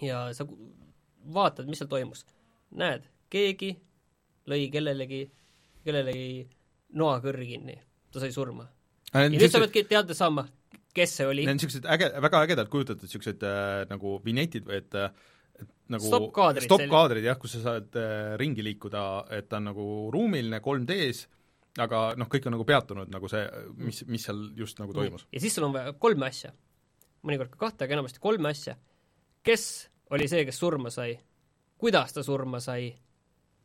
ja 0.00 0.28
sa 0.32 0.46
vaatad, 1.34 1.68
mis 1.70 1.82
seal 1.82 1.90
toimus. 1.90 2.24
näed, 2.78 3.04
keegi 3.32 3.74
lõi 4.50 4.66
kellelegi, 4.72 5.22
kellelegi 5.84 6.46
noakõrri 6.98 7.48
kinni, 7.52 7.76
ta 8.12 8.22
sai 8.22 8.32
surma. 8.34 8.66
ja 9.12 9.28
nüüd 9.30 9.52
sa 9.52 9.60
peadki 9.62 9.84
teada 9.90 10.16
saama, 10.16 10.46
kes 10.96 11.18
see 11.18 11.28
oli. 11.28 11.44
Need 11.46 11.54
on 11.54 11.60
niisugused 11.60 11.90
äge, 11.94 12.08
väga 12.26 12.42
ägedalt 12.46 12.72
kujutatud 12.72 13.06
niisugused 13.06 13.44
äh, 13.48 13.84
nagu 13.90 14.16
vinetid 14.24 14.66
või 14.68 14.80
et 14.80 14.98
et 15.62 15.68
nagu 15.92 16.08
stopp-kaadrid, 16.08 16.66
stopp-kaadrid 16.66 17.28
jah, 17.28 17.38
kus 17.38 17.54
sa 17.58 17.62
saad 17.66 18.00
äh, 18.00 18.34
ringi 18.40 18.64
liikuda, 18.66 19.04
et 19.36 19.48
ta 19.50 19.60
on 19.60 19.68
nagu 19.70 19.86
ruumiline 20.14 20.58
3D-s, 20.64 21.26
aga 21.82 22.02
noh, 22.18 22.28
kõik 22.32 22.48
on 22.48 22.56
nagu 22.56 22.66
peatunud, 22.68 23.12
nagu 23.12 23.30
see, 23.30 23.44
mis, 23.78 24.02
mis 24.10 24.26
seal 24.26 24.40
just 24.58 24.80
nagu 24.80 24.96
toimus. 24.96 25.26
ja 25.32 25.42
siis 25.44 25.54
sul 25.56 25.68
on 25.68 25.76
vaja 25.76 25.94
kolme 26.02 26.26
asja. 26.28 26.52
mõnikord 27.22 27.52
ka 27.54 27.66
kahte, 27.66 27.86
aga 27.86 27.98
enamasti 27.98 28.22
kolme 28.22 28.50
asja. 28.50 28.76
kes 29.46 29.68
oli 30.12 30.28
see, 30.30 30.46
kes 30.48 30.60
surma 30.60 30.92
sai? 30.92 31.16
kuidas 31.82 32.14
ta 32.14 32.24
surma 32.26 32.60
sai? 32.62 32.92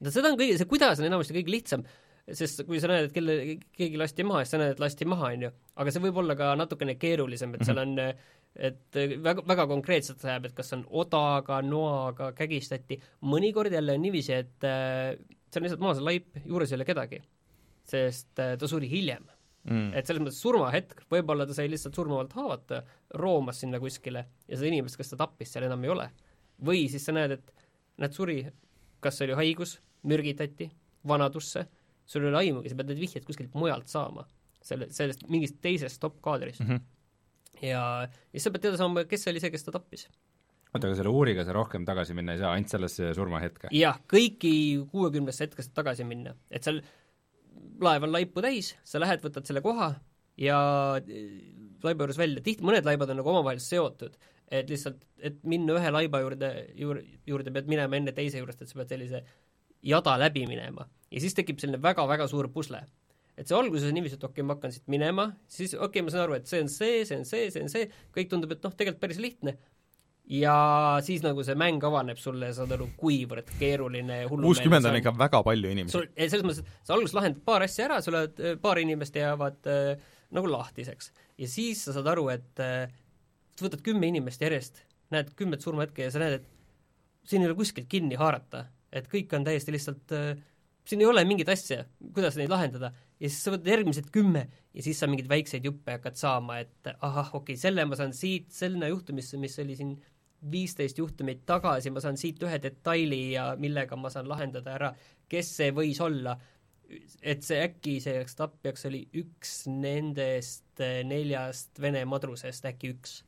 no 0.02 0.14
seda 0.14 0.34
on 0.34 0.40
kõige, 0.40 0.58
see 0.60 0.70
kuidas 0.70 1.02
on 1.02 1.10
enamasti 1.10 1.38
kõige 1.38 1.54
lihtsam 1.54 1.86
sest 2.28 2.66
kui 2.68 2.80
sa 2.84 2.90
näed, 2.92 3.08
et 3.08 3.14
kelle, 3.16 3.36
keegi 3.72 4.00
lasti 4.00 4.26
maha, 4.28 4.42
siis 4.44 4.56
sa 4.56 4.60
näed, 4.60 4.74
et 4.76 4.82
lasti 4.84 5.06
maha, 5.08 5.30
on 5.36 5.46
ju. 5.48 5.52
aga 5.80 5.94
see 5.94 6.04
võib 6.04 6.18
olla 6.20 6.36
ka 6.36 6.50
natukene 6.60 6.98
keerulisem, 7.00 7.54
et 7.56 7.64
seal 7.64 7.80
on 7.80 7.94
et 8.58 9.00
väga, 9.24 9.44
väga 9.48 9.68
konkreetselt 9.70 10.24
läheb, 10.26 10.50
et 10.50 10.58
kas 10.58 10.74
on 10.76 10.84
odaga, 11.04 11.62
noaga, 11.66 12.32
kägistati, 12.38 12.98
mõnikord 13.30 13.74
jälle 13.74 13.96
on 13.98 14.04
niiviisi, 14.04 14.34
et 14.34 14.68
äh, 14.68 15.14
see 15.48 15.62
on 15.62 15.68
lihtsalt 15.68 15.84
maas 15.84 16.04
laip, 16.04 16.32
juures 16.46 16.72
ei 16.72 16.80
ole 16.80 16.88
kedagi. 16.88 17.22
sest 17.88 18.40
äh, 18.44 18.58
ta 18.60 18.68
suri 18.68 18.90
hiljem 18.92 19.24
mm.. 19.64 19.92
et 19.96 20.08
selles 20.08 20.20
mõttes 20.24 20.42
surmahetk, 20.44 21.06
võib-olla 21.12 21.46
ta 21.48 21.56
sai 21.56 21.70
lihtsalt 21.72 21.96
surmavalt 21.96 22.34
haavata, 22.36 22.82
roomas 23.22 23.62
sinna 23.64 23.80
kuskile 23.80 24.26
ja 24.48 24.58
seda 24.58 24.68
inimest, 24.72 24.98
kes 25.00 25.14
ta 25.14 25.22
tappis, 25.24 25.54
seal 25.54 25.68
enam 25.70 25.86
ei 25.86 25.94
ole. 25.94 26.10
Või 26.66 26.88
siis 26.92 27.06
sa 27.06 27.16
näed, 27.16 27.38
et 27.38 27.68
näed, 28.02 28.14
suri, 28.16 28.40
kas 29.04 29.18
see 29.18 29.28
oli 29.28 29.38
haigus, 29.38 29.78
mürgitati, 30.08 30.70
vanadusse 31.08 31.66
sul 32.08 32.24
ei 32.24 32.32
ole 32.32 32.40
aimugi, 32.42 32.72
sa 32.72 32.78
pead 32.80 32.94
need 32.94 33.02
vihjed 33.02 33.26
kuskilt 33.28 33.56
mujalt 33.60 33.92
saama, 33.92 34.24
selle, 34.64 34.88
sellest 34.96 35.26
mingist 35.32 35.60
teisest 35.64 36.00
stopp-kaadrist 36.00 36.64
mm. 36.64 36.70
-hmm. 36.70 37.68
ja, 37.68 37.84
ja 38.08 38.44
sa 38.44 38.54
pead 38.54 38.68
teada 38.68 38.80
saama, 38.80 39.04
kes 39.10 39.28
oli 39.32 39.44
see, 39.44 39.52
kes 39.54 39.68
ta 39.68 39.76
tappis. 39.76 40.08
oota, 40.74 40.88
aga 40.88 40.96
selle 40.96 41.12
uuriga 41.12 41.46
sa 41.46 41.56
rohkem 41.56 41.86
tagasi 41.86 42.16
minna 42.18 42.36
ei 42.36 42.44
saa, 42.44 42.54
ainult 42.56 42.72
sellesse 42.72 43.12
surmahetke? 43.18 43.72
jah, 43.76 44.00
kõiki 44.14 44.54
kuuekümnesse 44.92 45.48
hetke 45.48 45.66
saad 45.66 45.76
tagasi 45.82 46.08
minna, 46.08 46.36
et 46.52 46.64
seal 46.64 46.82
laev 47.84 48.08
on 48.08 48.16
laipu 48.16 48.42
täis, 48.46 48.76
sa 48.88 49.04
lähed, 49.04 49.22
võtad 49.24 49.46
selle 49.50 49.62
koha 49.66 49.92
ja 50.40 50.58
laiba 51.84 52.06
juures 52.06 52.18
välja, 52.18 52.44
tihti 52.44 52.66
mõned 52.66 52.88
laibad 52.88 53.12
on 53.12 53.20
nagu 53.20 53.36
omavahel 53.36 53.60
seotud, 53.64 54.16
et 54.52 54.70
lihtsalt, 54.72 55.02
et 55.20 55.40
minna 55.44 55.76
ühe 55.76 55.92
laiba 55.92 56.22
juurde, 56.24 56.52
juurde, 56.78 57.04
juurde 57.28 57.54
pead 57.56 57.68
minema 57.72 58.00
enne 58.00 58.14
teise 58.16 58.40
juurest, 58.40 58.62
et 58.64 58.72
sa 58.72 58.80
pead 58.80 58.94
sellise 58.96 59.24
jada 59.84 60.16
läbi 60.20 60.46
minema 60.50 60.88
ja 61.12 61.24
siis 61.24 61.36
tekib 61.38 61.60
selline 61.62 61.82
väga-väga 61.84 62.28
suur 62.32 62.50
pusle. 62.54 62.84
et 63.38 63.46
see 63.46 63.54
alguses 63.54 63.86
on 63.86 63.94
niiviisi, 63.94 64.18
et 64.18 64.24
okei 64.24 64.42
okay,, 64.42 64.46
ma 64.48 64.56
hakkan 64.56 64.72
siit 64.74 64.88
minema, 64.90 65.28
siis 65.52 65.76
okei 65.76 65.86
okay,, 65.86 66.06
ma 66.08 66.14
saan 66.14 66.24
aru, 66.26 66.38
et 66.40 66.48
see 66.50 66.62
on 66.64 66.72
see, 66.74 67.04
see 67.06 67.20
on 67.20 67.26
see, 67.30 67.50
see 67.54 67.62
on 67.62 67.70
see, 67.70 67.90
kõik 68.16 68.32
tundub, 68.32 68.56
et 68.56 68.64
noh, 68.66 68.74
tegelikult 68.74 69.04
päris 69.04 69.20
lihtne, 69.22 69.54
ja 70.34 70.56
siis 71.06 71.22
nagu 71.22 71.46
see 71.46 71.56
mäng 71.60 71.84
avaneb 71.86 72.18
sulle, 72.18 72.50
saad 72.58 72.74
aru, 72.74 72.90
kuivõrd 72.98 73.52
keeruline 73.60 74.24
ja 74.24 74.32
kuuskümmend 74.32 74.90
on 74.90 74.98
ikka 75.00 75.14
väga 75.20 75.44
palju 75.46 75.76
inimesi. 75.76 76.02
selles 76.18 76.48
mõttes, 76.48 76.64
et 76.66 76.90
sa 76.90 76.98
alguses 76.98 77.14
lahendad 77.16 77.46
paar 77.46 77.68
asja 77.68 77.86
ära, 77.86 78.02
sul 78.02 78.18
oled, 78.18 78.42
paar 78.64 78.82
inimest 78.82 79.22
jäävad 79.22 79.70
äh, 79.70 80.10
nagu 80.34 80.50
lahtiseks. 80.52 81.14
ja 81.38 81.52
siis 81.52 81.86
sa 81.86 81.94
saad 81.94 82.10
aru, 82.16 82.28
et 82.34 82.64
äh, 82.66 82.90
võtad 83.66 83.84
kümme 83.86 84.10
inimest 84.12 84.42
järjest, 84.44 84.84
näed 85.14 85.34
kümmet 85.40 85.64
surmahetke 85.64 86.08
ja 86.08 86.14
sa 86.14 86.22
näed, 86.22 86.42
et 86.42 87.28
siin 87.28 87.44
ei 87.44 87.50
ole 87.50 87.58
kuskilt 87.58 87.88
kinni 87.92 88.20
haarata, 88.20 88.66
et 88.92 89.08
kõik 89.12 89.34
on 89.36 89.48
täiesti 89.48 89.74
lihtsalt 89.76 90.14
äh, 90.16 90.38
siin 90.88 91.02
ei 91.04 91.08
ole 91.08 91.24
mingit 91.28 91.50
asja, 91.52 91.84
kuidas 92.16 92.38
neid 92.40 92.52
lahendada, 92.52 92.92
ja 93.20 93.30
siis 93.30 93.40
sa 93.44 93.54
võtad 93.54 93.72
järgmised 93.72 94.12
kümme 94.14 94.46
ja 94.74 94.84
siis 94.86 95.00
sa 95.00 95.10
mingeid 95.10 95.30
väikseid 95.30 95.66
juppe 95.68 95.98
hakkad 95.98 96.20
saama, 96.20 96.62
et 96.64 96.92
ahah, 96.96 97.34
okei 97.34 97.56
okay,, 97.56 97.62
selle 97.62 97.86
ma 97.88 97.98
saan 98.00 98.14
siit, 98.16 98.50
selle 98.56 98.92
juhtumisse, 98.92 99.40
mis 99.42 99.58
oli 99.64 99.76
siin 99.80 99.96
viisteist 100.52 101.00
juhtumit 101.02 101.44
tagasi, 101.50 101.92
ma 101.92 102.04
saan 102.04 102.20
siit 102.20 102.44
ühe 102.46 102.60
detaili 102.64 103.22
ja 103.34 103.50
millega 103.60 103.98
ma 104.00 104.12
saan 104.14 104.30
lahendada 104.30 104.76
ära, 104.78 104.92
kes 105.30 105.50
see 105.60 105.74
võis 105.76 106.00
olla, 106.04 106.38
et 107.20 107.44
see 107.44 107.60
äkki 107.66 107.98
see 108.04 108.22
tapjaks 108.38 108.88
oli 108.88 109.02
üks 109.20 109.58
nendest 109.68 110.86
neljast 111.10 111.82
Vene 111.84 112.06
madrusest, 112.08 112.70
äkki 112.70 112.94
üks. 112.96 113.24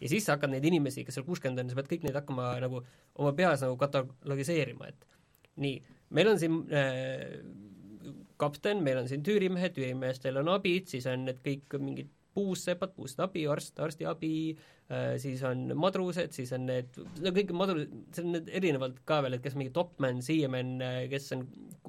Ja 0.00 0.10
siis 0.12 0.26
sa 0.26 0.36
hakkad 0.36 0.52
neid 0.52 0.66
inimesi, 0.68 1.04
kes 1.06 1.18
seal 1.18 1.26
kuuskümmend 1.26 1.62
on, 1.62 1.70
sa 1.72 1.78
pead 1.78 1.92
kõik 1.92 2.06
neid 2.06 2.18
hakkama 2.18 2.54
nagu 2.64 2.82
oma 3.16 3.32
peas 3.36 3.64
nagu 3.64 3.78
katalogiseerima, 3.80 4.90
et 4.92 5.06
nii 5.62 5.78
meil 6.16 6.32
on 6.32 6.40
siin 6.40 6.60
äh, 6.74 7.40
kapten, 8.40 8.82
meil 8.84 9.00
on 9.00 9.08
siin 9.10 9.24
tüürimehed, 9.26 9.74
tüürimeestel 9.76 10.38
on 10.42 10.52
abid, 10.52 10.90
siis 10.92 11.08
on 11.10 11.26
need 11.28 11.40
kõik 11.44 11.78
mingid 11.80 12.12
puussepad, 12.36 12.92
puustabi, 12.92 13.46
arst, 13.48 13.78
arstiabi 13.80 14.34
äh,, 14.52 15.14
siis 15.22 15.40
on 15.48 15.70
madrused, 15.80 16.34
siis 16.36 16.52
on 16.52 16.66
need, 16.68 16.98
no 17.24 17.32
kõik 17.32 17.54
madru-, 17.56 17.86
see 18.12 18.26
on 18.26 18.36
need 18.36 18.50
erinevalt 18.60 19.00
ka 19.08 19.22
veel, 19.24 19.38
et 19.38 19.44
kes 19.44 19.56
mingi 19.56 19.72
topman, 19.74 20.20
siiaman, 20.24 20.76
äh, 20.84 21.00
kes 21.12 21.32
on, 21.36 21.46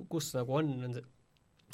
kus 0.07 0.31
nagu 0.37 0.55
on, 0.61 0.71
on 0.87 0.95
see 0.95 1.05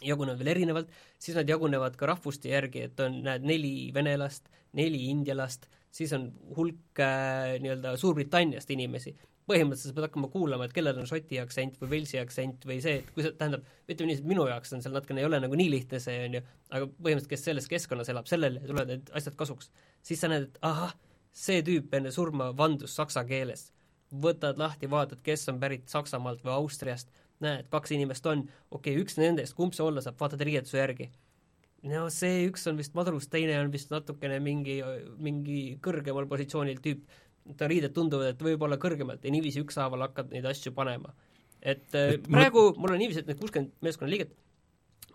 jagunevad 0.03 0.41
veel 0.41 0.51
erinevalt, 0.55 0.89
siis 1.21 1.37
nad 1.37 1.49
jagunevad 1.49 1.95
ka 1.99 2.09
rahvuste 2.09 2.49
järgi, 2.49 2.87
et 2.89 2.99
on, 3.05 3.21
näed, 3.27 3.45
neli 3.45 3.91
venelast, 3.95 4.49
neli 4.75 5.05
indialast, 5.11 5.69
siis 5.93 6.13
on 6.17 6.31
hulk 6.57 6.99
äh, 7.03 7.59
nii-öelda 7.61 7.93
Suurbritanniast 8.01 8.71
inimesi 8.73 9.13
põhimõtteliselt 9.49 9.91
sa 9.91 9.95
pead 9.97 10.05
hakkama 10.07 10.29
kuulama, 10.31 10.67
et 10.67 10.73
kellel 10.75 10.99
on 11.01 11.07
šoti 11.09 11.39
aktsent 11.41 11.79
või 11.81 11.89
velsi 11.97 12.19
aktsent 12.21 12.63
või 12.67 12.77
see, 12.83 13.01
et 13.01 13.09
kui 13.15 13.25
sa, 13.25 13.33
tähendab, 13.39 13.65
ütleme 13.91 14.11
nii, 14.11 14.19
et 14.21 14.29
minu 14.29 14.45
jaoks 14.47 14.75
on 14.75 14.83
seal 14.83 14.95
natukene, 14.95 15.19
ei 15.23 15.27
ole 15.27 15.39
nagu 15.43 15.57
nii 15.59 15.71
lihtne 15.73 15.99
see, 16.03 16.15
on 16.27 16.37
ju, 16.37 16.43
aga 16.69 16.87
põhimõtteliselt, 16.87 17.31
kes 17.33 17.43
selles 17.49 17.67
keskkonnas 17.71 18.11
elab, 18.13 18.29
sellele 18.31 18.63
tulevad 18.63 18.93
need 18.93 19.11
asjad 19.19 19.35
kasuks. 19.39 19.71
siis 20.05 20.23
sa 20.23 20.31
näed, 20.31 20.47
et 20.47 20.61
ahah, 20.69 20.95
see 21.35 21.59
tüüp 21.67 21.91
enne 21.99 22.13
surma 22.15 22.51
vandus 22.57 22.95
saksa 22.95 23.25
keeles. 23.27 23.71
võtad 24.23 24.59
lahti, 24.61 24.87
vaatad, 24.89 25.19
kes 25.25 25.47
on 25.49 25.59
pärit 25.59 25.87
Saksamaalt 25.89 26.43
või 26.45 26.53
Austriast, 26.53 27.09
näed, 27.41 27.67
kaks 27.73 27.91
inimest 27.91 28.25
on, 28.29 28.45
okei 28.71 28.93
okay,, 28.93 29.03
üks 29.03 29.17
nendest, 29.17 29.55
kumb 29.57 29.73
see 29.73 29.83
olla 29.83 30.03
saab, 30.05 30.19
vaatad 30.19 30.41
riietuse 30.45 30.77
järgi 30.77 31.09
no 31.89 32.05
see 32.13 32.45
üks 32.47 32.65
on 32.71 32.79
vist 32.79 32.95
madrus, 32.97 33.27
teine 33.31 33.57
on 33.59 33.71
vist 33.73 33.91
natukene 33.93 34.39
mingi, 34.43 34.79
mingi 35.23 35.59
kõrgemal 35.83 36.29
positsioonil 36.31 36.81
tüüp. 36.83 37.03
Ta 37.59 37.67
riided 37.67 37.91
tunduvad, 37.91 38.29
et 38.31 38.43
võib-olla 38.43 38.77
kõrgemalt 38.79 39.25
ja 39.25 39.31
niiviisi 39.33 39.59
ükshaaval 39.65 40.05
hakkad 40.05 40.31
neid 40.31 40.45
asju 40.47 40.71
panema. 40.75 41.11
et, 41.59 41.83
et 41.95 42.23
praegu 42.27 42.69
mul 42.77 42.95
on 42.95 43.01
niiviisi, 43.01 43.23
et 43.23 43.27
need 43.27 43.39
kuuskümmend 43.39 43.73
meeskonnaliiget, 43.83 44.31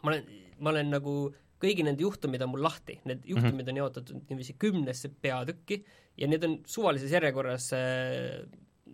ma 0.03 0.13
olen, 0.13 0.29
ma 0.61 0.73
olen 0.75 0.93
nagu 0.93 1.15
kõigi 1.59 1.85
nende 1.85 2.05
juhtumid 2.05 2.45
on 2.45 2.53
mul 2.53 2.63
lahti, 2.63 2.99
need 3.09 3.25
juhtumid 3.25 3.55
mm 3.55 3.65
-hmm. 3.65 3.71
on 3.73 3.81
jaotatud 3.83 4.29
niiviisi 4.29 4.55
kümnesse 4.61 5.09
peatükki 5.09 5.85
ja 6.17 6.29
need 6.29 6.45
on 6.45 6.61
suvalises 6.67 7.13
järjekorras 7.13 7.73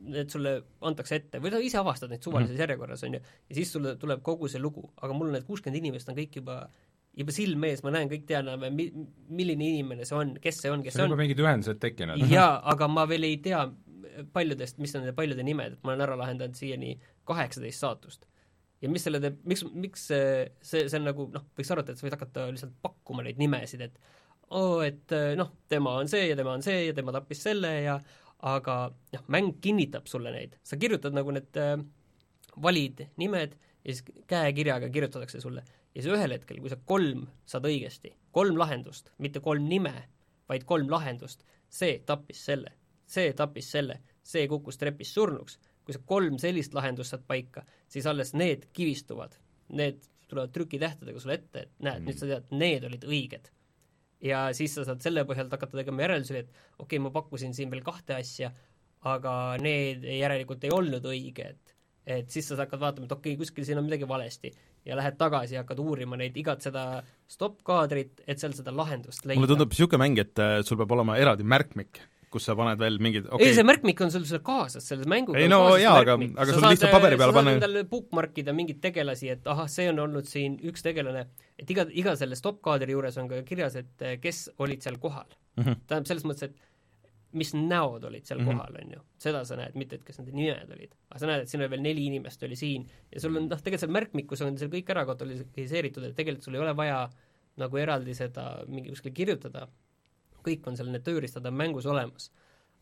need 0.04 0.30
sulle 0.30 0.54
antakse 0.84 1.18
ette. 1.18 1.40
Või 1.42 1.52
sa 1.52 1.60
ise 1.62 1.78
avastad 1.80 2.12
neid 2.12 2.24
suvalises 2.24 2.54
mm 2.54 2.64
järjekorras, 2.64 3.04
on 3.06 3.16
ju, 3.16 3.20
ja 3.20 3.56
siis 3.58 3.72
sulle 3.72 3.96
tuleb 4.00 4.22
kogu 4.22 4.48
see 4.48 4.62
lugu, 4.62 4.84
aga 5.02 5.16
mul 5.16 5.32
need 5.34 5.46
kuuskümmend 5.48 5.80
inimest 5.80 6.08
on 6.08 6.18
kõik 6.18 6.38
juba 6.40 6.68
juba 7.14 7.34
silme 7.34 7.70
ees, 7.70 7.82
ma 7.86 7.92
näen, 7.94 8.10
kõik 8.10 8.30
mi-, 8.74 8.90
milline 9.30 9.70
inimene 9.70 10.06
see 10.08 10.16
on, 10.18 10.34
kes 10.42 10.60
see 10.64 10.72
on, 10.72 10.82
kes 10.84 10.96
see 10.96 11.04
on. 11.04 11.12
juba 11.12 11.20
mingid 11.22 11.42
ühendused 11.42 11.80
tekkinud. 11.82 12.24
jaa, 12.30 12.58
aga 12.72 12.88
ma 12.90 13.06
veel 13.10 13.28
ei 13.28 13.38
tea 13.42 13.64
paljudest, 14.34 14.78
mis 14.82 14.94
on 14.94 15.04
nende 15.04 15.14
paljude 15.16 15.44
nimed, 15.46 15.76
et 15.76 15.86
ma 15.86 15.92
olen 15.92 16.04
ära 16.06 16.18
lahendanud 16.18 16.58
siiani 16.58 16.94
kaheksateist 17.28 17.82
saatust. 17.82 18.26
ja 18.82 18.90
mis 18.90 19.06
selle 19.06 19.20
teeb, 19.22 19.38
miks, 19.48 19.64
miks 19.72 20.08
see, 20.10 20.44
see, 20.60 20.88
see 20.90 21.00
on 21.00 21.08
nagu 21.08 21.28
noh, 21.34 21.46
võiks 21.56 21.70
arvata, 21.74 21.94
et 21.94 22.00
sa 22.00 22.06
võid 22.06 22.16
hakata 22.18 22.48
lihtsalt 22.50 22.74
pakkuma 22.84 23.24
neid 23.26 23.38
nimesid, 23.40 23.86
et 23.86 23.98
oo 24.50 24.78
oh,, 24.78 24.84
et 24.84 25.14
noh, 25.38 25.54
tema 25.70 25.94
on 26.02 26.10
see 26.10 26.28
ja 26.28 26.38
tema 26.38 26.52
on 26.58 26.66
see 26.66 26.88
ja 26.88 26.96
tema 26.96 27.14
tappis 27.14 27.40
selle 27.46 27.70
ja 27.86 27.98
aga 28.44 28.78
noh, 29.14 29.28
mäng 29.32 29.54
kinnitab 29.64 30.10
sulle 30.10 30.34
neid, 30.34 30.58
sa 30.66 30.76
kirjutad 30.80 31.14
nagu 31.16 31.32
need 31.32 31.62
äh, 31.62 31.78
valid 32.62 33.06
nimed 33.22 33.54
ja 33.56 33.94
siis 33.94 34.04
käekirjaga 34.30 34.90
kirjutatakse 34.92 35.40
sulle 35.40 35.64
ja 35.94 36.02
siis 36.02 36.14
ühel 36.14 36.34
hetkel, 36.34 36.60
kui 36.62 36.72
sa 36.72 36.78
kolm 36.90 37.26
saad 37.46 37.66
õigesti, 37.68 38.12
kolm 38.34 38.58
lahendust, 38.58 39.12
mitte 39.22 39.42
kolm 39.44 39.68
nime, 39.70 39.94
vaid 40.50 40.66
kolm 40.68 40.90
lahendust, 40.90 41.44
see 41.70 42.00
tappis 42.06 42.42
selle, 42.48 42.72
see 43.06 43.32
tappis 43.36 43.70
selle, 43.76 44.00
see 44.24 44.48
kukkus 44.50 44.80
trepist 44.80 45.14
surnuks, 45.14 45.58
kui 45.84 45.94
sa 45.94 46.02
kolm 46.06 46.38
sellist 46.40 46.74
lahendust 46.74 47.14
saad 47.14 47.24
paika, 47.28 47.64
siis 47.88 48.06
alles 48.10 48.34
need 48.34 48.68
kivistuvad, 48.74 49.36
need 49.78 50.02
tulevad 50.28 50.54
trükitähtedega 50.54 51.20
sulle 51.20 51.38
ette, 51.38 51.66
et 51.66 51.84
näed 51.84 52.00
mm., 52.00 52.08
nüüd 52.08 52.20
sa 52.20 52.30
tead, 52.30 52.54
need 52.58 52.88
olid 52.88 53.06
õiged. 53.08 53.50
ja 54.24 54.46
siis 54.56 54.74
sa 54.74 54.86
saad 54.88 55.02
selle 55.04 55.26
põhjalt 55.28 55.52
hakata 55.52 55.76
tegema 55.78 56.06
järeldusi, 56.06 56.38
et 56.40 56.50
okei 56.50 56.96
okay,, 56.96 57.02
ma 57.06 57.12
pakkusin 57.14 57.54
siin 57.54 57.70
veel 57.70 57.84
kahte 57.86 58.16
asja, 58.16 58.50
aga 59.04 59.34
need 59.60 60.06
järelikult 60.08 60.64
ei 60.64 60.72
olnud 60.72 61.04
õiged. 61.06 61.74
et 62.06 62.30
siis 62.30 62.48
sa 62.48 62.56
hakkad 62.58 62.80
vaatama, 62.80 63.06
et 63.06 63.12
okei 63.12 63.34
okay,, 63.34 63.44
kuskil 63.44 63.68
siin 63.68 63.78
on 63.78 63.86
midagi 63.86 64.08
valesti 64.08 64.50
ja 64.84 64.96
lähed 64.98 65.18
tagasi 65.20 65.56
ja 65.56 65.64
hakkad 65.64 65.80
uurima 65.84 66.18
neid 66.20 66.36
igat 66.36 66.64
seda 66.64 67.02
stopp-kaadrit, 67.30 68.24
et 68.26 68.40
seal 68.40 68.52
seda 68.56 68.74
lahendust 68.74 69.24
leida. 69.24 69.40
mulle 69.40 69.54
tundub 69.54 69.72
niisugune 69.72 70.02
mäng, 70.04 70.18
et 70.20 70.42
äh, 70.42 70.58
sul 70.66 70.80
peab 70.80 70.92
olema 70.96 71.16
eraldi 71.20 71.46
märkmik 71.46 72.02
kus 72.34 72.48
sa 72.48 72.56
paned 72.58 72.80
veel 72.82 72.98
mingid 73.02 73.28
okay. 73.30 73.46
ei, 73.46 73.54
see 73.54 73.66
märkmik 73.66 74.00
on 74.04 74.10
sul 74.10 74.24
seal 74.28 74.42
kaasas, 74.44 74.86
selles 74.90 75.08
mänguga 75.10 75.38
ei 75.38 75.50
no 75.50 75.60
jaa, 75.78 75.94
aga, 76.02 76.16
aga 76.18 76.56
sul 76.56 76.66
lihtsalt 76.66 76.94
paberi 76.94 77.18
peale 77.20 77.36
panna 77.36 77.52
sa 77.52 77.60
saad 77.60 77.62
endale 77.62 77.84
bookmarkida 77.92 78.54
mingeid 78.56 78.80
tegelasi, 78.82 79.30
et 79.36 79.50
ahah, 79.54 79.70
see 79.70 79.86
on 79.92 80.02
olnud 80.04 80.28
siin 80.30 80.58
üks 80.70 80.82
tegelane, 80.86 81.28
et 81.60 81.70
iga, 81.70 81.86
iga 82.02 82.16
selle 82.18 82.38
stopp-kaadri 82.40 82.96
juures 82.96 83.18
on 83.22 83.30
ka 83.30 83.42
kirjas, 83.46 83.78
et 83.78 84.06
eh, 84.06 84.16
kes 84.22 84.48
olid 84.64 84.82
seal 84.82 84.98
kohal 85.02 85.28
mm. 85.30 85.62
-hmm. 85.62 85.82
tähendab, 85.86 86.10
selles 86.10 86.26
mõttes, 86.26 86.50
et 86.50 86.73
mis 87.34 87.52
näod 87.56 88.04
olid 88.08 88.26
seal 88.26 88.40
mm 88.40 88.48
-hmm. 88.48 88.58
kohal, 88.58 88.76
on 88.82 88.92
ju. 88.96 89.00
seda 89.18 89.44
sa 89.44 89.56
näed, 89.58 89.74
mitte 89.74 89.96
et 89.98 90.04
kes 90.04 90.18
nende 90.18 90.32
nimed 90.32 90.70
olid. 90.76 90.94
aga 91.10 91.18
sa 91.18 91.26
näed, 91.26 91.42
et 91.42 91.48
siin 91.48 91.62
oli 91.62 91.70
veel 91.70 91.82
neli 91.82 92.06
inimest 92.06 92.42
oli 92.42 92.56
siin 92.56 92.86
ja 93.12 93.20
sul 93.20 93.36
on 93.36 93.48
noh, 93.48 93.58
tegelikult 93.58 93.80
seal 93.80 93.96
märkmikus 93.98 94.42
on 94.42 94.58
seal 94.58 94.70
kõik 94.70 94.90
ära 94.94 95.06
kategoriseeritud, 95.06 96.04
et 96.04 96.16
tegelikult 96.16 96.44
sul 96.44 96.54
ei 96.54 96.60
ole 96.60 96.76
vaja 96.76 97.08
nagu 97.56 97.76
eraldi 97.78 98.14
seda 98.14 98.64
mingi 98.66 98.90
kuskile 98.90 99.14
kirjutada, 99.14 99.68
kõik 100.46 100.66
on 100.66 100.76
seal, 100.76 100.90
need 100.90 101.04
tööriistad 101.06 101.46
on 101.46 101.54
mängus 101.54 101.86
olemas. 101.86 102.32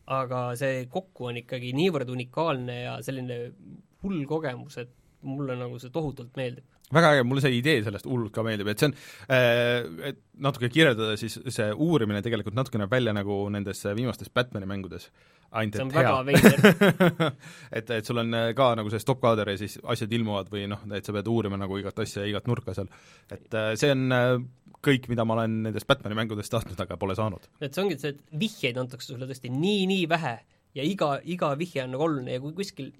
aga 0.05 0.55
see 0.59 0.85
kokku 0.91 1.29
on 1.29 1.37
ikkagi 1.39 1.69
niivõrd 1.73 2.09
unikaalne 2.11 2.73
ja 2.81 2.97
selline 3.01 3.53
hull 4.01 4.25
kogemus, 4.27 4.77
et 4.77 4.89
mulle 5.21 5.55
nagu 5.55 5.77
see 5.79 5.93
tohutult 5.95 6.35
meeldib 6.35 6.65
väga 6.93 7.13
äge, 7.15 7.27
mulle 7.27 7.43
see 7.43 7.55
idee 7.57 7.83
sellest 7.85 8.07
hullult 8.09 8.33
ka 8.35 8.43
meeldib, 8.45 8.69
et 8.71 8.81
see 8.81 8.89
on 8.89 8.97
äh,, 9.31 10.09
et 10.11 10.19
natuke 10.43 10.69
kirjeldada, 10.73 11.15
siis 11.19 11.37
see 11.53 11.69
uurimine 11.71 12.23
tegelikult 12.25 12.57
natuke 12.57 12.81
näeb 12.81 12.91
välja 12.91 13.13
nagu 13.15 13.37
nendes 13.53 13.83
viimastes 13.95 14.31
Batmani 14.33 14.69
mängudes. 14.69 15.09
ainult 15.53 15.75
et 15.77 15.93
hea. 15.93 16.93
et, 17.77 17.89
et 17.99 18.05
sul 18.05 18.17
on 18.17 18.39
ka 18.57 18.71
nagu 18.79 18.89
see 18.89 19.01
stopp-kaader 19.01 19.53
ja 19.53 19.59
siis 19.61 19.77
asjad 19.83 20.13
ilmuvad 20.17 20.49
või 20.53 20.65
noh, 20.71 20.81
et 20.97 21.05
sa 21.05 21.13
pead 21.13 21.29
uurima 21.29 21.59
nagu 21.61 21.77
igat 21.77 21.99
asja 22.01 22.23
ja 22.23 22.31
igat 22.33 22.49
nurka 22.49 22.73
seal. 22.73 22.89
et 23.31 23.53
äh, 23.53 23.73
see 23.79 23.93
on 23.93 24.17
äh, 24.17 24.37
kõik, 24.83 25.07
mida 25.11 25.25
ma 25.25 25.37
olen 25.37 25.61
nendest 25.69 25.87
Batmani 25.87 26.17
mängudest 26.17 26.51
tahtnud, 26.51 26.79
aga 26.79 26.97
pole 26.97 27.15
saanud. 27.15 27.45
et 27.61 27.73
see 27.73 27.85
ongi 27.85 27.99
see, 28.01 28.15
et 28.15 28.39
vihjeid 28.39 28.81
antakse 28.81 29.13
sulle 29.13 29.29
tõesti 29.29 29.53
nii-nii 29.53 30.09
vähe 30.09 30.37
ja 30.77 30.85
iga, 30.85 31.15
iga 31.23 31.53
vihje 31.59 31.85
on 31.85 31.93
nagu 31.95 32.07
oluline 32.07 32.37
ja 32.37 32.41
kui 32.43 32.55
kuskil 32.57 32.91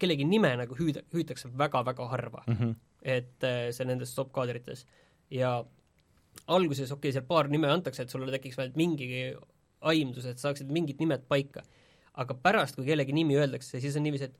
kellegi 0.00 0.26
nime 0.26 0.50
nagu 0.58 0.76
hüüda, 0.78 1.04
hüütakse 1.14 1.50
väga-väga 1.58 2.08
harva 2.10 2.42
mm. 2.46 2.54
-hmm. 2.54 2.74
Et 3.04 3.44
äh, 3.44 3.68
see 3.76 3.86
nendes 3.88 4.12
stopp-kaadrites 4.14 4.86
ja 5.30 5.58
alguses 6.46 6.90
okei 6.90 7.10
okay,, 7.10 7.16
seal 7.16 7.26
paar 7.28 7.50
nime 7.52 7.68
antakse, 7.70 8.04
et 8.04 8.12
sulle 8.12 8.32
tekiks 8.32 8.58
vähemalt 8.58 8.80
mingigi 8.80 9.26
aimdus, 9.84 10.26
et 10.28 10.40
saaksid 10.40 10.72
mingid 10.72 11.00
nimed 11.02 11.28
paika. 11.28 11.62
aga 12.14 12.34
pärast, 12.38 12.76
kui 12.78 12.86
kellegi 12.86 13.12
nimi 13.12 13.34
öeldakse, 13.34 13.80
siis 13.82 13.96
on 13.98 14.04
niiviisi, 14.06 14.28
et 14.30 14.36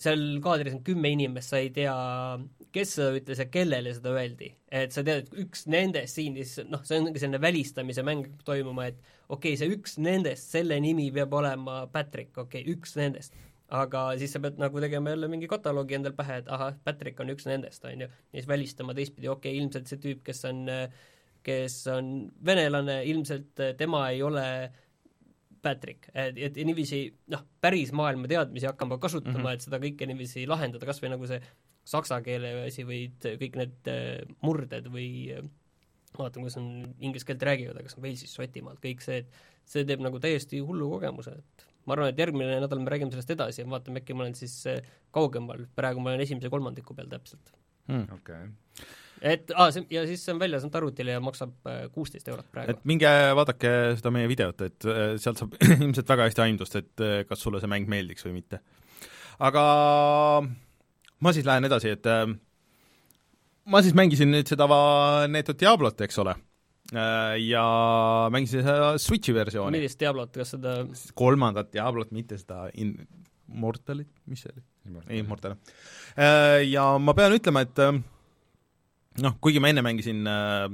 seal 0.00 0.20
kaadris 0.44 0.76
on 0.76 0.84
kümme 0.86 1.10
inimest, 1.12 1.50
sa 1.50 1.58
ei 1.60 1.72
tea, 1.74 1.94
kes 2.72 2.94
seda 2.96 3.10
ütles 3.18 3.42
ja 3.42 3.48
kellele 3.52 3.92
seda 3.96 4.14
öeldi. 4.16 4.52
et 4.70 4.94
sa 4.94 5.02
tead, 5.04 5.26
et 5.26 5.40
üks 5.44 5.66
nendest 5.68 6.16
siin 6.16 6.38
siis 6.38 6.62
noh, 6.70 6.84
see 6.86 7.00
ongi 7.02 7.20
selline 7.20 7.40
välistamise 7.42 8.04
mäng 8.06 8.28
toimuma, 8.46 8.86
et 8.88 9.00
okei 9.28 9.54
okay,, 9.54 9.58
see 9.60 9.74
üks 9.74 9.98
nendest, 10.00 10.54
selle 10.54 10.78
nimi 10.80 11.10
peab 11.14 11.34
olema 11.36 11.82
Patrick, 11.92 12.32
okei 12.38 12.62
okay,, 12.62 12.76
üks 12.76 12.96
nendest. 13.00 13.36
Aga 13.70 14.02
siis 14.18 14.34
sa 14.34 14.40
pead 14.42 14.58
nagu 14.60 14.82
tegema 14.82 15.14
jälle 15.14 15.28
mingi 15.30 15.48
kataloogi 15.50 15.96
endal 15.98 16.16
pähe, 16.18 16.40
et 16.42 16.50
ahah, 16.50 16.74
Patrick 16.84 17.20
on 17.22 17.30
üks 17.30 17.46
nendest, 17.46 17.84
on 17.86 18.06
ju, 18.06 18.10
ja 18.10 18.36
siis 18.38 18.48
välistama 18.50 18.94
teistpidi, 18.98 19.28
okei 19.30 19.52
okay,, 19.52 19.62
ilmselt 19.62 19.90
see 19.90 20.02
tüüp, 20.02 20.24
kes 20.26 20.44
on 20.50 20.66
kes 21.46 21.76
on 21.88 22.30
venelane, 22.44 23.00
ilmselt 23.08 23.62
tema 23.78 24.02
ei 24.12 24.22
ole 24.22 24.44
Patrick, 25.62 26.08
et, 26.14 26.38
et 26.40 26.58
niiviisi 26.64 27.02
noh, 27.32 27.42
päris 27.60 27.92
maailma 27.96 28.28
teadmisi 28.30 28.68
hakkama 28.68 28.98
kasutama 28.98 29.38
mm, 29.38 29.44
-hmm. 29.44 29.54
et 29.54 29.66
seda 29.66 29.80
kõike 29.80 30.08
niiviisi 30.08 30.46
lahendada, 30.48 30.88
kas 30.88 31.02
või 31.02 31.12
nagu 31.14 31.28
see 31.28 31.40
saksa 31.84 32.20
keele 32.24 32.52
asi 32.66 32.84
või 32.88 33.02
kõik 33.24 33.58
need 33.60 33.90
äh, 33.92 34.20
murded 34.44 34.88
või 34.92 35.08
äh, 35.36 35.44
vaatame, 36.16 36.46
kuidas 36.46 36.58
on 36.60 36.70
inglise 36.98 37.28
keelt 37.28 37.42
räägivad, 37.42 37.76
aga 37.76 37.88
kas 37.88 37.98
on 37.98 38.04
Walesist, 38.04 38.36
Šotimaalt, 38.36 38.80
kõik 38.84 39.04
see, 39.04 39.22
et 39.24 39.68
see 39.68 39.84
teeb 39.88 40.02
nagu 40.04 40.20
täiesti 40.20 40.60
hullu 40.64 40.88
kogemuse, 40.96 41.36
et 41.38 41.66
ma 41.86 41.96
arvan, 41.96 42.12
et 42.12 42.20
järgmine 42.20 42.60
nädal 42.62 42.80
me 42.82 42.92
räägime 42.92 43.12
sellest 43.14 43.34
edasi 43.36 43.62
ja 43.62 43.68
vaatame, 43.70 44.02
äkki 44.02 44.16
ma 44.16 44.26
olen 44.26 44.36
siis 44.38 44.56
äh, 44.70 44.80
kaugemal, 45.14 45.66
praegu 45.76 46.02
ma 46.02 46.12
olen 46.12 46.24
esimese 46.26 46.50
kolmandiku 46.52 46.96
peal 46.96 47.10
täpselt. 47.12 47.54
Hmm.. 47.90 48.08
okei. 48.16 48.42
Okay 48.48 48.88
et 49.20 49.50
aa, 49.52 49.68
see, 49.74 49.84
ja 49.92 50.06
siis 50.08 50.22
see 50.24 50.32
on 50.32 50.38
väljas 50.40 50.62
ainult 50.64 50.76
arvutile 50.78 51.12
ja 51.12 51.20
maksab 51.20 51.68
äh, 51.68 51.82
kuusteist 51.92 52.28
eurot 52.32 52.46
praegu. 52.52 52.72
et 52.72 52.84
minge 52.88 53.10
vaadake 53.36 53.72
seda 53.98 54.12
meie 54.14 54.28
videot, 54.30 54.62
et 54.64 54.86
äh, 54.88 55.00
sealt 55.20 55.42
saab 55.42 55.56
ilmselt 55.76 56.08
väga 56.08 56.28
hästi 56.28 56.44
aimdust, 56.46 56.78
et 56.80 57.06
kas 57.28 57.42
sulle 57.44 57.60
see 57.60 57.70
mäng 57.70 57.90
meeldiks 57.90 58.24
või 58.24 58.38
mitte. 58.38 58.62
aga 59.50 59.64
ma 61.20 61.34
siis 61.36 61.48
lähen 61.48 61.68
edasi, 61.68 61.92
et 61.98 62.08
ma 63.70 63.82
siis 63.84 63.96
mängisin 63.96 64.32
nüüd 64.32 64.48
seda 64.48 64.66
Neetud 65.28 65.60
Diablot, 65.60 66.00
eks 66.06 66.20
ole, 66.22 66.34
ja 66.90 67.64
mängisin 68.34 68.64
seda 68.66 68.92
Switchi 68.98 69.34
versiooni. 69.36 69.78
millist 69.78 70.00
Diablot, 70.00 70.32
kas 70.34 70.56
seda 70.56 70.80
kolmandat 71.14 71.70
Diablot, 71.74 72.10
mitte 72.16 72.38
seda 72.40 72.64
in-, 72.74 72.96
Mortalit, 73.50 74.10
mis 74.30 74.42
see 74.42 74.52
oli? 74.54 74.64
ei, 75.10 75.22
Mortal. 75.26 75.54
Ja 76.66 76.84
ma 76.98 77.14
pean 77.14 77.34
ütlema, 77.36 77.62
et 77.66 77.78
noh, 79.18 79.36
kuigi 79.42 79.62
ma 79.62 79.70
enne 79.70 79.84
mängisin 79.84 80.26
äh, 80.30 80.66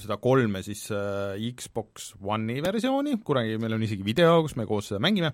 seda 0.00 0.18
kolme 0.22 0.62
siis 0.66 0.86
äh, 0.94 1.38
Xbox 1.56 2.12
One'i 2.20 2.62
versiooni, 2.64 3.16
kunagi 3.24 3.56
meil 3.62 3.76
on 3.76 3.86
isegi 3.86 4.04
video, 4.06 4.40
kus 4.44 4.56
me 4.58 4.66
koos 4.68 4.90
seda 4.90 5.00
mängime, 5.02 5.32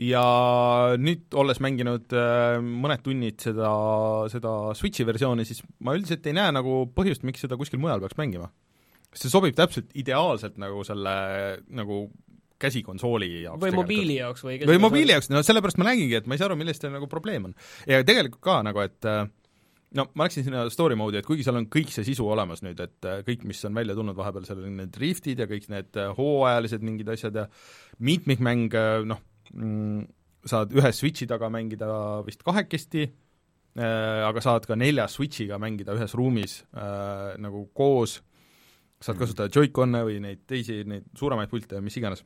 ja 0.00 0.24
nüüd, 1.00 1.26
olles 1.36 1.60
mänginud 1.62 2.14
äh, 2.16 2.56
mõned 2.62 3.02
tunnid 3.04 3.42
seda, 3.44 3.72
seda 4.32 4.54
Switchi 4.78 5.06
versiooni, 5.08 5.44
siis 5.48 5.62
ma 5.84 5.96
üldiselt 5.96 6.26
ei 6.28 6.36
näe 6.36 6.54
nagu 6.54 6.82
põhjust, 6.96 7.26
miks 7.28 7.44
seda 7.44 7.58
kuskil 7.60 7.82
mujal 7.82 8.00
peaks 8.04 8.18
mängima. 8.20 8.50
see 9.12 9.28
sobib 9.28 9.52
täpselt 9.52 9.90
ideaalselt 9.92 10.56
nagu 10.56 10.80
selle 10.88 11.12
nagu 11.68 12.06
käsikonsooli 12.62 13.42
jaoks 13.42 13.60
või 13.60 13.74
mobiili 13.76 14.16
jaoks 14.16 14.44
või 14.46 14.56
või 14.64 14.80
mobiili 14.80 15.12
jaoks, 15.12 15.28
no 15.32 15.42
sellepärast 15.44 15.80
ma 15.82 15.90
räägingi, 15.90 16.16
et 16.16 16.26
ma 16.26 16.36
ei 16.36 16.40
saa 16.40 16.48
aru, 16.48 16.56
milles 16.60 16.80
teil 16.80 16.94
nagu 16.94 17.08
probleem 17.10 17.50
on. 17.50 17.56
ja 17.90 18.00
tegelikult 18.06 18.40
ka 18.44 18.60
nagu, 18.64 18.80
et 18.86 19.08
äh, 19.10 19.26
no 19.98 20.06
ma 20.14 20.28
läksin 20.28 20.46
sinna 20.46 20.64
story 20.72 20.96
mode'i, 20.96 21.20
et 21.20 21.28
kuigi 21.28 21.44
seal 21.44 21.58
on 21.60 21.68
kõik 21.68 21.92
see 21.92 22.06
sisu 22.08 22.24
olemas 22.32 22.64
nüüd, 22.64 22.80
et 22.80 23.10
äh, 23.10 23.20
kõik, 23.26 23.44
mis 23.50 23.60
on 23.68 23.76
välja 23.76 23.98
tulnud 23.98 24.16
vahepeal, 24.16 24.48
seal 24.48 24.64
on 24.64 24.80
need 24.80 24.96
riftid 25.02 25.44
ja 25.44 25.50
kõik 25.50 25.68
need 25.74 26.00
hooajalised 26.16 26.86
mingid 26.86 27.12
asjad 27.12 27.42
ja 27.42 27.46
mitmikmäng, 28.00 28.72
noh 29.10 29.20
mm,, 29.52 30.02
saad 30.48 30.74
ühe 30.74 30.92
Switchi 30.94 31.28
taga 31.30 31.50
mängida 31.52 31.88
vist 32.26 32.42
kahekesti 32.46 33.06
äh,, 33.06 34.20
aga 34.26 34.42
saad 34.44 34.66
ka 34.68 34.76
nelja 34.78 35.08
Switchiga 35.10 35.60
mängida 35.62 35.96
ühes 35.96 36.16
ruumis 36.18 36.60
äh, 36.74 37.32
nagu 37.42 37.66
koos, 37.74 38.20
saad 39.00 39.16
mhm. 39.16 39.24
kasutada 39.24 39.52
Joy-Con'e 39.52 40.04
või 40.08 40.20
neid 40.24 40.46
teisi, 40.48 40.82
neid 40.88 41.10
suuremaid 41.18 41.50
pilte 41.52 41.78
ja 41.78 41.84
mis 41.84 41.98
iganes. 42.00 42.24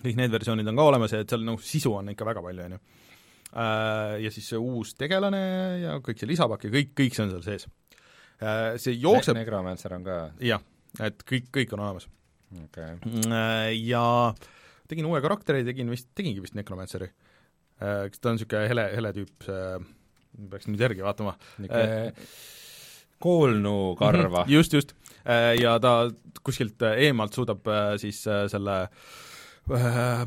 kõik 0.00 0.16
need 0.16 0.32
versioonid 0.32 0.68
on 0.70 0.78
ka 0.78 0.90
olemas 0.92 1.12
ja 1.12 1.22
et 1.22 1.30
seal 1.30 1.44
nagu 1.44 1.60
sisu 1.60 1.94
on 1.98 2.12
ikka 2.12 2.28
väga 2.28 2.42
palju, 2.44 2.66
on 2.68 2.78
ju 2.78 2.82
Äh, 3.50 4.20
ja 4.22 4.30
siis 4.30 4.46
see 4.52 4.58
uus 4.62 4.92
tegelane 4.94 5.40
ja 5.82 5.96
kõik 6.04 6.20
see 6.20 6.28
lisapakk 6.30 6.68
ja 6.68 6.74
kõik, 6.76 6.92
kõik 7.00 7.16
see 7.16 7.24
on 7.24 7.32
seal 7.32 7.42
sees. 7.42 7.66
Äh, 8.38 8.76
see 8.78 8.94
jookseb 8.94 9.34
ne 9.34 9.42
Necromancer 9.42 9.96
on 9.96 10.06
ka? 10.06 10.18
jah, 10.46 10.62
et 11.02 11.24
kõik, 11.26 11.48
kõik 11.56 11.74
on 11.74 11.82
olemas 11.82 12.06
okay.. 12.62 13.00
Äh, 13.26 13.72
ja 13.88 14.04
tegin 14.90 15.08
uue 15.08 15.20
karakteri, 15.24 15.64
tegin 15.66 15.90
vist, 15.92 16.10
tegingi 16.18 16.42
vist 16.44 16.56
Necromanceri. 16.58 17.10
ta 17.80 18.28
on 18.28 18.36
niisugune 18.36 18.68
hele, 18.68 18.86
hele 18.92 19.12
tüüp, 19.16 19.46
peaks 20.50 20.68
nüüd 20.68 20.82
järgi 20.84 21.06
vaatama. 21.06 21.36
niisugune 21.62 22.12
koolnukarva. 23.20 24.44
Mhm, 24.44 24.52
just, 24.52 24.72
just. 24.76 24.94
Ja 25.60 25.74
ta 25.80 26.10
kuskilt 26.44 26.80
eemalt 26.88 27.36
suudab 27.36 27.66
siis 28.00 28.22
selle 28.24 28.76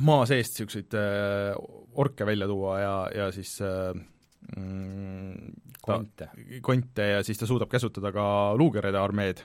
maa 0.05 0.27
seest 0.29 0.59
niisuguseid 0.59 0.93
orke 1.99 2.25
välja 2.25 2.47
tuua 2.49 2.75
ja, 2.79 2.93
ja 3.17 3.31
siis 3.33 3.57
mm, 3.61 5.55
konte. 5.81 6.29
konte 6.61 7.07
ja 7.15 7.23
siis 7.25 7.41
ta 7.41 7.49
suudab 7.49 7.71
käsutada 7.71 8.13
ka 8.15 8.25
luukeride 8.59 8.99
armeed. 8.99 9.43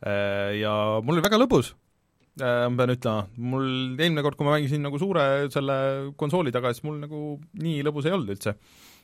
Äh, 0.00 0.56
ja 0.60 0.72
mul 1.04 1.18
oli 1.18 1.24
väga 1.24 1.40
lõbus, 1.40 1.74
äh, 1.74 1.89
ma 2.38 2.70
pean 2.78 2.94
ütlema, 2.94 3.24
mul 3.52 3.66
eelmine 3.98 4.22
kord, 4.24 4.38
kui 4.38 4.46
ma 4.46 4.54
mängisin 4.54 4.84
nagu 4.86 5.00
suure 5.02 5.24
selle 5.52 5.76
konsooli 6.20 6.52
taga, 6.54 6.70
siis 6.72 6.86
mul 6.86 7.00
nagu 7.02 7.22
nii 7.60 7.82
lõbus 7.86 8.06
ei 8.06 8.14
olnud 8.16 8.34
üldse. 8.36 8.54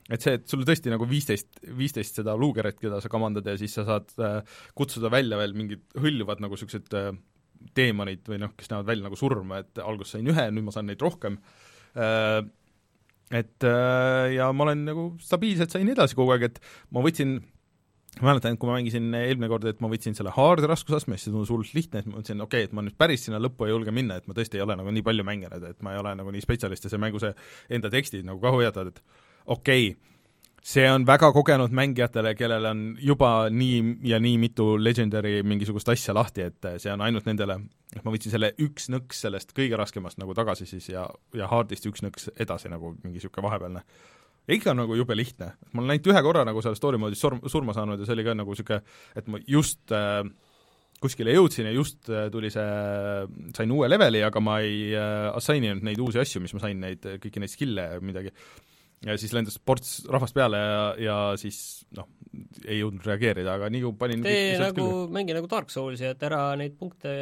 et 0.06 0.22
see, 0.22 0.36
et 0.38 0.44
sul 0.46 0.62
tõesti 0.62 0.92
nagu 0.92 1.08
viisteist, 1.10 1.48
viisteist 1.76 2.20
seda 2.20 2.36
luukeret, 2.38 2.78
keda 2.78 3.00
sa 3.02 3.10
kamandad 3.10 3.48
ja 3.50 3.56
siis 3.58 3.74
sa 3.74 3.82
saad 3.88 4.12
äh, 4.22 4.38
kutsuda 4.78 5.10
välja 5.10 5.40
veel 5.40 5.56
mingid 5.58 5.82
hõljuvad 5.98 6.44
nagu 6.44 6.54
niisugused 6.54 6.94
teemonid 7.74 8.22
või 8.30 8.38
noh, 8.44 8.52
kes 8.54 8.70
näevad 8.70 8.92
välja 8.92 9.08
nagu 9.08 9.18
surma, 9.18 9.64
et 9.64 9.82
alguses 9.82 10.14
sain 10.14 10.30
ühe, 10.30 10.46
nüüd 10.54 10.68
ma 10.68 10.74
saan 10.74 10.86
neid 10.86 11.02
rohkem, 11.02 11.40
et 13.34 13.66
äh, 13.66 14.24
ja 14.36 14.52
ma 14.54 14.68
olen 14.68 14.84
nagu 14.86 15.06
stabiilselt 15.22 15.74
sain 15.74 15.88
edasi 15.90 16.14
kogu 16.18 16.34
aeg, 16.36 16.46
et 16.50 16.60
ma 16.94 17.02
võtsin 17.02 17.40
ma 18.20 18.30
mäletan, 18.30 18.56
et 18.56 18.60
kui 18.60 18.70
ma 18.70 18.78
mängisin 18.78 19.12
eelmine 19.18 19.48
kord, 19.52 19.66
et 19.68 19.80
ma 19.84 19.90
võtsin 19.93 20.16
selle 20.16 20.32
hard 20.32 20.64
raskusastme, 20.70 21.18
siis 21.18 21.28
see 21.28 21.34
tundus 21.34 21.52
hullult 21.52 21.74
lihtne, 21.76 22.01
et 22.01 22.09
ma 22.09 22.16
mõtlesin, 22.16 22.43
okei 22.44 22.64
okay,, 22.64 22.70
et 22.70 22.76
ma 22.76 22.84
nüüd 22.86 22.97
päris 22.97 23.26
sinna 23.26 23.40
lõppu 23.43 23.66
ei 23.66 23.74
julge 23.74 23.93
minna, 23.94 24.16
et 24.16 24.28
ma 24.28 24.36
tõesti 24.36 24.56
ei 24.56 24.64
ole 24.64 24.76
nagu 24.80 24.94
nii 24.94 25.05
palju 25.05 25.26
mänginud, 25.26 25.68
et 25.68 25.84
ma 25.84 25.93
ei 25.93 26.01
ole 26.01 26.14
nagu 26.16 26.32
nii 26.32 26.44
spetsialist 26.44 26.88
ja 26.88 26.93
see 26.93 27.02
mängu 27.02 27.20
see 27.22 27.34
enda 27.76 27.93
tekstid 27.93 28.24
nagu 28.28 28.40
ka 28.40 28.55
hoiatavad, 28.56 28.94
et 28.94 29.02
okei 29.44 29.90
okay,, 29.93 30.14
see 30.66 30.86
on 30.90 31.05
väga 31.06 31.28
kogenud 31.36 31.74
mängijatele, 31.76 32.32
kellel 32.38 32.64
on 32.72 32.80
juba 32.98 33.51
nii 33.52 33.82
ja 34.09 34.18
nii 34.22 34.40
mitu 34.43 34.72
legendary 34.80 35.43
mingisugust 35.47 35.93
asja 35.93 36.16
lahti, 36.16 36.48
et 36.48 36.72
see 36.82 36.90
on 36.93 37.05
ainult 37.06 37.28
nendele, 37.28 37.60
et 37.94 38.02
ma 38.02 38.14
võtsin 38.14 38.32
selle 38.32 38.55
üks 38.64 38.88
nõks 38.90 39.20
sellest 39.26 39.52
kõige 39.56 39.78
raskemast 39.78 40.18
nagu 40.18 40.34
tagasi 40.34 40.66
siis 40.66 40.88
ja, 40.90 41.05
ja 41.36 41.52
hard'ist 41.52 41.86
üks 41.86 42.02
nõks 42.02 42.30
edasi 42.34 42.72
nagu 42.72 42.97
mingi 43.02 43.20
niisugune 43.20 43.47
vahepealne 43.47 43.84
ja 44.47 44.56
ikka 44.56 44.73
on 44.73 44.82
nagu 44.85 44.98
jube 44.98 45.16
lihtne, 45.18 45.52
ma 45.73 45.82
olen 45.82 45.97
ainult 45.97 46.10
ühe 46.12 46.23
korra 46.27 46.44
nagu 46.47 46.62
seal 46.64 46.77
story 46.78 47.01
mode'is 47.02 47.23
surm, 47.23 47.43
surma 47.51 47.74
saanud 47.77 48.01
ja 48.01 48.09
see 48.09 48.16
oli 48.16 48.27
ka 48.27 48.36
nagu 48.39 48.55
niisugune, 48.55 48.82
et 49.18 49.31
ma 49.32 49.40
just 49.51 49.94
äh, 49.94 50.23
kuskile 51.02 51.35
jõudsin 51.35 51.68
ja 51.68 51.74
just 51.74 52.10
äh, 52.10 52.28
tuli 52.32 52.51
see, 52.52 52.68
sain 53.56 53.74
uue 53.74 53.89
leveli, 53.90 54.23
aga 54.27 54.43
ma 54.43 54.60
ei 54.64 54.94
äh, 54.94 55.27
assign 55.36 55.66
inud 55.68 55.85
neid 55.86 56.01
uusi 56.02 56.23
asju, 56.23 56.43
mis 56.44 56.55
ma 56.56 56.62
sain, 56.62 56.81
neid, 56.82 57.05
kõiki 57.23 57.43
neid 57.43 57.52
skill'e 57.52 57.90
ja 57.97 58.05
midagi. 58.05 58.32
Ja 59.05 59.14
siis 59.20 59.35
lendas 59.36 59.59
ports 59.60 59.98
rahvast 60.09 60.35
peale 60.35 60.59
ja, 60.59 60.85
ja 60.98 61.16
siis 61.39 61.59
noh, 61.94 62.09
ei 62.64 62.80
jõudnud 62.80 63.06
reageerida, 63.06 63.56
aga 63.58 63.70
nii 63.72 63.82
kui 63.84 63.94
panin 64.00 64.24
tee 64.24 64.56
nagu, 64.60 64.86
mängi 65.12 65.36
nagu 65.36 65.48
Dark 65.50 65.72
Soulsi, 65.72 66.08
et 66.10 66.26
ära 66.26 66.40
neid 66.58 66.76
punkte 66.80 67.12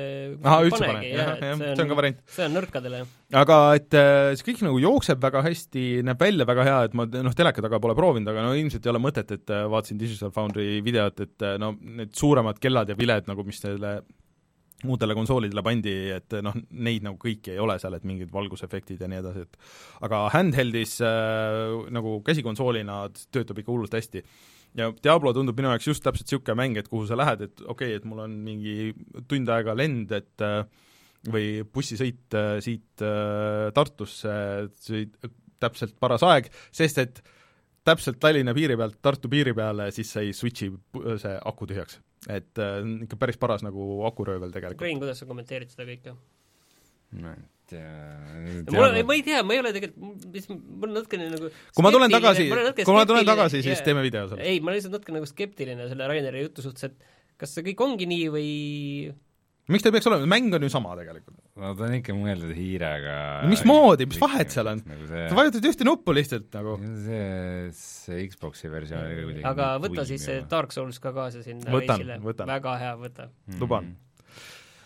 ahah, 0.40 0.64
üldse 0.66 0.82
pane, 0.82 1.04
jah, 1.08 1.34
jah, 1.38 1.62
see 1.62 1.84
on 1.84 1.92
ka 1.92 1.98
variant. 2.00 2.24
see 2.36 2.48
on 2.48 2.56
nõrkadele. 2.58 3.04
aga 3.44 3.60
et 3.78 3.98
äh, 4.00 4.32
see 4.38 4.48
kõik 4.50 4.64
nagu 4.68 4.82
jookseb 4.82 5.22
väga 5.24 5.44
hästi, 5.48 5.86
näeb 6.08 6.26
välja 6.26 6.48
väga 6.48 6.66
hea, 6.70 6.80
et 6.88 6.98
ma 6.98 7.06
noh, 7.14 7.38
teleka 7.38 7.64
taga 7.64 7.80
pole 7.82 7.96
proovinud, 7.98 8.32
aga 8.32 8.48
no 8.48 8.56
ilmselt 8.58 8.84
ei 8.84 8.94
ole 8.94 9.04
mõtet, 9.04 9.32
et 9.38 9.54
äh, 9.54 9.64
vaatasin 9.70 10.00
Digital 10.00 10.34
Foundry 10.34 10.82
videot, 10.84 11.24
et 11.24 11.46
äh, 11.46 11.56
no 11.62 11.74
need 11.80 12.14
suuremad 12.16 12.60
kellad 12.62 12.92
ja 12.92 12.98
viled 12.98 13.30
nagu, 13.30 13.46
mis 13.46 13.62
selle 13.64 13.98
muudele 14.84 15.16
konsoolidele 15.16 15.62
pandi, 15.64 15.94
et 16.14 16.36
noh, 16.44 16.56
neid 16.84 17.04
nagu 17.06 17.18
kõiki 17.20 17.54
ei 17.54 17.62
ole 17.62 17.76
seal, 17.80 17.96
et 17.96 18.06
mingid 18.08 18.32
valgusefektid 18.32 19.02
ja 19.02 19.08
nii 19.10 19.20
edasi, 19.22 19.44
et 19.46 20.04
aga 20.06 20.24
handheld'is 20.34 20.98
äh, 21.04 21.86
nagu 21.94 22.18
käsikonsoolina 22.26 23.04
töötab 23.34 23.62
ikka 23.62 23.72
hullult 23.72 23.96
hästi. 23.96 24.24
Ja 24.78 24.90
Diablo 25.04 25.32
tundub 25.36 25.58
minu 25.58 25.70
jaoks 25.72 25.88
just 25.88 26.04
täpselt 26.04 26.28
niisugune 26.28 26.56
mäng, 26.58 26.78
et 26.80 26.88
kuhu 26.90 27.06
sa 27.08 27.18
lähed, 27.18 27.44
et 27.46 27.62
okei 27.62 27.94
okay,, 27.94 28.00
et 28.00 28.08
mul 28.08 28.24
on 28.24 28.34
mingi 28.46 28.92
tund 29.30 29.52
aega 29.54 29.76
lend, 29.78 30.12
et 30.16 30.44
äh, 30.44 30.64
või 31.30 31.62
bussisõit 31.74 32.36
äh, 32.38 32.56
siit 32.64 33.04
äh, 33.04 33.70
Tartusse, 33.74 34.34
täpselt 35.62 35.96
paras 36.00 36.24
aeg, 36.26 36.50
sest 36.74 37.00
et 37.00 37.22
täpselt 37.84 38.18
Tallinna 38.20 38.54
piiri 38.56 38.76
pealt 38.80 38.98
Tartu 39.04 39.30
piiri 39.32 39.54
peale, 39.56 39.90
siis 39.94 40.10
sai 40.16 40.34
switch'i 40.36 40.70
see 41.20 41.38
aku 41.38 41.70
tühjaks 41.70 42.00
et 42.32 42.56
ikka 43.04 43.18
päris 43.20 43.36
paras 43.36 43.60
nagu 43.60 43.98
akuröövel 44.08 44.52
tegelikult. 44.54 44.86
Rein, 44.86 45.00
kuidas 45.02 45.18
sa 45.20 45.28
kommenteerid 45.28 45.68
seda 45.74 45.84
kõike? 45.84 46.14
Ei 47.72 48.60
tea 48.68 48.76
mul, 48.76 49.00
ma 49.08 49.16
ei 49.16 49.24
tea, 49.24 49.42
ma 49.46 49.56
ei 49.56 49.62
ole 49.62 49.72
tegelikult, 49.76 50.28
mis, 50.34 50.48
mul 50.52 50.90
on 50.90 50.96
natukene 51.00 51.30
nagu 51.32 51.50
kui 51.50 51.86
ma 51.86 51.92
tulen 51.94 52.12
tagasi, 52.12 52.48
kui 52.82 52.96
ma 52.96 53.04
tulen 53.08 53.28
tagasi, 53.28 53.62
siis 53.62 53.78
yeah. 53.78 53.84
teeme 53.88 54.04
video 54.04 54.26
sellest. 54.28 54.44
ei, 54.44 54.60
ma 54.60 54.70
olen 54.70 54.80
lihtsalt 54.80 54.98
natuke 54.98 55.16
nagu 55.16 55.28
skeptiline 55.30 55.90
selle 55.90 56.08
Raineri 56.10 56.44
jutu 56.44 56.64
suhtes, 56.66 56.90
et 56.90 57.14
kas 57.40 57.54
see 57.56 57.66
kõik 57.70 57.84
ongi 57.86 58.08
nii 58.10 58.26
või 58.34 58.50
miks 59.72 59.84
ta 59.84 59.88
ei 59.88 59.94
peaks 59.96 60.08
olema, 60.10 60.28
mäng 60.28 60.52
on 60.56 60.66
ju 60.66 60.70
sama 60.72 60.92
tegelikult. 60.98 61.38
no 61.56 61.72
ta 61.78 61.86
on 61.86 61.96
ikka 61.96 62.16
mõeldud 62.16 62.52
hiirega 62.56 63.16
no 63.44 63.50
mismoodi, 63.52 64.08
mis 64.10 64.20
vahet 64.20 64.52
seal 64.52 64.68
on 64.74 64.82
nagu? 64.84 65.08
See... 65.08 65.24
sa 65.30 65.38
vajutad 65.38 65.68
ühte 65.70 65.86
nuppu 65.88 66.14
lihtsalt 66.16 66.50
nagu. 66.58 66.76
see, 67.06 67.70
see 67.78 68.26
Xboxi 68.32 68.72
versioon 68.72 69.06
oli 69.08 69.28
kuidagi 69.30 69.46
aga 69.54 69.70
võta 69.82 70.04
siis 70.08 70.26
see 70.28 70.42
Dark 70.50 70.74
Souls 70.76 71.00
ka 71.00 71.14
kaasa 71.16 71.44
sinna 71.46 71.72
võtan, 71.72 72.04
võtan. 72.24 72.50
väga 72.52 72.76
hea, 72.82 72.96
võta 73.00 73.30
mm. 73.30 73.62
luban. 73.62 73.94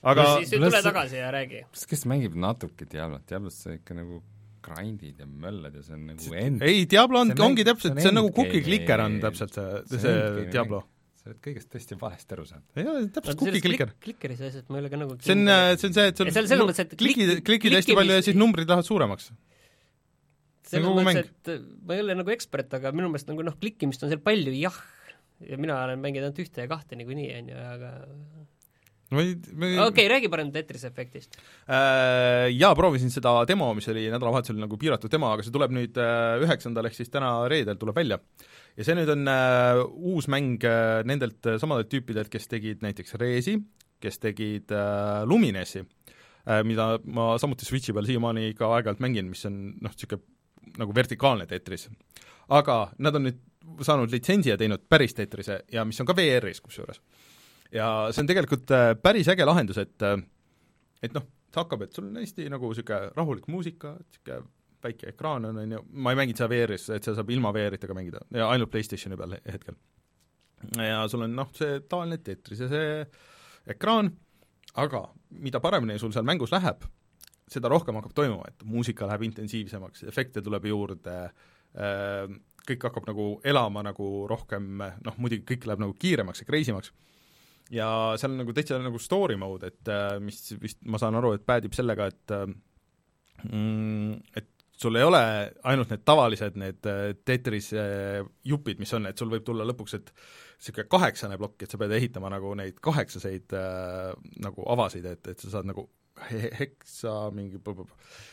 Aga 0.03 0.27
siis 0.39 0.55
tule 0.57 0.83
tagasi 0.85 1.23
ja 1.23 1.31
räägi. 1.35 1.65
kes 1.91 2.05
mängib 2.11 2.37
natuke 2.39 2.89
Diablot, 2.91 3.25
Diablost 3.31 3.65
sa 3.65 3.75
ikka 3.77 3.97
nagu 3.99 4.23
grind'id 4.69 5.23
ja 5.23 5.27
möllad 5.27 5.75
ja 5.79 5.83
see 5.87 5.97
on 5.97 6.07
nagu 6.13 6.37
end 6.37 6.63
ei, 6.67 6.85
Diablo 6.91 7.25
on, 7.25 7.33
ongi 7.47 7.67
täpselt, 7.67 7.99
see 8.03 8.13
on 8.13 8.21
nagu 8.21 8.31
cookie 8.37 8.63
clicker 8.67 9.03
on 9.05 9.19
täpselt 9.23 9.59
see, 9.59 9.99
see 9.99 10.47
Diablo 10.53 10.85
sa 11.19 11.31
oled 11.31 11.41
kõigest 11.45 11.71
tõesti 11.73 11.99
valesti 11.99 12.37
aru 12.37 12.47
saanud. 12.49 12.67
ei 12.79 12.89
ole, 12.89 13.05
täpselt 13.15 13.41
cookie 13.43 13.63
clicker. 13.65 13.93
Clickeri 14.05 14.37
sees, 14.39 14.59
et 14.61 14.69
ma 14.71 14.79
ei 14.79 14.85
ole 14.85 14.93
ka 14.93 15.01
nagu 15.01 15.17
see 15.19 15.35
on, 15.35 15.55
see 15.81 15.89
on 15.91 15.97
see, 15.97 16.11
et 16.13 16.21
sul 16.21 16.31
selles 16.35 16.63
mõttes, 16.63 16.83
et 16.85 16.95
klikid, 17.01 17.33
klikid 17.47 17.79
hästi 17.79 17.97
palju 17.99 18.19
ja 18.19 18.27
siis 18.27 18.39
numbrid 18.39 18.71
lähevad 18.71 18.87
suuremaks. 18.87 19.33
selles 20.69 20.95
mõttes, 20.95 21.33
et 21.33 21.67
ma 21.89 21.97
ei 21.97 22.05
ole 22.05 22.19
nagu 22.19 22.35
ekspert, 22.35 22.79
aga 22.79 22.95
minu 22.95 23.11
meelest 23.11 23.31
nagu 23.31 23.45
noh, 23.47 23.59
klikkimist 23.61 24.05
on 24.07 24.13
seal 24.13 24.23
palju, 24.25 24.55
jah, 24.59 24.79
ja 25.49 25.59
mina 25.61 25.81
olen 25.85 26.01
mänginud 26.03 26.31
ainult 26.31 26.43
ühte 26.45 26.65
ja 26.65 26.71
kahte 26.71 26.99
niikuinii, 26.99 27.33
on 27.41 27.53
ju, 27.53 27.67
aga 27.75 27.93
ma 29.15 29.25
ei, 29.25 29.35
ma 29.55 29.67
ei 29.69 29.79
okei 29.79 29.89
okay,, 29.89 30.09
räägi 30.15 30.31
parem 30.33 30.53
Tetris 30.53 30.85
efektist 30.89 31.39
äh,. 31.39 32.49
Jaa, 32.55 32.75
proovisin 32.79 33.13
seda 33.15 33.35
demo, 33.49 33.71
mis 33.77 33.89
oli 33.93 34.07
nädalavahetusel 34.13 34.61
nagu 34.61 34.79
piiratud 34.81 35.13
demo, 35.13 35.33
aga 35.33 35.47
see 35.47 35.55
tuleb 35.55 35.75
nüüd 35.77 35.99
üheksandal, 36.45 36.89
ehk 36.89 36.99
siis 36.99 37.13
täna 37.13 37.33
reedel 37.51 37.81
tuleb 37.81 37.97
välja 37.97 38.21
ja 38.79 38.87
see 38.87 38.97
nüüd 38.99 39.11
on 39.13 39.27
äh, 39.31 39.81
uus 40.13 40.29
mäng 40.31 40.63
äh, 40.67 41.03
nendelt 41.09 41.47
äh, 41.47 41.59
samadelt 41.61 41.91
tüüpidelt, 41.93 42.31
kes 42.33 42.47
tegid 42.51 42.85
näiteks 42.85 43.17
Resi, 43.19 43.59
kes 44.03 44.21
tegid 44.23 44.75
äh, 44.75 45.25
Luminesi 45.27 45.83
äh,, 45.83 46.63
mida 46.67 46.97
ma 47.05 47.33
samuti 47.43 47.67
Switchi 47.67 47.95
peal 47.97 48.07
siiamaani 48.09 48.53
ka 48.59 48.71
aeg-ajalt 48.77 49.03
mängin, 49.03 49.31
mis 49.33 49.45
on 49.51 49.59
noh, 49.83 49.95
niisugune 49.95 50.23
nagu 50.79 50.95
vertikaalne 50.95 51.47
Tetris. 51.49 51.89
aga 52.53 52.91
nad 53.03 53.17
on 53.17 53.29
nüüd 53.29 53.39
saanud 53.85 54.13
litsentsi 54.13 54.53
ja 54.53 54.59
teinud 54.61 54.85
päris 54.89 55.15
Tetrise 55.17 55.63
ja 55.73 55.85
mis 55.85 55.99
on 56.01 56.07
ka 56.09 56.17
VR-is 56.17 56.61
kusjuures. 56.65 57.01
Ja 57.75 57.89
see 58.13 58.23
on 58.25 58.31
tegelikult 58.31 58.71
äh, 58.75 58.93
päris 59.03 59.29
äge 59.29 59.47
lahendus, 59.49 59.81
et 59.83 60.07
äh, 60.07 60.19
et 61.03 61.15
noh, 61.15 61.27
see 61.53 61.61
hakkab, 61.63 61.85
et 61.87 61.97
sul 61.97 62.09
on 62.09 62.21
hästi 62.21 62.49
nagu 62.53 62.71
niisugune 62.73 63.13
rahulik 63.17 63.49
muusika, 63.53 63.95
niisugune 64.01 64.47
väike 64.85 65.13
ekraan 65.13 65.49
on, 65.49 65.59
on 65.59 65.73
ju, 65.75 65.81
ma 65.91 66.13
ei 66.13 66.19
mänginud 66.21 66.39
seda 66.39 66.51
VR-is, 66.53 66.87
et 66.95 67.05
seda 67.05 67.19
saab 67.19 67.33
ilma 67.35 67.51
VR-ita 67.55 67.89
ka 67.91 67.97
mängida. 67.97 68.23
Ja 68.35 68.47
ainult 68.53 68.71
PlayStationi 68.71 69.19
peal 69.19 69.35
hetkel. 69.49 69.79
ja 70.79 71.03
sul 71.11 71.25
on 71.27 71.35
noh, 71.39 71.51
see 71.55 71.81
tavaline 71.91 72.19
Tetris 72.23 72.63
ja 72.63 72.69
see 72.71 72.93
ekraan, 73.75 74.13
aga 74.79 75.05
mida 75.43 75.61
paremini 75.63 75.99
sul 75.99 76.13
seal 76.15 76.27
mängus 76.27 76.55
läheb, 76.55 76.87
seda 77.49 77.71
rohkem 77.73 77.99
hakkab 77.99 78.15
toimuma, 78.15 78.51
et 78.51 78.65
muusika 78.67 79.07
läheb 79.09 79.27
intensiivsemaks, 79.29 80.05
efekte 80.11 80.43
tuleb 80.45 80.67
juurde, 80.71 81.17
äh, 81.79 82.23
kõik 82.69 82.89
hakkab 82.89 83.07
nagu 83.09 83.29
elama 83.47 83.83
nagu 83.87 84.27
rohkem, 84.31 84.83
noh 85.05 85.19
muidugi 85.19 85.47
kõik 85.55 85.69
läheb 85.71 85.83
nagu 85.87 85.95
kiiremaks 85.99 86.43
ja 86.45 86.49
crazy 86.49 86.75
maks, 86.77 86.93
ja 87.75 87.89
seal 88.21 88.33
on 88.35 88.43
nagu 88.43 88.55
täitsa 88.57 88.79
nagu 88.83 89.01
story 89.03 89.37
mode, 89.41 89.73
et 89.73 89.91
äh, 89.93 90.17
mis 90.23 90.55
vist, 90.61 90.81
ma 90.89 91.01
saan 91.01 91.19
aru, 91.19 91.35
et 91.37 91.45
päädib 91.47 91.77
sellega, 91.77 92.09
et 92.13 92.37
äh, 92.37 92.47
mm, 93.45 94.15
et 94.39 94.49
sul 94.79 94.97
ei 94.97 95.05
ole 95.07 95.21
ainult 95.67 95.93
need 95.93 96.05
tavalised, 96.07 96.59
need 96.61 96.89
äh, 96.89 97.13
Tetris 97.27 97.73
äh, 97.75 98.23
jupid, 98.47 98.81
mis 98.83 98.93
on, 98.95 99.09
et 99.11 99.19
sul 99.19 99.31
võib 99.33 99.47
tulla 99.47 99.67
lõpuks, 99.69 99.97
et 99.99 100.13
niisugune 100.59 100.89
kaheksane 100.91 101.39
plokk, 101.39 101.65
et 101.65 101.73
sa 101.73 101.81
pead 101.81 101.95
ehitama 101.99 102.31
nagu 102.33 102.53
neid 102.59 102.79
kaheksaseid 102.85 103.55
äh, 103.59 104.13
nagu 104.45 104.67
avasid, 104.75 105.07
et, 105.11 105.33
et 105.35 105.45
sa 105.45 105.57
saad 105.57 105.71
nagu 105.71 105.89
he 106.29 106.49
heksa 106.51 107.29
mingi 107.31 107.61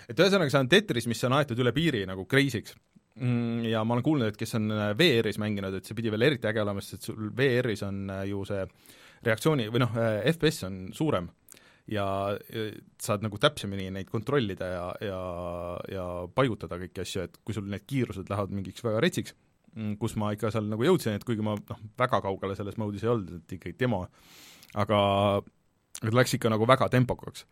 et 0.09 0.17
ühesõnaga, 0.17 0.49
see 0.49 0.61
on 0.63 0.69
Tetris, 0.69 1.07
mis 1.09 1.21
on 1.27 1.35
aetud 1.37 1.59
üle 1.61 1.73
piiri 1.73 2.05
nagu 2.09 2.25
crazy'ks 2.29 2.73
mm,. 3.21 3.65
Ja 3.69 3.83
ma 3.85 3.97
olen 3.97 4.05
kuulnud, 4.05 4.33
et 4.33 4.39
kes 4.39 4.57
on 4.57 4.69
äh, 4.73 4.91
VR-is 4.97 5.41
mänginud, 5.41 5.77
et 5.77 5.85
see 5.85 5.97
pidi 5.97 6.13
veel 6.13 6.29
eriti 6.29 6.49
äge 6.49 6.61
olema, 6.61 6.81
sest 6.85 7.09
sul 7.09 7.29
VR-is 7.37 7.85
on 7.85 8.05
ju 8.29 8.45
see 8.49 8.65
reaktsiooni 9.25 9.67
või 9.73 9.83
noh, 9.83 9.97
FPS 10.31 10.67
on 10.69 10.79
suurem 10.95 11.29
ja 11.91 12.05
saad 13.01 13.25
nagu 13.25 13.37
täpsemini 13.41 13.91
neid 13.93 14.09
kontrollida 14.09 14.69
ja, 14.71 14.85
ja, 15.05 15.19
ja 15.91 16.05
paigutada 16.35 16.79
kõiki 16.81 17.03
asju, 17.03 17.25
et 17.27 17.37
kui 17.45 17.57
sul 17.57 17.67
need 17.69 17.85
kiirused 17.85 18.29
lähevad 18.31 18.55
mingiks 18.55 18.85
väga 18.85 19.03
retsiks, 19.05 19.35
mm, 19.75 19.93
kus 20.01 20.17
ma 20.21 20.31
ikka 20.35 20.51
seal 20.53 20.65
nagu 20.71 20.87
jõudsin, 20.87 21.17
et 21.17 21.27
kuigi 21.27 21.45
ma 21.45 21.55
noh, 21.59 21.85
väga 21.99 22.23
kaugele 22.25 22.57
selles 22.57 22.79
mode'is 22.81 23.05
ei 23.05 23.13
olnud, 23.13 23.37
et 23.37 23.55
ikkagi 23.59 23.77
demo, 23.85 24.01
aga 24.81 24.99
läks 26.09 26.37
ikka 26.39 26.51
nagu 26.51 26.67
väga 26.67 26.89
tempokaks. 26.97 27.45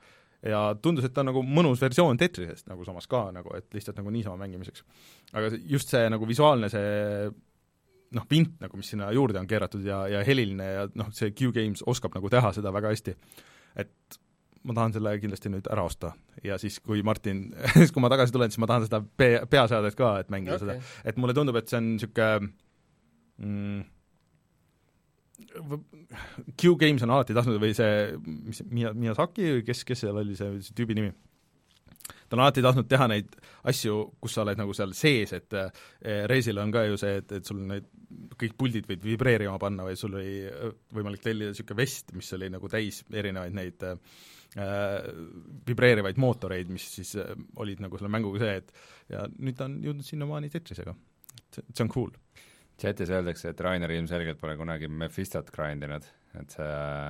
ja 0.44 0.74
tundus, 0.82 1.06
et 1.08 1.14
ta 1.16 1.22
on 1.22 1.30
nagu 1.30 1.40
mõnus 1.46 1.80
versioon 1.80 2.18
Tetrisest 2.20 2.68
nagu 2.68 2.84
samas 2.84 3.06
ka 3.08 3.30
nagu, 3.32 3.54
et 3.56 3.70
lihtsalt 3.72 4.02
nagu 4.02 4.12
niisama 4.12 4.42
mängimiseks. 4.42 4.84
aga 5.32 5.54
just 5.70 5.94
see 5.94 6.10
nagu 6.10 6.28
visuaalne 6.28 6.70
see 6.70 7.30
noh, 8.14 8.26
vint 8.30 8.60
nagu, 8.62 8.78
mis 8.80 8.92
sinna 8.94 9.12
juurde 9.16 9.42
on 9.42 9.50
keeratud 9.50 9.86
ja, 9.88 10.04
ja 10.12 10.26
heliline 10.28 10.68
ja 10.68 10.84
noh, 11.00 11.10
see 11.16 11.34
Q-Games 11.34 11.86
oskab 11.90 12.16
nagu 12.18 12.32
teha 12.32 12.54
seda 12.56 12.74
väga 12.76 12.94
hästi. 12.94 13.16
et 13.84 14.20
ma 14.64 14.76
tahan 14.78 14.94
selle 14.96 15.16
kindlasti 15.20 15.52
nüüd 15.52 15.68
ära 15.72 15.84
osta 15.88 16.14
ja 16.46 16.58
siis, 16.62 16.80
kui 16.84 17.04
Martin, 17.04 17.46
siis 17.78 17.92
kui 17.92 18.04
ma 18.04 18.12
tagasi 18.14 18.36
tulen, 18.36 18.54
siis 18.54 18.62
ma 18.64 18.70
tahan 18.70 18.88
seda 18.88 19.02
pe-, 19.04 19.44
peaseadet 19.50 19.98
ka, 20.00 20.16
et 20.24 20.32
mängida 20.34 20.60
okay. 20.60 20.78
seda. 20.78 20.94
et 21.10 21.20
mulle 21.20 21.36
tundub, 21.38 21.58
et 21.60 21.70
see 21.72 21.82
on 21.82 21.90
niisugune 21.96 22.54
mm, 23.42 23.84
Q-Games 26.62 27.04
on 27.04 27.14
alati 27.14 27.36
tahtnud 27.36 27.60
või 27.62 27.74
see, 27.76 28.14
mis, 28.24 28.62
Miyazaki 28.72 29.58
või 29.58 29.68
kes, 29.68 29.84
kes 29.88 30.06
seal 30.06 30.20
oli 30.22 30.38
see, 30.40 30.60
see 30.64 30.76
tüübi 30.78 30.98
nimi? 30.98 31.12
Ta 32.34 32.40
on 32.40 32.42
alati 32.48 32.64
tahtnud 32.66 32.88
teha 32.90 33.06
neid 33.12 33.36
asju, 33.70 33.98
kus 34.18 34.34
sa 34.34 34.42
oled 34.42 34.58
nagu 34.58 34.74
seal 34.74 34.96
sees, 34.98 35.36
et 35.38 35.54
eh, 35.54 36.24
Reisil 36.26 36.58
on 36.58 36.72
ka 36.74 36.82
ju 36.88 36.98
see, 36.98 37.20
et, 37.22 37.36
et 37.38 37.46
sul 37.46 37.60
need 37.70 37.86
kõik 38.40 38.56
puldid 38.58 38.88
võid 38.90 39.06
vibreerima 39.06 39.60
panna 39.62 39.86
või 39.86 39.98
sul 40.00 40.16
oli 40.18 40.40
äh, 40.50 40.72
võimalik 40.98 41.22
tellida 41.22 41.54
niisugune 41.54 41.78
vest, 41.78 42.10
mis 42.18 42.32
oli 42.34 42.50
nagu 42.54 42.70
täis 42.72 43.04
erinevaid 43.14 43.54
neid 43.54 43.86
äh, 43.86 44.18
vibreerivaid 45.70 46.18
mootoreid, 46.22 46.74
mis 46.74 46.88
siis 46.96 47.14
äh, 47.22 47.30
olid 47.62 47.86
nagu 47.86 48.02
selle 48.02 48.10
mänguga 48.14 48.42
see, 48.42 48.58
et 48.64 49.14
ja 49.14 49.28
nüüd 49.36 49.60
ta 49.60 49.70
on 49.70 49.78
jõudnud 49.86 50.10
sinnamaani 50.10 50.50
Tetrisega. 50.54 50.96
et 51.38 51.62
see 51.62 51.86
on 51.86 51.94
cool. 51.94 52.12
chatis 52.82 53.14
öeldakse, 53.14 53.54
et 53.54 53.62
Rainer 53.62 53.94
ilmselgelt 53.94 54.42
pole 54.42 54.58
kunagi 54.58 54.90
Mephistot 54.90 55.54
grind 55.54 55.86
inud, 55.86 56.10
et 56.42 56.56
sa 56.56 56.68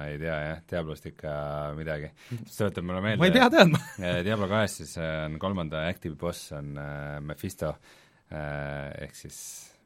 ei 0.10 0.18
tea 0.20 0.38
jah, 0.48 0.64
Diablost 0.70 1.06
ikka 1.08 1.34
midagi. 1.78 2.12
see 2.30 2.58
tuletab 2.58 2.88
mulle 2.90 3.02
meelde 3.06 3.22
ma 3.22 3.30
ei 3.30 3.36
pea 3.36 3.50
teadma 3.54 3.80
Diablo 4.28 4.50
kahes 4.52 4.78
siis 4.82 4.98
äh, 5.00 5.24
on 5.28 5.40
kolmanda 5.40 5.86
active 5.88 6.16
boss 6.20 6.52
on 6.58 6.76
äh, 6.78 7.20
Mephisto 7.24 7.72
äh, 7.72 8.92
ehk 9.06 9.16
siis 9.16 9.40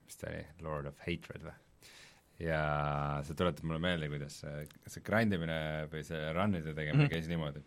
mis 0.08 0.18
ta 0.18 0.32
oli, 0.32 0.44
Lord 0.66 0.90
of 0.90 1.00
Hatred 1.06 1.46
või? 1.46 1.56
ja 2.42 2.62
see 3.26 3.38
tuletab 3.38 3.66
mulle 3.66 3.82
meelde, 3.82 4.10
kuidas 4.12 4.42
see, 4.44 4.68
see 4.90 5.06
grind 5.06 5.34
imine 5.34 5.58
või 5.92 6.04
see 6.06 6.20
run'ide 6.38 6.74
tegemine 6.74 7.04
mm 7.04 7.08
-hmm. 7.08 7.14
käis 7.14 7.30
niimoodi, 7.32 7.64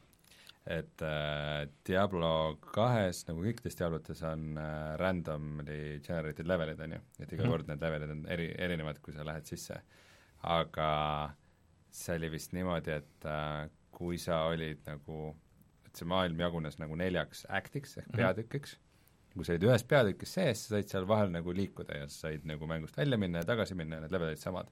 et 0.70 1.02
äh, 1.02 1.64
Diablo 1.86 2.58
kahes, 2.70 3.24
nagu 3.28 3.42
kõikides 3.46 3.78
Diablotes, 3.78 4.22
on 4.28 4.58
äh, 4.60 4.94
randomly 5.00 5.98
generated 6.06 6.46
levelid, 6.46 6.80
on 6.86 6.96
ju, 6.96 7.00
et 7.18 7.32
iga 7.32 7.42
mm 7.42 7.46
-hmm. 7.46 7.50
kord 7.50 7.68
need 7.68 7.82
levelid 7.82 8.14
on 8.14 8.26
eri, 8.28 8.48
erinevad, 8.58 9.00
kui 9.02 9.14
sa 9.14 9.26
lähed 9.26 9.46
sisse. 9.46 9.80
aga 10.42 11.30
see 11.94 12.16
oli 12.16 12.30
vist 12.32 12.54
niimoodi, 12.56 12.94
et 13.00 13.26
äh, 13.28 13.68
kui 13.94 14.18
sa 14.20 14.44
olid 14.50 14.82
nagu, 14.88 15.32
et 15.86 15.98
see 15.98 16.08
maailm 16.08 16.40
jagunes 16.40 16.78
nagu 16.80 16.96
neljaks 16.98 17.44
act'iks 17.48 17.98
ehk 17.98 18.06
mm 18.06 18.12
-hmm. 18.12 18.22
peatükiks, 18.22 18.76
kui 19.34 19.44
sa 19.44 19.54
olid 19.54 19.66
ühes 19.68 19.84
peatükis 19.92 20.34
sees, 20.38 20.64
sa 20.64 20.74
said 20.74 20.88
seal 20.88 21.08
vahel 21.08 21.32
nagu 21.34 21.54
liikuda 21.54 21.98
ja 21.98 22.08
sa 22.08 22.28
said 22.28 22.46
nagu 22.48 22.66
mängust 22.66 22.96
välja 22.96 23.18
minna 23.18 23.42
ja 23.42 23.44
tagasi 23.52 23.74
minna 23.74 23.96
ja 23.96 24.00
need 24.00 24.12
levelid 24.12 24.38
samad. 24.38 24.70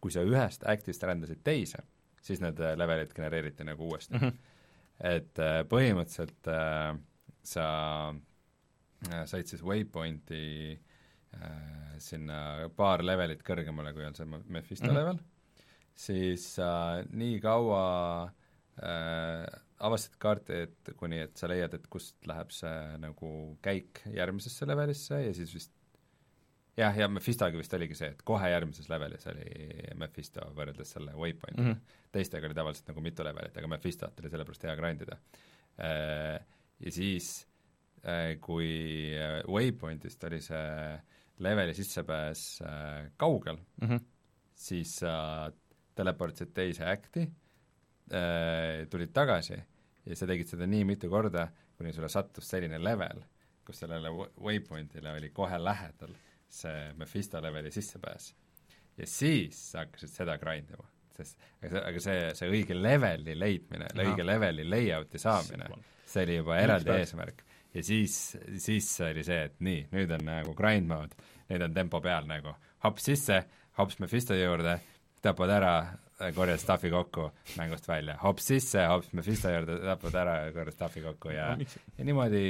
kui 0.00 0.10
sa 0.10 0.22
ühest 0.24 0.62
act'ist 0.64 1.02
rändasid 1.04 1.42
teise, 1.44 1.82
siis 2.22 2.40
need 2.40 2.60
äh, 2.60 2.76
levelid 2.76 3.12
genereeriti 3.12 3.64
nagu 3.64 3.88
uuesti 3.88 4.14
mm. 4.14 4.20
-hmm. 4.20 4.32
et 5.00 5.38
äh, 5.38 5.60
põhimõtteliselt 5.68 6.48
äh, 6.48 6.98
sa 7.42 8.14
äh, 9.12 9.26
said 9.26 9.46
siis 9.46 9.64
waypointi 9.64 10.80
äh, 11.34 11.98
sinna 11.98 12.70
paar 12.76 13.04
levelit 13.04 13.42
kõrgemale, 13.42 13.92
kui 13.92 14.04
on 14.04 14.14
see 14.14 14.26
Mephisto 14.26 14.86
mm 14.86 14.90
-hmm. 14.90 14.94
level 14.94 15.18
siis 16.00 16.52
äh, 16.62 17.02
nii 17.12 17.40
kaua 17.44 17.82
äh, 18.80 19.44
avastad 19.80 20.16
kaarti, 20.20 20.62
et 20.66 20.92
kuni, 20.96 21.20
et 21.26 21.36
sa 21.40 21.48
leiad, 21.50 21.74
et 21.76 21.86
kust 21.92 22.16
läheb 22.28 22.52
see 22.54 22.96
nagu 23.00 23.34
käik 23.64 24.02
järgmisesse 24.12 24.68
levelisse 24.68 25.20
ja 25.24 25.36
siis 25.36 25.54
vist 25.56 25.76
jah, 26.80 26.96
ja 26.96 27.08
Mephistoga 27.10 27.58
vist 27.58 27.74
oligi 27.76 27.96
see, 27.98 28.10
et 28.14 28.24
kohe 28.26 28.50
järgmises 28.52 28.88
levelis 28.90 29.26
oli 29.30 29.46
Mephisto 30.00 30.44
võrreldes 30.56 30.94
selle 30.96 31.14
Waypointiga 31.16 31.66
mm. 31.66 31.76
-hmm. 31.76 32.08
teistega 32.12 32.48
oli 32.48 32.56
tavaliselt 32.56 32.90
nagu 32.92 33.04
mitu 33.04 33.26
levelit, 33.26 33.56
aga 33.56 33.72
Mephistot 33.74 34.20
oli 34.20 34.32
sellepärast 34.32 34.66
hea 34.68 34.76
grind 34.76 35.06
ida. 35.06 35.18
Äh, 35.80 36.40
ja 36.80 36.92
siis, 36.92 37.46
äh, 38.04 38.36
kui 38.40 38.70
äh, 39.16 39.40
Waypointist 39.48 40.24
oli 40.28 40.40
see 40.44 41.00
leveli 41.40 41.74
sissepääs 41.74 42.62
kaugel 43.16 43.56
mm, 43.56 43.88
-hmm. 43.88 44.00
siis 44.54 44.96
sa 44.96 45.50
teleportisid 46.00 46.54
teise 46.56 46.88
act'i 46.88 47.26
äh,, 47.26 48.86
tulid 48.90 49.12
tagasi 49.16 49.60
ja 50.06 50.16
sa 50.16 50.28
tegid 50.28 50.48
seda 50.50 50.66
nii 50.68 50.86
mitu 50.88 51.10
korda, 51.12 51.46
kuni 51.78 51.92
sulle 51.94 52.10
sattus 52.12 52.48
selline 52.50 52.80
level, 52.82 53.22
kus 53.66 53.84
sellele 53.84 54.10
waypoint'ile 54.40 55.14
oli 55.16 55.30
kohe 55.36 55.60
lähedal 55.60 56.16
see 56.50 56.92
Mephisto 56.98 57.42
leveli 57.42 57.70
sissepääs. 57.70 58.34
ja 58.98 59.06
siis 59.06 59.60
sa 59.72 59.84
hakkasid 59.84 60.10
seda 60.12 60.36
grind 60.38 60.72
ima, 60.74 60.88
sest 61.16 61.38
aga 61.62 61.70
see, 61.70 61.84
aga 61.92 62.02
see, 62.04 62.24
see 62.40 62.50
õige 62.50 62.76
leveli 62.76 63.36
leidmine, 63.38 63.92
õige 63.94 64.26
leveli 64.26 64.66
layout'i 64.68 65.20
saamine, 65.22 65.70
see 66.04 66.26
oli 66.26 66.40
juba 66.40 66.58
eraldi 66.58 66.92
eesmärk. 66.96 67.44
ja 67.74 67.84
siis, 67.86 68.18
siis 68.58 68.90
oli 69.06 69.24
see, 69.24 69.44
et 69.46 69.60
nii, 69.62 69.86
nüüd 69.94 70.16
on 70.18 70.26
nagu 70.26 70.54
grind 70.58 70.90
mode, 70.90 71.30
nüüd 71.52 71.64
on 71.68 71.76
tempo 71.76 72.02
peal 72.04 72.26
nagu, 72.28 72.56
hops 72.84 73.06
sisse, 73.12 73.44
hops 73.78 74.00
Mephisto 74.02 74.34
juurde, 74.34 74.80
tapad 75.24 75.52
ära, 75.52 75.74
korjad 76.36 76.60
stuff'i 76.60 76.90
kokku, 76.92 77.30
mängust 77.58 77.88
välja, 77.88 78.16
hops 78.22 78.50
sisse, 78.52 78.84
hops 78.90 79.12
Mephisto 79.16 79.52
juurde, 79.52 79.78
tapad 79.84 80.18
ära, 80.22 80.36
korjad 80.56 80.76
stuff'i 80.76 81.04
kokku 81.04 81.32
ja 81.34 81.52
no, 81.56 81.68
ja 81.98 82.08
niimoodi 82.08 82.44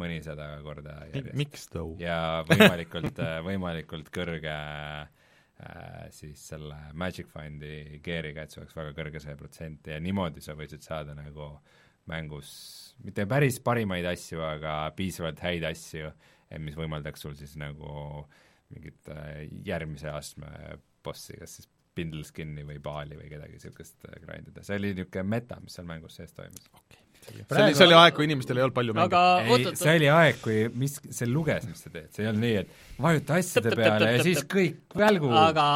mõnisada 0.00 0.48
korda 0.64 0.96
järjest. 1.12 1.36
miks 1.38 1.68
too? 1.70 1.94
ja 2.02 2.42
võimalikult 2.48 3.20
võimalikult 3.46 4.10
kõrge 4.14 4.54
äh, 4.54 6.06
siis 6.14 6.42
selle 6.50 6.78
Magic 6.98 7.30
Fundi 7.30 8.00
gear'iga, 8.04 8.44
et 8.44 8.54
see 8.54 8.62
oleks 8.62 8.76
väga 8.78 8.94
kõrge 8.96 9.22
see 9.22 9.36
protsent 9.38 9.90
ja 9.92 10.00
niimoodi 10.02 10.42
sa 10.44 10.56
võisid 10.58 10.86
saada 10.86 11.14
nagu 11.18 11.52
mängus 12.10 12.50
mitte 13.04 13.26
päris 13.30 13.60
parimaid 13.64 14.06
asju, 14.10 14.42
aga 14.44 14.78
piisavalt 14.96 15.40
häid 15.44 15.64
asju, 15.70 16.10
mis 16.62 16.76
võimaldaks 16.78 17.22
sul 17.24 17.36
siis 17.38 17.54
nagu 17.60 18.24
mingit 18.74 19.08
äh, 19.12 19.46
järgmise 19.66 20.10
astme 20.10 20.50
bossi, 21.04 21.36
kas 21.38 21.58
siis 21.58 21.70
Pindleskinni 21.94 22.66
või 22.66 22.80
Baali 22.82 23.18
või 23.18 23.30
kedagi 23.30 23.58
niisugust 23.58 23.96
äh, 24.08 24.20
grind 24.22 24.52
ida, 24.52 24.64
see 24.66 24.78
oli 24.80 24.94
niisugune 24.94 25.26
meta, 25.36 25.58
mis 25.62 25.76
seal 25.78 25.88
mängus 25.88 26.18
sees 26.20 26.32
toimus. 26.36 26.68
Okay.. 26.80 27.02
see 27.24 27.62
oli, 27.62 27.76
see 27.78 27.86
oli 27.88 27.98
aeg, 27.98 28.16
kui 28.16 28.28
inimestel 28.28 28.60
ei 28.60 28.66
olnud 28.66 28.78
palju 28.78 28.96
mänge. 28.98 29.20
ei, 29.44 29.68
see 29.80 29.98
oli 29.98 30.10
aeg, 30.12 30.40
kui 30.44 30.58
mis, 30.84 30.98
see 31.08 31.30
luges, 31.30 31.68
mis 31.70 31.86
sa 31.86 31.92
teed, 31.94 32.10
see 32.14 32.26
ei 32.26 32.32
olnud 32.32 32.46
nii, 32.46 32.56
et 32.64 33.04
vajuta 33.06 33.38
asjade 33.40 33.76
peale 33.78 34.16
ja 34.16 34.26
siis 34.26 34.42
kõik 34.50 34.98
välgu. 35.04 35.30
Aga 35.44 35.68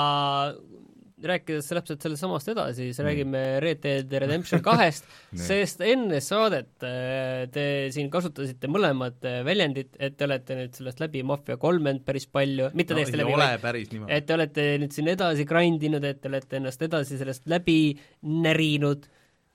rääkides 1.24 1.68
täpselt 1.70 2.04
sellest 2.04 2.22
samast 2.22 2.50
edasi, 2.52 2.88
siis 2.88 3.00
räägime 3.04 3.42
Red 3.62 3.82
Dead 3.82 4.14
Redemption 4.22 4.62
kahest 4.64 5.08
sest 5.48 5.82
enne 5.84 6.20
saadet 6.24 6.86
äh, 6.86 7.44
te 7.52 7.64
siin 7.94 8.10
kasutasite 8.12 8.70
mõlemad 8.70 9.26
äh, 9.26 9.40
väljendit, 9.46 9.94
et 9.98 10.18
te 10.18 10.28
olete 10.28 10.58
nüüd 10.58 10.78
sellest 10.78 11.02
läbi 11.02 11.24
Mafia 11.26 11.58
kolmend 11.60 12.04
päris 12.06 12.28
palju, 12.30 12.70
mitte 12.78 12.94
no, 12.94 13.02
täiesti 13.02 13.22
läbi, 13.22 13.36
vaid 13.38 13.94
et 14.08 14.26
te 14.28 14.36
olete 14.36 14.66
nüüd 14.82 14.94
siin 14.94 15.12
edasi 15.14 15.46
grind 15.48 15.86
inud, 15.88 16.04
et 16.06 16.20
te 16.22 16.30
olete 16.30 16.60
ennast 16.60 16.82
edasi 16.86 17.20
sellest 17.20 17.48
läbi 17.50 17.80
närinud, 18.22 19.08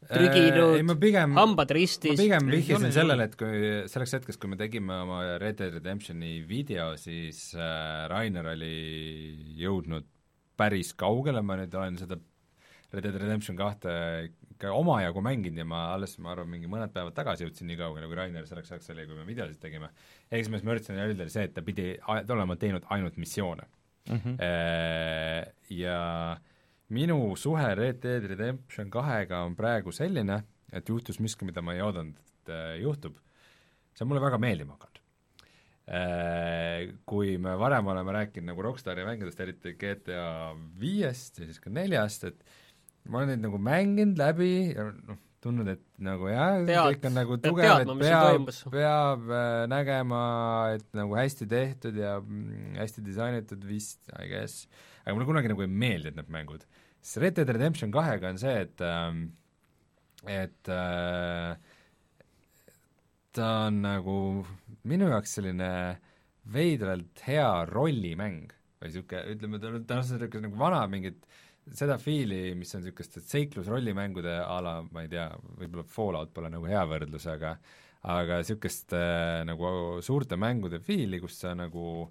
trüginud, 0.09 0.95
pigem, 0.99 1.35
hambad 1.37 1.71
ristis. 1.75 2.17
ma 2.17 2.23
pigem 2.23 2.49
vihjasin 2.51 2.95
sellele, 2.95 3.29
et 3.29 3.37
kui 3.39 3.61
selleks 3.91 4.17
hetkeks, 4.19 4.39
kui 4.41 4.51
me 4.51 4.59
tegime 4.59 4.99
oma 5.05 5.21
Red 5.41 5.61
Dead 5.61 5.77
Redemptioni 5.77 6.41
video, 6.47 6.93
siis 6.99 7.51
äh, 7.55 8.03
Rainer 8.11 8.51
oli 8.53 8.73
jõudnud 9.63 10.12
päris 10.57 10.93
kaugele, 10.97 11.41
ma 11.45 11.57
nüüd 11.59 11.73
olen 11.77 11.97
seda 11.99 12.19
Red 12.93 13.07
Dead 13.07 13.15
Redemption 13.17 13.57
kahte 13.57 13.93
ikka 14.53 14.71
omajagu 14.77 15.21
mänginud 15.25 15.63
ja 15.63 15.65
ma 15.65 15.81
alles, 15.95 16.13
ma 16.21 16.33
arvan, 16.33 16.51
mingi 16.51 16.69
mõned 16.69 16.93
päevad 16.93 17.15
tagasi 17.17 17.47
jõudsin 17.47 17.67
nii 17.71 17.79
kaugele, 17.79 18.07
kui 18.09 18.17
Rainer 18.19 18.45
selleks 18.47 18.71
ajaks 18.71 18.91
oli, 18.93 19.07
kui 19.09 19.17
me 19.17 19.25
videosid 19.27 19.59
tegime. 19.61 19.89
ehk 20.29 20.45
siis, 20.45 20.63
ma 20.63 20.75
üritasin 20.75 21.01
öelda, 21.01 21.27
see, 21.33 21.47
et 21.49 21.55
ta 21.55 21.65
pidi 21.65 21.95
olema 22.07 22.55
teinud 22.59 22.85
ainult 22.93 23.17
missioone 23.17 23.65
mm. 24.09 24.21
-hmm. 24.23 24.37
Ja 25.73 26.37
minu 26.89 27.35
suhe 27.35 27.75
Red 27.75 28.01
Dead 28.03 28.29
Redemption 28.29 28.89
kahega 28.89 29.43
on 29.47 29.55
praegu 29.55 29.91
selline, 29.91 30.43
et 30.71 30.89
juhtus 30.89 31.19
miski, 31.19 31.45
mida 31.45 31.61
ma 31.61 31.73
ei 31.73 31.81
oodanud, 31.81 32.17
et 32.17 32.49
äh, 32.49 32.81
juhtub, 32.81 33.17
see 33.93 34.05
on 34.05 34.07
mulle 34.11 34.21
väga 34.21 34.37
meeldima 34.37 34.77
hakanud 34.77 34.92
kui 35.83 37.35
me 37.43 37.57
varem 37.59 37.89
oleme 37.91 38.13
rääkinud 38.15 38.53
nagu 38.53 38.63
Rockstari 38.63 39.03
mängudest, 39.03 39.41
eriti 39.43 39.73
GTA 39.75 40.53
viiest 40.79 41.41
ja 41.41 41.47
siis 41.49 41.59
ka 41.59 41.73
neljast, 41.73 42.23
et 42.29 42.39
ma 43.09 43.19
olen 43.19 43.33
neid 43.33 43.43
nagu 43.43 43.59
mänginud 43.59 44.21
läbi 44.21 44.53
ja 44.71 44.87
noh, 44.93 45.19
tundnud, 45.43 45.67
et 45.73 45.83
nagu 46.03 46.29
jah, 46.31 46.61
kõik 46.63 47.05
on 47.09 47.17
nagu 47.17 47.37
tugev, 47.43 47.83
et 47.83 47.91
peab, 47.99 48.49
peab 48.71 49.27
äh, 49.27 49.65
nägema, 49.71 50.23
et 50.77 50.87
nagu 50.95 51.17
hästi 51.19 51.47
tehtud 51.51 51.99
ja 51.99 52.15
mm, 52.21 52.77
hästi 52.79 53.03
disainitud 53.03 53.67
vist, 53.67 53.99
I 54.15 54.29
guess, 54.31 54.69
aga 55.03 55.17
mulle 55.17 55.27
kunagi 55.27 55.51
nagu 55.51 55.65
ei 55.65 55.71
meeldinud 55.83 56.21
need 56.21 56.31
mängud. 56.31 56.63
siis 57.03 57.19
Red 57.25 57.35
Dead 57.35 57.51
Redemption 57.51 57.91
kahega 57.91 58.31
on 58.31 58.39
see, 58.39 58.55
et 58.63 58.83
ähm, 58.87 59.25
et 60.23 60.71
äh, 60.71 61.57
ta 63.33 63.49
on 63.67 63.81
nagu 63.85 64.17
minu 64.89 65.09
jaoks 65.11 65.37
selline 65.37 65.69
veidralt 66.53 67.23
hea 67.27 67.47
rollimäng 67.69 68.51
või 68.81 68.89
niisugune, 68.89 69.23
ütleme, 69.35 69.61
ta 69.61 69.71
on, 69.71 69.85
ta 69.87 69.99
on 69.99 70.03
niisugune 70.03 70.49
nagu 70.49 70.59
vana 70.59 70.81
mingit 70.91 71.23
seda 71.71 71.95
fiili, 72.01 72.51
mis 72.59 72.73
on 72.75 72.83
niisugust 72.83 73.21
seiklusrollimängude 73.29 74.35
a 74.43 74.59
la, 74.63 74.75
ma 74.91 75.05
ei 75.05 75.11
tea, 75.11 75.29
võib-olla 75.61 75.87
Fallout 75.87 76.33
pole 76.35 76.51
nagu 76.51 76.67
hea 76.67 76.83
võrdlus, 76.89 77.27
aga 77.31 77.55
aga 78.11 78.41
niisugust 78.41 78.91
äh, 78.97 79.41
nagu 79.47 79.69
suurte 80.03 80.35
mängude 80.35 80.81
fiili, 80.83 81.21
kus 81.23 81.39
sa 81.39 81.53
nagu 81.55 82.09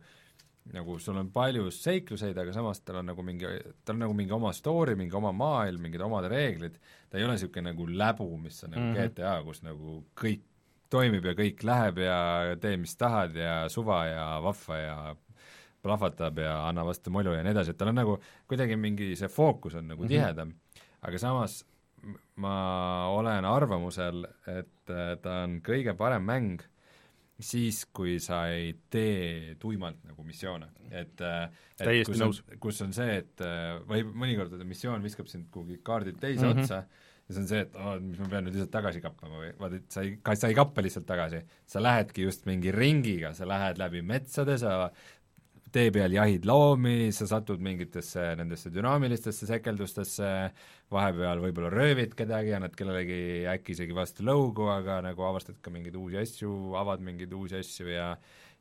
nagu 0.72 0.94
sul 1.02 1.16
on 1.18 1.28
palju 1.34 1.66
seikluseid, 1.74 2.38
aga 2.38 2.52
samas 2.54 2.80
tal 2.86 3.00
on 3.00 3.08
nagu 3.10 3.24
mingi, 3.26 3.48
tal 3.82 3.96
on 3.96 4.04
nagu 4.06 4.14
mingi 4.16 4.32
oma 4.32 4.52
story, 4.54 4.94
mingi 4.98 5.16
oma 5.18 5.32
maailm, 5.34 5.82
mingid 5.82 6.04
omad 6.06 6.28
reeglid, 6.30 6.78
ta 7.10 7.18
ei 7.18 7.26
ole 7.26 7.34
niisugune 7.34 7.72
nagu 7.72 7.86
läbu, 7.90 8.28
mis 8.38 8.62
on 8.64 8.76
nagu 8.76 8.84
mm 8.84 8.94
-hmm. 8.94 9.10
GTA, 9.10 9.34
kus 9.44 9.62
nagu 9.66 9.96
kõik 10.22 10.46
toimib 10.92 11.24
ja 11.30 11.34
kõik 11.38 11.64
läheb 11.66 12.00
ja 12.04 12.20
tee, 12.60 12.76
mis 12.80 12.94
tahad 13.00 13.36
ja 13.38 13.56
suva 13.72 14.04
ja 14.10 14.26
vahva 14.44 14.78
ja 14.78 14.96
plahvatab 15.82 16.38
ja 16.38 16.54
anna 16.68 16.84
vastu 16.86 17.10
molju 17.10 17.34
ja 17.34 17.42
nii 17.42 17.54
edasi, 17.56 17.74
et 17.74 17.80
tal 17.80 17.90
on 17.90 17.98
nagu 17.98 18.16
kuidagi 18.50 18.78
mingi 18.78 19.12
see 19.18 19.30
fookus 19.32 19.74
on 19.80 19.88
nagu 19.94 20.06
tihedam 20.06 20.52
mm, 20.52 20.54
-hmm. 20.54 20.90
aga 21.08 21.18
samas 21.18 21.62
ma 22.42 22.56
olen 23.14 23.44
arvamusel, 23.46 24.24
et 24.50 24.90
äh, 24.90 25.16
ta 25.22 25.42
on 25.44 25.60
kõige 25.64 25.94
parem 25.98 26.24
mäng 26.26 26.62
siis, 27.42 27.84
kui 27.94 28.18
sa 28.22 28.44
ei 28.52 28.72
tee 28.90 29.54
tuimalt 29.60 30.02
nagu 30.06 30.24
missioone, 30.26 30.68
et 30.90 31.20
äh, 31.20 31.44
et 31.78 31.86
Täiesti 31.86 32.12
kus 32.12 32.20
on, 32.20 32.26
nõus. 32.28 32.42
kus 32.62 32.82
on 32.86 32.92
see, 32.96 33.16
et 33.22 33.44
äh, 33.46 33.78
või 33.88 34.04
mõnikord 34.06 34.54
on 34.58 34.66
missioon 34.68 35.02
viskab 35.02 35.30
sind 35.30 35.50
kuhugi 35.54 35.80
kaardid 35.82 36.20
teise 36.22 36.46
mm 36.46 36.52
-hmm. 36.52 36.62
otsa 36.62 36.84
ja 37.32 37.36
see 37.38 37.42
on 37.42 37.48
see, 37.50 37.64
et 37.64 37.74
aa, 37.80 37.96
mis 38.04 38.20
ma 38.20 38.28
pean 38.28 38.44
nüüd 38.46 38.58
lihtsalt 38.58 38.74
tagasi 38.76 39.00
kappama 39.04 39.40
või 39.40 39.50
vaata, 39.58 39.80
et 39.80 39.96
sa 39.96 40.04
ei, 40.04 40.14
sa 40.38 40.52
ei 40.52 40.58
kappa 40.58 40.84
lihtsalt 40.84 41.08
tagasi, 41.08 41.40
sa 41.72 41.82
lähedki 41.82 42.28
just 42.28 42.44
mingi 42.48 42.74
ringiga, 42.76 43.32
sa 43.36 43.48
lähed 43.48 43.80
läbi 43.80 44.04
metsade, 44.06 44.58
sa 44.60 44.76
tee 45.72 45.88
peal 45.88 46.12
jahid 46.12 46.44
loomi, 46.44 47.08
sa 47.16 47.24
satud 47.30 47.62
mingitesse 47.64 48.34
nendesse 48.36 48.68
dünaamilistesse 48.74 49.48
sekeldustesse, 49.48 50.28
vahepeal 50.92 51.40
võib-olla 51.40 51.70
röövid 51.72 52.12
kedagi, 52.18 52.52
annad 52.58 52.76
kellelegi 52.76 53.46
äkki 53.48 53.72
isegi 53.72 53.96
vastu 53.96 54.26
lõugu, 54.28 54.68
aga 54.68 55.00
nagu 55.08 55.24
avastad 55.24 55.56
ka 55.64 55.72
mingeid 55.72 55.96
uusi 55.96 56.20
asju, 56.20 56.52
avad 56.76 57.00
mingeid 57.04 57.32
uusi 57.32 57.56
asju 57.62 57.88
ja 57.88 58.12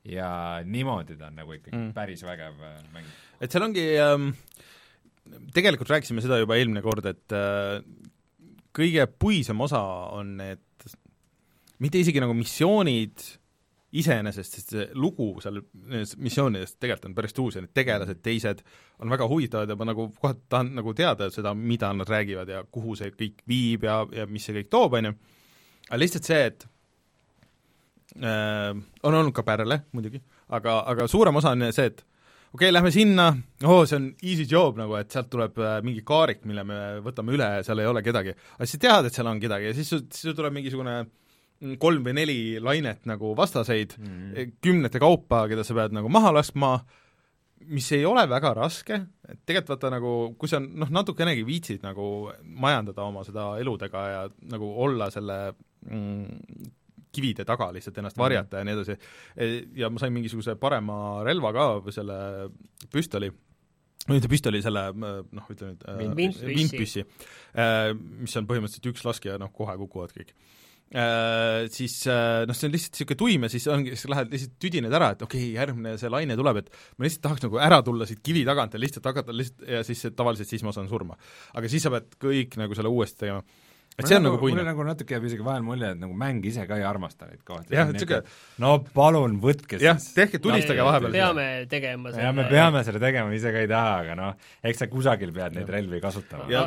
ja 0.08 0.28
niimoodi 0.66 1.14
ta 1.20 1.28
on 1.28 1.36
nagu 1.38 1.54
ikkagi 1.54 1.76
Mm. 1.78 1.84
mm. 1.92 1.94
päris 1.94 2.24
vägev 2.26 2.56
äh, 2.66 2.80
mäng. 2.94 3.10
et 3.40 3.52
seal 3.54 3.68
ongi 3.68 3.84
ähm, 4.02 4.32
tegelikult 5.54 5.92
rääkisime 5.94 6.24
seda 6.26 6.40
juba 6.42 6.58
eelmine 6.58 6.82
kord, 6.82 7.06
et 7.06 7.36
äh, 7.38 7.84
kõige 8.76 9.08
puisem 9.20 9.62
osa 9.62 9.82
on 10.16 10.36
need 10.40 10.60
mitte 11.82 12.02
isegi 12.02 12.22
nagu 12.22 12.34
missioonid 12.38 13.24
iseenesest, 13.92 14.56
sest 14.56 14.74
see 14.76 14.84
lugu 14.96 15.34
seal 15.44 15.58
nendes 15.74 16.14
missioonides 16.22 16.78
tegelikult 16.78 17.10
on 17.10 17.16
päris 17.18 17.36
uus 17.44 17.58
ja 17.58 17.64
need 17.64 17.74
tegelased 17.76 18.22
teised 18.24 18.62
on 19.04 19.12
väga 19.12 19.28
huvitavad 19.28 19.72
ja 19.72 19.76
ma 19.76 19.88
nagu 19.90 20.08
kohati 20.16 20.46
tahan 20.52 20.72
nagu 20.78 20.94
teada 20.96 21.28
seda, 21.34 21.54
mida 21.58 21.90
nad 21.94 22.10
räägivad 22.10 22.52
ja 22.54 22.62
kuhu 22.72 22.96
see 23.00 23.12
kõik 23.18 23.44
viib 23.50 23.84
ja, 23.88 24.02
ja 24.16 24.28
mis 24.32 24.48
see 24.48 24.56
kõik 24.62 24.70
toob, 24.72 24.96
on 25.00 25.10
ju, 25.10 25.16
aga 25.90 26.00
lihtsalt 26.00 26.30
see, 26.30 26.46
et 26.54 26.64
äh, 28.24 28.72
on 29.04 29.20
olnud 29.20 29.36
ka 29.36 29.44
pärle 29.48 29.82
muidugi, 29.92 30.24
aga, 30.56 30.80
aga 30.94 31.10
suurem 31.12 31.42
osa 31.42 31.52
on 31.58 31.68
see, 31.76 31.92
et 31.92 32.06
okei 32.52 32.68
okay,, 32.68 32.74
lähme 32.74 32.92
sinna, 32.92 33.30
oo, 33.64 33.86
see 33.88 33.98
on 33.98 34.10
easy 34.28 34.46
job 34.50 34.80
nagu, 34.80 34.98
et 35.00 35.14
sealt 35.14 35.30
tuleb 35.32 35.60
äh, 35.64 35.78
mingi 35.86 36.04
kaarik, 36.08 36.44
mille 36.50 36.66
me 36.68 36.80
võtame 37.06 37.36
üle 37.38 37.48
ja 37.58 37.66
seal 37.66 37.80
ei 37.80 37.88
ole 37.88 38.04
kedagi. 38.04 38.36
aga 38.36 38.68
siis 38.68 38.76
sa 38.76 38.84
tead, 38.86 39.08
et 39.08 39.18
seal 39.18 39.30
on 39.32 39.40
kedagi 39.40 39.70
ja 39.70 39.76
siis, 39.78 39.92
siis 39.94 40.26
sul 40.28 40.36
tuleb 40.36 40.58
mingisugune 40.58 40.98
mm, 41.06 41.78
kolm 41.82 42.04
või 42.08 42.18
neli 42.20 42.40
lainet 42.60 43.08
nagu 43.08 43.32
vastaseid 43.38 43.96
mm. 44.00 44.58
kümnete 44.64 45.00
kaupa, 45.00 45.46
keda 45.52 45.64
sa 45.68 45.78
pead 45.78 45.96
nagu 45.96 46.12
maha 46.12 46.34
laskma, 46.42 46.74
mis 47.72 47.88
ei 47.96 48.04
ole 48.10 48.26
väga 48.28 48.52
raske, 48.58 49.00
et 49.30 49.42
tegelikult 49.48 49.78
vaata 49.78 49.94
nagu, 49.96 50.14
kui 50.42 50.52
sa 50.52 50.60
noh, 50.60 50.92
natukenegi 50.92 51.48
viitsid 51.48 51.86
nagu 51.88 52.34
majandada 52.44 53.08
oma 53.08 53.24
seda 53.24 53.54
eludega 53.62 54.06
ja 54.10 54.22
nagu 54.52 54.74
olla 54.84 55.08
selle 55.14 55.40
mm, 55.88 56.72
kivide 57.12 57.46
taga 57.48 57.70
lihtsalt 57.76 57.98
ennast 58.02 58.20
varjata 58.20 58.62
ja 58.62 58.68
nii 58.68 58.76
edasi, 58.78 58.98
ja 59.78 59.90
ma 59.92 60.02
sain 60.02 60.14
mingisuguse 60.16 60.56
parema 60.60 60.98
relva 61.28 61.54
ka, 61.56 61.68
selle 61.94 62.18
püstoli, 62.92 63.32
mitte 64.10 64.32
püstoli, 64.32 64.64
selle 64.66 64.88
noh, 64.96 65.52
ütleme 65.52 65.76
nüüd 65.76 65.86
äh, 65.86 66.02
Vintpüssi. 66.02 66.56
vintpüssi, 66.56 67.06
äh, 67.54 67.92
mis 67.94 68.36
on 68.40 68.50
põhimõtteliselt 68.50 68.92
üks 68.94 69.06
laskja, 69.06 69.38
noh 69.42 69.54
kohe 69.56 69.76
kukuvad 69.84 70.16
kõik 70.16 70.34
äh, 70.34 71.68
siis 71.72 71.96
äh, 72.10 72.44
noh, 72.48 72.58
see 72.58 72.68
on 72.68 72.76
lihtsalt 72.76 72.98
niisugune 72.98 73.20
tuim 73.22 73.48
ja 73.48 73.52
siis 73.54 73.68
ongi, 73.72 73.94
siis 73.96 74.10
lähed 74.12 74.34
lihtsalt 74.34 74.56
tüdined 74.62 74.96
ära, 74.98 75.12
et 75.16 75.26
okei 75.26 75.46
okay,, 75.46 75.54
järgmine 75.56 75.96
see 76.02 76.12
laine 76.12 76.38
tuleb, 76.40 76.64
et 76.64 76.72
ma 76.98 77.08
lihtsalt 77.08 77.26
tahaks 77.28 77.46
nagu 77.46 77.62
ära 77.64 77.82
tulla 77.86 78.08
siit 78.10 78.24
kivi 78.26 78.44
tagant 78.48 78.76
ja 78.76 78.82
lihtsalt 78.82 79.12
hakata 79.12 79.36
lihtsalt 79.36 79.68
ja 79.70 79.84
siis 79.88 80.04
tavaliselt 80.18 80.52
siis 80.52 80.66
ma 80.68 80.74
saan 80.76 80.90
surma. 80.92 81.20
aga 81.56 81.72
siis 81.72 81.86
sa 81.86 81.94
pead 81.94 82.18
kõik 82.22 82.58
nagu 82.62 82.78
selle 82.78 82.92
uuesti 82.92 83.26
tegema. 83.26 83.46
Et 84.00 84.08
see 84.08 84.16
on 84.18 84.24
nagu 84.24 84.38
mulle 84.40 84.56
puine. 84.56 84.64
nagu 84.66 84.86
natuke 84.88 85.16
jääb 85.16 85.26
isegi 85.28 85.44
vahel 85.46 85.66
mulje, 85.66 85.90
et 85.96 86.00
nagu 86.02 86.16
mäng 86.18 86.46
ise 86.48 86.64
ka 86.70 86.78
ei 86.80 86.86
armasta 86.88 87.28
neid 87.30 87.42
kohti. 87.46 87.76
Jah, 87.76 87.90
et 87.92 88.00
sihuke- 88.00 88.22
no 88.64 88.74
palun 88.96 89.36
võtke 89.44 89.80
jah, 89.82 90.00
siis 90.02 90.16
tehke, 90.16 90.40
tulistage 90.44 90.86
vahepeal. 90.88 91.12
peame 91.12 91.48
tegema 91.70 92.14
ja 92.16 92.32
me 92.36 92.46
peame 92.50 92.84
selle 92.88 93.02
tegema, 93.04 93.34
ise 93.36 93.52
ka 93.54 93.64
ei 93.66 93.70
taha, 93.72 93.98
aga 94.06 94.16
noh, 94.16 94.48
eks 94.64 94.84
sa 94.84 94.88
kusagil 94.92 95.34
pead 95.36 95.58
neid 95.60 95.70
relvi 95.70 96.02
kasutama. 96.04 96.48
ja 96.52 96.66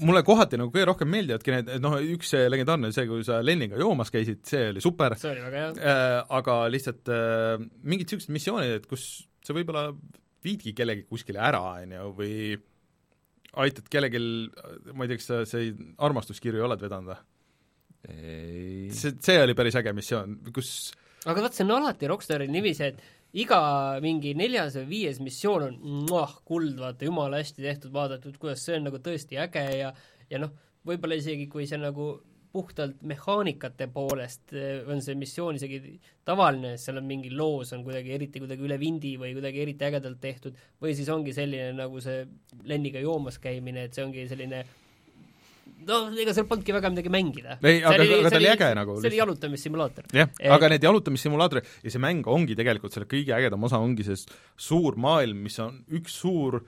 mulle 0.00 0.22
kohati 0.26 0.60
nagu 0.60 0.70
kõige 0.74 0.86
rohkem 0.92 1.10
meeldivadki 1.16 1.56
need, 1.56 1.72
noh 1.82 1.98
üks 2.16 2.34
see 2.36 2.46
legendaarne, 2.52 2.92
see, 2.92 3.06
kui 3.08 3.24
sa 3.26 3.40
Leniga 3.42 3.80
joomas 3.80 4.12
käisid, 4.14 4.44
see 4.46 4.68
oli 4.74 4.84
super, 4.84 5.16
see 5.18 5.32
oli 5.32 5.42
väga 5.48 5.64
hea. 5.64 5.72
äh, 5.80 6.20
aga 6.38 6.60
lihtsalt 6.72 7.08
äh, 7.08 7.56
mingid 7.82 8.06
niisugused 8.06 8.32
missioonid, 8.36 8.76
et 8.82 8.86
kus 8.90 9.26
sa 9.42 9.54
võib-olla 9.56 9.88
viidki 10.46 10.72
kellegi 10.76 11.06
kuskile 11.10 11.40
ära, 11.42 11.60
on 11.82 11.94
ju, 11.96 12.08
või 12.20 12.34
aitad 13.62 13.88
kellelgi, 13.90 14.20
ma 14.92 15.06
ei 15.06 15.10
tea, 15.10 15.20
kas 15.20 15.30
sa 15.30 15.40
see 15.48 15.72
armastuskirju 16.04 16.66
oled 16.66 16.82
vedanud 16.82 17.12
või? 17.12 17.18
ei 18.06 18.94
see, 18.94 19.16
see 19.22 19.40
oli 19.42 19.56
päris 19.58 19.78
äge 19.80 19.92
missioon, 19.96 20.38
kus 20.54 20.92
aga 21.26 21.42
vot 21.42 21.56
see 21.56 21.66
on 21.66 21.74
alati 21.78 22.10
Rockstaril 22.10 22.52
niiviisi, 22.52 22.90
et 22.90 23.40
iga 23.42 23.60
mingi 24.04 24.34
neljas 24.38 24.76
või 24.80 24.86
viies 24.92 25.18
missioon 25.24 25.66
on 25.70 26.04
muah, 26.06 26.36
kuld, 26.46 26.76
vaata 26.78 27.08
jumala 27.08 27.40
hästi 27.42 27.64
tehtud, 27.64 27.92
vaadatud, 27.96 28.38
kuidas 28.40 28.62
see 28.64 28.78
on 28.78 28.88
nagu 28.90 29.00
tõesti 29.02 29.40
äge 29.42 29.64
ja 29.80 29.92
ja 30.30 30.40
noh, 30.42 30.54
võib-olla 30.86 31.18
isegi 31.18 31.46
kui 31.50 31.66
see 31.70 31.78
nagu 31.80 32.14
puhtalt 32.56 33.02
mehaanikate 33.04 33.90
poolest 33.92 34.54
eh, 34.56 34.80
on 34.88 35.02
see 35.04 35.16
missioon 35.20 35.58
isegi 35.60 35.82
tavaline, 36.26 36.76
seal 36.80 37.02
on 37.02 37.06
mingi 37.08 37.30
loos 37.36 37.74
on 37.76 37.84
kuidagi 37.84 38.14
eriti 38.16 38.40
kuidagi 38.42 38.64
üle 38.66 38.80
vindi 38.80 39.14
või 39.20 39.34
kuidagi 39.36 39.62
eriti 39.66 39.86
ägedalt 39.90 40.18
tehtud 40.22 40.56
või 40.82 40.96
siis 40.96 41.12
ongi 41.12 41.36
selline 41.36 41.74
nagu 41.76 42.00
see 42.04 42.24
Lenniga 42.66 43.02
joomas 43.04 43.38
käimine, 43.42 43.86
et 43.86 43.94
see 43.96 44.06
ongi 44.06 44.24
selline 44.30 44.64
no 45.86 45.98
ega 46.18 46.34
seal 46.34 46.46
polnudki 46.48 46.74
väga 46.74 46.90
midagi 46.92 47.12
mängida. 47.12 47.58
Ei, 47.62 47.82
aga- 47.84 48.06
aga 48.18 48.30
ta 48.32 48.40
oli 48.40 48.50
äge 48.50 48.70
nagu 48.78 48.96
see 49.02 49.10
oli 49.12 49.20
jalutamissimulaator. 49.20 50.08
jah 50.16 50.30
Et-, 50.40 50.50
aga 50.56 50.70
need 50.72 50.86
jalutamissimulaatorid 50.88 51.74
ja 51.84 51.92
see 51.94 52.02
mäng 52.02 52.26
ongi 52.32 52.56
tegelikult 52.58 52.96
selle 52.96 53.08
kõige 53.10 53.34
ägedam 53.36 53.68
osa 53.68 53.80
ongi 53.82 54.06
see 54.06 54.18
suur 54.68 54.96
maailm, 54.96 55.44
mis 55.46 55.58
on 55.62 55.82
üks 56.00 56.16
suur 56.22 56.62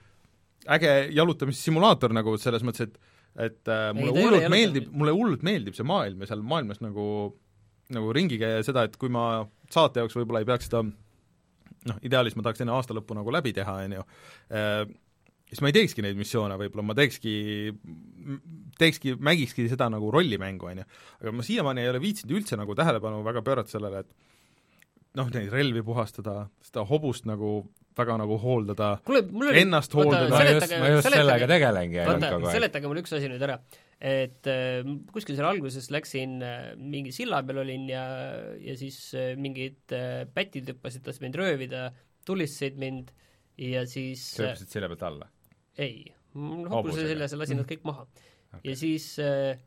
äge 0.69 0.95
jalutamissimulaator 1.17 2.13
nagu 2.17 2.37
selles 2.41 2.67
mõttes, 2.67 2.91
et 2.91 2.99
et 3.39 3.71
äh, 3.71 3.91
mulle 3.95 4.15
ei 4.15 4.25
hullult 4.25 4.49
meeldib, 4.53 4.89
mulle 4.93 5.15
hullult 5.15 5.45
meeldib 5.47 5.77
see 5.79 5.87
maailm 5.87 6.25
ja 6.25 6.31
seal 6.33 6.43
maailmas 6.43 6.83
nagu 6.85 7.07
nagu 7.95 8.13
ringi 8.13 8.37
käia 8.41 8.61
seda, 8.67 8.85
et 8.85 8.97
kui 9.01 9.09
ma 9.13 9.47
saate 9.73 10.03
jaoks 10.03 10.17
võib-olla 10.19 10.43
ei 10.43 10.49
peaks 10.49 10.69
seda 10.69 10.83
noh, 10.85 12.01
ideaalis 12.05 12.37
ma 12.37 12.45
tahaks 12.45 12.65
enne 12.65 12.75
aasta 12.75 12.97
lõppu 12.97 13.17
nagu 13.17 13.33
läbi 13.33 13.55
teha, 13.57 13.77
on 13.87 13.95
ju, 13.97 14.05
siis 15.49 15.63
ma 15.65 15.71
ei 15.71 15.77
teekski 15.77 16.05
neid 16.05 16.19
missioone 16.19 16.59
võib-olla, 16.61 16.85
ma 16.91 16.97
teekski, 16.99 17.35
teekski, 18.81 19.15
mängikski 19.25 19.69
seda 19.71 19.89
nagu 19.93 20.11
rollimängu, 20.13 20.69
on 20.69 20.83
ju. 20.83 20.89
aga 21.23 21.35
ma 21.39 21.47
siiamaani 21.47 21.85
ei 21.85 21.93
ole 21.93 22.03
viitsinud 22.05 22.37
üldse 22.37 22.59
nagu 22.61 22.77
tähelepanu 22.79 23.23
väga 23.27 23.45
pöörata 23.47 23.73
sellele, 23.73 24.05
et 24.05 25.19
noh, 25.19 25.31
neid 25.35 25.53
relvi 25.55 25.83
puhastada, 25.87 26.49
seda 26.65 26.85
hobust 26.89 27.29
nagu 27.29 27.63
väga 27.99 28.17
nagu 28.21 28.39
hooldada, 28.43 28.89
oli 29.09 29.63
ennast 29.63 29.95
oota, 29.95 30.25
hooldada. 30.25 30.31
ma 30.33 30.43
just, 30.49 30.75
ma 30.81 30.91
just 30.93 31.09
sellega 31.11 31.49
tegelengi 31.51 32.01
ainult 32.03 32.27
kogu, 32.27 32.49
aeg. 32.49 32.57
seletage 32.59 32.91
mulle 32.91 33.05
üks 33.05 33.15
asi 33.19 33.31
nüüd 33.31 33.45
ära, 33.47 33.57
et 34.11 34.51
äh, 34.51 34.91
kuskil 35.15 35.39
seal 35.39 35.49
alguses 35.51 35.89
läksin 35.95 36.37
äh, 36.47 36.69
mingi 36.79 37.15
silla 37.15 37.41
peal 37.47 37.63
olin 37.65 37.89
ja, 37.91 38.05
ja 38.63 38.77
siis 38.81 39.01
äh, 39.19 39.33
mingid 39.41 39.97
äh, 39.97 40.23
pätid 40.35 40.71
hüppasid, 40.73 41.05
tahtsid 41.07 41.27
mind 41.27 41.41
röövida, 41.41 41.89
tulistasid 42.29 42.79
mind 42.81 43.11
ja 43.59 43.85
siis 43.91 44.25
sa 44.37 44.47
hüppasid 44.47 44.77
selja 44.77 44.93
pealt 44.95 45.09
alla? 45.11 45.33
ei, 45.79 46.07
hobuse 46.35 47.07
seljas 47.11 47.35
ja 47.35 47.41
lasin 47.43 47.63
nad 47.63 47.69
kõik 47.71 47.85
maha 47.89 48.07
okay.. 48.07 48.63
ja 48.71 48.79
siis 48.79 49.11
äh, 49.23 49.59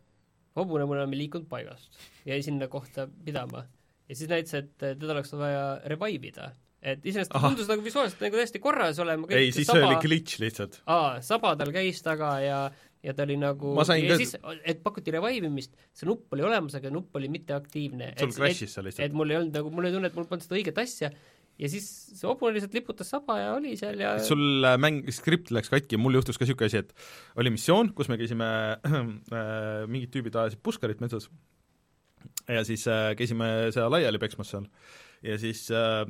hobune 0.58 0.88
mul 0.88 1.00
enam 1.00 1.14
ei 1.16 1.26
liikunud 1.26 1.48
paigast, 1.52 1.96
jäi 2.28 2.42
sinna 2.46 2.68
kohta 2.72 3.08
pidama 3.26 3.66
ja 4.12 4.16
siis 4.16 4.30
näitas, 4.30 4.54
et 4.60 4.84
äh, 4.84 4.96
teda 5.00 5.16
oleks 5.16 5.32
vaja 5.40 5.64
revive 5.92 6.32
ida, 6.32 6.52
et 6.82 7.04
iseenesest 7.06 7.34
ta 7.34 7.42
tundus 7.44 7.68
nagu 7.70 7.84
visuaalselt 7.86 8.24
nagu 8.26 8.40
täiesti 8.40 8.62
korras 8.62 9.02
olema, 9.04 9.28
ei, 9.38 9.52
siis 9.54 9.70
see 9.70 9.84
oli 9.86 10.00
glitch 10.02 10.42
lihtsalt. 10.42 10.80
aa, 10.90 11.20
saba 11.26 11.54
tal 11.60 11.74
käis 11.76 12.02
taga 12.06 12.38
ja 12.42 12.62
ja 13.02 13.14
ta 13.18 13.26
oli 13.26 13.38
nagu 13.42 13.74
ja 13.82 14.18
siis, 14.18 14.36
et 14.66 14.82
pakuti 14.86 15.14
revive 15.14 15.50
imist, 15.50 15.74
see 15.98 16.10
nupp 16.10 16.34
oli 16.36 16.46
olemas, 16.46 16.76
aga 16.78 16.92
nupp 16.94 17.16
oli 17.18 17.30
mitteaktiivne. 17.34 18.14
sul 18.20 18.34
crash'is 18.36 18.74
see 18.74 18.82
et 18.82 18.90
lihtsalt. 18.90 19.16
mul 19.18 19.34
ei 19.34 19.40
olnud 19.42 19.58
nagu, 19.58 19.74
mul 19.74 19.88
oli 19.88 19.96
tunne, 19.96 20.12
et 20.12 20.18
mul 20.18 20.28
polnud 20.30 20.46
seda 20.46 20.58
õiget 20.60 20.82
asja 20.82 21.12
ja 21.62 21.70
siis 21.70 21.88
see 22.18 22.30
hobune 22.30 22.56
lihtsalt 22.56 22.78
liputas 22.78 23.10
saba 23.14 23.38
ja 23.42 23.54
oli 23.58 23.76
seal 23.80 24.02
ja 24.02 24.16
sul 24.24 24.66
äh, 24.66 24.78
mäng, 24.82 25.04
skript 25.14 25.54
läks 25.54 25.70
katki, 25.74 26.00
mul 26.02 26.18
juhtus 26.18 26.40
ka 26.40 26.46
niisugune 26.46 26.70
asi, 26.72 26.82
et 26.82 27.42
oli 27.42 27.54
missioon, 27.54 27.94
kus 27.98 28.10
me 28.12 28.18
käisime 28.22 28.50
äh,, 28.88 29.00
mingid 29.90 30.14
tüübid 30.14 30.38
ajasid 30.38 30.62
puskarit 30.66 31.02
metsas 31.04 31.30
ja 32.50 32.66
siis 32.68 32.88
äh, 32.90 33.12
käisime 33.18 33.72
seal 33.74 33.90
laiali 33.94 34.22
peksmas 34.22 34.54
seal 34.54 34.70
ja 35.26 35.38
siis 35.42 35.68
äh, 35.74 36.06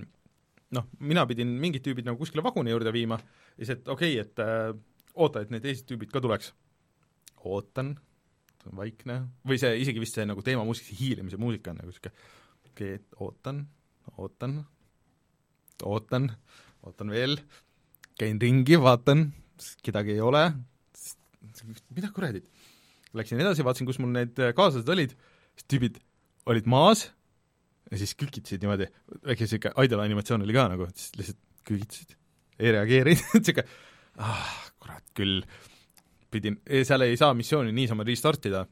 noh, 0.76 0.88
mina 0.99 1.26
pidin 1.30 1.52
mingid 1.61 1.84
tüübid 1.85 2.07
nagu 2.07 2.19
kuskile 2.19 2.43
vaguni 2.45 2.73
juurde 2.73 2.93
viima 2.95 3.18
ja 3.19 3.65
siis, 3.65 3.76
et 3.76 3.91
okei 3.91 4.15
okay,, 4.19 4.26
et 4.26 4.43
äh, 4.43 4.72
oota, 5.15 5.43
et 5.43 5.52
need 5.53 5.65
teised 5.65 5.88
tüübid 5.89 6.11
ka 6.14 6.23
tuleks. 6.23 6.53
ootan, 7.41 7.95
vaikne, 8.77 9.15
või 9.49 9.57
see 9.57 9.80
isegi 9.81 10.02
vist 10.03 10.14
see 10.14 10.27
nagu 10.30 10.43
teemamuusik, 10.45 10.85
see 10.85 10.99
hiilimise 10.99 11.39
muusika 11.41 11.72
on 11.72 11.80
nagu 11.81 11.89
niisugune 11.89 12.14
okei 12.69 12.95
okay,, 12.95 13.06
ootan, 13.26 13.64
ootan, 14.22 14.60
ootan, 15.84 16.30
ootan 16.85 17.14
veel, 17.14 17.39
käin 18.22 18.38
ringi, 18.41 18.77
vaatan, 18.77 19.31
kedagi 19.81 20.14
ei 20.14 20.22
ole, 20.22 20.43
mida 21.89 22.11
kuradit. 22.14 22.45
Läksin 23.18 23.41
edasi, 23.43 23.65
vaatasin, 23.65 23.89
kus 23.89 23.99
mul 23.99 24.14
need 24.14 24.38
kaaslased 24.56 24.88
olid, 24.93 25.18
siis 25.57 25.68
tüübid 25.73 25.98
olid 26.48 26.69
maas 26.69 27.10
ja 27.91 27.99
siis 27.99 28.15
kükitasid 28.19 28.63
niimoodi, 28.63 28.88
väike 29.27 29.45
niisugune 29.45 29.85
idle 29.85 30.03
animatsioon 30.05 30.45
oli 30.45 30.55
ka 30.55 30.68
nagu, 30.72 30.88
siis 30.95 31.15
lihtsalt 31.19 31.39
kükitasid, 31.68 32.15
ei 32.59 32.76
reageerinud, 32.77 33.31
niisugune 33.39 33.65
ah, 34.22 34.51
kurat 34.81 35.07
küll, 35.18 35.41
pidin, 36.31 36.61
seal 36.88 37.07
ei 37.07 37.18
saa 37.19 37.34
missiooni 37.38 37.73
niisama 37.76 38.07
restartida, 38.07 38.65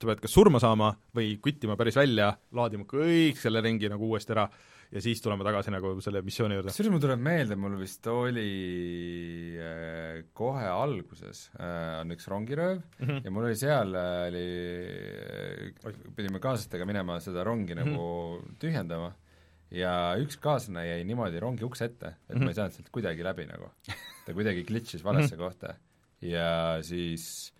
sa 0.00 0.08
pead 0.08 0.22
kas 0.24 0.32
surma 0.32 0.60
saama 0.62 0.94
või 1.16 1.34
kvittima 1.42 1.76
päris 1.80 1.98
välja, 2.00 2.32
laadima 2.56 2.86
kõik 2.88 3.40
selle 3.40 3.62
ringi 3.64 3.90
nagu 3.92 4.08
uuesti 4.08 4.36
ära 4.36 4.46
ja 4.90 5.00
siis 5.02 5.20
tulema 5.22 5.44
tagasi 5.46 5.70
nagu 5.70 5.92
selle 6.02 6.22
missiooni 6.26 6.56
juurde. 6.56 6.72
kusjuures 6.72 6.94
mul 6.94 7.02
tuleb 7.04 7.20
meelde, 7.22 7.56
mul 7.60 7.76
vist 7.78 8.06
oli 8.10 8.46
äh, 9.60 10.22
kohe 10.36 10.66
alguses 10.66 11.46
äh, 11.54 12.00
on 12.00 12.16
üks 12.16 12.26
rongirööv 12.30 12.80
mm 12.80 13.06
-hmm. 13.06 13.20
ja 13.24 13.30
mul 13.30 13.46
oli 13.50 13.58
seal 13.60 13.94
oli 13.94 14.46
pidime 16.16 16.40
kaaslastega 16.42 16.86
minema 16.88 17.18
seda 17.20 17.44
rongi 17.44 17.74
mm 17.74 17.82
-hmm. 17.82 17.92
nagu 17.92 18.56
tühjendama 18.62 19.12
ja 19.70 19.92
üks 20.20 20.38
kaaslane 20.42 20.86
jäi 20.88 21.04
niimoodi 21.06 21.40
rongi 21.42 21.64
ukse 21.64 21.84
ette, 21.84 22.06
et 22.06 22.34
mm 22.34 22.40
-hmm. 22.40 22.44
ma 22.44 22.50
ei 22.50 22.58
saanud 22.58 22.76
sealt 22.76 22.90
kuidagi 22.90 23.24
läbi 23.24 23.46
nagu. 23.46 23.70
ta 24.26 24.34
kuidagi 24.34 24.64
glitch'is 24.64 25.04
valesse 25.04 25.36
mm 25.36 25.40
-hmm. 25.40 25.44
kohta 25.44 25.74
ja 26.20 26.78
siis, 26.82 27.52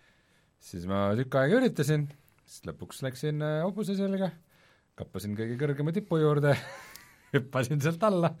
siis 0.59 0.85
ma 0.85 1.11
tükk 1.17 1.35
aega 1.35 1.59
üritasin, 1.61 2.07
siis 2.45 2.65
lõpuks 2.69 3.01
läksin 3.05 3.41
äh, 3.41 3.63
hobuse 3.65 3.95
selga, 3.95 4.31
kappasin 4.95 5.35
kõige 5.37 5.57
kõrgema 5.61 5.93
tipu 5.95 6.19
juurde 6.21 6.55
hüppasin 7.35 7.81
sealt 7.81 8.03
alla 8.03 8.33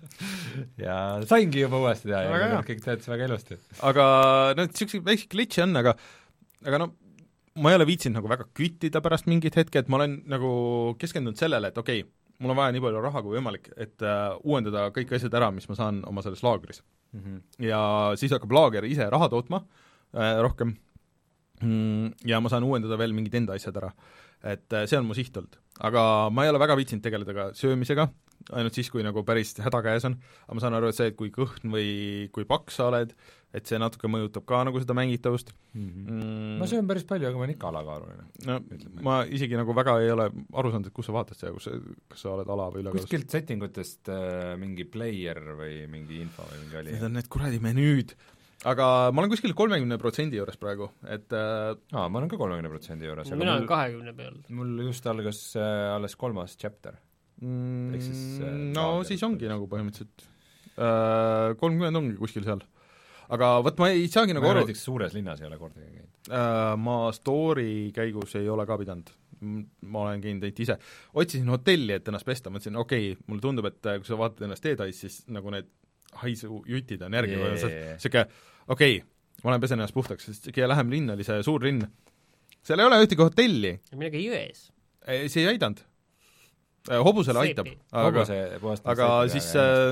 ja 0.77 0.95
saingi 1.27 1.63
juba 1.63 1.79
uuesti 1.79 2.11
teha 2.11 2.23
ja 2.27 2.61
kõik 2.67 2.83
töötas 2.83 3.07
väga 3.07 3.29
ilusti. 3.29 3.57
aga 3.81 4.05
no 4.57 4.67
niisuguseid 4.67 5.05
väikseid 5.05 5.31
glitch'e 5.31 5.63
on, 5.63 5.77
aga 5.81 5.95
aga 6.67 6.81
no 6.83 6.91
ma 7.59 7.71
ei 7.71 7.79
ole 7.79 7.87
viitsinud 7.89 8.19
nagu 8.19 8.31
väga 8.31 8.47
küttida 8.57 9.01
pärast 9.03 9.27
mingit 9.27 9.57
hetke, 9.59 9.81
et 9.81 9.89
ma 9.91 9.99
olen 9.99 10.21
nagu 10.31 10.51
keskendunud 11.01 11.39
sellele, 11.39 11.71
et 11.71 11.79
okei 11.81 12.03
okay,, 12.03 12.11
mul 12.41 12.53
on 12.53 12.59
vaja 12.61 12.73
nii 12.75 12.83
palju 12.83 13.01
raha 13.03 13.23
kui 13.25 13.35
võimalik, 13.37 13.69
et 13.75 14.05
uh, 14.05 14.37
uuendada 14.47 14.87
kõik 14.95 15.11
asjad 15.17 15.35
ära, 15.37 15.51
mis 15.53 15.67
ma 15.69 15.77
saan 15.77 16.01
oma 16.09 16.23
selles 16.25 16.43
laagris 16.45 16.81
mm. 17.11 17.19
-hmm. 17.19 17.41
ja 17.67 17.81
siis 18.15 18.33
hakkab 18.33 18.55
laager 18.55 18.87
ise 18.87 19.09
raha 19.09 19.29
tootma 19.29 19.61
uh, 19.61 20.41
rohkem 20.41 20.73
mm, 21.61 22.25
ja 22.25 22.41
ma 22.41 22.49
saan 22.49 22.65
uuendada 22.67 22.97
veel 22.97 23.13
mingid 23.17 23.35
enda 23.37 23.57
asjad 23.59 23.77
ära. 23.77 23.91
et 24.43 24.73
uh, 24.73 24.85
see 24.89 24.97
on 24.97 25.05
mu 25.05 25.13
siht 25.13 25.37
olnud. 25.37 25.59
aga 25.79 26.29
ma 26.29 26.45
ei 26.45 26.49
ole 26.49 26.59
väga 26.59 26.77
viitsinud 26.79 27.03
tegeleda 27.03 27.33
ka 27.33 27.49
söömisega, 27.53 28.09
ainult 28.51 28.73
siis, 28.73 28.89
kui 28.89 29.03
nagu 29.03 29.23
päris 29.23 29.53
häda 29.61 29.81
käes 29.85 30.05
on, 30.09 30.17
aga 30.47 30.57
ma 30.57 30.63
saan 30.63 30.77
aru, 30.79 30.89
et 30.89 30.97
see, 30.97 31.11
et 31.11 31.17
kui 31.19 31.29
kõhn 31.29 31.73
või 31.75 32.29
kui 32.33 32.45
paks 32.45 32.79
sa 32.79 32.89
oled, 32.89 33.13
et 33.53 33.67
see 33.67 33.79
natuke 33.81 34.07
mõjutab 34.07 34.45
ka 34.47 34.61
nagu 34.67 34.79
seda 34.79 34.95
mängitavust 34.97 35.51
mhm. 35.51 35.85
mm. 35.85 35.91
-hmm. 36.07 36.19
Mm. 36.23 36.57
ma 36.61 36.67
söön 36.71 36.87
päris 36.87 37.07
palju, 37.07 37.27
aga 37.27 37.37
ma 37.37 37.45
olen 37.45 37.55
ikka 37.55 37.71
alakaaluline. 37.71 38.27
no 38.47 38.59
ütleme. 38.77 39.05
ma 39.07 39.21
isegi 39.25 39.59
nagu 39.59 39.75
väga 39.75 39.97
ei 40.01 40.11
ole 40.15 40.27
aru 40.31 40.71
saanud, 40.71 40.91
et 40.91 40.93
kus 40.93 41.09
sa 41.09 41.15
vaatad 41.17 41.39
seda, 41.39 41.53
kus 41.55 41.69
sa, 41.69 41.77
kas 42.09 42.25
sa 42.25 42.35
oled 42.35 42.47
ala- 42.47 42.69
või 42.71 42.83
ülekaalus. 42.85 43.07
kuskilt 43.07 43.29
setting 43.37 43.63
utest 43.63 44.09
äh, 44.09 44.53
mingi 44.57 44.85
player 44.85 45.41
või 45.61 45.87
mingi 45.91 46.21
info 46.21 46.47
või 46.51 46.61
mingi 46.65 46.79
oli? 46.83 46.95
Need 46.95 47.09
on 47.09 47.19
need 47.19 47.27
kuradi 47.31 47.59
menüüd 47.59 48.15
aga 48.69 48.87
ma 49.13 49.23
olen 49.23 49.31
kuskil 49.31 49.53
kolmekümne 49.57 49.97
protsendi 50.01 50.37
juures 50.37 50.59
praegu, 50.61 50.91
et 51.09 51.33
äh, 51.33 51.71
aa, 51.95 52.07
ma 52.07 52.19
olen 52.19 52.29
ka 52.29 52.37
kolmekümne 52.39 52.69
protsendi 52.71 53.07
juures. 53.09 53.31
mina 53.33 53.55
olen 53.55 53.69
kahekümne 53.69 54.13
peal. 54.17 54.37
mul 54.53 54.83
just 54.85 55.07
algas 55.09 55.39
äh, 55.57 55.95
alles 55.95 56.15
kolmas 56.15 56.57
chapter 56.61 56.99
mm,. 57.41 57.95
ehk 57.95 58.05
siis 58.05 58.21
äh, 58.45 58.59
no 58.75 58.85
siis 59.07 59.23
ongi 59.25 59.49
nagu 59.49 59.65
põhimõtteliselt 59.71 60.27
äh, 60.77 61.57
kolmkümmend 61.61 62.01
ongi 62.03 62.19
kuskil 62.21 62.45
seal. 62.47 62.61
Aga 63.35 63.51
vot 63.65 63.81
ma 63.81 63.89
ei 63.93 64.07
saagi 64.11 64.35
nagu 64.37 64.49
aru 64.49 64.63
näiteks 64.63 64.83
suures 64.87 65.15
linnas 65.17 65.41
ei 65.41 65.49
ole 65.49 65.59
kordagi 65.61 65.87
käinud 65.87 66.31
äh,? 66.31 66.75
Ma 66.81 66.97
story 67.15 67.91
käigus 67.95 68.35
ei 68.39 68.49
ole 68.51 68.65
ka 68.69 68.77
pidanud 68.81 69.11
ma 69.41 70.03
olen 70.05 70.21
käinud 70.21 70.43
ainult 70.45 70.59
ise, 70.61 70.75
otsisin 71.17 71.49
hotelli, 71.49 71.95
et 71.97 72.09
ennast 72.11 72.27
pesta, 72.27 72.51
mõtlesin, 72.53 72.75
okei 72.77 73.07
okay,, 73.15 73.23
mulle 73.25 73.41
tundub, 73.41 73.65
et 73.71 73.87
äh, 73.89 73.97
kui 73.97 74.05
sa 74.05 74.19
vaatad 74.19 74.45
ennast 74.45 74.61
teetäis, 74.61 74.99
siis 75.01 75.15
nagu 75.33 75.49
need 75.49 75.71
haisujutid 76.21 77.01
on 77.07 77.17
järgi 77.17 77.39
yeah., 77.39 77.55
niisugune 77.55 78.27
okei 78.67 78.99
okay,, 78.99 79.07
ma 79.41 79.55
lähen 79.55 79.63
pesen 79.63 79.81
ennast 79.81 79.97
puhtaks, 79.97 80.29
sest 80.29 80.51
kõige 80.51 80.69
lähem 80.69 80.93
linn 80.93 81.15
oli 81.15 81.25
see 81.25 81.41
suur 81.47 81.65
linn. 81.65 81.87
seal 82.61 82.83
ei 82.83 82.91
ole 82.91 83.01
ühtegi 83.01 83.25
hotelli. 83.25 83.73
midagi 83.95 84.27
jões. 84.27 84.67
see 85.01 85.41
ei 85.41 85.55
aidanud 85.55 85.81
Äh, 86.89 86.97
hobusele 87.05 87.43
aitab, 87.43 87.67
aga, 87.93 88.23
aga 88.89 89.07
siis 89.29 89.51
äh, 89.53 89.91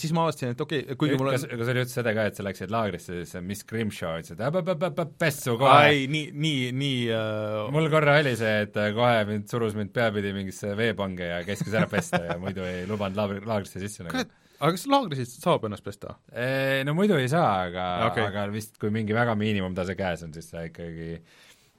siis 0.00 0.12
ma 0.16 0.24
avastasin, 0.26 0.54
et 0.54 0.62
okei 0.62 0.82
okay,, 0.84 0.96
kuigi 1.00 1.18
mul 1.18 1.30
on 1.30 1.36
kas, 1.36 1.44
kas 1.50 1.70
oli 1.72 1.82
üldse 1.82 1.96
seda 1.98 2.14
ka, 2.16 2.24
et 2.30 2.38
sa 2.38 2.44
läksid 2.46 2.72
laagrisse, 2.72 3.20
siis 3.22 3.44
Miss 3.44 3.66
Grimshaw 3.68 4.22
ütles, 4.22 4.38
et 4.38 5.12
pessu 5.20 5.56
kohe? 5.60 5.76
ei, 5.90 6.08
nii, 6.10 6.32
nii, 6.34 6.64
nii 6.78 6.98
uh... 7.14 7.68
mul 7.74 7.90
korra 7.92 8.18
oli 8.22 8.34
see, 8.38 8.64
et 8.66 8.80
kohe 8.96 9.22
mind 9.28 9.46
surus 9.52 9.76
mind 9.78 9.92
peapidi 9.94 10.34
mingisse 10.36 10.74
veepange 10.78 11.30
ja 11.30 11.38
käskis 11.46 11.76
ära 11.78 11.90
pesta 11.90 12.22
ja 12.24 12.38
muidu 12.42 12.66
ei 12.66 12.84
lubanud 12.90 13.18
laagri, 13.18 13.44
laagrisse 13.48 13.82
sisse 13.82 14.06
nagu. 14.06 14.24
aga 14.58 14.72
kas 14.74 14.88
laagris 14.90 15.36
saab 15.38 15.68
ennast 15.68 15.86
pesta? 15.86 16.18
No 16.88 16.96
muidu 16.98 17.20
ei 17.20 17.30
saa, 17.32 17.68
aga 17.68 17.88
okay., 18.10 18.26
aga 18.32 18.48
vist 18.54 18.76
kui 18.82 18.92
mingi 18.94 19.16
väga 19.16 19.38
miinimumtase 19.38 19.98
käes 19.98 20.26
on, 20.26 20.34
siis 20.36 20.50
sa 20.52 20.66
ikkagi 20.68 21.16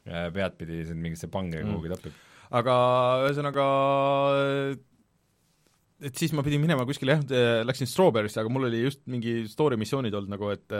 peadpidi 0.05 0.85
sind 0.89 1.03
mingisse 1.03 1.29
pange 1.31 1.61
mm. 1.61 1.75
kuhugi 1.75 1.95
topib 1.95 2.25
aga 2.49 2.75
ühesõnaga 3.27 3.65
et 5.99 6.19
siis 6.19 6.31
ma 6.35 6.43
pidin 6.45 6.61
minema 6.63 6.85
kuskile 6.87 7.17
jah, 7.17 7.63
läksin 7.67 7.89
Strawberry'sse, 7.89 8.39
aga 8.41 8.51
mul 8.51 8.69
oli 8.69 8.83
just 8.85 9.01
mingi 9.11 9.41
story 9.51 9.79
missioonid 9.79 10.15
olnud 10.15 10.37
nagu, 10.37 10.53
et 10.55 10.77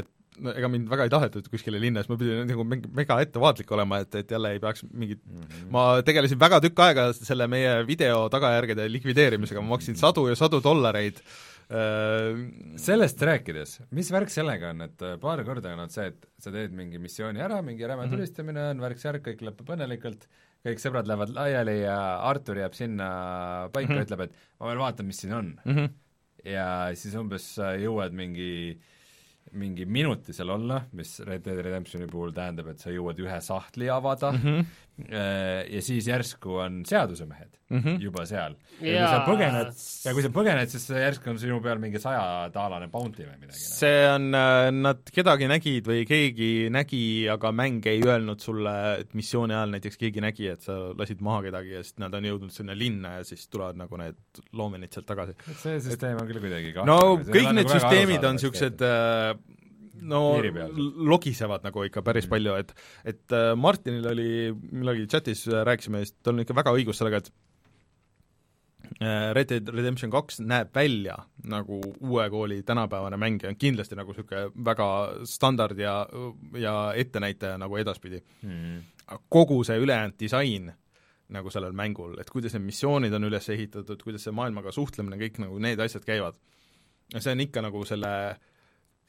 et 0.00 0.08
no 0.38 0.54
ega 0.54 0.70
mind 0.70 0.88
väga 0.90 1.06
ei 1.06 1.12
tahetud 1.12 1.46
kuskile 1.52 1.80
linna, 1.82 2.02
siis 2.02 2.12
ma 2.12 2.18
pidin 2.20 2.48
nagu 2.48 2.64
mega 2.66 3.18
ettevaatlik 3.24 3.70
olema, 3.74 4.00
et, 4.04 4.14
et 4.22 4.34
jälle 4.34 4.54
ei 4.54 4.62
peaks 4.62 4.84
mingit 4.90 5.22
mm 5.24 5.44
-hmm. 5.44 5.70
ma 5.74 5.84
tegelesin 6.06 6.40
väga 6.40 6.60
tükk 6.64 6.82
aega 6.86 7.06
selle 7.16 7.46
meie 7.50 7.86
video 7.86 8.28
tagajärgede 8.32 8.88
likvideerimisega, 8.92 9.60
ma 9.60 9.76
maksin 9.76 9.96
sadu 9.96 10.28
ja 10.28 10.36
sadu 10.38 10.60
dollareid 10.64 11.18
äh, 11.20 12.38
sellest 12.76 13.22
rääkides, 13.30 13.80
mis 13.90 14.12
värk 14.12 14.30
sellega 14.30 14.70
on, 14.70 14.86
et 14.86 15.06
paar 15.20 15.44
korda 15.44 15.74
on 15.74 15.84
olnud 15.84 15.94
see, 15.94 16.06
et 16.12 16.30
sa 16.38 16.52
teed 16.54 16.72
mingi 16.72 16.98
missiooni 16.98 17.40
ära, 17.40 17.62
mingi 17.62 17.86
räme 17.86 18.06
mhm. 18.06 18.14
tulistamine 18.14 18.70
on, 18.70 18.86
värk-särk, 18.86 19.26
kõik 19.26 19.44
lõpeb 19.50 19.74
õnnelikult, 19.76 20.28
kõik 20.66 20.82
sõbrad 20.82 21.08
lähevad 21.08 21.34
laiali 21.34 21.80
ja 21.80 21.96
Artur 22.28 22.60
jääb 22.60 22.76
sinna 22.76 23.08
paika 23.72 23.92
mm, 23.92 23.96
-hmm. 23.96 24.06
ütleb, 24.06 24.24
et 24.26 24.34
ma 24.60 24.70
veel 24.70 24.82
vaatan, 24.84 25.06
mis 25.08 25.20
siin 25.22 25.34
on 25.36 25.52
mm. 25.64 25.76
-hmm. 25.76 25.92
ja 26.52 26.66
siis 26.94 27.14
umbes 27.16 27.52
jõuad 27.58 28.16
mingi 28.16 28.80
mingi 29.56 29.86
minuti 29.86 30.32
seal 30.32 30.52
olla, 30.54 30.82
mis 30.92 31.16
Red 31.26 31.42
Dead 31.42 31.58
Redemptioni 31.64 32.06
puhul 32.10 32.32
tähendab, 32.34 32.68
et 32.70 32.78
sa 32.82 32.92
jõuad 32.94 33.18
ühe 33.18 33.40
sahtli 33.42 33.88
avada 33.90 34.30
mm, 34.32 34.38
-hmm. 34.44 34.66
Ja 35.10 35.82
siis 35.82 36.08
järsku 36.10 36.60
on 36.64 36.82
seadusemehed 36.86 37.60
mm 37.70 37.80
-hmm. 37.80 38.00
juba 38.02 38.26
seal. 38.26 38.54
ja 38.80 39.06
kui 39.06 39.10
sa 39.10 39.20
põgened, 39.26 39.82
ja 40.04 40.12
kui 40.14 40.22
sa 40.22 40.30
põgened, 40.34 40.72
siis 40.72 40.86
järsku 40.90 41.30
on 41.30 41.38
sinu 41.38 41.60
peal 41.62 41.78
mingi 41.78 42.00
sajataalane 42.02 42.88
bounty 42.88 43.22
või 43.22 43.36
midagi. 43.40 43.60
Noh. 43.60 43.76
see 43.76 44.00
on, 44.14 44.28
äh, 44.34 44.70
nad 44.74 45.12
kedagi 45.14 45.48
nägid 45.50 45.86
või 45.86 46.06
keegi 46.08 46.50
nägi, 46.70 47.28
aga 47.30 47.52
mäng 47.52 47.86
ei 47.86 48.02
öelnud 48.06 48.40
sulle, 48.40 48.74
et 49.04 49.14
missiooni 49.14 49.54
ajal 49.54 49.76
näiteks 49.76 50.00
keegi 50.00 50.24
nägi, 50.24 50.50
et 50.54 50.66
sa 50.66 50.78
lasid 50.98 51.20
maha 51.20 51.42
kedagi 51.48 51.76
ja 51.78 51.84
siis 51.86 51.98
nad 51.98 52.14
on 52.14 52.28
jõudnud 52.32 52.54
sinna 52.54 52.74
linna 52.74 53.16
ja 53.20 53.24
siis 53.24 53.46
tulevad 53.48 53.78
nagu 53.78 53.96
need 53.96 54.42
loomenid 54.52 54.92
sealt 54.92 55.06
tagasi. 55.06 55.36
see 55.62 55.80
süsteem 55.80 56.20
on 56.20 56.28
küll 56.28 56.42
kuidagi 56.42 56.74
kahtlane. 56.74 56.90
no 56.90 57.16
kõik 57.22 57.52
need 57.54 57.66
nagu 57.66 57.78
süsteemid 57.78 58.24
on 58.24 58.38
niisugused 58.40 58.82
äh, 58.82 59.36
no 60.02 60.22
logisevad 61.10 61.64
nagu 61.66 61.84
ikka 61.86 62.02
päris 62.06 62.26
mm. 62.26 62.32
palju, 62.34 62.56
et 62.60 62.74
et 63.14 63.36
äh, 63.36 63.52
Martinil 63.56 64.08
oli 64.10 64.32
millalgi 64.70 65.06
chatis 65.10 65.46
äh, 65.48 65.64
rääkisime, 65.66 66.04
siis 66.04 66.16
tal 66.22 66.36
on 66.36 66.44
ikka 66.44 66.56
väga 66.56 66.74
õigus 66.76 67.00
sellega, 67.00 67.22
et 67.22 67.32
äh, 69.00 69.30
Red 69.36 69.52
Dead 69.52 69.72
Redemption 69.74 70.12
kaks 70.12 70.40
näeb 70.44 70.74
välja 70.74 71.18
nagu 71.50 71.80
uue 72.00 72.28
kooli 72.32 72.62
tänapäevane 72.66 73.20
mäng 73.20 73.42
ja 73.42 73.52
on 73.52 73.58
kindlasti 73.60 73.98
nagu 73.98 74.14
niisugune 74.14 74.50
väga 74.70 74.90
standard 75.28 75.78
ja, 75.78 75.94
ja 76.58 76.76
ettenäitaja 76.96 77.58
nagu 77.60 77.80
edaspidi 77.80 78.22
mm.. 78.42 78.84
kogu 79.28 79.62
see 79.64 79.80
ülejäänud 79.80 80.18
disain 80.20 80.72
nagu 81.30 81.50
sellel 81.50 81.74
mängul, 81.78 82.16
et 82.18 82.30
kuidas 82.30 82.56
need 82.56 82.64
missioonid 82.66 83.12
on 83.14 83.28
üles 83.28 83.46
ehitatud, 83.54 84.00
kuidas 84.02 84.24
see 84.26 84.34
maailmaga 84.34 84.72
suhtlemine, 84.74 85.14
kõik 85.20 85.36
nagu 85.38 85.60
need 85.62 85.78
asjad 85.78 86.02
käivad. 86.02 86.34
see 87.14 87.30
on 87.30 87.42
ikka 87.44 87.62
nagu 87.62 87.84
selle 87.86 88.10
äh, 88.32 88.40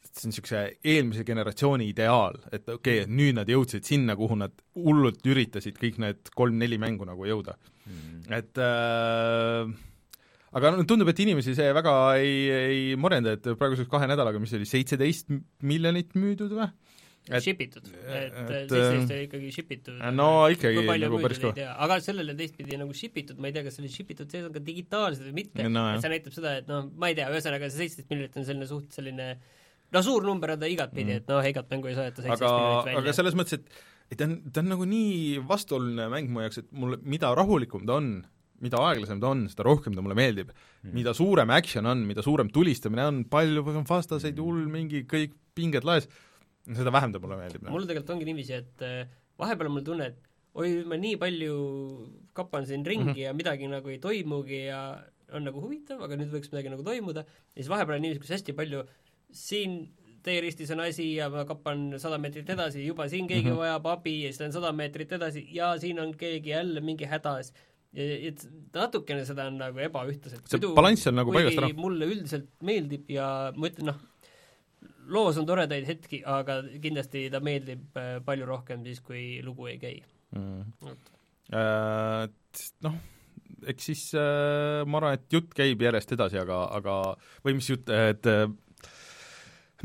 see 0.10 0.28
on 0.28 0.34
niisuguse 0.34 0.64
eelmise 0.94 1.24
generatsiooni 1.28 1.88
ideaal, 1.92 2.40
et 2.52 2.66
okei 2.66 2.76
okay,, 2.76 3.06
et 3.06 3.14
nüüd 3.14 3.38
nad 3.38 3.50
jõudsid 3.50 3.88
sinna, 3.88 4.18
kuhu 4.20 4.38
nad 4.40 4.54
hullult 4.76 5.24
üritasid 5.28 5.80
kõik 5.80 6.02
need 6.04 6.34
kolm-neli 6.36 6.80
mängu 6.82 7.08
nagu 7.08 7.28
jõuda 7.28 7.56
mm. 7.56 7.96
-hmm. 7.96 8.36
et 8.40 8.62
äh, 8.66 9.72
aga 10.58 10.74
no 10.76 10.86
tundub, 10.88 11.12
et 11.12 11.24
inimesi 11.24 11.56
see 11.58 11.72
väga 11.76 11.96
ei, 12.20 12.38
ei 12.52 12.82
morenda, 13.00 13.38
et 13.38 13.52
praeguseks 13.56 13.92
kahe 13.92 14.10
nädalaga, 14.12 14.42
mis 14.42 14.54
oli, 14.58 14.68
seitseteist 14.68 15.32
miljonit 15.64 16.18
müüdud 16.18 16.58
või? 16.58 16.72
Et- 17.30 17.44
ship 17.46 17.60
itud, 17.62 17.86
et 17.86 18.34
et, 18.34 18.38
seitseteist 18.66 19.12
oli 19.14 19.26
ikkagi 19.28 19.50
ship 19.54 19.72
itud. 19.76 20.00
no 20.18 20.50
ikkagi 20.50 20.82
nagu 20.82 21.20
päris 21.22 21.40
kõva. 21.44 21.68
aga 21.86 22.00
sellele 22.02 22.34
teistpidi 22.36 22.80
nagu 22.82 22.96
ship 22.98 23.20
itud, 23.22 23.38
ma 23.38 23.52
ei 23.52 23.56
tea, 23.56 23.64
kas 23.68 23.78
selle 23.78 23.92
ship 23.94 24.10
itud 24.12 24.32
sees 24.34 24.48
on 24.48 24.56
ka 24.56 24.64
digitaalsed 24.66 25.28
või 25.30 25.36
mitte 25.44 25.70
No 25.70 25.86
see 26.02 26.12
näitab 26.12 26.34
seda, 26.34 26.56
et 26.64 26.72
noh, 26.72 26.90
ma 26.98 27.12
ei 27.12 27.20
tea, 27.20 27.30
ühesõnaga 27.30 27.70
see 27.70 27.86
seitseteist 27.86 28.10
miljonit 28.10 28.42
on 28.42 28.48
selline 28.50 28.70
suht 28.74 28.98
selline 28.98 29.28
no 29.96 30.04
suur 30.06 30.26
number 30.28 30.54
on 30.56 30.62
ta 30.62 30.70
igatpidi, 30.72 31.22
et 31.22 31.32
noh, 31.32 31.46
igat 31.48 31.72
mängu 31.72 31.92
ei 31.92 31.98
saeta 31.98 32.24
aga 32.24 32.28
seitseteist 32.28 32.54
miljonit, 32.58 32.92
aga 32.92 33.02
välja. 33.02 33.18
selles 33.20 33.38
mõttes, 33.40 33.60
et 33.60 33.82
et 34.12 34.20
ta 34.20 34.28
on, 34.28 34.38
ta 34.52 34.64
on 34.64 34.72
nagu 34.74 34.88
nii 34.88 35.42
vastuoluline 35.48 36.08
mäng 36.12 36.32
mu 36.32 36.44
jaoks, 36.44 36.62
et 36.64 36.72
mulle, 36.76 37.00
mida 37.08 37.32
rahulikum 37.38 37.86
ta 37.88 38.00
on, 38.02 38.10
mida 38.62 38.82
aeglasem 38.90 39.22
ta 39.24 39.32
on, 39.32 39.46
seda 39.52 39.66
rohkem 39.68 39.96
ta 39.96 40.04
mulle 40.04 40.18
meeldib 40.20 40.52
mm.. 40.52 40.92
mida 40.96 41.14
suurem 41.18 41.54
action 41.56 41.88
on, 41.90 42.04
mida 42.08 42.24
suurem 42.26 42.52
tulistamine 42.54 43.08
on, 43.08 43.22
palju 43.32 43.64
on 43.72 43.88
vastaseid, 43.88 44.42
hull 44.44 44.68
mingi 44.72 45.06
kõik 45.10 45.38
pinged 45.58 45.88
laes, 45.88 46.10
seda 46.68 46.94
vähem 46.94 47.16
ta 47.16 47.24
mulle 47.24 47.40
meeldib. 47.40 47.70
mul 47.72 47.88
tegelikult 47.88 48.18
ongi 48.18 48.28
niiviisi, 48.28 48.60
et 48.60 48.86
äh, 48.88 49.16
vahepeal 49.42 49.72
on 49.72 49.78
mul 49.80 49.88
tunne, 49.88 50.12
et 50.12 50.30
oi, 50.60 50.74
ma 50.88 51.00
nii 51.00 51.16
palju 51.20 51.56
kapan 52.38 52.68
siin 52.68 52.84
ringi 52.88 53.08
mm 53.08 53.16
-hmm. 53.16 53.24
ja 53.24 53.34
midagi 53.34 53.72
nagu 53.72 53.90
ei 53.90 54.00
toimugi 54.04 54.66
ja 54.68 54.82
on 55.32 55.48
nagu 55.48 55.62
huvitav, 55.64 56.02
aga 56.04 56.18
nüüd 56.20 56.34
võiks 56.34 56.52
midagi 56.52 56.72
nagu 56.74 56.84
toimuda, 56.84 57.24
ja 57.24 57.62
siis 57.62 57.72
vahepeal 57.72 57.98
on 57.98 58.04
niiviisi, 58.04 58.22
kus 58.24 58.34
hästi 58.36 58.56
palju 58.58 58.84
siin 59.32 59.82
teeristis 60.24 60.70
on 60.72 60.84
asi 60.84 61.08
ja 61.16 61.30
ma 61.34 61.46
kapan 61.50 61.96
sada 62.02 62.20
meetrit 62.22 62.50
edasi, 62.54 62.86
juba 62.86 63.08
siin 63.10 63.28
keegi 63.28 63.50
mm 63.50 63.56
-hmm. 63.56 63.64
vajab 63.64 63.86
abi 63.96 64.16
ja 64.24 64.30
siis 64.30 64.40
lähen 64.40 64.54
sada 64.54 64.72
meetrit 64.72 65.12
edasi 65.12 65.48
ja 65.52 65.78
siin 65.80 66.00
on 66.00 66.14
keegi 66.18 66.50
jälle 66.50 66.82
mingi 66.82 67.06
hädas 67.06 67.54
et 67.94 68.46
natukene 68.74 69.26
seda 69.28 69.50
on 69.52 69.58
nagu 69.60 69.82
ebaühtlaselt. 69.84 70.48
See 70.48 70.72
balanss 70.76 71.10
on 71.12 71.18
nagu 71.20 71.34
paigast 71.36 71.60
ära. 71.60 71.72
mulle 71.76 72.08
üldiselt 72.08 72.48
meeldib 72.64 73.10
ja 73.12 73.26
ma 73.56 73.68
ütlen, 73.68 73.92
noh, 73.92 74.00
loos 75.12 75.40
on 75.42 75.48
toredaid 75.50 75.88
hetki, 75.88 76.22
aga 76.28 76.62
kindlasti 76.82 77.26
ta 77.34 77.42
meeldib 77.44 78.00
äh, 78.00 78.14
palju 78.24 78.48
rohkem 78.48 78.86
siis, 78.88 79.02
kui 79.04 79.42
lugu 79.44 79.68
ei 79.72 79.80
käi. 79.82 79.98
mm.. 80.36 81.00
Et 81.52 82.62
noh, 82.86 82.96
eks 83.68 83.90
siis 83.92 84.06
äh, 84.16 84.82
ma 84.88 85.02
arvan, 85.02 85.18
et 85.20 85.28
jutt 85.34 85.52
käib 85.58 85.84
järjest 85.84 86.16
edasi, 86.16 86.40
aga, 86.40 86.64
aga 86.78 86.98
või 87.44 87.58
mis 87.60 87.68
jutt, 87.74 87.92
et 87.92 88.30
äh, 88.32 88.46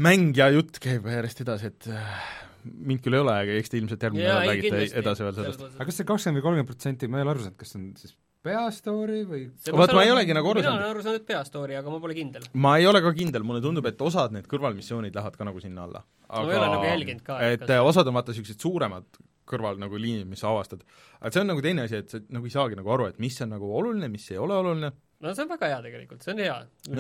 mäng 0.02 0.36
ja 0.36 0.48
jutt 0.55 0.81
käib 0.82 1.06
järjest 1.10 1.40
edasi, 1.44 1.70
et 1.73 1.89
äh, 1.93 2.28
mind 2.64 3.02
küll 3.05 3.16
ei 3.16 3.23
ole, 3.24 3.35
aga 3.44 3.59
eks 3.60 3.73
te 3.73 3.81
ilmselt 3.81 4.06
järgmine 4.09 4.27
nädal 4.28 4.48
räägite 4.51 4.85
edasi 5.02 5.27
veel 5.27 5.36
sellest. 5.40 5.66
aga 5.77 5.89
kas 5.90 6.01
see 6.01 6.09
kakskümmend 6.09 6.40
või 6.40 6.47
kolmkümmend 6.48 6.70
protsenti, 6.73 7.10
ma 7.10 7.20
ei 7.20 7.27
ole 7.27 7.35
aru 7.36 7.44
saanud, 7.47 7.59
kas 7.60 7.73
see 7.74 7.81
on 7.81 7.86
siis 8.01 8.16
peastory 8.47 9.20
või 9.27 9.44
Vaat 9.74 9.94
ma 9.97 10.02
ei 10.06 10.12
olegi 10.14 10.36
nagu 10.36 10.51
aru 10.52 10.60
mina 10.62 10.70
saanud. 10.70 10.82
olen 10.85 10.94
aru 10.94 11.05
saanud 11.06 11.24
peastory, 11.28 11.78
aga 11.78 11.93
ma 11.94 12.01
pole 12.02 12.16
kindel. 12.18 12.44
ma 12.66 12.74
ei 12.81 12.86
ole 12.90 13.02
ka 13.05 13.14
kindel, 13.16 13.47
mulle 13.47 13.62
tundub, 13.64 13.89
et 13.90 14.05
osad 14.09 14.35
need 14.36 14.47
kõrvalmissioonid 14.51 15.16
lähevad 15.16 15.39
ka 15.39 15.48
nagu 15.48 15.62
sinna 15.62 15.86
alla. 15.89 16.05
Ei 16.27 16.44
ole 16.59 16.68
nagu 16.74 16.82
ka, 17.24 17.40
et 17.40 17.60
et 17.60 17.66
kas- 17.66 17.74
äh, 17.78 17.89
osad 17.93 18.06
on 18.10 18.18
vaata 18.18 18.35
niisugused 18.35 18.62
suuremad 18.62 19.06
kõrval 19.48 19.78
nagu 19.81 19.98
liinid, 20.01 20.27
mis 20.31 20.43
sa 20.43 20.51
avastad. 20.52 20.82
aga 21.20 21.32
see 21.32 21.43
on 21.44 21.51
nagu 21.52 21.62
teine 21.64 21.85
asi, 21.86 22.01
et 22.02 22.10
sa 22.12 22.20
nagu 22.35 22.48
ei 22.48 22.55
saagi 22.55 22.78
nagu 22.78 22.93
aru, 22.97 23.06
et 23.12 23.18
mis 23.23 23.40
on 23.44 23.52
nagu 23.55 23.70
oluline, 23.81 24.09
mis 24.12 24.27
ei 24.35 24.39
ole 24.43 24.55
oluline, 24.59 24.90
no 25.23 25.32
see 25.35 25.47
on 25.47 25.51
väga 25.55 25.70
hea 25.73 25.81
tegelikult, 25.86 26.23
see 26.27 26.35
on 26.35 26.43
hea. 26.44 26.56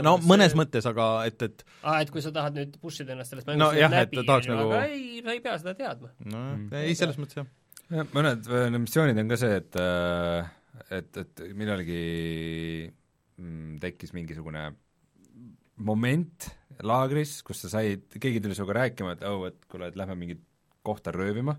no 0.06 0.16
mõnes 0.24 0.54
mõttes, 0.58 0.86
aga 0.88 1.08
et, 1.28 1.42
et 1.48 1.64
aa, 1.82 2.00
et 2.04 2.10
kui 2.14 2.22
sa 2.24 2.32
tahad 2.34 2.56
nüüd 2.58 2.78
push 2.82 3.02
ida 3.04 3.12
ennast 3.16 3.34
sellest 3.34 3.50
No 3.50 3.56
mängust 3.70 3.80
jah, 3.82 3.96
et 4.02 4.14
läbi, 4.16 4.26
tahaks 4.30 4.48
nagu- 4.52 4.70
aga 4.72 4.84
ei, 4.88 5.20
sa 5.26 5.34
ei 5.36 5.42
pea 5.44 5.58
seda 5.62 5.74
teadma. 5.82 6.12
no 6.24 6.44
Mm. 6.56 6.68
ei, 6.82 6.94
selles 6.98 7.18
mõttes 7.20 7.42
jah. 7.42 7.46
mõned 8.14 8.48
äh, 8.50 8.70
missioonid 8.78 9.18
on 9.22 9.28
ka 9.34 9.36
see, 9.42 9.56
et 9.62 9.76
äh, 9.82 10.52
et, 10.92 11.16
et 11.16 11.40
millalgi 11.56 12.00
mm, 13.40 13.78
tekkis 13.82 14.12
mingisugune 14.16 14.68
moment 15.76 16.48
laagris, 16.86 17.38
kus 17.44 17.62
sa 17.64 17.70
said, 17.78 18.04
keegi 18.20 18.40
tuli 18.44 18.56
sinuga 18.56 18.76
rääkima, 18.82 19.14
et 19.16 19.24
oh, 19.28 19.46
et 19.48 19.58
kuule, 19.70 19.88
et 19.90 19.96
lähme 19.96 20.16
mingit 20.18 20.42
kohta 20.86 21.12
röövima 21.14 21.56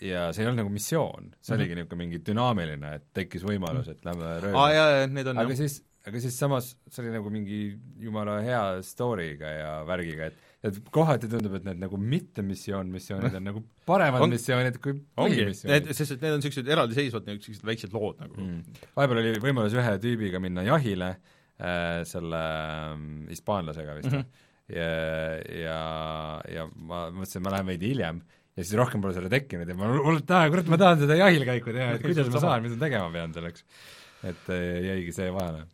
ja 0.00 0.28
see 0.32 0.44
ei 0.44 0.48
olnud 0.50 0.62
nagu 0.64 0.72
missioon, 0.74 1.30
see 1.40 1.56
oligi 1.56 1.74
niisugune 1.78 2.04
mingi 2.04 2.18
dünaamiline, 2.26 2.94
et 3.00 3.06
tekkis 3.16 3.42
võimalus, 3.46 3.88
et 3.92 4.04
lähme 4.06 4.24
aa 4.26 4.40
röövima. 4.42 4.66
jaa, 4.74 4.90
jaa, 4.98 5.06
need 5.10 5.30
on 5.32 5.38
aga 5.42 5.50
jah, 5.54 5.58
siis, 5.62 5.80
aga 6.08 6.20
siis 6.24 6.36
samas 6.40 6.70
see 6.88 7.02
oli 7.04 7.12
nagu 7.16 7.30
mingi 7.32 7.58
jumala 8.00 8.38
hea 8.44 8.62
story'ga 8.86 9.50
ja 9.58 9.72
värgiga, 9.88 10.30
et 10.30 10.46
et 10.60 10.76
kohati 10.92 11.24
tundub, 11.32 11.54
et 11.56 11.64
need 11.64 11.78
nagu 11.80 11.96
mittemissioon 11.96 12.90
missioonid 12.92 13.32
on 13.38 13.44
nagu 13.48 13.62
paremad 13.88 14.20
On- 14.20 14.28
missioonid 14.34 14.76
kui 14.84 14.92
põhimissioonid 15.16 15.88
sest 15.96 16.12
et 16.18 16.20
need 16.26 16.34
on 16.36 16.42
niisugused 16.42 16.68
eraldiseisvad 16.68 17.24
niisugused 17.30 17.64
väiksed 17.64 17.94
lood 17.96 18.20
nagu 18.20 18.36
mm.. 18.36 18.82
vahepeal 18.98 19.22
oli 19.22 19.32
võimalus 19.40 19.72
ühe 19.80 19.94
tüübiga 20.04 20.36
minna 20.44 20.60
jahile 20.66 21.14
äh,, 21.16 22.02
selle 22.04 22.42
ähm, 22.92 23.26
hispaanlasega 23.32 23.96
vist 24.02 24.12
mm, 24.12 24.20
Mhm. 24.20 24.26
-hmm. 24.28 24.76
ja, 24.76 24.90
ja, 25.64 25.78
ja 26.54 26.66
ma 26.76 27.06
mõtlesin, 27.10 27.40
et 27.40 27.44
ma 27.48 27.50
lähen 27.56 27.66
veidi 27.72 27.88
hiljem 27.94 28.20
ja 28.56 28.64
siis 28.64 28.76
rohkem 28.78 29.02
pole 29.02 29.14
seda 29.16 29.30
tekkinud 29.32 29.68
ja 29.68 29.76
ma 29.78 29.90
hullult 29.94 30.26
tahan, 30.28 30.50
kurat, 30.52 30.70
ma 30.72 30.78
tahan 30.80 31.02
seda 31.04 31.18
jahilkäiku 31.20 31.74
teha, 31.74 31.92
et 31.96 32.04
kuidas 32.04 32.30
ma 32.32 32.42
saan, 32.42 32.64
mis 32.64 32.74
ma 32.76 32.82
tegema 32.84 33.10
pean 33.14 33.34
selleks. 33.36 33.64
et 34.26 34.50
äh, 34.52 34.66
jäigi 34.88 35.14
see 35.16 35.30
vahele. 35.34 35.64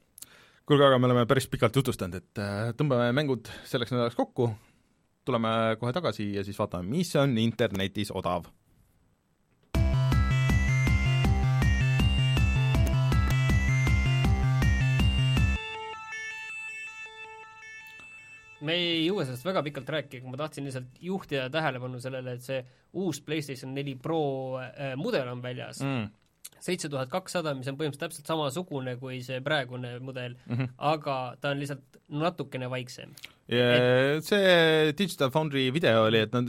kuulge, 0.66 0.86
aga 0.88 1.00
me 1.00 1.10
oleme 1.10 1.26
päris 1.30 1.48
pikalt 1.50 1.76
jutustanud, 1.76 2.20
et 2.20 2.42
äh, 2.42 2.70
tõmbame 2.78 3.08
mängud 3.16 3.50
selleks 3.68 3.94
nädalaks 3.94 4.18
kokku, 4.18 4.50
tuleme 5.26 5.50
kohe 5.80 5.94
tagasi 5.96 6.30
ja 6.36 6.44
siis 6.46 6.58
vaatame, 6.60 6.88
mis 6.92 7.14
on 7.18 7.36
internetis 7.42 8.12
odav. 8.14 8.46
Me 18.60 18.72
ei 18.72 19.06
jõua 19.06 19.24
sellest 19.28 19.44
väga 19.44 19.62
pikalt 19.66 19.88
rääkida, 19.88 20.22
aga 20.22 20.30
ma 20.32 20.36
tahtsin 20.40 20.64
lihtsalt 20.64 21.00
juhtida 21.00 21.50
tähelepanu 21.52 22.00
sellele, 22.00 22.32
et 22.38 22.42
see 22.46 22.62
uus 22.94 23.20
PlayStation 23.20 23.74
neli 23.74 23.94
Pro 23.94 24.20
äh, 24.62 24.94
mudel 24.96 25.28
on 25.28 25.42
väljas 25.42 25.82
Mm. 25.84 26.08
seitse 26.60 26.88
tuhat 26.88 27.10
kakssada, 27.12 27.52
mis 27.54 27.68
on 27.68 27.76
põhimõtteliselt 27.76 28.00
täpselt 28.08 28.26
samasugune 28.26 28.96
kui 28.96 29.20
see 29.22 29.40
praegune 29.44 29.98
mudel 30.00 30.34
mm. 30.46 30.54
-hmm. 30.56 30.68
aga 30.78 31.36
ta 31.40 31.50
on 31.50 31.58
lihtsalt 31.60 31.98
natukene 32.08 32.70
vaiksem. 32.70 33.10
Ja 33.48 34.20
see 34.22 34.92
Digital 34.98 35.30
Foundry 35.30 35.72
video 35.74 36.04
oli, 36.06 36.18
et 36.18 36.32
nad, 36.32 36.48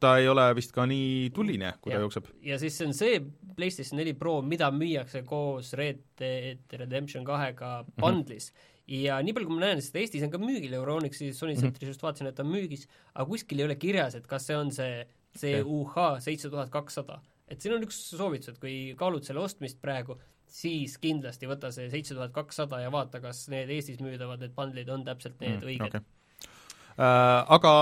ta 0.00 0.16
ei 0.18 0.28
ole 0.28 0.44
vist 0.54 0.72
ka 0.72 0.84
nii 0.86 1.30
tuline, 1.34 1.72
kui 1.80 1.90
ta 1.90 1.96
Jah. 1.96 2.02
jookseb. 2.04 2.26
ja 2.42 2.58
siis 2.58 2.76
see 2.78 2.86
on 2.86 2.94
see 2.94 3.20
PlayStation 3.56 3.96
neli 3.98 4.12
Pro, 4.14 4.42
mida 4.42 4.70
müüakse 4.70 5.22
koos 5.24 5.72
Red 5.72 5.98
Dead 6.18 6.58
Redemption 6.72 7.24
kahega 7.24 7.82
Mhm. 7.82 8.00
bundle'is 8.04 8.52
mm. 8.52 8.58
-hmm. 8.58 8.75
Ja 8.86 9.18
nii 9.22 9.34
palju, 9.34 9.48
kui 9.50 9.58
ma 9.58 9.64
näen, 9.66 9.80
sest 9.82 9.96
Eestis 9.98 10.22
on 10.26 10.30
ka 10.30 10.38
müügil 10.38 10.74
Euronixi 10.78 11.32
Sony 11.34 11.54
Mhm. 11.54 11.60
Centris 11.64 11.88
just 11.90 12.02
vaatasin, 12.02 12.28
et 12.30 12.36
ta 12.38 12.44
on 12.44 12.52
müügis, 12.52 12.86
aga 13.14 13.26
kuskil 13.28 13.60
ei 13.60 13.66
ole 13.66 13.76
kirjas, 13.76 14.14
et 14.14 14.26
kas 14.26 14.46
see 14.46 14.56
on 14.56 14.70
see 14.70 15.04
CUH 15.36 16.20
seitse 16.20 16.50
tuhat 16.50 16.70
kakssada. 16.70 17.20
et 17.48 17.60
siin 17.62 17.74
on 17.76 17.82
üks 17.86 17.94
soovitus, 18.16 18.48
et 18.48 18.58
kui 18.58 18.94
kaalud 18.98 19.22
selle 19.22 19.38
ostmist 19.38 19.78
praegu, 19.80 20.16
siis 20.46 20.96
kindlasti 20.98 21.46
võta 21.46 21.70
see 21.72 21.90
seitse 21.90 22.14
tuhat 22.14 22.32
kakssada 22.32 22.80
ja 22.80 22.90
vaata, 22.90 23.20
kas 23.20 23.48
need 23.48 23.70
Eestis 23.70 24.00
müüdavad, 24.02 24.40
need 24.40 24.54
bundle'id 24.56 24.88
on 24.90 25.04
täpselt 25.04 25.38
need 25.40 25.60
mm, 25.60 25.66
õiged 25.68 25.86
okei. 25.86 26.00
Äh, 26.96 27.44
aga 27.54 27.72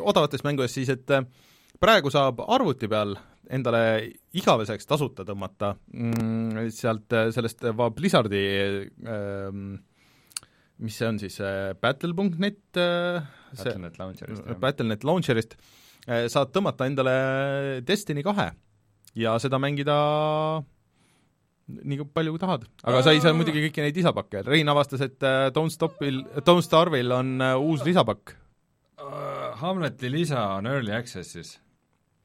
odavatest 0.00 0.44
mängudest 0.46 0.74
siis, 0.78 0.88
et 0.90 1.10
äh, 1.14 1.22
praegu 1.80 2.10
saab 2.10 2.40
arvuti 2.48 2.88
peal 2.90 3.14
endale 3.52 3.80
igaveseks 4.34 4.86
tasuta 4.88 5.26
tõmmata 5.28 5.74
mm, 5.92 6.70
sealt 6.72 7.12
äh, 7.12 7.28
sellest 7.34 7.64
äh, 7.68 7.82
Blizzardi 7.94 8.44
ähm, 9.06 9.74
mis 10.82 10.98
see 10.98 11.08
on 11.08 11.18
siis 11.22 11.38
äh, 11.40 11.72
Battle.net 11.80 12.78
äh, 12.80 13.22
see 13.54 13.64
Battle.net 13.70 13.98
Launcherist, 13.98 14.44
jah. 14.46 14.60
Battle.net 14.60 15.06
Launcherist 15.06 15.56
äh, 16.06 16.26
saad 16.32 16.54
tõmmata 16.54 16.88
endale 16.90 17.82
Destiny 17.86 18.24
kahe 18.26 18.50
ja 19.14 19.36
seda 19.42 19.60
mängida 19.62 19.96
nii 21.64 22.04
palju 22.12 22.34
kui 22.34 22.42
tahad. 22.42 22.66
aga 22.84 23.02
sa 23.02 23.14
ei 23.14 23.22
saa 23.24 23.32
muidugi 23.36 23.62
kõiki 23.66 23.84
neid 23.84 23.96
lisapakke, 23.96 24.42
Rein 24.46 24.68
avastas, 24.68 25.04
et 25.06 25.22
äh, 25.24 25.50
Don't 25.54 25.72
Stopil, 25.72 26.24
Don't 26.44 26.64
Starve'il 26.66 27.12
on 27.14 27.36
äh, 27.40 27.54
uus 27.56 27.84
lisapakk. 27.86 28.36
Hamleti 29.60 30.10
lisa 30.10 30.40
on 30.56 30.66
early 30.66 30.92
access'is. 30.96 31.54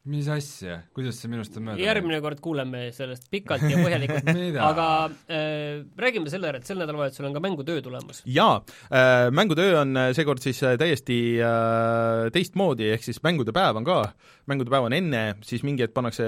Mis 0.10 0.30
asja, 0.32 0.80
kuidas 0.96 1.20
see 1.22 1.30
minust 1.32 1.58
on 1.60 1.68
mööda 1.68 1.84
järgmine 1.84 2.20
kord 2.24 2.42
kuuleme 2.44 2.88
sellest 2.96 3.28
pikalt 3.32 3.66
ja 3.70 3.78
põhjalikult 3.82 4.30
aga 4.70 4.88
äh, 5.30 5.84
räägime 6.00 6.32
selle 6.34 6.50
ära, 6.52 6.62
et 6.62 6.70
sel 6.70 6.82
nädalavahetusel 6.82 7.30
on 7.30 7.36
ka 7.36 7.44
mängutöö 7.44 7.84
tulemas. 7.86 8.24
jaa 8.26 8.60
äh,, 8.90 9.30
mängutöö 9.36 9.78
on 9.82 9.96
äh, 10.00 10.10
seekord 10.18 10.42
siis 10.44 10.62
äh, 10.66 10.78
täiesti 10.82 11.20
äh, 11.44 12.30
teistmoodi, 12.34 12.90
ehk 12.96 13.06
siis 13.06 13.22
mängude 13.26 13.54
päev 13.56 13.80
on 13.82 13.88
ka, 13.88 14.02
mängude 14.50 14.74
päev 14.74 14.90
on 14.90 14.98
enne, 14.98 15.24
siis 15.46 15.66
mingi 15.68 15.86
hetk 15.86 15.96
pannakse 15.98 16.26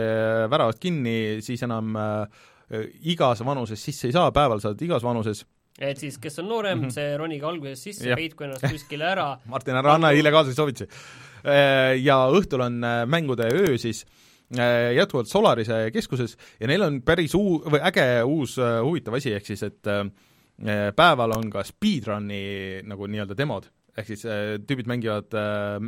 väravad 0.52 0.80
kinni, 0.82 1.42
siis 1.46 1.64
enam 1.66 1.98
äh, 1.98 2.46
igas 3.14 3.42
vanuses 3.46 3.82
sisse 3.82 4.10
ei 4.10 4.16
saa, 4.16 4.30
päeval 4.36 4.62
saad 4.64 4.82
igas 4.86 5.04
vanuses. 5.04 5.44
et 5.80 5.98
siis, 5.98 6.18
kes 6.22 6.40
on 6.40 6.50
noorem 6.52 6.78
mm, 6.78 6.86
-hmm. 6.86 6.94
see 6.94 7.18
ronige 7.18 7.46
alguses 7.46 7.84
sisse 7.84 8.16
peitku 8.16 8.44
ennast 8.44 8.68
kuskile 8.70 9.10
ära, 9.10 9.38
Martin, 9.54 9.76
ära 9.76 9.94
anna 9.98 10.12
illegaalseid 10.12 10.56
soovitusi. 10.56 10.88
Ja 12.02 12.18
õhtul 12.30 12.62
on 12.68 12.84
äh, 12.86 13.04
mängude 13.10 13.48
öö 13.50 13.78
siis 13.82 14.04
äh, 14.58 14.92
jätkuvalt 14.98 15.30
Solarise 15.32 15.88
keskuses 15.94 16.38
ja 16.60 16.70
neil 16.70 16.84
on 16.86 17.02
päris 17.06 17.36
uu-, 17.38 17.62
või 17.66 17.82
äge 17.88 18.08
uus 18.28 18.58
äh, 18.62 18.80
huvitav 18.84 19.18
asi, 19.18 19.34
ehk 19.38 19.48
siis 19.48 19.64
et 19.68 19.90
äh, 19.90 20.06
päeval 20.96 21.38
on 21.38 21.50
ka 21.54 21.64
speedrun'i 21.66 22.82
nagu 22.88 23.08
nii-öelda 23.10 23.38
demod, 23.38 23.70
ehk 23.98 24.12
siis 24.12 24.26
äh, 24.28 24.60
tüübid 24.68 24.90
mängivad 24.92 25.34
äh, 25.38 25.80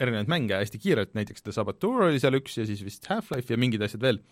erinevaid 0.00 0.30
mänge 0.30 0.58
hästi 0.58 0.80
kiirelt, 0.82 1.12
näiteks 1.14 1.44
The 1.44 1.54
Saboteur 1.54 2.08
oli 2.08 2.22
seal 2.22 2.38
üks 2.38 2.56
ja 2.58 2.66
siis 2.68 2.82
vist 2.86 3.06
Half-Life 3.10 3.52
ja 3.52 3.60
mingid 3.60 3.84
asjad 3.84 4.02
veel. 4.02 4.22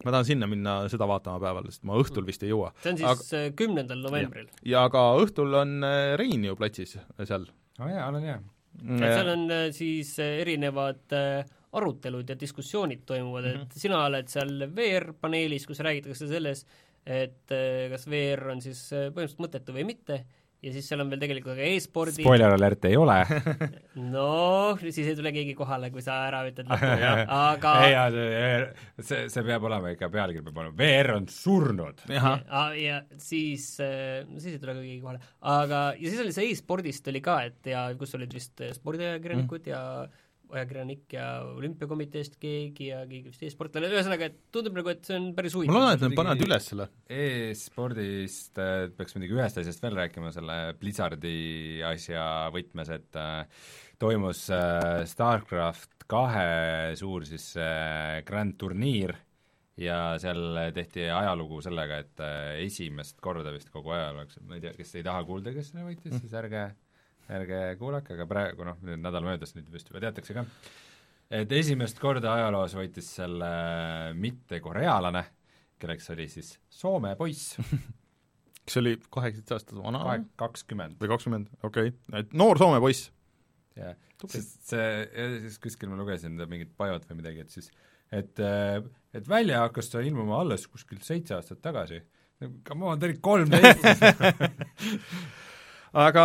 ma 0.00 0.14
tahan 0.14 0.24
sinna 0.24 0.46
minna 0.48 0.74
seda 0.88 1.04
vaatama 1.04 1.36
päeval, 1.42 1.66
sest 1.68 1.82
ma 1.84 1.98
õhtul 2.00 2.24
vist 2.24 2.40
ei 2.46 2.54
jõua. 2.54 2.70
see 2.80 2.94
on 2.94 3.00
siis 3.02 3.34
äh, 3.36 3.50
kümnendal 3.56 4.00
novembril. 4.00 4.48
ja 4.64 4.86
ka 4.92 5.02
õhtul 5.20 5.52
on 5.60 5.84
äh, 5.84 6.14
Rein 6.20 6.44
ju 6.44 6.56
platsis 6.56 6.96
seal. 7.18 7.44
oo 7.80 7.84
oh, 7.84 7.92
jaa, 7.92 8.08
olen 8.08 8.24
hea. 8.30 8.38
Seal 8.80 9.32
on 9.34 9.46
äh, 9.54 9.64
siis 9.76 10.12
erinevad 10.18 11.16
arutelud 11.72 12.28
ja 12.28 12.36
diskussioonid 12.38 13.04
toimuvad 13.06 13.44
mm, 13.44 13.56
-hmm. 13.56 13.62
et 13.62 13.82
sina 13.84 14.04
oled 14.04 14.28
seal 14.28 14.66
VR-paneelis, 14.76 15.66
kus 15.66 15.82
räägitakse 15.86 16.26
selles, 16.28 16.64
et 17.06 17.52
kas 17.90 18.06
VR 18.10 18.50
on 18.52 18.60
siis 18.60 18.80
põhimõtteliselt 18.90 19.44
mõttetu 19.44 19.76
või 19.76 19.84
mitte 19.88 20.24
ja 20.60 20.72
siis 20.74 20.88
seal 20.90 21.00
on 21.04 21.10
veel 21.12 21.22
tegelikult 21.22 21.56
ka 21.56 21.66
e-spordi 21.66 22.24
spoiler 22.24 22.54
alert 22.54 22.84
ei 22.88 22.96
ole 23.00 23.16
noh, 24.14 24.80
siis 24.82 25.08
ei 25.08 25.16
tule 25.18 25.32
keegi 25.34 25.54
kohale, 25.58 25.90
kui 25.94 26.04
sa 26.04 26.18
ära 26.28 26.42
ütled 26.48 26.70
aga 27.50 27.74
ei, 27.86 27.96
see, 28.14 29.04
see, 29.10 29.28
see 29.32 29.46
peab 29.46 29.68
olema 29.70 29.94
ikka, 29.94 30.10
pealkiri 30.12 30.44
peab 30.46 30.62
olema, 30.64 30.76
VR 30.80 31.14
on 31.16 31.28
surnud. 31.32 32.04
ja, 32.12 32.34
ja 32.76 33.02
siis, 33.16 33.72
äh, 33.84 34.26
siis 34.36 34.56
ei 34.56 34.62
tule 34.62 34.76
ka 34.76 34.82
keegi 34.82 35.00
kohale. 35.04 35.22
aga, 35.40 35.84
ja 35.96 36.06
siis 36.08 36.24
oli 36.24 36.36
see 36.36 36.50
e-spordist 36.52 37.08
oli 37.12 37.24
ka, 37.24 37.40
et 37.48 37.72
ja 37.72 37.86
kus 37.98 38.16
olid 38.18 38.34
vist 38.36 38.60
spordiajakirjanikud 38.80 39.64
mm. 39.64 39.72
ja 39.72 39.82
ajakirjanik 40.54 41.14
ja 41.16 41.26
olümpiakomiteest 41.56 42.38
keegi 42.42 42.90
ja 42.90 43.02
keegi 43.08 43.32
vist 43.32 43.44
e-sportlane, 43.46 43.90
ühesõnaga, 43.92 44.30
et 44.30 44.40
tundub 44.54 44.78
nagu, 44.80 44.92
et 44.92 45.04
see 45.06 45.18
on 45.18 45.30
päris 45.36 45.56
huvitav. 45.56 45.76
ma 45.76 45.84
loodan, 45.84 45.98
et 45.98 46.06
nad 46.06 46.18
panevad 46.18 46.44
üles 46.46 46.68
selle. 46.72 46.88
E-spordist 47.20 48.60
äh, 48.62 48.88
peaks 48.96 49.16
muidugi 49.16 49.38
ühest 49.38 49.62
asjast 49.62 49.84
veel 49.84 49.96
rääkima, 50.00 50.34
selle 50.34 50.58
Blizzardi 50.80 51.38
asja 51.86 52.26
võtmes, 52.54 52.92
et 52.96 53.20
äh, 53.20 53.64
toimus 54.00 54.46
äh, 54.54 55.02
StarCraft 55.08 56.06
kahe 56.10 56.94
suur 56.98 57.26
siis 57.28 57.52
äh, 57.60 58.20
grand 58.26 58.56
turniir 58.58 59.14
ja 59.80 60.18
seal 60.20 60.72
tehti 60.76 61.06
ajalugu 61.08 61.60
sellega, 61.64 62.00
et 62.04 62.22
äh, 62.24 62.60
esimest 62.66 63.20
korda 63.22 63.52
vist 63.54 63.70
kogu 63.72 63.94
ajaloos, 63.96 64.38
ma 64.46 64.58
ei 64.58 64.64
tea, 64.64 64.74
kes 64.76 64.94
ei 64.98 65.06
taha 65.06 65.24
kuulda, 65.28 65.54
kes 65.56 65.72
selle 65.72 65.86
võitis 65.88 66.12
mm., 66.12 66.22
siis 66.24 66.36
ärge 66.40 66.64
ärge 67.30 67.60
kuulake, 67.80 68.14
aga 68.16 68.26
praegu 68.30 68.66
noh, 68.66 68.78
nüüd 68.86 69.02
nädal 69.02 69.26
möödas, 69.26 69.54
nüüd 69.56 69.70
vist 69.72 69.90
juba 69.90 70.02
teatakse 70.06 70.36
ka, 70.36 70.44
et 71.40 71.52
esimest 71.60 72.00
korda 72.02 72.34
ajaloos 72.36 72.74
võitis 72.78 73.12
selle 73.20 73.50
mitte 74.18 74.60
korealane, 74.64 75.24
kelleks 75.80 76.10
oli 76.12 76.28
siis 76.28 76.56
Soome 76.68 77.14
poiss 77.16 77.56
kes 78.70 78.78
oli 78.80 78.96
kaheksateist 79.10 79.56
aastat 79.56 79.80
vana? 79.82 80.20
kakskümmend. 80.38 80.98
või 81.00 81.10
kakskümmend, 81.10 81.50
okei 81.66 81.90
okay., 81.90 82.20
et 82.22 82.34
noor 82.36 82.60
Soome 82.60 82.80
poiss. 82.82 83.10
jah, 83.78 83.96
sest 84.26 84.70
see, 84.70 84.88
siis 85.46 85.58
kuskil 85.62 85.90
ma 85.90 85.98
lugesin 85.98 86.38
mingit 86.46 86.72
bajot 86.78 87.08
või 87.10 87.22
midagi, 87.22 87.46
et 87.46 87.54
siis 87.54 87.70
et, 88.14 88.42
et 89.14 89.28
välja 89.28 89.64
hakkas 89.64 89.90
ta 89.90 90.02
ilmuma 90.04 90.42
alles 90.44 90.66
kuskil 90.70 91.00
seitse 91.06 91.36
aastat 91.36 91.62
tagasi. 91.62 92.00
Come 92.66 92.88
on, 92.88 92.98
ta 92.98 93.06
oli 93.06 93.18
kolmteist 93.20 93.84
aga 95.98 96.24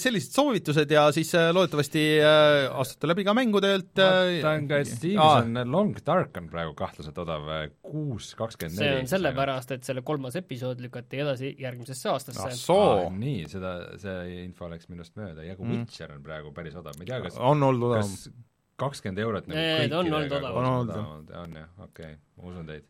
sellised 0.00 0.32
soovitused 0.32 0.92
ja 0.94 1.04
siis 1.12 1.32
äh, 1.36 1.50
loodetavasti 1.52 2.04
äh, 2.24 2.68
astute 2.80 3.10
läbi 3.10 3.24
ka 3.26 3.34
mängudelt. 3.36 3.92
vaatan 3.98 4.68
ka, 4.70 4.78
et 4.80 4.88
Steamis 4.88 5.20
on 5.20 5.72
Long 5.72 5.98
Dark 6.06 6.36
on 6.40 6.48
praegu 6.52 6.72
kahtlaselt 6.78 7.18
odav, 7.24 7.50
kuus 7.84 8.32
kakskümmend 8.38 8.78
neli. 8.80 8.88
see 8.88 9.02
on 9.02 9.10
sellepärast, 9.12 9.74
et 9.76 9.84
selle 9.84 10.04
kolmas 10.06 10.38
episood 10.40 10.80
lükati 10.84 11.20
edasi 11.24 11.52
järgmisesse 11.60 12.08
aastasse. 12.12 12.72
Ah, 12.72 13.04
nii, 13.12 13.44
seda, 13.50 13.74
see 14.00 14.40
info 14.44 14.70
läks 14.72 14.88
minust 14.92 15.14
mööda 15.20 15.44
ja 15.44 15.58
ka 15.58 15.66
mm. 15.66 15.84
Witcher 15.84 16.16
on 16.16 16.24
praegu 16.24 16.54
päris 16.56 16.76
odav, 16.80 16.96
ma 16.96 17.04
ei 17.06 17.12
tea, 17.12 17.20
kas 17.28 17.38
on 17.38 17.62
olnud 17.68 17.90
odavam? 17.90 18.40
kakskümmend 18.80 19.20
eurot 19.22 19.50
nagu 19.50 19.60
kõikidega 19.60 19.98
on 20.00 20.08
olnud 20.18 20.32
odav. 20.38 20.56
on 20.58 20.70
olnud, 20.70 21.34
on 21.44 21.60
jah, 21.60 21.68
okei 21.84 22.16
okay,, 22.16 22.16
ma 22.38 22.48
usun 22.50 22.72
teid. 22.72 22.88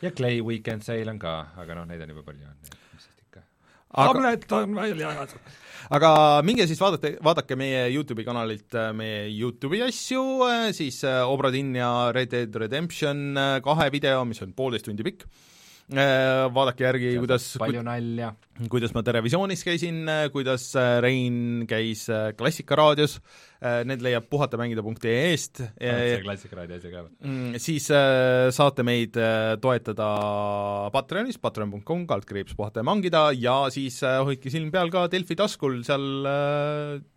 ja 0.00 0.12
Clay 0.16 0.40
Weekend 0.44 0.86
Sale 0.86 1.12
on 1.12 1.18
ka, 1.20 1.34
aga 1.60 1.76
noh, 1.76 1.90
neid 1.90 2.06
on 2.06 2.14
juba 2.14 2.24
palju, 2.30 2.46
on 2.48 2.78
ju 3.90 4.06
tablet 4.06 4.52
on 4.52 4.74
välja 4.74 5.10
jagatud. 5.10 5.56
aga 5.90 6.10
minge 6.46 6.66
siis 6.70 6.80
vaadake, 6.80 7.16
vaadake 7.24 7.56
meie 7.58 7.86
YouTube'i 7.90 8.24
kanalilt 8.24 8.74
äh, 8.78 8.92
meie 8.94 9.24
YouTube'i 9.32 9.82
asju, 9.88 10.24
äh, 10.46 10.70
siis 10.76 11.02
äh, 11.04 11.22
Obra 11.26 11.50
Dinn 11.50 11.74
ja 11.74 12.12
Red 12.14 12.30
Dead 12.30 12.60
Redemption 12.62 13.38
kahe 13.64 13.90
video, 13.92 14.24
mis 14.24 14.42
on 14.42 14.54
poolteist 14.54 14.86
tundi 14.86 15.06
pikk 15.06 15.26
vaadake 16.54 16.84
järgi, 16.84 17.10
kuidas 17.18 17.46
palju 17.60 17.82
nalja. 17.86 18.30
kuidas 18.70 18.92
ma 18.94 19.02
Terevisioonis 19.06 19.64
käisin, 19.66 20.04
kuidas 20.34 20.68
äh, 20.78 20.98
Rein 21.02 21.66
käis 21.70 22.04
äh, 22.12 22.30
Klassikaraadios, 22.38 23.18
need 23.84 24.00
leiab 24.00 24.28
puhatamängida.ee-st. 24.32 25.62
see 25.76 26.22
Klassikaraadio 26.24 26.78
asi 26.78 26.92
ka. 26.92 27.02
Mm, 27.26 27.58
siis 27.60 27.90
saate 28.56 28.86
meid 28.86 29.18
toetada 29.60 30.08
Patreonis, 30.94 31.36
patreon.com, 31.42 32.06
kaldkriips 32.08 32.56
puhata 32.56 32.80
ja 32.80 32.88
mangida 32.88 33.26
ja 33.36 33.58
siis 33.74 34.00
hoidke 34.00 34.52
silm 34.52 34.72
peal 34.72 34.92
ka 34.94 35.04
Delfi 35.12 35.36
taskul, 35.36 35.82
seal 35.84 36.26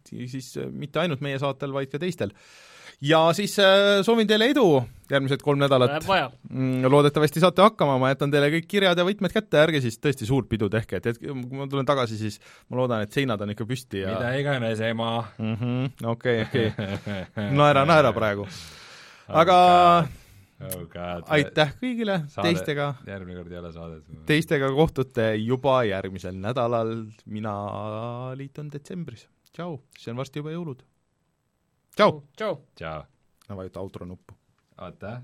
siis 0.04 0.54
mitte 0.74 1.04
ainult 1.04 1.24
meie 1.24 1.40
saatel, 1.40 1.72
vaid 1.76 1.94
ka 1.94 2.02
teistel 2.04 2.36
ja 3.03 3.23
siis 3.35 3.57
äh, 3.59 4.01
soovin 4.05 4.27
teile 4.30 4.47
edu 4.53 4.67
järgmised 5.11 5.43
kolm 5.43 5.59
nädalat. 5.61 6.05
Mm, 6.49 6.85
loodetavasti 6.89 7.41
saate 7.43 7.61
hakkama, 7.61 7.97
ma 8.01 8.13
jätan 8.13 8.31
teile 8.34 8.49
kõik 8.55 8.69
kirjad 8.71 8.97
ja 8.97 9.05
võtmed 9.05 9.34
kätte, 9.34 9.59
ärge 9.61 9.81
siis 9.84 9.99
tõesti 10.01 10.27
suurt 10.30 10.47
pidu 10.49 10.69
tehke, 10.71 10.99
et 10.99 11.11
hetk, 11.11 11.25
kui 11.25 11.59
ma 11.59 11.67
tulen 11.69 11.88
tagasi, 11.88 12.17
siis 12.19 12.39
ma 12.71 12.80
loodan, 12.80 13.03
et 13.05 13.13
seinad 13.13 13.41
on 13.43 13.53
ikka 13.53 13.67
püsti 13.69 14.03
ja 14.05 14.15
mida 14.15 14.31
iganes, 14.39 14.81
ema. 14.88 15.11
Mhm, 15.38 16.07
okei, 16.13 16.45
okei. 16.47 16.71
naera, 17.59 17.85
naera 17.89 18.13
praegu. 18.15 18.47
aga 19.27 19.57
oh 20.63 20.88
God. 20.88 21.27
aitäh 21.35 21.75
kõigile, 21.81 22.21
teistega 22.39 22.93
järgmine 23.09 23.41
kord 23.41 23.53
ei 23.53 23.61
ole 23.61 23.73
saadet. 23.75 24.07
teistega 24.30 24.71
kohtute 24.73 25.34
juba 25.43 25.81
järgmisel 25.89 26.39
nädalal, 26.39 26.95
mina 27.25 27.53
liitun 28.39 28.71
detsembris. 28.73 29.27
tšau, 29.53 29.77
see 29.99 30.15
on 30.15 30.23
varsti 30.23 30.41
juba 30.41 30.55
jõulud 30.55 30.81
tšau! 31.95 32.24
tšau! 32.38 32.56
tšau! 32.76 33.06
no 33.49 33.56
vajuta 33.56 33.80
outro 33.80 34.06
nuppu. 34.06 34.34
oota 34.78 35.22